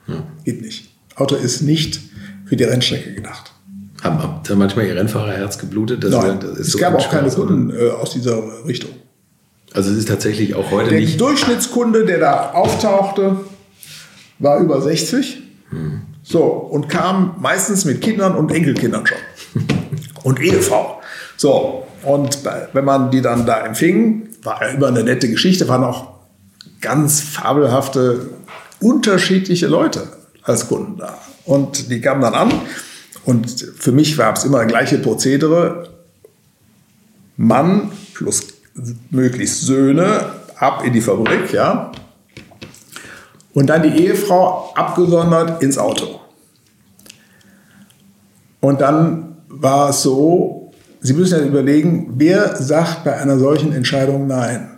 Ja. 0.08 0.24
Geht 0.44 0.62
nicht. 0.62 0.88
Auto 1.14 1.36
ist 1.36 1.62
nicht 1.62 2.00
für 2.46 2.56
die 2.56 2.64
Rennstrecke 2.64 3.14
gedacht. 3.14 3.52
Haben, 4.02 4.40
ihr 4.48 4.56
manchmal 4.56 4.86
Ihr 4.86 4.96
Rennfahrerherz 4.96 5.58
geblutet? 5.58 6.04
Das 6.04 6.10
Nein, 6.10 6.38
das 6.40 6.58
es 6.58 6.72
so 6.72 6.78
gab 6.78 6.94
auch 6.94 7.10
keine 7.10 7.30
Kunden 7.30 7.70
äh, 7.70 7.90
aus 7.90 8.10
dieser 8.10 8.64
Richtung. 8.66 8.90
Also 9.72 9.90
es 9.90 9.98
ist 9.98 10.08
tatsächlich 10.08 10.54
auch 10.54 10.70
heute 10.70 10.90
der 10.90 11.00
nicht... 11.00 11.20
Der 11.20 11.26
Durchschnittskunde, 11.26 12.04
der 12.06 12.18
da 12.18 12.50
auftauchte, 12.52 13.38
war 14.38 14.60
über 14.60 14.80
60. 14.80 15.42
Hm. 15.70 16.02
So, 16.22 16.44
und 16.44 16.88
kam 16.88 17.36
meistens 17.40 17.84
mit 17.84 18.00
Kindern 18.00 18.34
und 18.36 18.52
Enkelkindern 18.52 19.06
schon. 19.06 19.18
und 20.22 20.40
Ehefrau. 20.40 21.00
So, 21.38 21.86
und 22.02 22.40
wenn 22.72 22.84
man 22.84 23.10
die 23.12 23.22
dann 23.22 23.46
da 23.46 23.64
empfing, 23.64 24.28
war 24.42 24.60
immer 24.68 24.88
eine 24.88 25.04
nette 25.04 25.30
Geschichte, 25.30 25.68
waren 25.68 25.84
auch 25.84 26.08
ganz 26.80 27.20
fabelhafte, 27.20 28.28
unterschiedliche 28.80 29.68
Leute 29.68 30.08
als 30.42 30.68
Kunden 30.68 30.98
da. 30.98 31.16
Und 31.44 31.90
die 31.90 32.00
kamen 32.00 32.20
dann 32.22 32.34
an 32.34 32.52
und 33.24 33.48
für 33.78 33.92
mich 33.92 34.18
war 34.18 34.32
es 34.32 34.44
immer 34.44 34.58
das 34.58 34.68
gleiche 34.68 34.98
Prozedere. 34.98 35.88
Mann 37.36 37.92
plus 38.14 38.48
möglichst 39.10 39.62
Söhne 39.62 40.32
ab 40.56 40.82
in 40.84 40.92
die 40.92 41.00
Fabrik, 41.00 41.52
ja. 41.52 41.92
Und 43.54 43.68
dann 43.68 43.82
die 43.82 44.06
Ehefrau 44.06 44.72
abgesondert 44.74 45.62
ins 45.62 45.78
Auto. 45.78 46.20
Und 48.60 48.80
dann 48.80 49.36
war 49.48 49.90
es 49.90 50.02
so, 50.02 50.57
Sie 51.08 51.14
müssen 51.14 51.38
ja 51.38 51.46
überlegen, 51.46 52.12
wer 52.18 52.54
sagt 52.56 53.02
bei 53.02 53.16
einer 53.16 53.38
solchen 53.38 53.72
Entscheidung 53.72 54.26
Nein? 54.26 54.68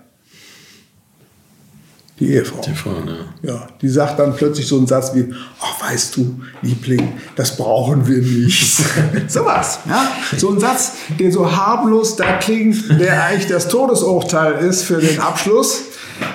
Die 2.20 2.34
Ehefrau. 2.34 2.60
Die 2.60 2.72
Frau, 2.72 3.00
ne? 3.00 3.16
Ja, 3.42 3.66
die 3.82 3.88
sagt 3.88 4.20
dann 4.20 4.36
plötzlich 4.36 4.68
so 4.68 4.76
einen 4.76 4.86
Satz 4.86 5.12
wie, 5.12 5.34
ach, 5.60 5.90
weißt 5.90 6.16
du, 6.16 6.40
Liebling, 6.62 7.14
das 7.34 7.56
brauchen 7.56 8.06
wir 8.06 8.18
nicht. 8.18 8.80
Sowas, 9.26 9.80
ja. 9.88 10.08
So 10.36 10.52
ein 10.52 10.60
Satz, 10.60 10.92
der 11.18 11.32
so 11.32 11.50
harmlos 11.50 12.14
da 12.14 12.36
klingt, 12.36 13.00
der 13.00 13.24
eigentlich 13.24 13.48
das 13.48 13.66
Todesurteil 13.66 14.64
ist 14.64 14.84
für 14.84 14.98
den 15.00 15.18
Abschluss. 15.18 15.80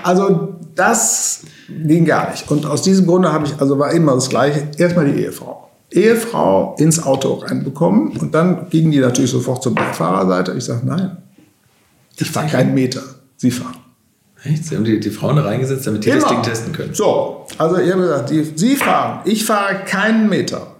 Also 0.03 0.55
das 0.75 1.43
ging 1.69 2.03
gar 2.03 2.31
nicht. 2.31 2.51
Und 2.51 2.65
aus 2.65 2.81
diesem 2.81 3.05
Grunde 3.05 3.31
habe 3.31 3.45
ich, 3.45 3.53
also 3.61 3.79
war 3.79 3.91
immer 3.91 4.15
das 4.15 4.27
Gleiche, 4.27 4.67
erstmal 4.77 5.05
die 5.05 5.21
Ehefrau. 5.21 5.54
Ehefrau 5.95 6.75
ins 6.77 7.01
Auto 7.01 7.35
reinbekommen 7.35 8.17
und 8.17 8.35
dann 8.35 8.69
gingen 8.69 8.91
die 8.91 8.99
natürlich 8.99 9.31
sofort 9.31 9.63
zur 9.63 9.73
Beifahrer 9.73 10.55
Ich 10.55 10.65
sage, 10.65 10.85
nein, 10.85 11.17
ich 12.17 12.29
fahre 12.29 12.47
keinen 12.47 12.73
Meter, 12.73 13.01
Sie 13.37 13.51
fahren. 13.51 13.77
Echt? 14.43 14.65
Sie 14.65 14.75
haben 14.75 14.83
die, 14.83 14.99
die 14.99 15.09
Frauen 15.09 15.37
da 15.37 15.43
reingesetzt, 15.43 15.87
damit 15.87 16.05
die 16.05 16.09
Immer. 16.09 16.21
das 16.21 16.29
Ding 16.29 16.43
testen 16.43 16.73
können. 16.73 16.93
So, 16.93 17.47
also 17.57 17.77
ihr 17.77 17.93
habt 17.93 18.01
gesagt, 18.01 18.29
die, 18.29 18.43
Sie 18.55 18.75
fahren, 18.75 19.21
ich 19.25 19.45
fahre 19.45 19.85
keinen 19.85 20.29
Meter. 20.29 20.75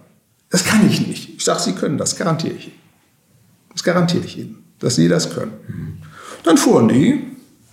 Das 0.50 0.64
kann 0.64 0.86
ich 0.88 1.06
nicht. 1.06 1.36
Ich 1.36 1.44
sage, 1.44 1.60
Sie 1.60 1.72
können 1.72 1.98
das, 1.98 2.16
garantiere 2.16 2.54
ich 2.54 2.66
Ihnen. 2.68 2.78
Das 3.72 3.82
garantiere 3.82 4.24
ich 4.24 4.38
Ihnen, 4.38 4.64
dass 4.78 4.94
Sie 4.94 5.08
das 5.08 5.34
können. 5.34 5.52
Mhm. 5.66 5.98
Dann 6.44 6.56
fuhren 6.56 6.88
die 6.88 7.24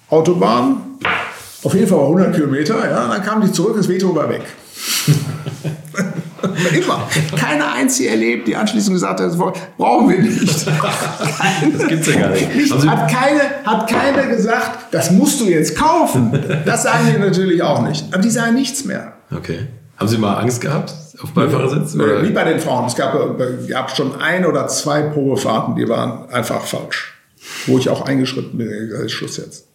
Autobahn, 0.10 0.78
auf 1.64 1.74
jeden 1.74 1.88
Fall 1.88 2.00
100 2.00 2.34
Kilometer, 2.34 2.90
ja, 2.90 3.08
dann 3.08 3.24
kamen 3.24 3.46
die 3.46 3.52
zurück, 3.52 3.76
das 3.78 3.88
Veto 3.88 4.16
war 4.16 4.30
weg. 4.30 4.44
Immer. 6.74 7.08
Keine 7.38 7.72
einzige 7.72 8.10
erlebt, 8.10 8.48
die 8.48 8.56
anschließend 8.56 8.96
gesagt 8.96 9.20
hat, 9.20 9.28
das 9.28 9.38
brauchen 9.38 10.10
wir 10.10 10.20
nicht. 10.20 10.68
das 11.78 11.88
gibt's 11.88 12.08
ja 12.08 12.20
gar 12.20 12.30
nicht. 12.30 12.56
nicht 12.56 12.72
also 12.72 12.90
hat, 12.90 13.10
keine, 13.10 13.42
hat 13.64 13.90
keine 13.90 14.36
gesagt, 14.36 14.94
das 14.94 15.12
musst 15.12 15.40
du 15.40 15.46
jetzt 15.46 15.78
kaufen. 15.78 16.38
Das 16.66 16.84
sagen 16.84 17.08
die 17.14 17.20
natürlich 17.20 17.62
auch 17.64 17.82
nicht. 17.82 18.06
Aber 18.12 18.22
die 18.22 18.30
sagen 18.30 18.56
nichts 18.56 18.86
mehr. 18.86 19.14
Okay. 19.36 19.68
Haben 19.98 20.08
Sie 20.08 20.18
mal 20.18 20.36
Angst 20.36 20.60
gehabt 20.60 20.94
auf 21.22 21.32
Beifahrersitz? 21.32 21.96
Oder? 21.96 22.24
Wie 22.24 22.32
bei 22.32 22.44
den 22.44 22.60
Frauen. 22.60 22.88
Es 22.88 22.96
gab, 22.96 23.16
äh, 23.16 23.68
gab 23.68 23.96
schon 23.96 24.20
ein 24.20 24.46
oder 24.46 24.68
zwei 24.68 25.04
Probefahrten, 25.04 25.76
die 25.76 25.88
waren 25.88 26.30
einfach 26.30 26.66
falsch. 26.66 27.14
Wo 27.68 27.78
ich 27.78 27.90
auch 27.90 28.02
eingeschritten 28.06 28.58
bin, 28.58 29.10
Schluss 29.10 29.38
jetzt. 29.38 29.68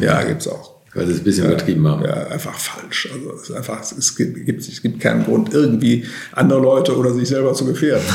Ja, 0.00 0.22
gibt's 0.22 0.48
auch. 0.48 0.73
Weil 0.94 1.06
sie 1.06 1.12
es 1.12 1.18
ein 1.18 1.24
bisschen 1.24 1.46
übertrieben 1.46 1.86
haben. 1.88 2.04
Ja, 2.04 2.28
einfach 2.28 2.54
falsch. 2.54 3.08
Also 3.12 3.32
es, 3.34 3.50
ist 3.50 3.56
einfach, 3.56 3.80
es, 3.80 4.16
gibt, 4.16 4.60
es 4.60 4.80
gibt 4.80 5.00
keinen 5.00 5.24
Grund, 5.24 5.52
irgendwie 5.52 6.06
andere 6.32 6.60
Leute 6.60 6.96
oder 6.96 7.12
sich 7.12 7.28
selber 7.28 7.52
zu 7.54 7.66
gefährden. 7.66 8.06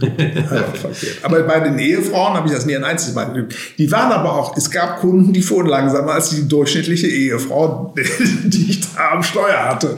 aber 1.22 1.42
bei 1.42 1.60
den 1.60 1.78
Ehefrauen 1.78 2.34
habe 2.34 2.46
ich 2.46 2.54
das 2.54 2.66
nie 2.66 2.76
ein 2.76 2.84
einziges 2.84 3.14
Mal 3.14 3.24
geübt. 3.24 3.54
Die 3.78 3.90
waren 3.90 4.12
aber 4.12 4.34
auch, 4.34 4.56
es 4.56 4.70
gab 4.70 5.00
Kunden, 5.00 5.32
die 5.32 5.42
fuhren 5.42 5.66
langsamer 5.66 6.12
als 6.12 6.30
die 6.30 6.46
durchschnittliche 6.46 7.08
Ehefrau, 7.08 7.94
die 8.44 8.70
ich 8.70 8.80
da 8.94 9.10
am 9.12 9.22
Steuer 9.22 9.64
hatte. 9.64 9.96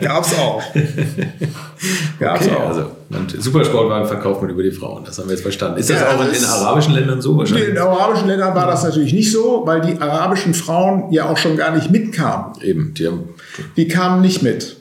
Gab's 0.00 0.34
auch. 0.34 0.62
Gab's 2.20 2.46
okay, 2.46 2.54
auch. 2.54 2.68
Also, 2.68 2.90
Supersportwagen 3.38 4.06
verkauft 4.06 4.42
man 4.42 4.50
über 4.50 4.62
die 4.62 4.70
Frauen, 4.70 5.04
das 5.04 5.18
haben 5.18 5.28
wir 5.28 5.34
jetzt 5.34 5.42
verstanden. 5.42 5.78
Ist 5.78 5.90
das 5.90 6.00
ja, 6.00 6.08
auch 6.08 6.24
in, 6.24 6.32
in 6.32 6.44
arabischen 6.44 6.94
Ländern 6.94 7.20
so 7.20 7.36
wahrscheinlich? 7.36 7.68
In 7.68 7.78
arabischen 7.78 8.28
Ländern 8.28 8.54
war 8.54 8.66
das 8.66 8.84
natürlich 8.84 9.12
nicht 9.12 9.32
so, 9.32 9.62
weil 9.64 9.80
die 9.80 10.00
arabischen 10.00 10.54
Frauen 10.54 11.12
ja 11.12 11.28
auch 11.28 11.36
schon 11.36 11.56
gar 11.56 11.74
nicht 11.74 11.90
mitkamen. 11.90 12.52
Eben, 12.62 12.94
die 12.94 13.06
haben. 13.06 13.30
Die 13.76 13.88
kamen 13.88 14.20
nicht 14.20 14.42
mit. 14.42 14.76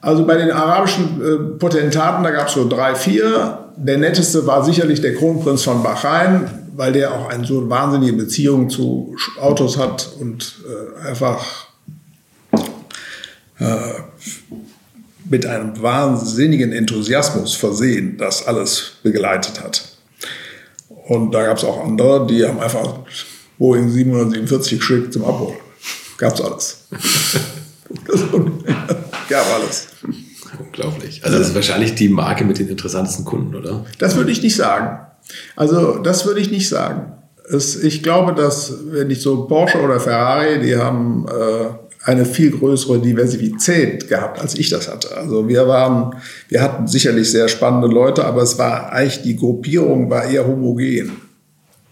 Also 0.00 0.26
bei 0.26 0.36
den 0.36 0.50
arabischen 0.50 1.22
äh, 1.22 1.58
Potentaten, 1.58 2.22
da 2.24 2.30
gab 2.30 2.48
es 2.48 2.54
so 2.54 2.68
drei, 2.68 2.94
vier. 2.94 3.70
Der 3.76 3.96
netteste 3.96 4.46
war 4.46 4.62
sicherlich 4.62 5.00
der 5.00 5.14
Kronprinz 5.14 5.62
von 5.62 5.82
Bahrain, 5.82 6.48
weil 6.76 6.92
der 6.92 7.12
auch 7.12 7.28
eine 7.30 7.46
so 7.46 7.68
wahnsinnige 7.70 8.12
Beziehung 8.12 8.68
zu 8.68 9.16
Autos 9.40 9.78
hat 9.78 10.10
und 10.20 10.56
äh, 11.02 11.08
einfach 11.08 11.68
äh, 13.58 13.64
mit 15.24 15.46
einem 15.46 15.80
wahnsinnigen 15.80 16.72
Enthusiasmus 16.72 17.54
versehen 17.54 18.16
das 18.18 18.46
alles 18.46 18.92
begleitet 19.02 19.62
hat. 19.62 19.88
Und 20.88 21.32
da 21.32 21.44
gab 21.44 21.58
es 21.58 21.64
auch 21.64 21.84
andere, 21.84 22.26
die 22.26 22.46
haben 22.46 22.60
einfach 22.60 23.00
Boeing 23.58 23.90
747 23.90 24.78
geschickt 24.78 25.12
zum 25.12 25.24
Abholen. 25.24 25.58
Gab's 26.18 26.40
alles. 26.40 26.86
Gab 29.28 29.46
alles. 29.54 29.88
Unglaublich. 30.58 31.24
Also 31.24 31.38
das 31.38 31.48
ist 31.48 31.54
wahrscheinlich 31.54 31.94
die 31.94 32.08
Marke 32.08 32.44
mit 32.44 32.58
den 32.58 32.68
interessantesten 32.68 33.24
Kunden, 33.24 33.54
oder? 33.54 33.84
Das 33.98 34.16
würde 34.16 34.30
ich 34.30 34.42
nicht 34.42 34.56
sagen. 34.56 35.00
Also 35.56 35.98
das 35.98 36.26
würde 36.26 36.40
ich 36.40 36.50
nicht 36.50 36.68
sagen. 36.68 37.12
Es, 37.50 37.76
ich 37.82 38.02
glaube, 38.02 38.34
dass 38.34 38.72
wenn 38.86 39.10
ich 39.10 39.20
so 39.20 39.44
Porsche 39.44 39.80
oder 39.80 40.00
Ferrari, 40.00 40.60
die 40.60 40.76
haben 40.76 41.26
äh, 41.28 41.66
eine 42.04 42.24
viel 42.24 42.50
größere 42.50 42.98
Diversität 42.98 44.08
gehabt, 44.08 44.40
als 44.40 44.54
ich 44.56 44.68
das 44.68 44.90
hatte. 44.90 45.16
Also 45.16 45.48
wir 45.48 45.66
waren, 45.66 46.14
wir 46.48 46.60
hatten 46.60 46.86
sicherlich 46.86 47.30
sehr 47.30 47.48
spannende 47.48 47.88
Leute, 47.88 48.24
aber 48.24 48.42
es 48.42 48.58
war 48.58 48.92
eigentlich 48.92 49.22
die 49.22 49.36
Gruppierung 49.36 50.10
war 50.10 50.24
eher 50.24 50.46
homogen. 50.46 51.12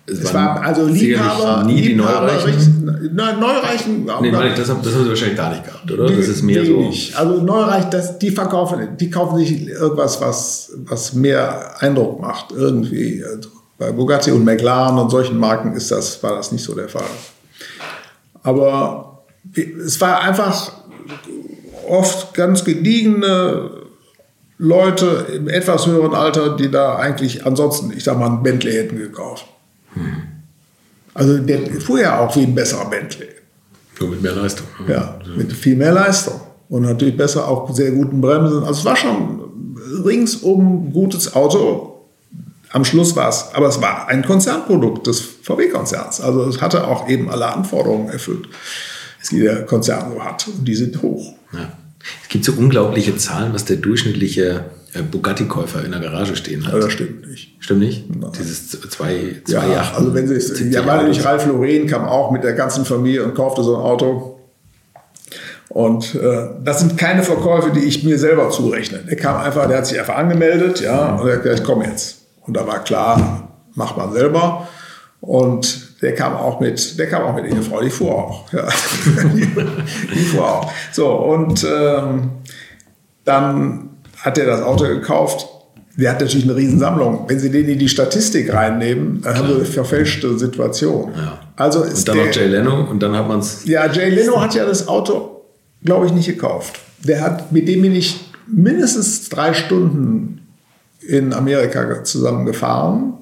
Es, 0.04 0.18
es 0.18 0.34
war 0.34 0.60
also 0.60 0.86
Liebhaber, 0.86 1.64
nie 1.64 1.80
Liebhaber, 1.80 2.26
die 2.26 2.34
Neureichen. 2.34 3.12
Nein, 3.14 3.40
Neureichen. 3.40 4.04
Nee, 4.20 4.30
das, 4.30 4.56
das, 4.56 4.68
haben, 4.70 4.82
das 4.82 4.94
haben 4.94 5.04
sie 5.04 5.08
wahrscheinlich 5.08 5.36
gar 5.36 5.50
nicht 5.50 5.64
gehabt, 5.64 5.90
oder? 5.90 6.10
Das 6.10 6.28
ist 6.28 6.42
mehr 6.42 6.66
so. 6.66 6.92
Also 7.14 7.40
Neureich, 7.40 7.84
das, 7.84 8.18
die 8.18 8.30
verkaufen, 8.30 8.96
die 8.98 9.10
kaufen 9.10 9.38
sich 9.38 9.68
irgendwas, 9.68 10.20
was, 10.20 10.72
was 10.84 11.14
mehr 11.14 11.80
Eindruck 11.80 12.20
macht. 12.20 12.52
Irgendwie. 12.52 13.22
Also 13.24 13.48
bei 13.78 13.92
Bugatti 13.92 14.32
und 14.32 14.44
McLaren 14.44 14.98
und 14.98 15.10
solchen 15.10 15.38
Marken 15.38 15.72
ist 15.72 15.90
das, 15.90 16.22
war 16.22 16.34
das 16.34 16.52
nicht 16.52 16.64
so 16.64 16.74
der 16.74 16.88
Fall. 16.88 17.02
Aber 18.42 19.11
es 19.54 20.00
war 20.00 20.20
einfach 20.20 20.72
oft 21.88 22.34
ganz 22.34 22.64
gediegene 22.64 23.70
Leute 24.58 25.26
im 25.34 25.48
etwas 25.48 25.86
höheren 25.86 26.14
Alter, 26.14 26.56
die 26.56 26.70
da 26.70 26.96
eigentlich 26.96 27.44
ansonsten, 27.44 27.92
ich 27.96 28.04
sag 28.04 28.18
mal, 28.18 28.28
ein 28.28 28.42
Bentley 28.42 28.72
hätten 28.72 28.96
gekauft. 28.96 29.46
Also 31.14 31.38
der 31.38 31.58
fuhr 31.80 32.00
ja 32.00 32.20
auch 32.20 32.34
wie 32.36 32.44
ein 32.44 32.54
besserer 32.54 32.88
Bentley. 32.88 33.28
Nur 34.00 34.10
mit 34.10 34.22
mehr 34.22 34.34
Leistung. 34.34 34.66
Ja, 34.88 35.18
mit 35.36 35.52
viel 35.52 35.76
mehr 35.76 35.92
Leistung. 35.92 36.40
Und 36.68 36.82
natürlich 36.82 37.16
besser 37.16 37.46
auch 37.48 37.74
sehr 37.74 37.90
guten 37.90 38.20
Bremsen. 38.20 38.64
Also 38.64 38.80
es 38.80 38.84
war 38.84 38.96
schon 38.96 39.40
ringsum 40.04 40.92
gutes 40.92 41.34
Auto. 41.34 42.06
Am 42.70 42.84
Schluss 42.84 43.14
war 43.14 43.28
es, 43.28 43.48
aber 43.52 43.68
es 43.68 43.82
war 43.82 44.08
ein 44.08 44.24
Konzernprodukt 44.24 45.06
des 45.06 45.20
VW-Konzerns. 45.20 46.22
Also 46.22 46.44
es 46.44 46.62
hatte 46.62 46.86
auch 46.86 47.08
eben 47.08 47.28
alle 47.28 47.46
Anforderungen 47.46 48.08
erfüllt, 48.08 48.48
die 49.30 49.40
der 49.40 49.64
Konzern 49.66 50.12
so 50.12 50.22
hat. 50.22 50.46
Und 50.48 50.66
die 50.66 50.74
sind 50.74 51.00
hoch. 51.02 51.34
Ja. 51.52 51.72
Es 52.22 52.28
gibt 52.28 52.44
so 52.44 52.52
unglaubliche 52.52 53.16
Zahlen, 53.16 53.54
was 53.54 53.64
der 53.64 53.76
durchschnittliche 53.76 54.64
äh, 54.94 55.02
Bugatti-Käufer 55.02 55.84
in 55.84 55.92
der 55.92 56.00
Garage 56.00 56.36
stehen 56.36 56.66
hat. 56.66 56.74
Ja, 56.74 56.80
das 56.80 56.92
stimmt 56.92 57.28
nicht. 57.28 57.56
Stimmt 57.60 57.80
nicht? 57.80 58.14
Nein. 58.14 58.32
Dieses 58.38 58.68
zwei, 58.70 59.40
zwei 59.44 59.68
ja. 59.68 59.92
Also 59.94 60.12
wenn 60.12 60.26
Sie 60.26 60.34
es, 60.34 60.60
ja, 60.70 60.84
weil 60.86 61.08
nicht 61.08 61.24
Ralf 61.24 61.46
Lauren 61.46 61.86
kam 61.86 62.04
auch 62.04 62.30
mit 62.30 62.42
der 62.44 62.54
ganzen 62.54 62.84
Familie 62.84 63.24
und 63.24 63.34
kaufte 63.34 63.62
so 63.62 63.76
ein 63.76 63.82
Auto. 63.82 64.40
Und 65.68 66.14
äh, 66.16 66.50
das 66.62 66.80
sind 66.80 66.98
keine 66.98 67.22
Verkäufe, 67.22 67.70
die 67.70 67.84
ich 67.84 68.04
mir 68.04 68.18
selber 68.18 68.50
zurechne. 68.50 68.98
Der 69.08 69.16
kam 69.16 69.36
einfach, 69.40 69.66
der 69.68 69.78
hat 69.78 69.86
sich 69.86 69.98
einfach 69.98 70.16
angemeldet, 70.16 70.82
ja, 70.82 71.14
und 71.14 71.26
er 71.26 71.36
hat 71.36 71.42
gesagt, 71.44 71.60
ich 71.60 71.64
komme 71.64 71.86
jetzt. 71.86 72.18
Und 72.42 72.54
da 72.54 72.66
war 72.66 72.84
klar, 72.84 73.48
macht 73.74 73.96
man 73.96 74.12
selber. 74.12 74.68
Und 75.20 75.91
der 76.02 76.14
kam 76.14 76.34
auch 76.34 76.58
mit, 76.60 76.98
der 76.98 77.08
kam 77.08 77.22
auch 77.22 77.34
mit 77.34 77.46
Ehefrau, 77.46 77.80
die 77.80 77.90
fuhr 77.90 78.12
auch. 78.12 78.52
Ja. 78.52 78.68
die, 79.34 79.46
die 80.14 80.24
fuhr 80.24 80.44
auch. 80.44 80.72
So, 80.90 81.08
und 81.08 81.64
ähm, 81.64 82.30
dann 83.24 83.90
hat 84.18 84.36
er 84.36 84.46
das 84.46 84.62
Auto 84.62 84.84
gekauft. 84.84 85.46
der 85.96 86.10
hat 86.10 86.20
natürlich 86.20 86.44
eine 86.44 86.56
Riesensammlung. 86.56 87.24
Wenn 87.28 87.38
Sie 87.38 87.50
den 87.50 87.68
in 87.68 87.78
die 87.78 87.88
Statistik 87.88 88.52
reinnehmen, 88.52 89.22
dann 89.22 89.36
haben 89.36 89.46
Sie 89.46 89.54
eine 89.54 89.64
verfälschte 89.64 90.36
Situation. 90.38 91.12
Ja. 91.16 91.38
Also 91.54 91.82
und 91.82 92.08
dann 92.08 92.16
der, 92.16 92.26
noch 92.26 92.34
Jay 92.34 92.46
Leno 92.48 92.90
und 92.90 93.00
dann 93.00 93.16
hat 93.16 93.28
man 93.28 93.38
es. 93.38 93.64
Ja, 93.66 93.90
Jay 93.90 94.10
Leno 94.10 94.40
hat 94.40 94.54
ja 94.54 94.64
das 94.64 94.88
Auto, 94.88 95.44
glaube 95.84 96.06
ich, 96.06 96.12
nicht 96.12 96.26
gekauft. 96.26 96.80
Der 97.04 97.20
hat, 97.20 97.52
mit 97.52 97.68
dem 97.68 97.82
bin 97.82 97.94
ich 97.94 98.28
mindestens 98.48 99.28
drei 99.28 99.54
Stunden 99.54 100.40
in 101.00 101.32
Amerika 101.32 102.02
zusammen 102.02 102.44
gefahren. 102.44 103.14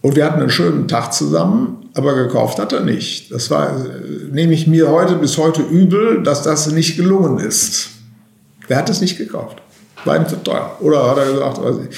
Und 0.00 0.14
wir 0.14 0.24
hatten 0.24 0.40
einen 0.40 0.50
schönen 0.50 0.86
Tag 0.86 1.12
zusammen, 1.12 1.90
aber 1.94 2.14
gekauft 2.14 2.58
hat 2.58 2.72
er 2.72 2.80
nicht. 2.80 3.32
Das 3.32 3.50
war, 3.50 3.84
nehme 4.30 4.52
ich 4.52 4.66
mir 4.66 4.90
heute 4.90 5.16
bis 5.16 5.36
heute 5.38 5.62
übel, 5.62 6.22
dass 6.22 6.42
das 6.42 6.70
nicht 6.70 6.96
gelungen 6.96 7.38
ist. 7.38 7.90
Der 8.68 8.76
hat 8.76 8.88
es 8.88 9.00
nicht 9.00 9.18
gekauft. 9.18 9.58
War 10.04 10.16
ihm 10.16 10.28
zu 10.28 10.36
teuer. 10.36 10.76
Oder 10.80 11.10
hat 11.10 11.18
er 11.18 11.32
gesagt, 11.32 11.62
weiß 11.62 11.76
ich. 11.90 11.96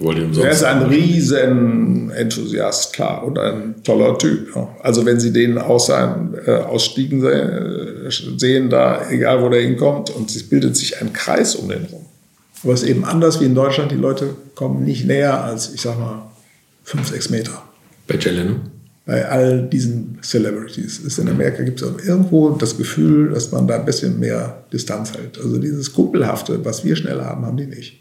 Er 0.00 0.50
ist 0.50 0.62
ein 0.62 0.82
riesen 0.82 2.10
Enthusiast, 2.10 2.92
klar, 2.92 3.24
und 3.24 3.36
ein 3.36 3.82
toller 3.82 4.16
Typ. 4.16 4.56
Also 4.82 5.04
wenn 5.04 5.18
Sie 5.18 5.32
den 5.32 5.58
aus 5.58 5.86
seinen 5.86 6.36
äh, 6.46 6.52
Ausstiegen 6.52 7.20
sehen, 8.36 8.70
da, 8.70 9.10
egal 9.10 9.42
wo 9.42 9.48
der 9.48 9.62
hinkommt, 9.62 10.10
und 10.10 10.30
es 10.30 10.48
bildet 10.48 10.76
sich 10.76 11.00
ein 11.02 11.12
Kreis 11.12 11.56
um 11.56 11.68
den 11.68 11.84
rum. 11.86 12.06
Aber 12.62 12.74
es 12.74 12.82
ist 12.82 12.88
eben 12.88 13.04
anders 13.04 13.40
wie 13.40 13.46
in 13.46 13.56
Deutschland. 13.56 13.90
Die 13.90 13.96
Leute 13.96 14.36
kommen 14.54 14.84
nicht 14.84 15.04
näher 15.04 15.42
als, 15.42 15.74
ich 15.74 15.80
sag 15.80 15.98
mal, 15.98 16.22
fünf, 16.88 17.08
sechs 17.08 17.28
Meter. 17.28 17.62
Bei 18.06 18.16
Jay 18.16 18.34
Bei 19.04 19.28
all 19.28 19.68
diesen 19.68 20.18
Celebrities. 20.22 20.98
Ist 20.98 21.18
in 21.18 21.28
Amerika 21.28 21.62
gibt 21.62 21.82
es 21.82 22.06
irgendwo 22.06 22.50
das 22.50 22.76
Gefühl, 22.76 23.30
dass 23.30 23.52
man 23.52 23.66
da 23.66 23.76
ein 23.76 23.84
bisschen 23.84 24.18
mehr 24.18 24.64
Distanz 24.72 25.12
hält. 25.12 25.38
Also 25.38 25.58
dieses 25.58 25.92
Kumpelhafte, 25.92 26.64
was 26.64 26.84
wir 26.84 26.96
schnell 26.96 27.20
haben, 27.20 27.44
haben 27.44 27.56
die 27.56 27.66
nicht. 27.66 28.00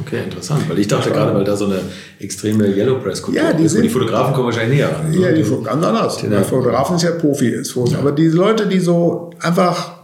Okay, 0.00 0.24
interessant. 0.24 0.68
Weil 0.68 0.78
ich 0.78 0.88
dachte 0.88 1.10
gerade, 1.10 1.34
weil 1.34 1.44
da 1.44 1.56
so 1.56 1.66
eine 1.66 1.80
extreme 2.20 2.68
Yellow 2.68 2.98
Press 2.98 3.22
Kultur 3.22 3.42
ja, 3.42 3.52
die 3.52 3.64
ist. 3.64 3.72
Sind, 3.72 3.82
die 3.82 3.88
Fotografen 3.88 4.34
kommen 4.34 4.46
wahrscheinlich 4.46 4.78
näher 4.78 4.92
ran. 4.92 5.12
Ja, 5.12 5.32
die 5.32 5.42
ganz 5.42 5.84
anders. 5.84 6.18
Der 6.18 6.44
Fotografen 6.44 6.96
ist 6.96 7.02
ja 7.02 7.12
Profi. 7.12 7.48
Ist 7.48 7.74
ja. 7.74 7.98
Aber 7.98 8.12
die 8.12 8.28
Leute, 8.28 8.68
die 8.68 8.78
so 8.78 9.30
einfach, 9.40 9.94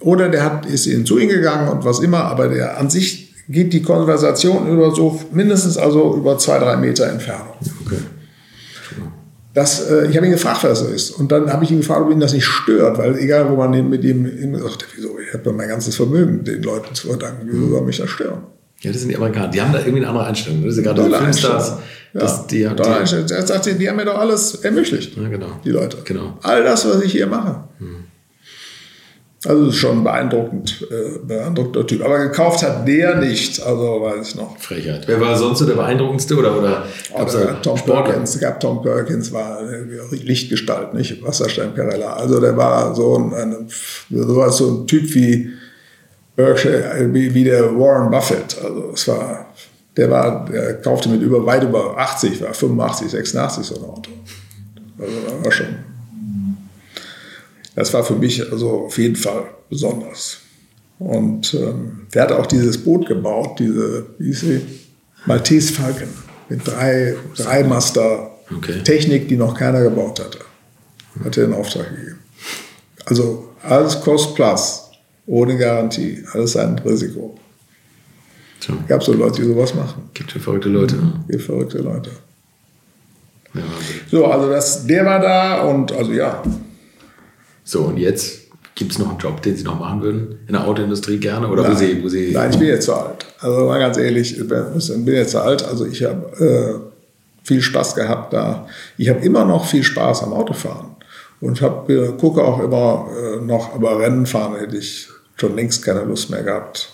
oder 0.00 0.28
der 0.28 0.44
hat, 0.44 0.66
ist 0.66 0.86
ihnen 0.86 1.06
zu 1.06 1.18
ihnen 1.18 1.28
gegangen 1.28 1.68
und 1.68 1.84
was 1.84 2.00
immer, 2.00 2.24
aber 2.24 2.48
der 2.48 2.78
an 2.78 2.90
sich 2.90 3.27
geht 3.48 3.72
die 3.72 3.82
Konversation 3.82 4.68
über 4.68 4.94
so 4.94 5.20
mindestens 5.32 5.78
also 5.78 6.14
über 6.14 6.38
zwei, 6.38 6.58
drei 6.58 6.76
Meter 6.76 7.08
Entfernung. 7.08 7.54
Okay. 7.84 7.98
Das, 9.54 9.90
äh, 9.90 10.06
ich 10.06 10.16
habe 10.16 10.26
ihn 10.26 10.32
gefragt, 10.32 10.62
was 10.62 10.80
das 10.80 10.90
ist. 10.90 11.10
Und 11.10 11.32
dann 11.32 11.52
habe 11.52 11.64
ich 11.64 11.70
ihn 11.70 11.78
gefragt, 11.78 12.02
ob 12.02 12.12
ihn 12.12 12.20
das 12.20 12.32
nicht 12.32 12.44
stört, 12.44 12.98
weil 12.98 13.18
egal, 13.18 13.50
wo 13.50 13.56
man 13.56 13.70
mit 13.88 14.04
ihm, 14.04 14.54
sagt, 14.56 14.86
wieso, 14.94 15.18
ich 15.18 15.32
habe 15.34 15.52
mein 15.52 15.68
ganzes 15.68 15.96
Vermögen 15.96 16.44
den 16.44 16.62
Leuten 16.62 16.94
zu 16.94 17.08
verdanken, 17.08 17.48
wieso 17.50 17.68
soll 17.68 17.82
mich 17.82 17.96
das 17.96 18.10
stören? 18.10 18.42
Ja, 18.80 18.92
das 18.92 19.00
sind 19.00 19.10
die 19.10 19.16
Amerikaner. 19.16 19.48
Die 19.48 19.60
haben 19.60 19.72
da 19.72 19.80
irgendwie 19.80 19.98
eine 19.98 20.08
andere 20.08 20.26
Einstellung. 20.26 20.64
Das 20.64 20.76
ist 20.76 20.84
gerade 20.84 21.02
so 21.02 21.10
Filmstars. 21.10 21.72
Ja, 22.14 22.46
die, 22.48 22.56
die, 22.56 22.62
er 22.62 23.46
sagt, 23.46 23.66
die 23.66 23.88
haben 23.88 23.96
mir 23.96 24.04
doch 24.04 24.18
alles 24.18 24.54
ermöglicht. 24.56 25.16
Ja, 25.16 25.28
genau. 25.28 25.60
Die 25.64 25.70
Leute. 25.70 25.98
Genau. 26.04 26.38
All 26.42 26.62
das, 26.62 26.88
was 26.88 27.02
ich 27.02 27.12
hier 27.12 27.26
mache. 27.26 27.64
Hm. 27.78 28.04
Also 29.46 29.66
das 29.66 29.74
ist 29.74 29.80
schon 29.80 30.02
beeindruckend, 30.02 30.84
äh, 30.90 31.18
beeindruckender 31.24 31.86
Typ. 31.86 32.04
Aber 32.04 32.18
gekauft 32.18 32.62
hat 32.64 32.88
der 32.88 33.16
nicht, 33.16 33.62
also 33.62 34.02
weiß 34.02 34.30
ich 34.30 34.34
noch. 34.34 34.58
Frechheit. 34.58 35.06
Wer 35.06 35.20
war 35.20 35.36
sonst 35.36 35.60
so 35.60 35.66
der 35.66 35.74
beeindruckendste 35.74 36.36
oder 36.36 36.58
oder 36.58 36.84
gab's 37.16 37.34
da 37.34 37.52
Tom 37.62 37.76
Sportler? 37.76 38.02
Perkins, 38.02 38.40
gab 38.40 38.58
Tom 38.58 38.82
Perkins 38.82 39.32
war 39.32 39.60
Lichtgestalt, 40.10 40.92
nicht 40.94 41.22
Wasserstein 41.22 41.72
Perella. 41.72 42.14
Also 42.14 42.40
der 42.40 42.56
war 42.56 42.92
so 42.96 43.16
ein, 43.16 43.32
ein 43.32 43.68
so, 44.10 44.48
so 44.50 44.70
ein 44.70 44.86
Typ 44.88 45.14
wie 45.14 45.50
Berkshire, 46.34 47.08
wie, 47.12 47.32
wie 47.32 47.44
der 47.44 47.72
Warren 47.78 48.10
Buffett. 48.10 48.56
Also 48.60 48.90
es 48.92 49.06
war 49.06 49.46
der 49.96 50.10
war, 50.10 50.46
der 50.46 50.80
kaufte 50.80 51.08
mit 51.08 51.20
über 51.20 51.44
weit 51.44 51.64
über 51.64 51.98
80, 51.98 52.40
war 52.40 52.54
85, 52.54 53.10
86 53.10 53.66
so 53.66 53.76
ein 53.76 53.84
Auto. 53.84 54.10
Also 54.96 55.12
das 55.26 55.44
war 55.44 55.52
schon 55.52 55.87
das 57.78 57.94
war 57.94 58.02
für 58.02 58.16
mich 58.16 58.50
also 58.50 58.86
auf 58.86 58.98
jeden 58.98 59.14
Fall 59.14 59.44
besonders. 59.70 60.38
Und 60.98 61.54
ähm, 61.54 62.08
der 62.12 62.22
hat 62.22 62.32
auch 62.32 62.46
dieses 62.46 62.76
Boot 62.76 63.06
gebaut, 63.06 63.60
diese, 63.60 64.04
wie 64.18 64.26
hieß 64.26 64.40
sie? 64.40 64.60
Maltese 65.26 65.72
Falcon, 65.72 66.08
mit 66.48 66.66
drei, 66.66 67.14
drei 67.36 67.62
Master 67.62 68.32
okay. 68.52 68.82
Technik, 68.82 69.28
die 69.28 69.36
noch 69.36 69.54
keiner 69.56 69.80
gebaut 69.80 70.18
hatte. 70.18 70.40
Hat 71.22 71.36
er 71.36 71.44
in 71.44 71.54
Auftrag 71.54 71.88
gegeben. 71.90 72.18
Also 73.04 73.50
alles 73.62 74.00
Cost 74.00 74.34
Plus, 74.34 74.90
ohne 75.26 75.56
Garantie, 75.56 76.24
alles 76.32 76.56
ein 76.56 76.80
Risiko. 76.80 77.38
So. 78.58 78.72
Gab 78.88 79.04
so 79.04 79.12
Leute, 79.12 79.42
die 79.42 79.48
sowas 79.48 79.72
machen. 79.76 80.10
Gibt 80.14 80.34
ja 80.34 80.40
verrückte 80.40 80.68
Leute. 80.68 80.96
Ne? 80.96 81.24
Gibt 81.28 81.42
verrückte 81.44 81.78
Leute. 81.78 82.10
Ja, 83.54 83.62
so, 84.10 84.26
also 84.26 84.50
das, 84.50 84.84
der 84.84 85.06
war 85.06 85.20
da 85.20 85.62
und 85.62 85.92
also 85.92 86.12
ja, 86.12 86.42
so, 87.68 87.82
und 87.82 87.98
jetzt 87.98 88.48
gibt 88.74 88.92
es 88.92 88.98
noch 88.98 89.10
einen 89.10 89.18
Job, 89.18 89.42
den 89.42 89.54
Sie 89.54 89.62
noch 89.62 89.78
machen 89.78 90.00
würden 90.00 90.38
in 90.46 90.54
der 90.54 90.66
Autoindustrie 90.66 91.18
gerne? 91.18 91.48
Oder 91.48 91.64
Nein. 91.64 91.72
wo 91.72 91.76
Sie, 91.76 92.02
wo 92.02 92.08
Sie 92.08 92.32
Nein, 92.32 92.50
ich 92.50 92.58
bin 92.58 92.68
jetzt 92.68 92.86
zu 92.86 92.94
alt. 92.94 93.26
Also 93.40 93.66
mal 93.66 93.78
ganz 93.78 93.98
ehrlich, 93.98 94.38
ich 94.38 94.48
bin 94.48 95.06
jetzt 95.06 95.32
zu 95.32 95.42
alt. 95.42 95.62
Also 95.68 95.84
ich 95.84 96.02
habe 96.02 96.80
äh, 96.82 97.46
viel 97.46 97.60
Spaß 97.60 97.94
gehabt 97.94 98.32
da. 98.32 98.66
Ich 98.96 99.10
habe 99.10 99.20
immer 99.20 99.44
noch 99.44 99.66
viel 99.66 99.82
Spaß 99.82 100.22
am 100.22 100.32
Autofahren. 100.32 100.96
Und 101.42 101.60
hab, 101.60 101.90
äh, 101.90 102.12
gucke 102.18 102.42
auch 102.42 102.58
immer 102.60 103.06
äh, 103.10 103.44
noch, 103.44 103.74
aber 103.74 103.98
Rennen 103.98 104.24
fahren 104.24 104.56
hätte 104.58 104.78
ich 104.78 105.08
schon 105.36 105.54
längst 105.54 105.84
keine 105.84 106.04
Lust 106.04 106.30
mehr 106.30 106.42
gehabt 106.42 106.88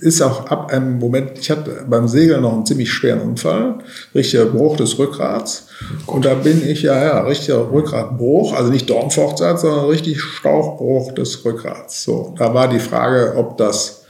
ist 0.00 0.22
auch 0.22 0.46
ab 0.46 0.70
einem 0.72 0.98
Moment, 0.98 1.38
ich 1.38 1.50
hatte 1.50 1.84
beim 1.88 2.08
Segeln 2.08 2.42
noch 2.42 2.52
einen 2.52 2.66
ziemlich 2.66 2.92
schweren 2.92 3.20
Unfall, 3.20 3.78
richtiger 4.14 4.46
Bruch 4.46 4.76
des 4.76 4.98
Rückgrats. 4.98 5.68
Und 6.06 6.24
da 6.24 6.34
bin 6.34 6.66
ich, 6.66 6.82
ja, 6.82 7.02
ja, 7.02 7.20
richtiger 7.20 7.70
Rückgratbruch, 7.72 8.54
also 8.54 8.70
nicht 8.70 8.88
Dornfortsatz, 8.88 9.62
sondern 9.62 9.86
richtig 9.86 10.20
Stauchbruch 10.20 11.12
des 11.12 11.44
Rückgrats. 11.44 12.04
So, 12.04 12.34
da 12.38 12.54
war 12.54 12.68
die 12.68 12.78
Frage, 12.78 13.34
ob 13.36 13.56
das 13.56 14.04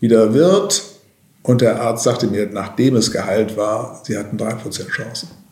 wieder 0.00 0.34
wird. 0.34 0.82
Und 1.42 1.60
der 1.60 1.82
Arzt 1.82 2.04
sagte 2.04 2.26
mir, 2.26 2.46
nachdem 2.50 2.96
es 2.96 3.10
geheilt 3.10 3.56
war, 3.56 4.00
sie 4.04 4.16
hatten 4.16 4.38
3% 4.38 4.88
Chancen. 4.88 5.43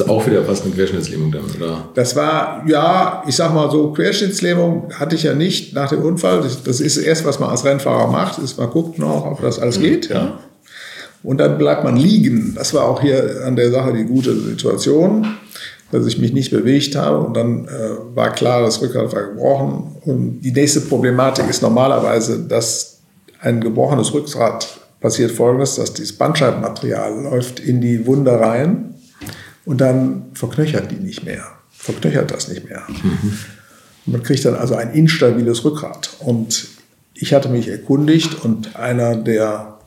Also 0.00 0.12
auch 0.12 0.26
wieder 0.26 0.44
fast 0.44 0.64
eine 0.64 0.74
Querschnittslähmung 0.74 1.32
dann, 1.32 1.44
oder? 1.56 1.88
Das 1.94 2.14
war, 2.14 2.64
ja, 2.68 3.22
ich 3.26 3.34
sag 3.34 3.52
mal 3.52 3.70
so, 3.70 3.92
Querschnittslähmung 3.92 4.92
hatte 4.94 5.16
ich 5.16 5.24
ja 5.24 5.34
nicht 5.34 5.74
nach 5.74 5.88
dem 5.88 6.02
Unfall. 6.02 6.44
Das 6.64 6.80
ist 6.80 6.96
erst, 6.98 7.24
was 7.24 7.40
man 7.40 7.50
als 7.50 7.64
Rennfahrer 7.64 8.06
macht, 8.06 8.38
ist, 8.38 8.58
man 8.58 8.70
guckt 8.70 8.98
noch, 8.98 9.26
ob 9.26 9.40
das 9.40 9.58
alles 9.58 9.78
mhm, 9.78 9.82
geht. 9.82 10.08
Ja. 10.08 10.38
Und 11.22 11.38
dann 11.38 11.58
bleibt 11.58 11.82
man 11.82 11.96
liegen. 11.96 12.54
Das 12.54 12.74
war 12.74 12.84
auch 12.84 13.00
hier 13.00 13.42
an 13.44 13.56
der 13.56 13.72
Sache 13.72 13.92
die 13.92 14.04
gute 14.04 14.38
Situation, 14.38 15.26
dass 15.90 16.06
ich 16.06 16.18
mich 16.18 16.32
nicht 16.32 16.50
bewegt 16.50 16.94
habe. 16.94 17.18
Und 17.18 17.36
dann 17.36 17.66
äh, 17.66 18.14
war 18.14 18.30
klar, 18.30 18.62
das 18.62 18.80
Rückgrat 18.80 19.12
war 19.12 19.24
gebrochen. 19.24 19.96
Und 20.04 20.40
die 20.42 20.52
nächste 20.52 20.80
Problematik 20.82 21.48
ist 21.50 21.62
normalerweise, 21.62 22.38
dass 22.38 23.00
ein 23.40 23.60
gebrochenes 23.60 24.14
Rückgrat 24.14 24.78
passiert 25.00 25.32
folgendes, 25.32 25.74
dass 25.74 25.92
dieses 25.92 26.16
Bandscheibenmaterial 26.16 27.22
läuft 27.22 27.58
in 27.60 27.80
die 27.80 28.06
Wunde 28.06 28.38
rein 28.38 28.94
und 29.68 29.82
dann 29.82 30.30
verknöchert 30.32 30.90
die 30.90 30.96
nicht 30.96 31.26
mehr, 31.26 31.44
verknöchert 31.70 32.30
das 32.30 32.48
nicht 32.48 32.66
mehr. 32.66 32.84
Mhm. 32.88 33.38
Man 34.06 34.22
kriegt 34.22 34.42
dann 34.46 34.54
also 34.54 34.74
ein 34.76 34.94
instabiles 34.94 35.62
Rückgrat. 35.62 36.16
Und 36.20 36.68
ich 37.12 37.34
hatte 37.34 37.50
mich 37.50 37.68
erkundigt 37.68 38.42
und 38.46 38.76
einer 38.76 39.14
der 39.14 39.78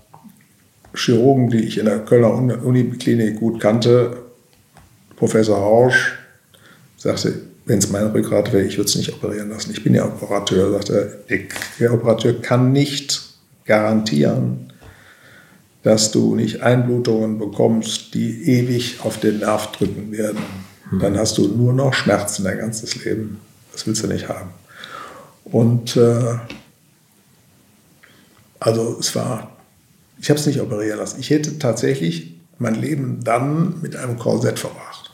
Chirurgen, 0.93 1.49
die 1.49 1.61
ich 1.61 1.79
in 1.79 1.85
der 1.85 1.97
Kölner 2.05 2.31
Uniklinik 2.63 3.39
gut 3.39 3.59
kannte, 3.59 4.17
Professor 5.15 5.57
Rausch, 5.57 6.13
sagte, 6.97 7.41
wenn 7.65 7.79
es 7.79 7.89
mein 7.89 8.05
Rückgrat 8.05 8.53
wäre, 8.53 8.63
ich 8.63 8.77
würde 8.77 8.87
es 8.87 8.95
nicht 8.95 9.11
operieren 9.11 9.49
lassen. 9.49 9.71
Ich 9.71 9.83
bin 9.83 9.95
ja 9.95 10.05
Operateur, 10.05 10.73
sagte 10.73 11.23
er. 11.27 11.39
Der 11.79 11.91
Operateur 11.91 12.39
kann 12.39 12.71
nicht 12.71 13.23
garantieren, 13.65 14.70
dass 15.83 16.11
du 16.11 16.35
nicht 16.35 16.61
Einblutungen 16.61 17.39
bekommst, 17.39 18.13
die 18.13 18.43
ewig 18.43 18.99
auf 19.03 19.19
den 19.19 19.39
Nerv 19.39 19.71
drücken 19.71 20.11
werden. 20.11 20.39
Hm. 20.89 20.99
Dann 20.99 21.17
hast 21.17 21.37
du 21.37 21.47
nur 21.47 21.73
noch 21.73 21.93
Schmerzen 21.93 22.43
dein 22.43 22.59
ganzes 22.59 23.03
Leben. 23.03 23.39
Das 23.71 23.87
willst 23.87 24.03
du 24.03 24.07
nicht 24.07 24.29
haben. 24.29 24.49
Und 25.45 25.97
äh, 25.97 26.35
also 28.59 28.97
es 28.99 29.15
war, 29.15 29.57
ich 30.19 30.29
habe 30.29 30.39
es 30.39 30.45
nicht 30.45 30.61
operieren 30.61 30.99
lassen. 30.99 31.19
Ich 31.19 31.31
hätte 31.31 31.57
tatsächlich 31.57 32.35
mein 32.59 32.75
Leben 32.75 33.23
dann 33.23 33.81
mit 33.81 33.95
einem 33.95 34.19
Korsett 34.19 34.59
verbracht. 34.59 35.11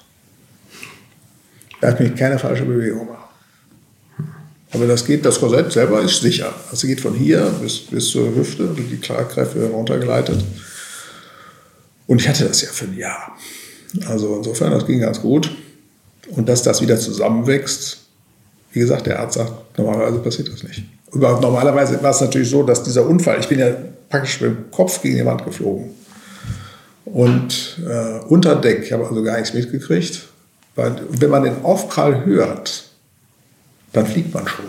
Da 1.80 1.89
hat 1.89 1.99
mich 1.99 2.15
keine 2.15 2.39
falsche 2.39 2.65
Bewegung 2.65 3.07
gemacht. 3.07 3.26
Aber 4.72 4.85
das 4.85 5.06
geht, 5.06 5.26
das 5.26 5.39
Korsett 5.39 5.72
selber 5.72 6.02
ist 6.02 6.22
sicher. 6.22 6.53
Also 6.72 6.88
geht 6.88 6.99
von 6.99 7.14
hier 7.14 7.41
bis, 7.61 7.80
bis 7.80 8.10
zur 8.10 8.35
Hüfte, 8.35 8.76
die 8.76 8.98
Klarkräfte 8.98 9.61
werden 9.61 9.73
runtergeleitet. 9.73 10.44
Und 12.07 12.22
ich 12.22 12.27
hatte 12.27 12.45
das 12.45 12.61
ja 12.61 12.69
für 12.69 12.85
ein 12.85 12.98
Jahr. 12.98 13.38
Also 14.07 14.35
insofern, 14.35 14.72
das 14.72 14.85
ging 14.85 14.99
ganz 14.99 15.22
gut. 15.22 15.49
Und 16.30 16.49
dass 16.49 16.64
das 16.64 16.81
wieder 16.81 16.98
zusammenwächst, 16.98 17.99
wie 18.73 18.80
gesagt, 18.80 19.07
der 19.07 19.19
Arzt 19.19 19.35
sagt, 19.35 19.77
normalerweise 19.77 20.19
passiert 20.19 20.52
das 20.52 20.64
nicht. 20.64 20.84
Überhaupt 21.14 21.41
normalerweise 21.41 22.02
war 22.03 22.11
es 22.11 22.19
natürlich 22.19 22.49
so, 22.49 22.64
dass 22.64 22.84
dieser 22.84 23.07
Unfall, 23.07 23.39
ich 23.39 23.48
bin 23.48 23.60
ja 23.60 23.73
praktisch 24.10 24.41
mit 24.41 24.52
dem 24.52 24.72
Kopf 24.72 25.02
gegen 25.02 25.15
die 25.15 25.26
Wand 25.26 25.45
geflogen. 25.45 25.91
Und 27.06 27.80
äh, 27.88 28.19
unter 28.27 28.57
Deck, 28.57 28.84
ich 28.84 28.91
habe 28.91 29.07
also 29.07 29.23
gar 29.23 29.38
nichts 29.38 29.53
mitgekriegt. 29.53 30.23
Weil, 30.76 31.02
wenn 31.10 31.30
man 31.30 31.44
den 31.44 31.64
Aufprall 31.64 32.26
hört, 32.26 32.86
dann 33.98 34.06
fliegt 34.06 34.34
man 34.34 34.48
schon. 34.48 34.65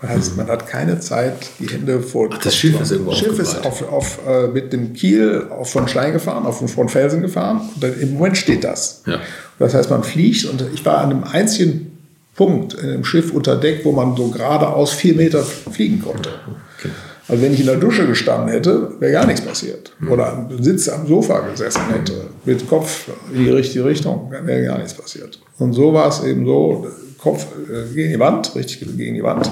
Das 0.00 0.10
heißt, 0.10 0.36
man 0.36 0.48
hat 0.48 0.66
keine 0.66 0.98
Zeit, 0.98 1.50
die 1.58 1.68
Hände 1.68 2.00
vor. 2.00 2.30
Ach, 2.32 2.38
das 2.38 2.56
Schiff 2.56 2.80
ist 2.80 2.90
irgendwo 2.90 3.10
Das 3.10 3.20
Schiff 3.20 3.38
ist 3.38 3.66
auf, 3.66 3.86
auf, 3.92 4.18
äh, 4.26 4.46
mit 4.48 4.72
dem 4.72 4.94
Kiel 4.94 5.46
auf 5.50 5.70
von 5.70 5.88
Stein 5.88 6.14
gefahren, 6.14 6.46
auf 6.46 6.58
von 6.70 6.88
Felsen 6.88 7.20
gefahren. 7.20 7.60
Im 8.00 8.14
Moment 8.14 8.38
steht 8.38 8.64
das. 8.64 9.02
Ja. 9.06 9.20
Das 9.58 9.74
heißt, 9.74 9.90
man 9.90 10.02
fliegt 10.02 10.46
und 10.46 10.64
ich 10.72 10.84
war 10.86 10.98
an 10.98 11.10
einem 11.10 11.24
einzigen 11.24 11.98
Punkt 12.34 12.72
in 12.72 12.88
dem 12.88 13.04
Schiff 13.04 13.32
unter 13.32 13.56
Deck, 13.56 13.84
wo 13.84 13.92
man 13.92 14.16
so 14.16 14.28
geradeaus 14.28 14.92
vier 14.92 15.14
Meter 15.14 15.42
fliegen 15.42 16.00
konnte. 16.00 16.30
Okay. 16.78 16.90
Also 17.28 17.42
wenn 17.42 17.52
ich 17.52 17.60
in 17.60 17.66
der 17.66 17.76
Dusche 17.76 18.06
gestanden 18.06 18.48
hätte, 18.48 18.92
wäre 18.98 19.12
gar 19.12 19.26
nichts 19.26 19.42
passiert. 19.42 19.92
Oder 20.08 20.32
am 20.32 20.62
Sitz 20.62 20.88
am 20.88 21.06
Sofa 21.06 21.40
gesessen 21.40 21.82
hätte, 21.92 22.28
mit 22.44 22.66
Kopf 22.68 23.08
in 23.32 23.44
die 23.44 23.50
richtige 23.50 23.84
Richtung, 23.84 24.32
wäre 24.44 24.64
gar 24.64 24.78
nichts 24.78 24.94
passiert. 24.94 25.38
Und 25.58 25.74
so 25.74 25.92
war 25.92 26.08
es 26.08 26.24
eben 26.24 26.44
so, 26.44 26.88
Kopf 27.20 27.46
äh, 27.68 27.94
gegen 27.94 28.12
die 28.12 28.18
Wand, 28.18 28.54
richtig 28.54 28.80
gegen 28.96 29.14
die 29.14 29.22
Wand. 29.22 29.50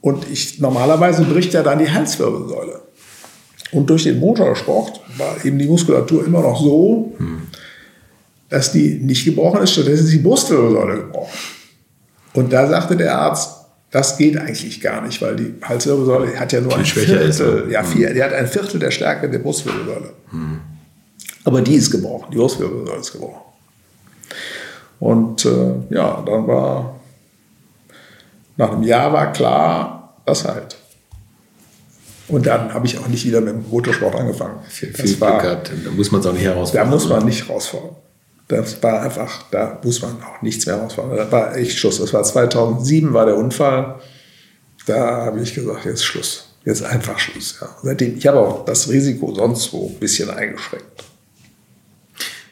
Und 0.00 0.30
ich, 0.30 0.60
normalerweise 0.60 1.24
bricht 1.24 1.52
ja 1.54 1.62
dann 1.62 1.78
die 1.78 1.90
Halswirbelsäule. 1.90 2.82
Und 3.72 3.90
durch 3.90 4.04
den 4.04 4.20
Motorsport 4.20 5.00
war 5.16 5.44
eben 5.44 5.58
die 5.58 5.66
Muskulatur 5.66 6.24
immer 6.24 6.42
noch 6.42 6.60
so, 6.62 7.16
dass 8.48 8.72
die 8.72 9.00
nicht 9.00 9.24
gebrochen 9.24 9.62
ist, 9.62 9.72
stattdessen 9.72 10.04
ist 10.04 10.12
die 10.12 10.18
Brustwirbelsäule 10.18 10.96
gebrochen. 10.96 11.38
Und 12.34 12.52
da 12.52 12.68
sagte 12.68 12.96
der 12.96 13.18
Arzt, 13.18 13.56
das 13.90 14.16
geht 14.16 14.36
eigentlich 14.36 14.80
gar 14.80 15.04
nicht, 15.04 15.20
weil 15.22 15.36
die 15.36 15.54
Halswirbelsäule 15.62 16.38
hat 16.38 16.52
ja 16.52 16.60
nur 16.60 16.76
ein 16.76 16.84
schwächer 16.84 17.20
ist, 17.20 17.38
Viertel, 17.38 17.66
ne? 17.66 17.72
ja, 17.72 17.82
vier, 17.82 18.12
die 18.12 18.22
hat 18.22 18.32
ein 18.32 18.46
Viertel 18.46 18.78
der 18.78 18.90
Stärke 18.90 19.28
der 19.28 19.38
Brustwirbelsäule. 19.38 20.12
Aber 21.44 21.62
die 21.62 21.74
ist 21.74 21.90
gebrochen, 21.90 22.30
die 22.32 22.36
Brustwirbelsäule 22.36 23.00
ist 23.00 23.12
gebrochen. 23.12 23.45
Und 25.00 25.44
äh, 25.44 25.74
ja, 25.90 26.22
dann 26.26 26.46
war, 26.46 26.96
nach 28.56 28.72
einem 28.72 28.82
Jahr 28.82 29.12
war 29.12 29.32
klar, 29.32 30.14
das 30.24 30.44
halt. 30.46 30.76
Und 32.28 32.46
dann 32.46 32.72
habe 32.74 32.86
ich 32.86 32.98
auch 32.98 33.06
nicht 33.06 33.24
wieder 33.24 33.40
mit 33.40 33.54
dem 33.54 33.68
Motorsport 33.70 34.14
angefangen. 34.16 34.58
Viel, 34.68 34.90
Das 34.90 35.00
viel 35.02 35.10
Glück 35.10 35.20
war- 35.20 35.42
gehabt. 35.42 35.70
Da 35.84 35.90
muss 35.90 36.10
man 36.10 36.20
es 36.20 36.26
auch 36.26 36.32
nicht 36.32 36.46
da 36.46 36.50
herausfinden. 36.50 36.90
muss 36.90 37.08
man 37.08 37.24
nicht 37.24 37.48
rausfahren. 37.48 37.90
Das 38.48 38.82
war 38.82 39.02
einfach, 39.02 39.44
da 39.50 39.78
muss 39.82 40.02
man 40.02 40.12
auch 40.22 40.40
nichts 40.42 40.66
mehr 40.66 40.76
rausfahren. 40.76 41.16
Da 41.16 41.30
war 41.30 41.56
echt 41.56 41.78
Schluss. 41.78 41.98
Das 41.98 42.12
war 42.12 42.22
2007 42.22 43.12
war 43.12 43.26
der 43.26 43.36
Unfall. 43.36 43.96
Da 44.86 45.26
habe 45.26 45.40
ich 45.40 45.54
gesagt, 45.54 45.84
jetzt 45.84 46.04
Schluss. 46.04 46.48
Jetzt 46.64 46.82
einfach 46.82 47.18
Schluss. 47.18 47.58
Ja. 47.60 47.68
Seitdem, 47.82 48.16
ich 48.16 48.26
habe 48.26 48.40
auch 48.40 48.64
das 48.64 48.88
Risiko 48.88 49.32
sonst 49.34 49.72
wo 49.72 49.88
ein 49.88 49.94
bisschen 50.00 50.30
eingeschränkt. 50.30 51.04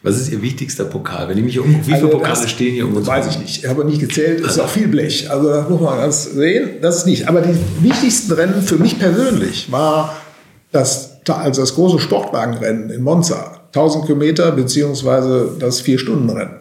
Was 0.04 0.18
ist 0.18 0.30
Ihr 0.30 0.42
wichtigster 0.42 0.84
Pokal? 0.84 1.28
Wenn 1.28 1.38
ich 1.38 1.44
mich 1.44 1.58
um, 1.58 1.66
wie 1.80 1.82
viele 1.82 1.96
Also 1.96 2.08
Pokale 2.10 2.46
stehen 2.46 2.74
hier 2.74 2.86
um 2.86 2.94
uns 2.94 3.06
Weiß 3.06 3.26
ich 3.26 3.38
nicht. 3.38 3.64
Ich 3.64 3.68
habe 3.70 3.84
nicht 3.86 4.00
gezählt. 4.00 4.40
Es 4.44 4.52
ist 4.52 4.58
auch 4.60 4.68
viel 4.68 4.86
Blech. 4.86 5.30
Also 5.30 5.48
das 5.48 5.68
muss 5.68 5.80
man 5.80 5.96
ganz 5.98 6.24
sehen. 6.30 6.70
Das 6.82 6.98
ist 6.98 7.06
nicht. 7.06 7.26
Aber 7.26 7.40
die 7.40 7.56
wichtigsten 7.80 8.32
Rennen 8.32 8.62
für 8.62 8.76
mich 8.76 8.98
persönlich 8.98 9.72
war 9.72 10.14
das, 10.72 11.20
also 11.26 11.62
das 11.62 11.74
große 11.74 11.98
Sportwagenrennen 12.00 12.90
in 12.90 13.02
Monza. 13.02 13.62
1000 13.68 14.04
Kilometer 14.06 14.52
beziehungsweise 14.52 15.56
das 15.58 15.80
Vier-Stunden-Rennen. 15.80 16.52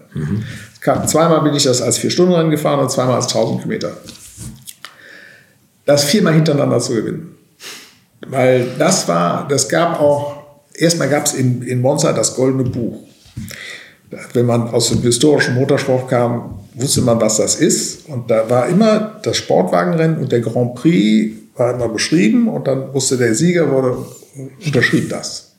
Kam- 0.80 1.06
Zweimal 1.08 1.42
bin 1.42 1.54
ich 1.54 1.64
das 1.64 1.82
als 1.82 1.98
Vier-Stunden-Rennen 1.98 2.50
gefahren 2.50 2.80
und 2.80 2.90
zweimal 2.92 3.16
als 3.16 3.28
1000 3.28 3.62
Kilometer. 3.62 3.92
Das 5.86 6.06
viermal 6.06 6.34
hintereinander 6.34 6.80
zu 6.80 6.94
gewinnen. 6.96 7.36
Weil 8.28 8.68
das 8.80 9.06
war, 9.10 9.48
das 9.50 9.68
gab 9.68 10.00
auch, 10.00 10.38
erstmal 10.74 11.10
gab 11.10 11.26
es 11.26 11.34
in, 11.34 11.62
in 11.62 11.82
Monza 11.82 12.14
das 12.14 12.36
Goldene 12.36 12.64
Buch 12.64 13.04
wenn 14.34 14.46
man 14.46 14.68
aus 14.70 14.90
dem 14.90 15.02
historischen 15.02 15.56
Motorsport 15.56 16.10
kam, 16.10 16.60
wusste 16.76 17.02
man, 17.02 17.20
was 17.20 17.38
das 17.38 17.56
ist. 17.56 18.08
Und 18.10 18.30
da 18.30 18.50
war 18.50 18.68
immer 18.68 19.20
das 19.24 19.38
Sportwagenrennen 19.38 20.18
und 20.18 20.32
der 20.32 20.42
Grand 20.42 20.76
Prix 20.76 21.36
war 21.56 21.74
immer 21.74 21.90
beschrieben 21.90 22.48
und 22.48 22.68
dann 22.68 22.94
wusste 22.94 23.18
der 23.18 23.36
Sieger, 23.36 23.72
wurde, 23.72 23.98
unterschrieb 24.66 25.10
das. 25.10 25.53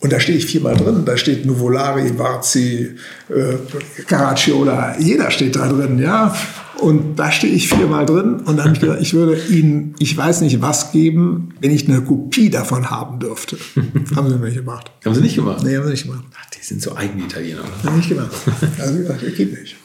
Und 0.00 0.12
da 0.12 0.18
stehe 0.18 0.38
ich 0.38 0.46
viermal 0.46 0.76
drin. 0.76 1.04
Da 1.04 1.16
steht 1.18 1.44
Nuvolari, 1.44 2.18
Varzi, 2.18 2.96
äh, 3.28 4.02
Caracciola, 4.06 4.98
jeder 4.98 5.30
steht 5.30 5.56
da 5.56 5.68
drin, 5.68 5.98
ja. 5.98 6.34
Und 6.78 7.16
da 7.16 7.30
stehe 7.30 7.52
ich 7.52 7.68
viermal 7.68 8.06
drin 8.06 8.40
und 8.40 8.56
dann 8.56 8.60
habe 8.60 8.72
ich 8.72 8.80
gesagt, 8.80 9.02
ich 9.02 9.12
würde 9.12 9.38
Ihnen, 9.50 9.94
ich 9.98 10.16
weiß 10.16 10.40
nicht 10.40 10.62
was 10.62 10.92
geben, 10.92 11.50
wenn 11.60 11.70
ich 11.70 11.86
eine 11.86 12.00
Kopie 12.00 12.48
davon 12.48 12.90
haben 12.90 13.18
dürfte. 13.18 13.58
haben 14.16 14.30
Sie 14.30 14.36
nicht 14.36 14.56
gemacht. 14.56 14.90
Haben 15.04 15.14
Sie 15.14 15.20
nicht 15.20 15.34
gemacht? 15.34 15.62
Nee, 15.62 15.76
haben 15.76 15.84
sie 15.84 15.90
nicht 15.90 16.04
gemacht. 16.04 16.24
Ach, 16.40 16.50
die 16.50 16.64
sind 16.64 16.80
so 16.80 16.96
eigen, 16.96 17.18
die 17.18 17.24
Italiener? 17.24 17.64
Hat 17.84 17.96
nicht 17.96 18.08
gemacht. 18.08 18.30
Also 18.78 18.94
ich 18.94 19.00
gesagt, 19.02 19.36
geht 19.36 19.60
nicht. 19.60 19.76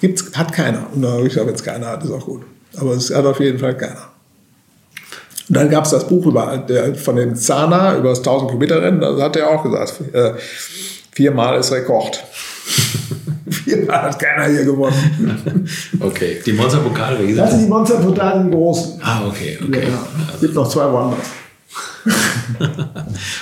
Gibt's, 0.00 0.30
hat 0.34 0.52
keiner. 0.52 0.86
Und 0.94 1.02
dann 1.02 1.10
habe 1.10 1.22
ich 1.22 1.30
gesagt, 1.30 1.48
wenn 1.48 1.54
es 1.56 1.64
keiner 1.64 1.86
hat, 1.88 2.04
ist 2.04 2.12
auch 2.12 2.24
gut. 2.24 2.42
Aber 2.76 2.92
es 2.92 3.12
hat 3.12 3.24
auf 3.24 3.40
jeden 3.40 3.58
Fall 3.58 3.76
keiner. 3.76 4.12
Und 5.48 5.56
dann 5.56 5.70
gab 5.70 5.84
es 5.84 5.90
das 5.92 6.06
Buch 6.06 6.26
über, 6.26 6.62
der, 6.68 6.94
von 6.94 7.16
dem 7.16 7.34
Zana 7.34 7.96
über 7.96 8.10
das 8.10 8.18
1000 8.18 8.50
Kilometer 8.50 8.82
Rennen. 8.82 9.00
Da 9.00 9.16
hat 9.18 9.36
er 9.36 9.48
auch 9.50 9.62
gesagt, 9.62 9.94
äh, 10.12 10.32
viermal 11.12 11.58
ist 11.58 11.72
Rekord. 11.72 12.22
viermal 13.50 14.02
hat 14.02 14.18
keiner 14.18 14.46
hier 14.52 14.64
gewonnen. 14.64 15.68
Okay. 16.00 16.38
Die 16.44 16.52
Monza-Pokale, 16.52 17.18
wie 17.20 17.22
Das 17.22 17.28
gesagt. 17.34 17.50
sind 17.52 17.62
die 17.64 17.68
Monster 17.68 18.02
total 18.02 18.44
die 18.44 18.50
großen. 18.50 19.00
Ah, 19.02 19.26
okay, 19.26 19.58
okay. 19.66 19.82
Ja, 19.88 20.06
es 20.34 20.40
gibt 20.40 20.54
noch 20.54 20.68
zwei 20.68 20.90
woanders. 20.92 21.18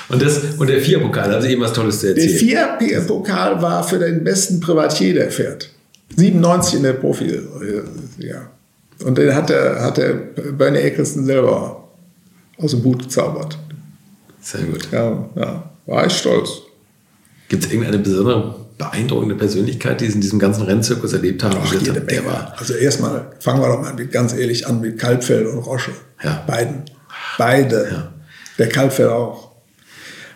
Und, 0.08 0.20
das, 0.22 0.40
und 0.58 0.68
der 0.68 0.80
Vier-Pokal, 0.80 1.32
haben 1.32 1.42
Sie 1.42 1.52
eben 1.52 1.62
was 1.62 1.72
Tolles 1.72 2.00
zu 2.00 2.12
Der 2.14 2.22
erzählen? 2.24 2.78
vier-Pokal 2.78 3.62
war 3.62 3.82
für 3.84 3.98
den 3.98 4.24
besten 4.24 4.60
Privatier, 4.60 5.14
der 5.14 5.30
fährt. 5.30 5.70
97 6.16 6.74
in 6.76 6.82
der 6.82 6.92
Profi. 6.94 7.40
Ja. 8.18 8.48
Und 9.04 9.16
den 9.18 9.34
hat 9.34 9.48
der, 9.48 9.80
hat 9.82 9.96
der 9.98 10.12
Bernie 10.12 10.78
Eccleston 10.78 11.24
selber 11.24 11.85
aus 12.58 12.72
dem 12.72 12.84
Hut 12.84 13.04
gezaubert. 13.04 13.58
Sehr 14.40 14.62
gut. 14.62 14.88
Ja, 14.92 15.28
ja. 15.34 15.70
War 15.86 16.06
ich 16.06 16.12
stolz. 16.12 16.62
Gibt 17.48 17.64
es 17.64 17.70
irgendeine 17.70 17.98
besondere 17.98 18.66
beeindruckende 18.78 19.34
Persönlichkeit, 19.34 20.00
die 20.00 20.06
Sie 20.06 20.14
in 20.14 20.20
diesem 20.20 20.38
ganzen 20.38 20.64
Rennzirkus 20.64 21.12
erlebt 21.12 21.42
haben? 21.42 21.56
Ach, 21.60 21.72
jede 21.72 21.92
der 21.92 22.02
Menge. 22.02 22.26
war 22.26 22.54
Also 22.56 22.74
erstmal 22.74 23.30
fangen 23.40 23.60
wir 23.60 23.68
doch 23.68 23.80
mal 23.80 23.94
mit, 23.94 24.12
ganz 24.12 24.32
ehrlich 24.34 24.66
an 24.66 24.80
mit 24.80 24.98
Kalbfell 24.98 25.46
und 25.46 25.58
Rosche. 25.60 25.92
Ja. 26.22 26.44
Beiden. 26.46 26.82
Beide. 27.38 27.88
Ja. 27.90 28.12
Der 28.58 28.68
Kalbfell 28.68 29.08
auch. 29.08 29.52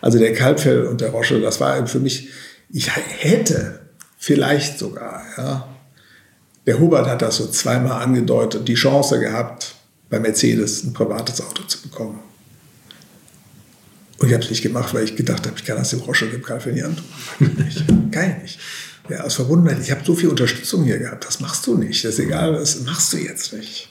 Also 0.01 0.19
der 0.19 0.33
Kalbfell 0.35 0.87
und 0.87 1.01
der 1.01 1.11
Rosche, 1.11 1.41
das 1.41 1.61
war 1.61 1.87
für 1.87 2.01
mich, 2.01 2.31
ich 2.71 2.91
hätte 2.95 3.81
vielleicht 4.17 4.79
sogar, 4.79 5.23
ja. 5.37 5.69
Der 6.67 6.79
Hubert 6.79 7.07
hat 7.07 7.23
das 7.23 7.39
so 7.39 7.47
zweimal 7.49 8.03
angedeutet, 8.03 8.69
die 8.69 8.75
Chance 8.75 9.19
gehabt, 9.19 9.75
bei 10.11 10.19
Mercedes 10.19 10.85
ein 10.85 10.93
privates 10.93 11.41
Auto 11.41 11.63
zu 11.63 11.81
bekommen. 11.81 12.19
Und 14.19 14.29
ich 14.29 14.35
habe 14.35 14.45
es 14.45 14.51
nicht 14.51 14.63
gemacht, 14.63 14.93
weil 14.93 15.05
ich 15.05 15.17
gedacht 15.17 15.47
habe, 15.47 15.57
ich 15.57 15.65
kann 15.65 15.79
das 15.79 15.91
dem 15.91 16.01
Rosche 16.01 16.27
dem 16.27 16.43
Kalbfell 16.43 16.73
nicht 16.75 16.85
antun. 16.85 17.05
Kann 17.39 17.67
ich 17.69 17.75
nicht. 17.75 18.13
Kann 18.13 18.37
ich 18.37 18.43
nicht. 18.43 18.59
Ja, 19.09 19.23
aus 19.23 19.35
Verbundenheit, 19.35 19.83
ich 19.83 19.91
habe 19.91 20.03
so 20.05 20.15
viel 20.15 20.29
Unterstützung 20.29 20.85
hier 20.85 20.99
gehabt, 20.99 21.27
das 21.27 21.41
machst 21.41 21.67
du 21.67 21.77
nicht. 21.77 22.05
Das 22.05 22.15
ist 22.15 22.21
egal, 22.21 22.53
das 22.53 22.83
machst 22.83 23.13
du 23.13 23.17
jetzt 23.17 23.53
nicht. 23.55 23.89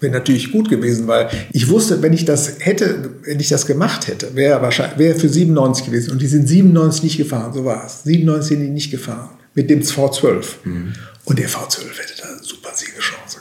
Wäre 0.00 0.12
natürlich 0.12 0.52
gut 0.52 0.68
gewesen, 0.68 1.06
weil 1.06 1.30
ich 1.50 1.68
wusste, 1.68 2.02
wenn 2.02 2.12
ich 2.12 2.24
das 2.24 2.58
hätte, 2.58 3.10
wenn 3.22 3.40
ich 3.40 3.48
das 3.48 3.64
gemacht 3.66 4.06
hätte, 4.06 4.34
wäre 4.34 4.60
wahrscheinlich 4.60 4.98
wäre 4.98 5.18
für 5.18 5.28
97 5.28 5.86
gewesen. 5.86 6.10
Und 6.10 6.20
die 6.20 6.26
sind 6.26 6.46
97 6.46 7.02
nicht 7.02 7.16
gefahren, 7.16 7.52
so 7.52 7.64
war 7.64 7.86
es. 7.86 8.02
97 8.04 8.48
sind 8.48 8.60
die 8.60 8.70
nicht 8.70 8.90
gefahren. 8.90 9.30
Mit 9.54 9.70
dem 9.70 9.80
V12. 9.80 10.44
Und 11.24 11.38
der 11.38 11.48
V12 11.48 11.80
hätte 11.96 12.20
da 12.20 12.28
eine 12.28 12.42
super 12.42 12.70
Siegeschance 12.74 13.33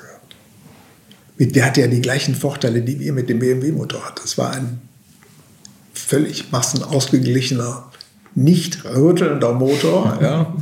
der 1.52 1.65
hat 1.65 1.78
ja 1.78 1.88
die 1.88 2.02
gleichen 2.02 2.36
Vorteile, 2.36 2.82
die 2.82 2.99
wir 2.99 3.14
mit 3.14 3.30
dem 3.30 3.40
BMW-Motor 3.40 4.06
hatten. 4.06 4.20
Das 4.22 4.38
war 4.38 4.52
ein 4.52 4.82
völlig 5.94 6.52
massenausgeglichener, 6.52 7.91
nicht 8.36 8.86
rüttelnder 8.86 9.53
Motor. 9.53 10.18
Ja. 10.22 10.53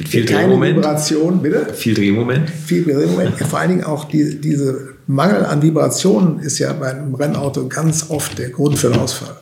Mit 0.00 0.08
viel 0.08 0.24
Keine 0.24 0.48
Drehmoment. 0.48 0.76
Vibration, 0.78 1.40
bitte 1.40 1.72
Viel 1.72 1.94
Drehmoment. 1.94 2.50
viel 2.50 2.82
Drehmoment. 2.82 3.38
Vor 3.38 3.60
allen 3.60 3.70
Dingen 3.70 3.84
auch 3.84 4.06
die, 4.06 4.40
diese 4.40 4.94
Mangel 5.06 5.44
an 5.44 5.62
Vibrationen 5.62 6.40
ist 6.40 6.58
ja 6.58 6.72
bei 6.72 6.90
einem 6.90 7.14
Rennauto 7.14 7.68
ganz 7.68 8.10
oft 8.10 8.38
der 8.38 8.50
Grund 8.50 8.76
für 8.76 8.90
den 8.90 8.98
Ausfall. 8.98 9.36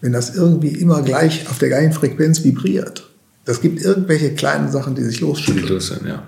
Wenn 0.00 0.12
das 0.12 0.34
irgendwie 0.34 0.68
immer 0.68 1.02
gleich 1.02 1.48
auf 1.48 1.58
der 1.58 1.68
gleichen 1.68 1.92
Frequenz 1.92 2.42
vibriert. 2.42 3.08
Das 3.44 3.60
gibt 3.60 3.80
irgendwelche 3.80 4.34
kleinen 4.34 4.70
Sachen, 4.70 4.94
die 4.94 5.02
sich 5.02 5.20
losschütteln 5.20 5.68
los 5.68 5.88
sein, 5.88 6.00
ja. 6.06 6.24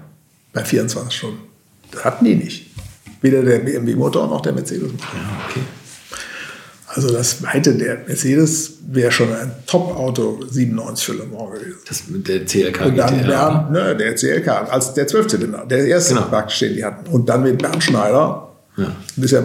bei 0.52 0.64
24 0.64 1.12
Stunden. 1.12 1.38
Das 1.90 2.04
hatten 2.04 2.24
die 2.24 2.36
nicht. 2.36 2.69
Weder 3.22 3.42
der 3.42 3.58
BMW-Motor 3.58 4.28
noch 4.28 4.40
der 4.40 4.52
Mercedes-Motor. 4.52 5.08
Ja, 5.14 5.44
okay. 5.48 5.60
Also 6.92 7.12
das 7.12 7.40
weite 7.42 7.74
der 7.74 7.98
Mercedes 8.06 8.78
wäre 8.88 9.12
schon 9.12 9.32
ein 9.32 9.52
Top-Auto 9.66 10.40
97 10.50 11.06
für 11.06 11.12
Le 11.12 11.26
Mans 11.26 11.52
gewesen. 11.60 11.78
Das 11.88 12.08
mit 12.08 12.26
der 12.26 12.44
CLK 12.44 12.86
Und 12.86 12.96
dann 12.96 13.14
GTR, 13.16 13.28
Bernd, 13.28 13.70
ne, 13.70 13.96
der 13.96 14.16
CLK, 14.16 14.48
als 14.48 14.94
der 14.94 15.06
12. 15.06 15.26
Zylinder, 15.28 15.66
der 15.66 15.86
erste 15.86 16.14
Genau. 16.14 16.26
praktisch, 16.26 16.58
den 16.58 16.74
die 16.74 16.84
hatten. 16.84 17.08
Und 17.10 17.28
dann 17.28 17.44
mit 17.44 17.58
Bernd 17.58 17.82
Schneider, 17.82 18.48
ja 18.76 19.40
ein 19.40 19.44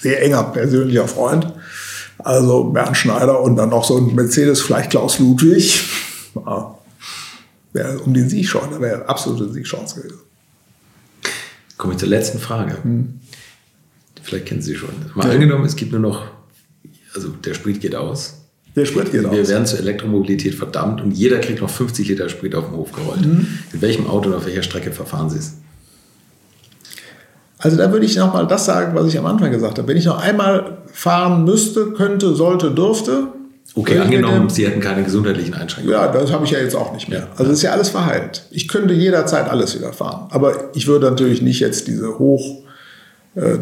sehr 0.00 0.22
enger 0.22 0.42
persönlicher 0.44 1.08
Freund. 1.08 1.50
Also 2.18 2.64
Bernd 2.64 2.96
Schneider 2.96 3.40
und 3.40 3.56
dann 3.56 3.70
noch 3.70 3.84
so 3.84 3.96
ein 3.96 4.14
Mercedes, 4.14 4.60
vielleicht 4.60 4.90
Klaus 4.90 5.18
Ludwig. 5.18 5.82
Ja, 6.34 6.78
wäre 7.74 7.98
um 7.98 8.14
den 8.14 8.26
Sieg 8.26 8.48
schon, 8.48 8.70
da 8.70 8.80
wäre 8.80 9.06
absolute 9.06 9.52
Siegchance 9.52 9.96
gewesen. 10.00 10.20
Kommen 11.82 11.94
wir 11.94 11.98
zur 11.98 12.10
letzten 12.10 12.38
Frage. 12.38 12.76
Hm. 12.84 13.18
Vielleicht 14.22 14.46
kennen 14.46 14.62
Sie 14.62 14.76
schon. 14.76 14.90
Mal 15.16 15.26
ja. 15.26 15.34
angenommen, 15.34 15.64
es 15.64 15.74
gibt 15.74 15.90
nur 15.90 16.00
noch, 16.00 16.26
also 17.12 17.30
der 17.30 17.54
Sprit 17.54 17.80
geht 17.80 17.96
aus. 17.96 18.44
Der 18.76 18.84
Sprit 18.84 19.10
geht 19.10 19.22
wir 19.22 19.28
aus. 19.28 19.34
Wir 19.34 19.48
werden 19.48 19.66
zur 19.66 19.80
Elektromobilität 19.80 20.54
verdammt 20.54 21.00
und 21.00 21.10
jeder 21.10 21.40
kriegt 21.40 21.60
noch 21.60 21.68
50 21.68 22.06
Liter 22.06 22.28
Sprit 22.28 22.54
auf 22.54 22.66
den 22.66 22.76
Hof 22.76 22.92
gerollt. 22.92 23.26
Mhm. 23.26 23.48
In 23.72 23.82
welchem 23.82 24.06
Auto 24.06 24.28
oder 24.28 24.38
auf 24.38 24.46
welcher 24.46 24.62
Strecke 24.62 24.92
verfahren 24.92 25.28
Sie 25.28 25.38
es? 25.38 25.54
Also 27.58 27.76
da 27.76 27.90
würde 27.90 28.06
ich 28.06 28.14
nochmal 28.14 28.46
das 28.46 28.64
sagen, 28.64 28.94
was 28.94 29.08
ich 29.08 29.18
am 29.18 29.26
Anfang 29.26 29.50
gesagt 29.50 29.78
habe. 29.78 29.88
Wenn 29.88 29.96
ich 29.96 30.04
noch 30.04 30.20
einmal 30.20 30.78
fahren 30.92 31.44
müsste, 31.44 31.90
könnte, 31.94 32.36
sollte, 32.36 32.70
dürfte. 32.70 33.26
Okay, 33.74 33.98
angenommen, 33.98 34.50
Sie 34.50 34.66
hätten 34.66 34.80
keine 34.80 35.02
gesundheitlichen 35.02 35.54
Einschränkungen. 35.54 35.98
Ja, 35.98 36.08
das 36.12 36.30
habe 36.30 36.44
ich 36.44 36.50
ja 36.50 36.58
jetzt 36.58 36.74
auch 36.74 36.92
nicht 36.92 37.08
mehr. 37.08 37.28
Also 37.36 37.52
ist 37.52 37.62
ja 37.62 37.72
alles 37.72 37.88
verheilt. 37.88 38.44
Ich 38.50 38.68
könnte 38.68 38.92
jederzeit 38.92 39.48
alles 39.48 39.74
wieder 39.74 39.94
fahren. 39.94 40.28
Aber 40.30 40.70
ich 40.74 40.86
würde 40.86 41.08
natürlich 41.08 41.40
nicht 41.40 41.60
jetzt 41.60 41.86
diese 41.88 42.18
hoch, 42.18 42.64
äh, 43.34 43.58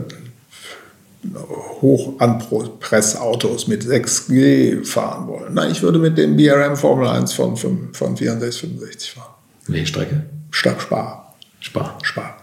Hochanpressautos 1.80 3.68
mit 3.68 3.84
6G 3.84 4.84
fahren 4.84 5.28
wollen. 5.28 5.54
Nein, 5.54 5.70
ich 5.70 5.82
würde 5.82 5.98
mit 5.98 6.18
dem 6.18 6.36
BRM 6.36 6.76
Formel 6.76 7.06
1 7.06 7.32
von, 7.32 7.56
von, 7.56 7.90
von 7.92 8.16
64, 8.16 8.62
65 8.62 9.12
fahren. 9.12 9.34
Welche 9.68 9.86
Strecke? 9.86 10.24
Stadt 10.50 10.80
Spar. 10.80 11.36
Spar. 11.60 11.98
Spar. 12.02 12.36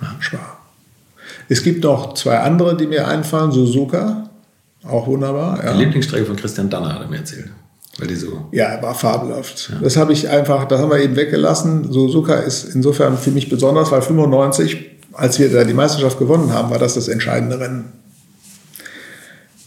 Ja, 0.00 0.16
Spar. 0.20 0.58
Es 1.48 1.62
gibt 1.62 1.84
noch 1.84 2.14
zwei 2.14 2.38
andere, 2.38 2.76
die 2.76 2.86
mir 2.86 3.08
einfallen. 3.08 3.52
Suzuka, 3.52 4.27
auch 4.84 5.06
wunderbar. 5.06 5.64
Ja. 5.64 5.72
Die 5.72 5.84
Lieblingsstrecke 5.84 6.26
von 6.26 6.36
Christian 6.36 6.70
Danner 6.70 6.94
hat 6.94 7.02
er 7.02 7.08
mir 7.08 7.18
erzählt. 7.18 7.50
Weil 7.98 8.08
die 8.08 8.14
so 8.14 8.48
ja, 8.52 8.80
war 8.80 8.94
fabelhaft. 8.94 9.70
Ja. 9.72 9.80
Das 9.80 9.96
habe 9.96 10.12
ich 10.12 10.28
einfach, 10.28 10.66
das 10.66 10.80
haben 10.80 10.90
wir 10.90 11.00
eben 11.00 11.16
weggelassen. 11.16 11.92
Suzuka 11.92 12.34
ist 12.34 12.74
insofern 12.74 13.18
für 13.18 13.30
mich 13.30 13.48
besonders, 13.48 13.90
weil 13.90 14.02
95, 14.02 14.86
als 15.12 15.38
wir 15.38 15.50
da 15.50 15.64
die 15.64 15.74
Meisterschaft 15.74 16.18
gewonnen 16.18 16.52
haben, 16.52 16.70
war 16.70 16.78
das 16.78 16.94
das 16.94 17.08
entscheidende 17.08 17.58
Rennen. 17.58 17.92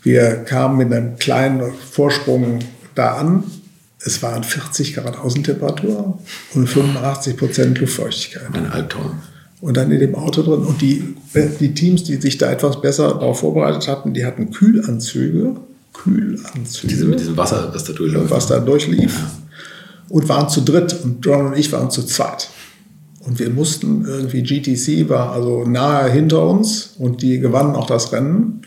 Wir 0.02 0.44
kamen 0.46 0.78
mit 0.78 0.94
einem 0.94 1.18
kleinen 1.18 1.74
Vorsprung 1.74 2.60
da 2.96 3.16
an. 3.16 3.44
Es 4.00 4.24
waren 4.24 4.44
40 4.44 4.96
Grad 4.96 5.20
Außentemperatur 5.20 6.18
und 6.56 6.68
85 6.68 7.38
Prozent 7.38 7.80
Luftfeuchtigkeit. 7.80 8.44
Ein 8.54 8.72
Albtraum 8.72 9.22
und 9.62 9.78
dann 9.78 9.92
in 9.92 10.00
dem 10.00 10.16
Auto 10.16 10.42
drin. 10.42 10.64
Und 10.64 10.82
die, 10.82 11.16
die 11.60 11.74
Teams, 11.74 12.04
die 12.04 12.16
sich 12.16 12.38
da 12.38 12.52
etwas 12.52 12.82
besser 12.82 13.10
darauf 13.10 13.40
vorbereitet 13.40 13.88
hatten, 13.88 14.14
die 14.14 14.26
hatten 14.26 14.52
Kühlanzüge. 14.52 15.56
Kühlanzüge. 15.94 16.88
Diese 16.88 17.06
mit 17.06 17.20
diesem 17.20 17.38
Wasser, 17.38 17.72
was 17.74 17.84
da 17.84 17.94
durchlief. 17.94 18.30
Was 18.30 18.48
da 18.48 18.60
durchlief. 18.60 19.20
Ja. 19.20 19.32
Und 20.10 20.28
waren 20.28 20.50
zu 20.50 20.62
dritt. 20.62 20.96
Und 21.04 21.24
John 21.24 21.48
und 21.48 21.58
ich 21.58 21.72
waren 21.72 21.92
zu 21.92 22.04
zweit. 22.04 22.50
Und 23.20 23.38
wir 23.38 23.52
mussten 23.52 24.04
irgendwie, 24.06 24.42
GTC 24.42 25.08
war 25.10 25.32
also 25.32 25.64
nahe 25.64 26.10
hinter 26.10 26.48
uns 26.48 26.96
und 26.98 27.22
die 27.22 27.40
gewannen 27.40 27.76
auch 27.76 27.86
das 27.86 28.12
Rennen. 28.12 28.64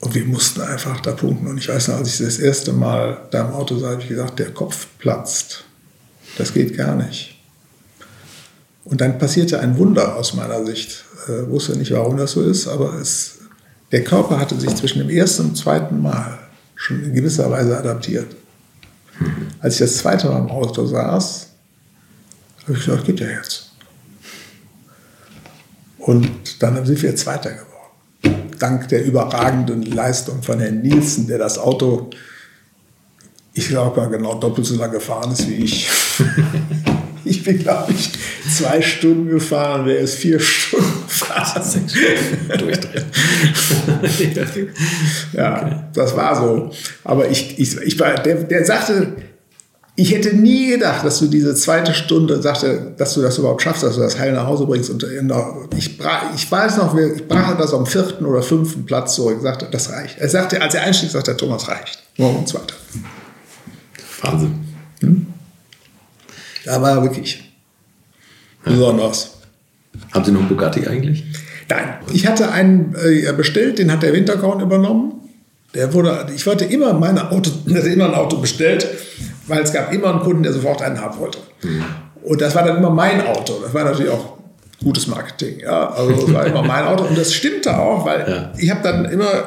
Und 0.00 0.14
wir 0.14 0.26
mussten 0.26 0.60
einfach 0.60 1.00
da 1.00 1.12
punkten. 1.12 1.46
Und 1.46 1.56
ich 1.56 1.68
weiß 1.68 1.88
noch, 1.88 1.96
als 1.96 2.20
ich 2.20 2.26
das 2.26 2.38
erste 2.38 2.72
Mal 2.74 3.28
da 3.30 3.48
im 3.48 3.54
Auto 3.54 3.78
sah, 3.78 3.90
habe 3.90 4.02
ich 4.02 4.08
gesagt, 4.08 4.38
der 4.38 4.50
Kopf 4.50 4.88
platzt. 4.98 5.64
Das 6.36 6.52
geht 6.52 6.76
gar 6.76 6.96
nicht. 6.96 7.39
Und 8.84 9.00
dann 9.00 9.18
passierte 9.18 9.60
ein 9.60 9.76
Wunder 9.78 10.16
aus 10.16 10.34
meiner 10.34 10.64
Sicht. 10.64 11.04
Ich 11.26 11.32
äh, 11.32 11.48
wusste 11.48 11.76
nicht, 11.76 11.92
warum 11.92 12.16
das 12.16 12.32
so 12.32 12.42
ist, 12.42 12.66
aber 12.66 12.94
es, 12.94 13.38
der 13.92 14.04
Körper 14.04 14.38
hatte 14.38 14.58
sich 14.58 14.74
zwischen 14.74 15.00
dem 15.00 15.10
ersten 15.10 15.46
und 15.46 15.56
zweiten 15.56 16.00
Mal 16.00 16.38
schon 16.74 17.02
in 17.04 17.14
gewisser 17.14 17.50
Weise 17.50 17.76
adaptiert. 17.76 18.34
Als 19.60 19.74
ich 19.74 19.80
das 19.80 19.98
zweite 19.98 20.28
Mal 20.28 20.38
im 20.38 20.50
Auto 20.50 20.86
saß, 20.86 21.48
habe 22.62 22.72
ich 22.72 22.84
gesagt, 22.84 23.04
geht 23.04 23.20
ja 23.20 23.28
jetzt. 23.28 23.70
Und 25.98 26.62
dann 26.62 26.84
sind 26.86 27.02
wir 27.02 27.14
Zweiter 27.14 27.50
geworden. 27.50 28.50
Dank 28.58 28.88
der 28.88 29.04
überragenden 29.04 29.82
Leistung 29.82 30.42
von 30.42 30.58
Herrn 30.58 30.80
Nielsen, 30.80 31.26
der 31.26 31.38
das 31.38 31.58
Auto, 31.58 32.10
ich 33.52 33.68
glaube, 33.68 34.08
genau 34.10 34.34
doppelt 34.34 34.66
so 34.66 34.76
lange 34.76 34.94
gefahren 34.94 35.32
ist 35.32 35.46
wie 35.48 35.54
ich. 35.54 35.90
Ich 37.50 37.56
bin, 37.56 37.62
glaube 37.64 37.92
ich, 37.92 38.10
zwei 38.54 38.80
Stunden 38.80 39.28
gefahren, 39.28 39.82
wer 39.84 39.98
ist 39.98 40.14
vier 40.14 40.38
Stunden 40.38 41.02
gefahren. 41.02 41.62
Sechs 41.62 41.92
Stunden 41.92 42.58
durchdrehen. 42.58 43.04
ja, 45.32 45.56
okay. 45.56 45.76
das 45.94 46.16
war 46.16 46.36
so. 46.36 46.70
Aber 47.02 47.28
ich, 47.28 47.58
ich, 47.58 47.76
ich 47.78 47.98
war, 47.98 48.14
der, 48.14 48.44
der 48.44 48.64
sagte, 48.64 49.16
ich 49.96 50.12
hätte 50.12 50.36
nie 50.36 50.70
gedacht, 50.70 51.04
dass 51.04 51.18
du 51.18 51.26
diese 51.26 51.54
zweite 51.56 51.92
Stunde 51.92 52.40
sagte, 52.40 52.94
dass 52.96 53.14
du 53.14 53.20
das 53.20 53.36
überhaupt 53.36 53.62
schaffst, 53.62 53.82
dass 53.82 53.96
du 53.96 54.00
das 54.00 54.18
heil 54.18 54.32
nach 54.32 54.46
Hause 54.46 54.66
bringst. 54.66 54.90
Und 54.90 55.04
ich, 55.76 55.98
ich 56.36 56.52
weiß 56.52 56.76
noch, 56.76 56.96
ich 56.96 57.26
brachte 57.26 57.56
das 57.58 57.74
am 57.74 57.84
vierten 57.84 58.24
oder 58.26 58.42
fünften 58.42 58.86
Platz 58.86 59.16
zurück. 59.16 59.38
Ich 59.38 59.42
sagte, 59.42 59.66
das 59.70 59.90
reicht. 59.90 60.18
Er 60.18 60.28
sagte, 60.28 60.62
als 60.62 60.74
er 60.74 60.82
einstieg, 60.82 61.10
sagte 61.10 61.32
er, 61.32 61.36
Thomas 61.36 61.66
reicht. 61.66 61.98
Morgen 62.16 62.46
zweiter. 62.46 62.74
Wahnsinn. 64.22 64.54
Hm? 65.00 65.26
Da 66.64 66.80
war 66.80 67.02
wirklich 67.02 67.52
besonders. 68.64 69.38
Haben 70.12 70.24
Sie 70.24 70.32
noch 70.32 70.40
einen 70.40 70.48
Bugatti 70.48 70.86
eigentlich? 70.86 71.24
Nein, 71.68 71.94
ich 72.12 72.26
hatte 72.26 72.50
einen 72.50 72.94
äh, 72.94 73.32
bestellt, 73.32 73.78
den 73.78 73.92
hat 73.92 74.02
der 74.02 74.12
Winterkorn 74.12 74.60
übernommen. 74.60 75.14
Der 75.74 75.92
wurde, 75.94 76.26
ich 76.34 76.44
wollte 76.46 76.64
immer 76.64 76.92
meine 76.92 77.30
Auto, 77.30 77.50
also 77.72 77.88
immer 77.88 78.06
ein 78.06 78.14
Auto 78.14 78.38
bestellt, 78.38 78.86
weil 79.46 79.62
es 79.62 79.72
gab 79.72 79.92
immer 79.92 80.10
einen 80.10 80.20
Kunden, 80.20 80.42
der 80.42 80.52
sofort 80.52 80.82
einen 80.82 81.00
haben 81.00 81.18
wollte. 81.18 81.38
Mhm. 81.62 81.84
Und 82.22 82.40
das 82.40 82.54
war 82.54 82.64
dann 82.64 82.76
immer 82.76 82.90
mein 82.90 83.26
Auto. 83.26 83.60
Das 83.62 83.72
war 83.72 83.84
natürlich 83.84 84.10
auch 84.10 84.38
gutes 84.82 85.06
Marketing. 85.06 85.60
Ja, 85.60 85.90
also 85.90 86.12
das 86.12 86.34
war 86.34 86.46
immer 86.46 86.62
mein 86.62 86.84
Auto 86.84 87.04
und 87.04 87.16
das 87.16 87.32
stimmte 87.32 87.76
auch, 87.78 88.04
weil 88.04 88.28
ja. 88.28 88.52
ich 88.56 88.70
habe 88.70 88.82
dann 88.82 89.04
immer 89.06 89.46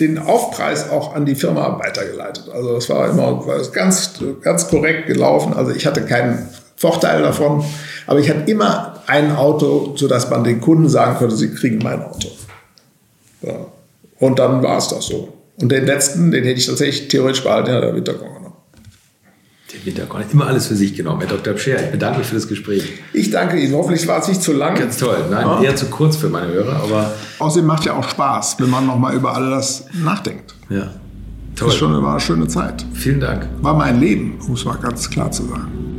den 0.00 0.18
Aufpreis 0.18 0.90
auch 0.90 1.14
an 1.14 1.26
die 1.26 1.34
Firma 1.34 1.78
weitergeleitet. 1.78 2.48
Also 2.52 2.74
das 2.74 2.88
war 2.88 3.10
immer 3.10 3.46
war 3.46 3.60
ganz, 3.72 4.14
ganz 4.40 4.68
korrekt 4.68 5.06
gelaufen. 5.06 5.52
Also 5.52 5.72
ich 5.72 5.86
hatte 5.86 6.02
keinen 6.02 6.48
Vorteil 6.76 7.22
davon, 7.22 7.62
aber 8.06 8.18
ich 8.18 8.30
hatte 8.30 8.50
immer 8.50 9.02
ein 9.06 9.36
Auto, 9.36 9.94
sodass 9.96 10.30
man 10.30 10.44
den 10.44 10.60
Kunden 10.60 10.88
sagen 10.88 11.16
konnte, 11.16 11.36
sie 11.36 11.52
kriegen 11.52 11.78
mein 11.78 12.02
Auto. 12.02 12.28
Ja. 13.42 13.54
Und 14.18 14.38
dann 14.38 14.62
war 14.62 14.78
es 14.78 14.88
das 14.88 15.06
so. 15.06 15.32
Und 15.60 15.70
den 15.70 15.84
letzten, 15.84 16.30
den 16.30 16.44
hätte 16.44 16.58
ich 16.58 16.66
tatsächlich 16.66 17.08
theoretisch 17.08 17.42
behalten, 17.42 17.72
hat 17.72 17.82
der 17.82 17.94
Winterkorn 17.94 18.34
genommen. 18.34 18.39
Der 19.72 19.86
Winterkorn 19.86 20.24
hat 20.24 20.32
immer 20.32 20.46
alles 20.46 20.66
für 20.66 20.74
sich 20.74 20.94
genommen. 20.94 21.20
Herr 21.20 21.28
Dr. 21.28 21.54
Pscher, 21.54 21.82
ich 21.84 21.90
bedanke 21.92 22.18
mich 22.18 22.26
für 22.26 22.34
das 22.34 22.48
Gespräch. 22.48 22.82
Ich 23.12 23.30
danke 23.30 23.56
Ihnen. 23.56 23.74
Hoffentlich 23.74 24.06
war 24.08 24.18
es 24.18 24.26
nicht 24.26 24.42
zu 24.42 24.52
lang. 24.52 24.74
Ganz 24.74 24.96
toll. 24.96 25.24
Nein, 25.30 25.46
ja. 25.46 25.62
eher 25.62 25.76
zu 25.76 25.86
kurz 25.86 26.16
für 26.16 26.28
meine 26.28 26.48
Hörer, 26.48 26.82
aber. 26.82 27.12
Außerdem 27.38 27.66
macht 27.66 27.84
ja 27.84 27.94
auch 27.94 28.08
Spaß, 28.08 28.56
wenn 28.58 28.70
man 28.70 28.86
nochmal 28.86 29.14
über 29.14 29.34
all 29.34 29.50
das 29.50 29.86
nachdenkt. 29.92 30.54
Ja. 30.68 30.82
Toll. 31.54 31.68
Das 31.68 31.68
ist 31.68 31.76
schon 31.76 32.02
war 32.02 32.12
eine 32.12 32.20
schöne 32.20 32.48
Zeit. 32.48 32.84
Vielen 32.94 33.20
Dank. 33.20 33.46
War 33.60 33.74
mein 33.74 34.00
Leben, 34.00 34.38
um 34.46 34.54
es 34.54 34.64
mal 34.64 34.76
ganz 34.76 35.08
klar 35.08 35.30
zu 35.30 35.44
sagen. 35.44 35.89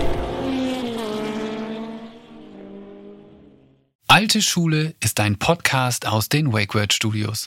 Alte 4.09 4.41
Schule 4.41 4.95
ist 4.99 5.19
ein 5.19 5.37
Podcast 5.37 6.07
aus 6.07 6.29
den 6.29 6.53
WakeWord 6.53 6.93
Studios. 6.93 7.45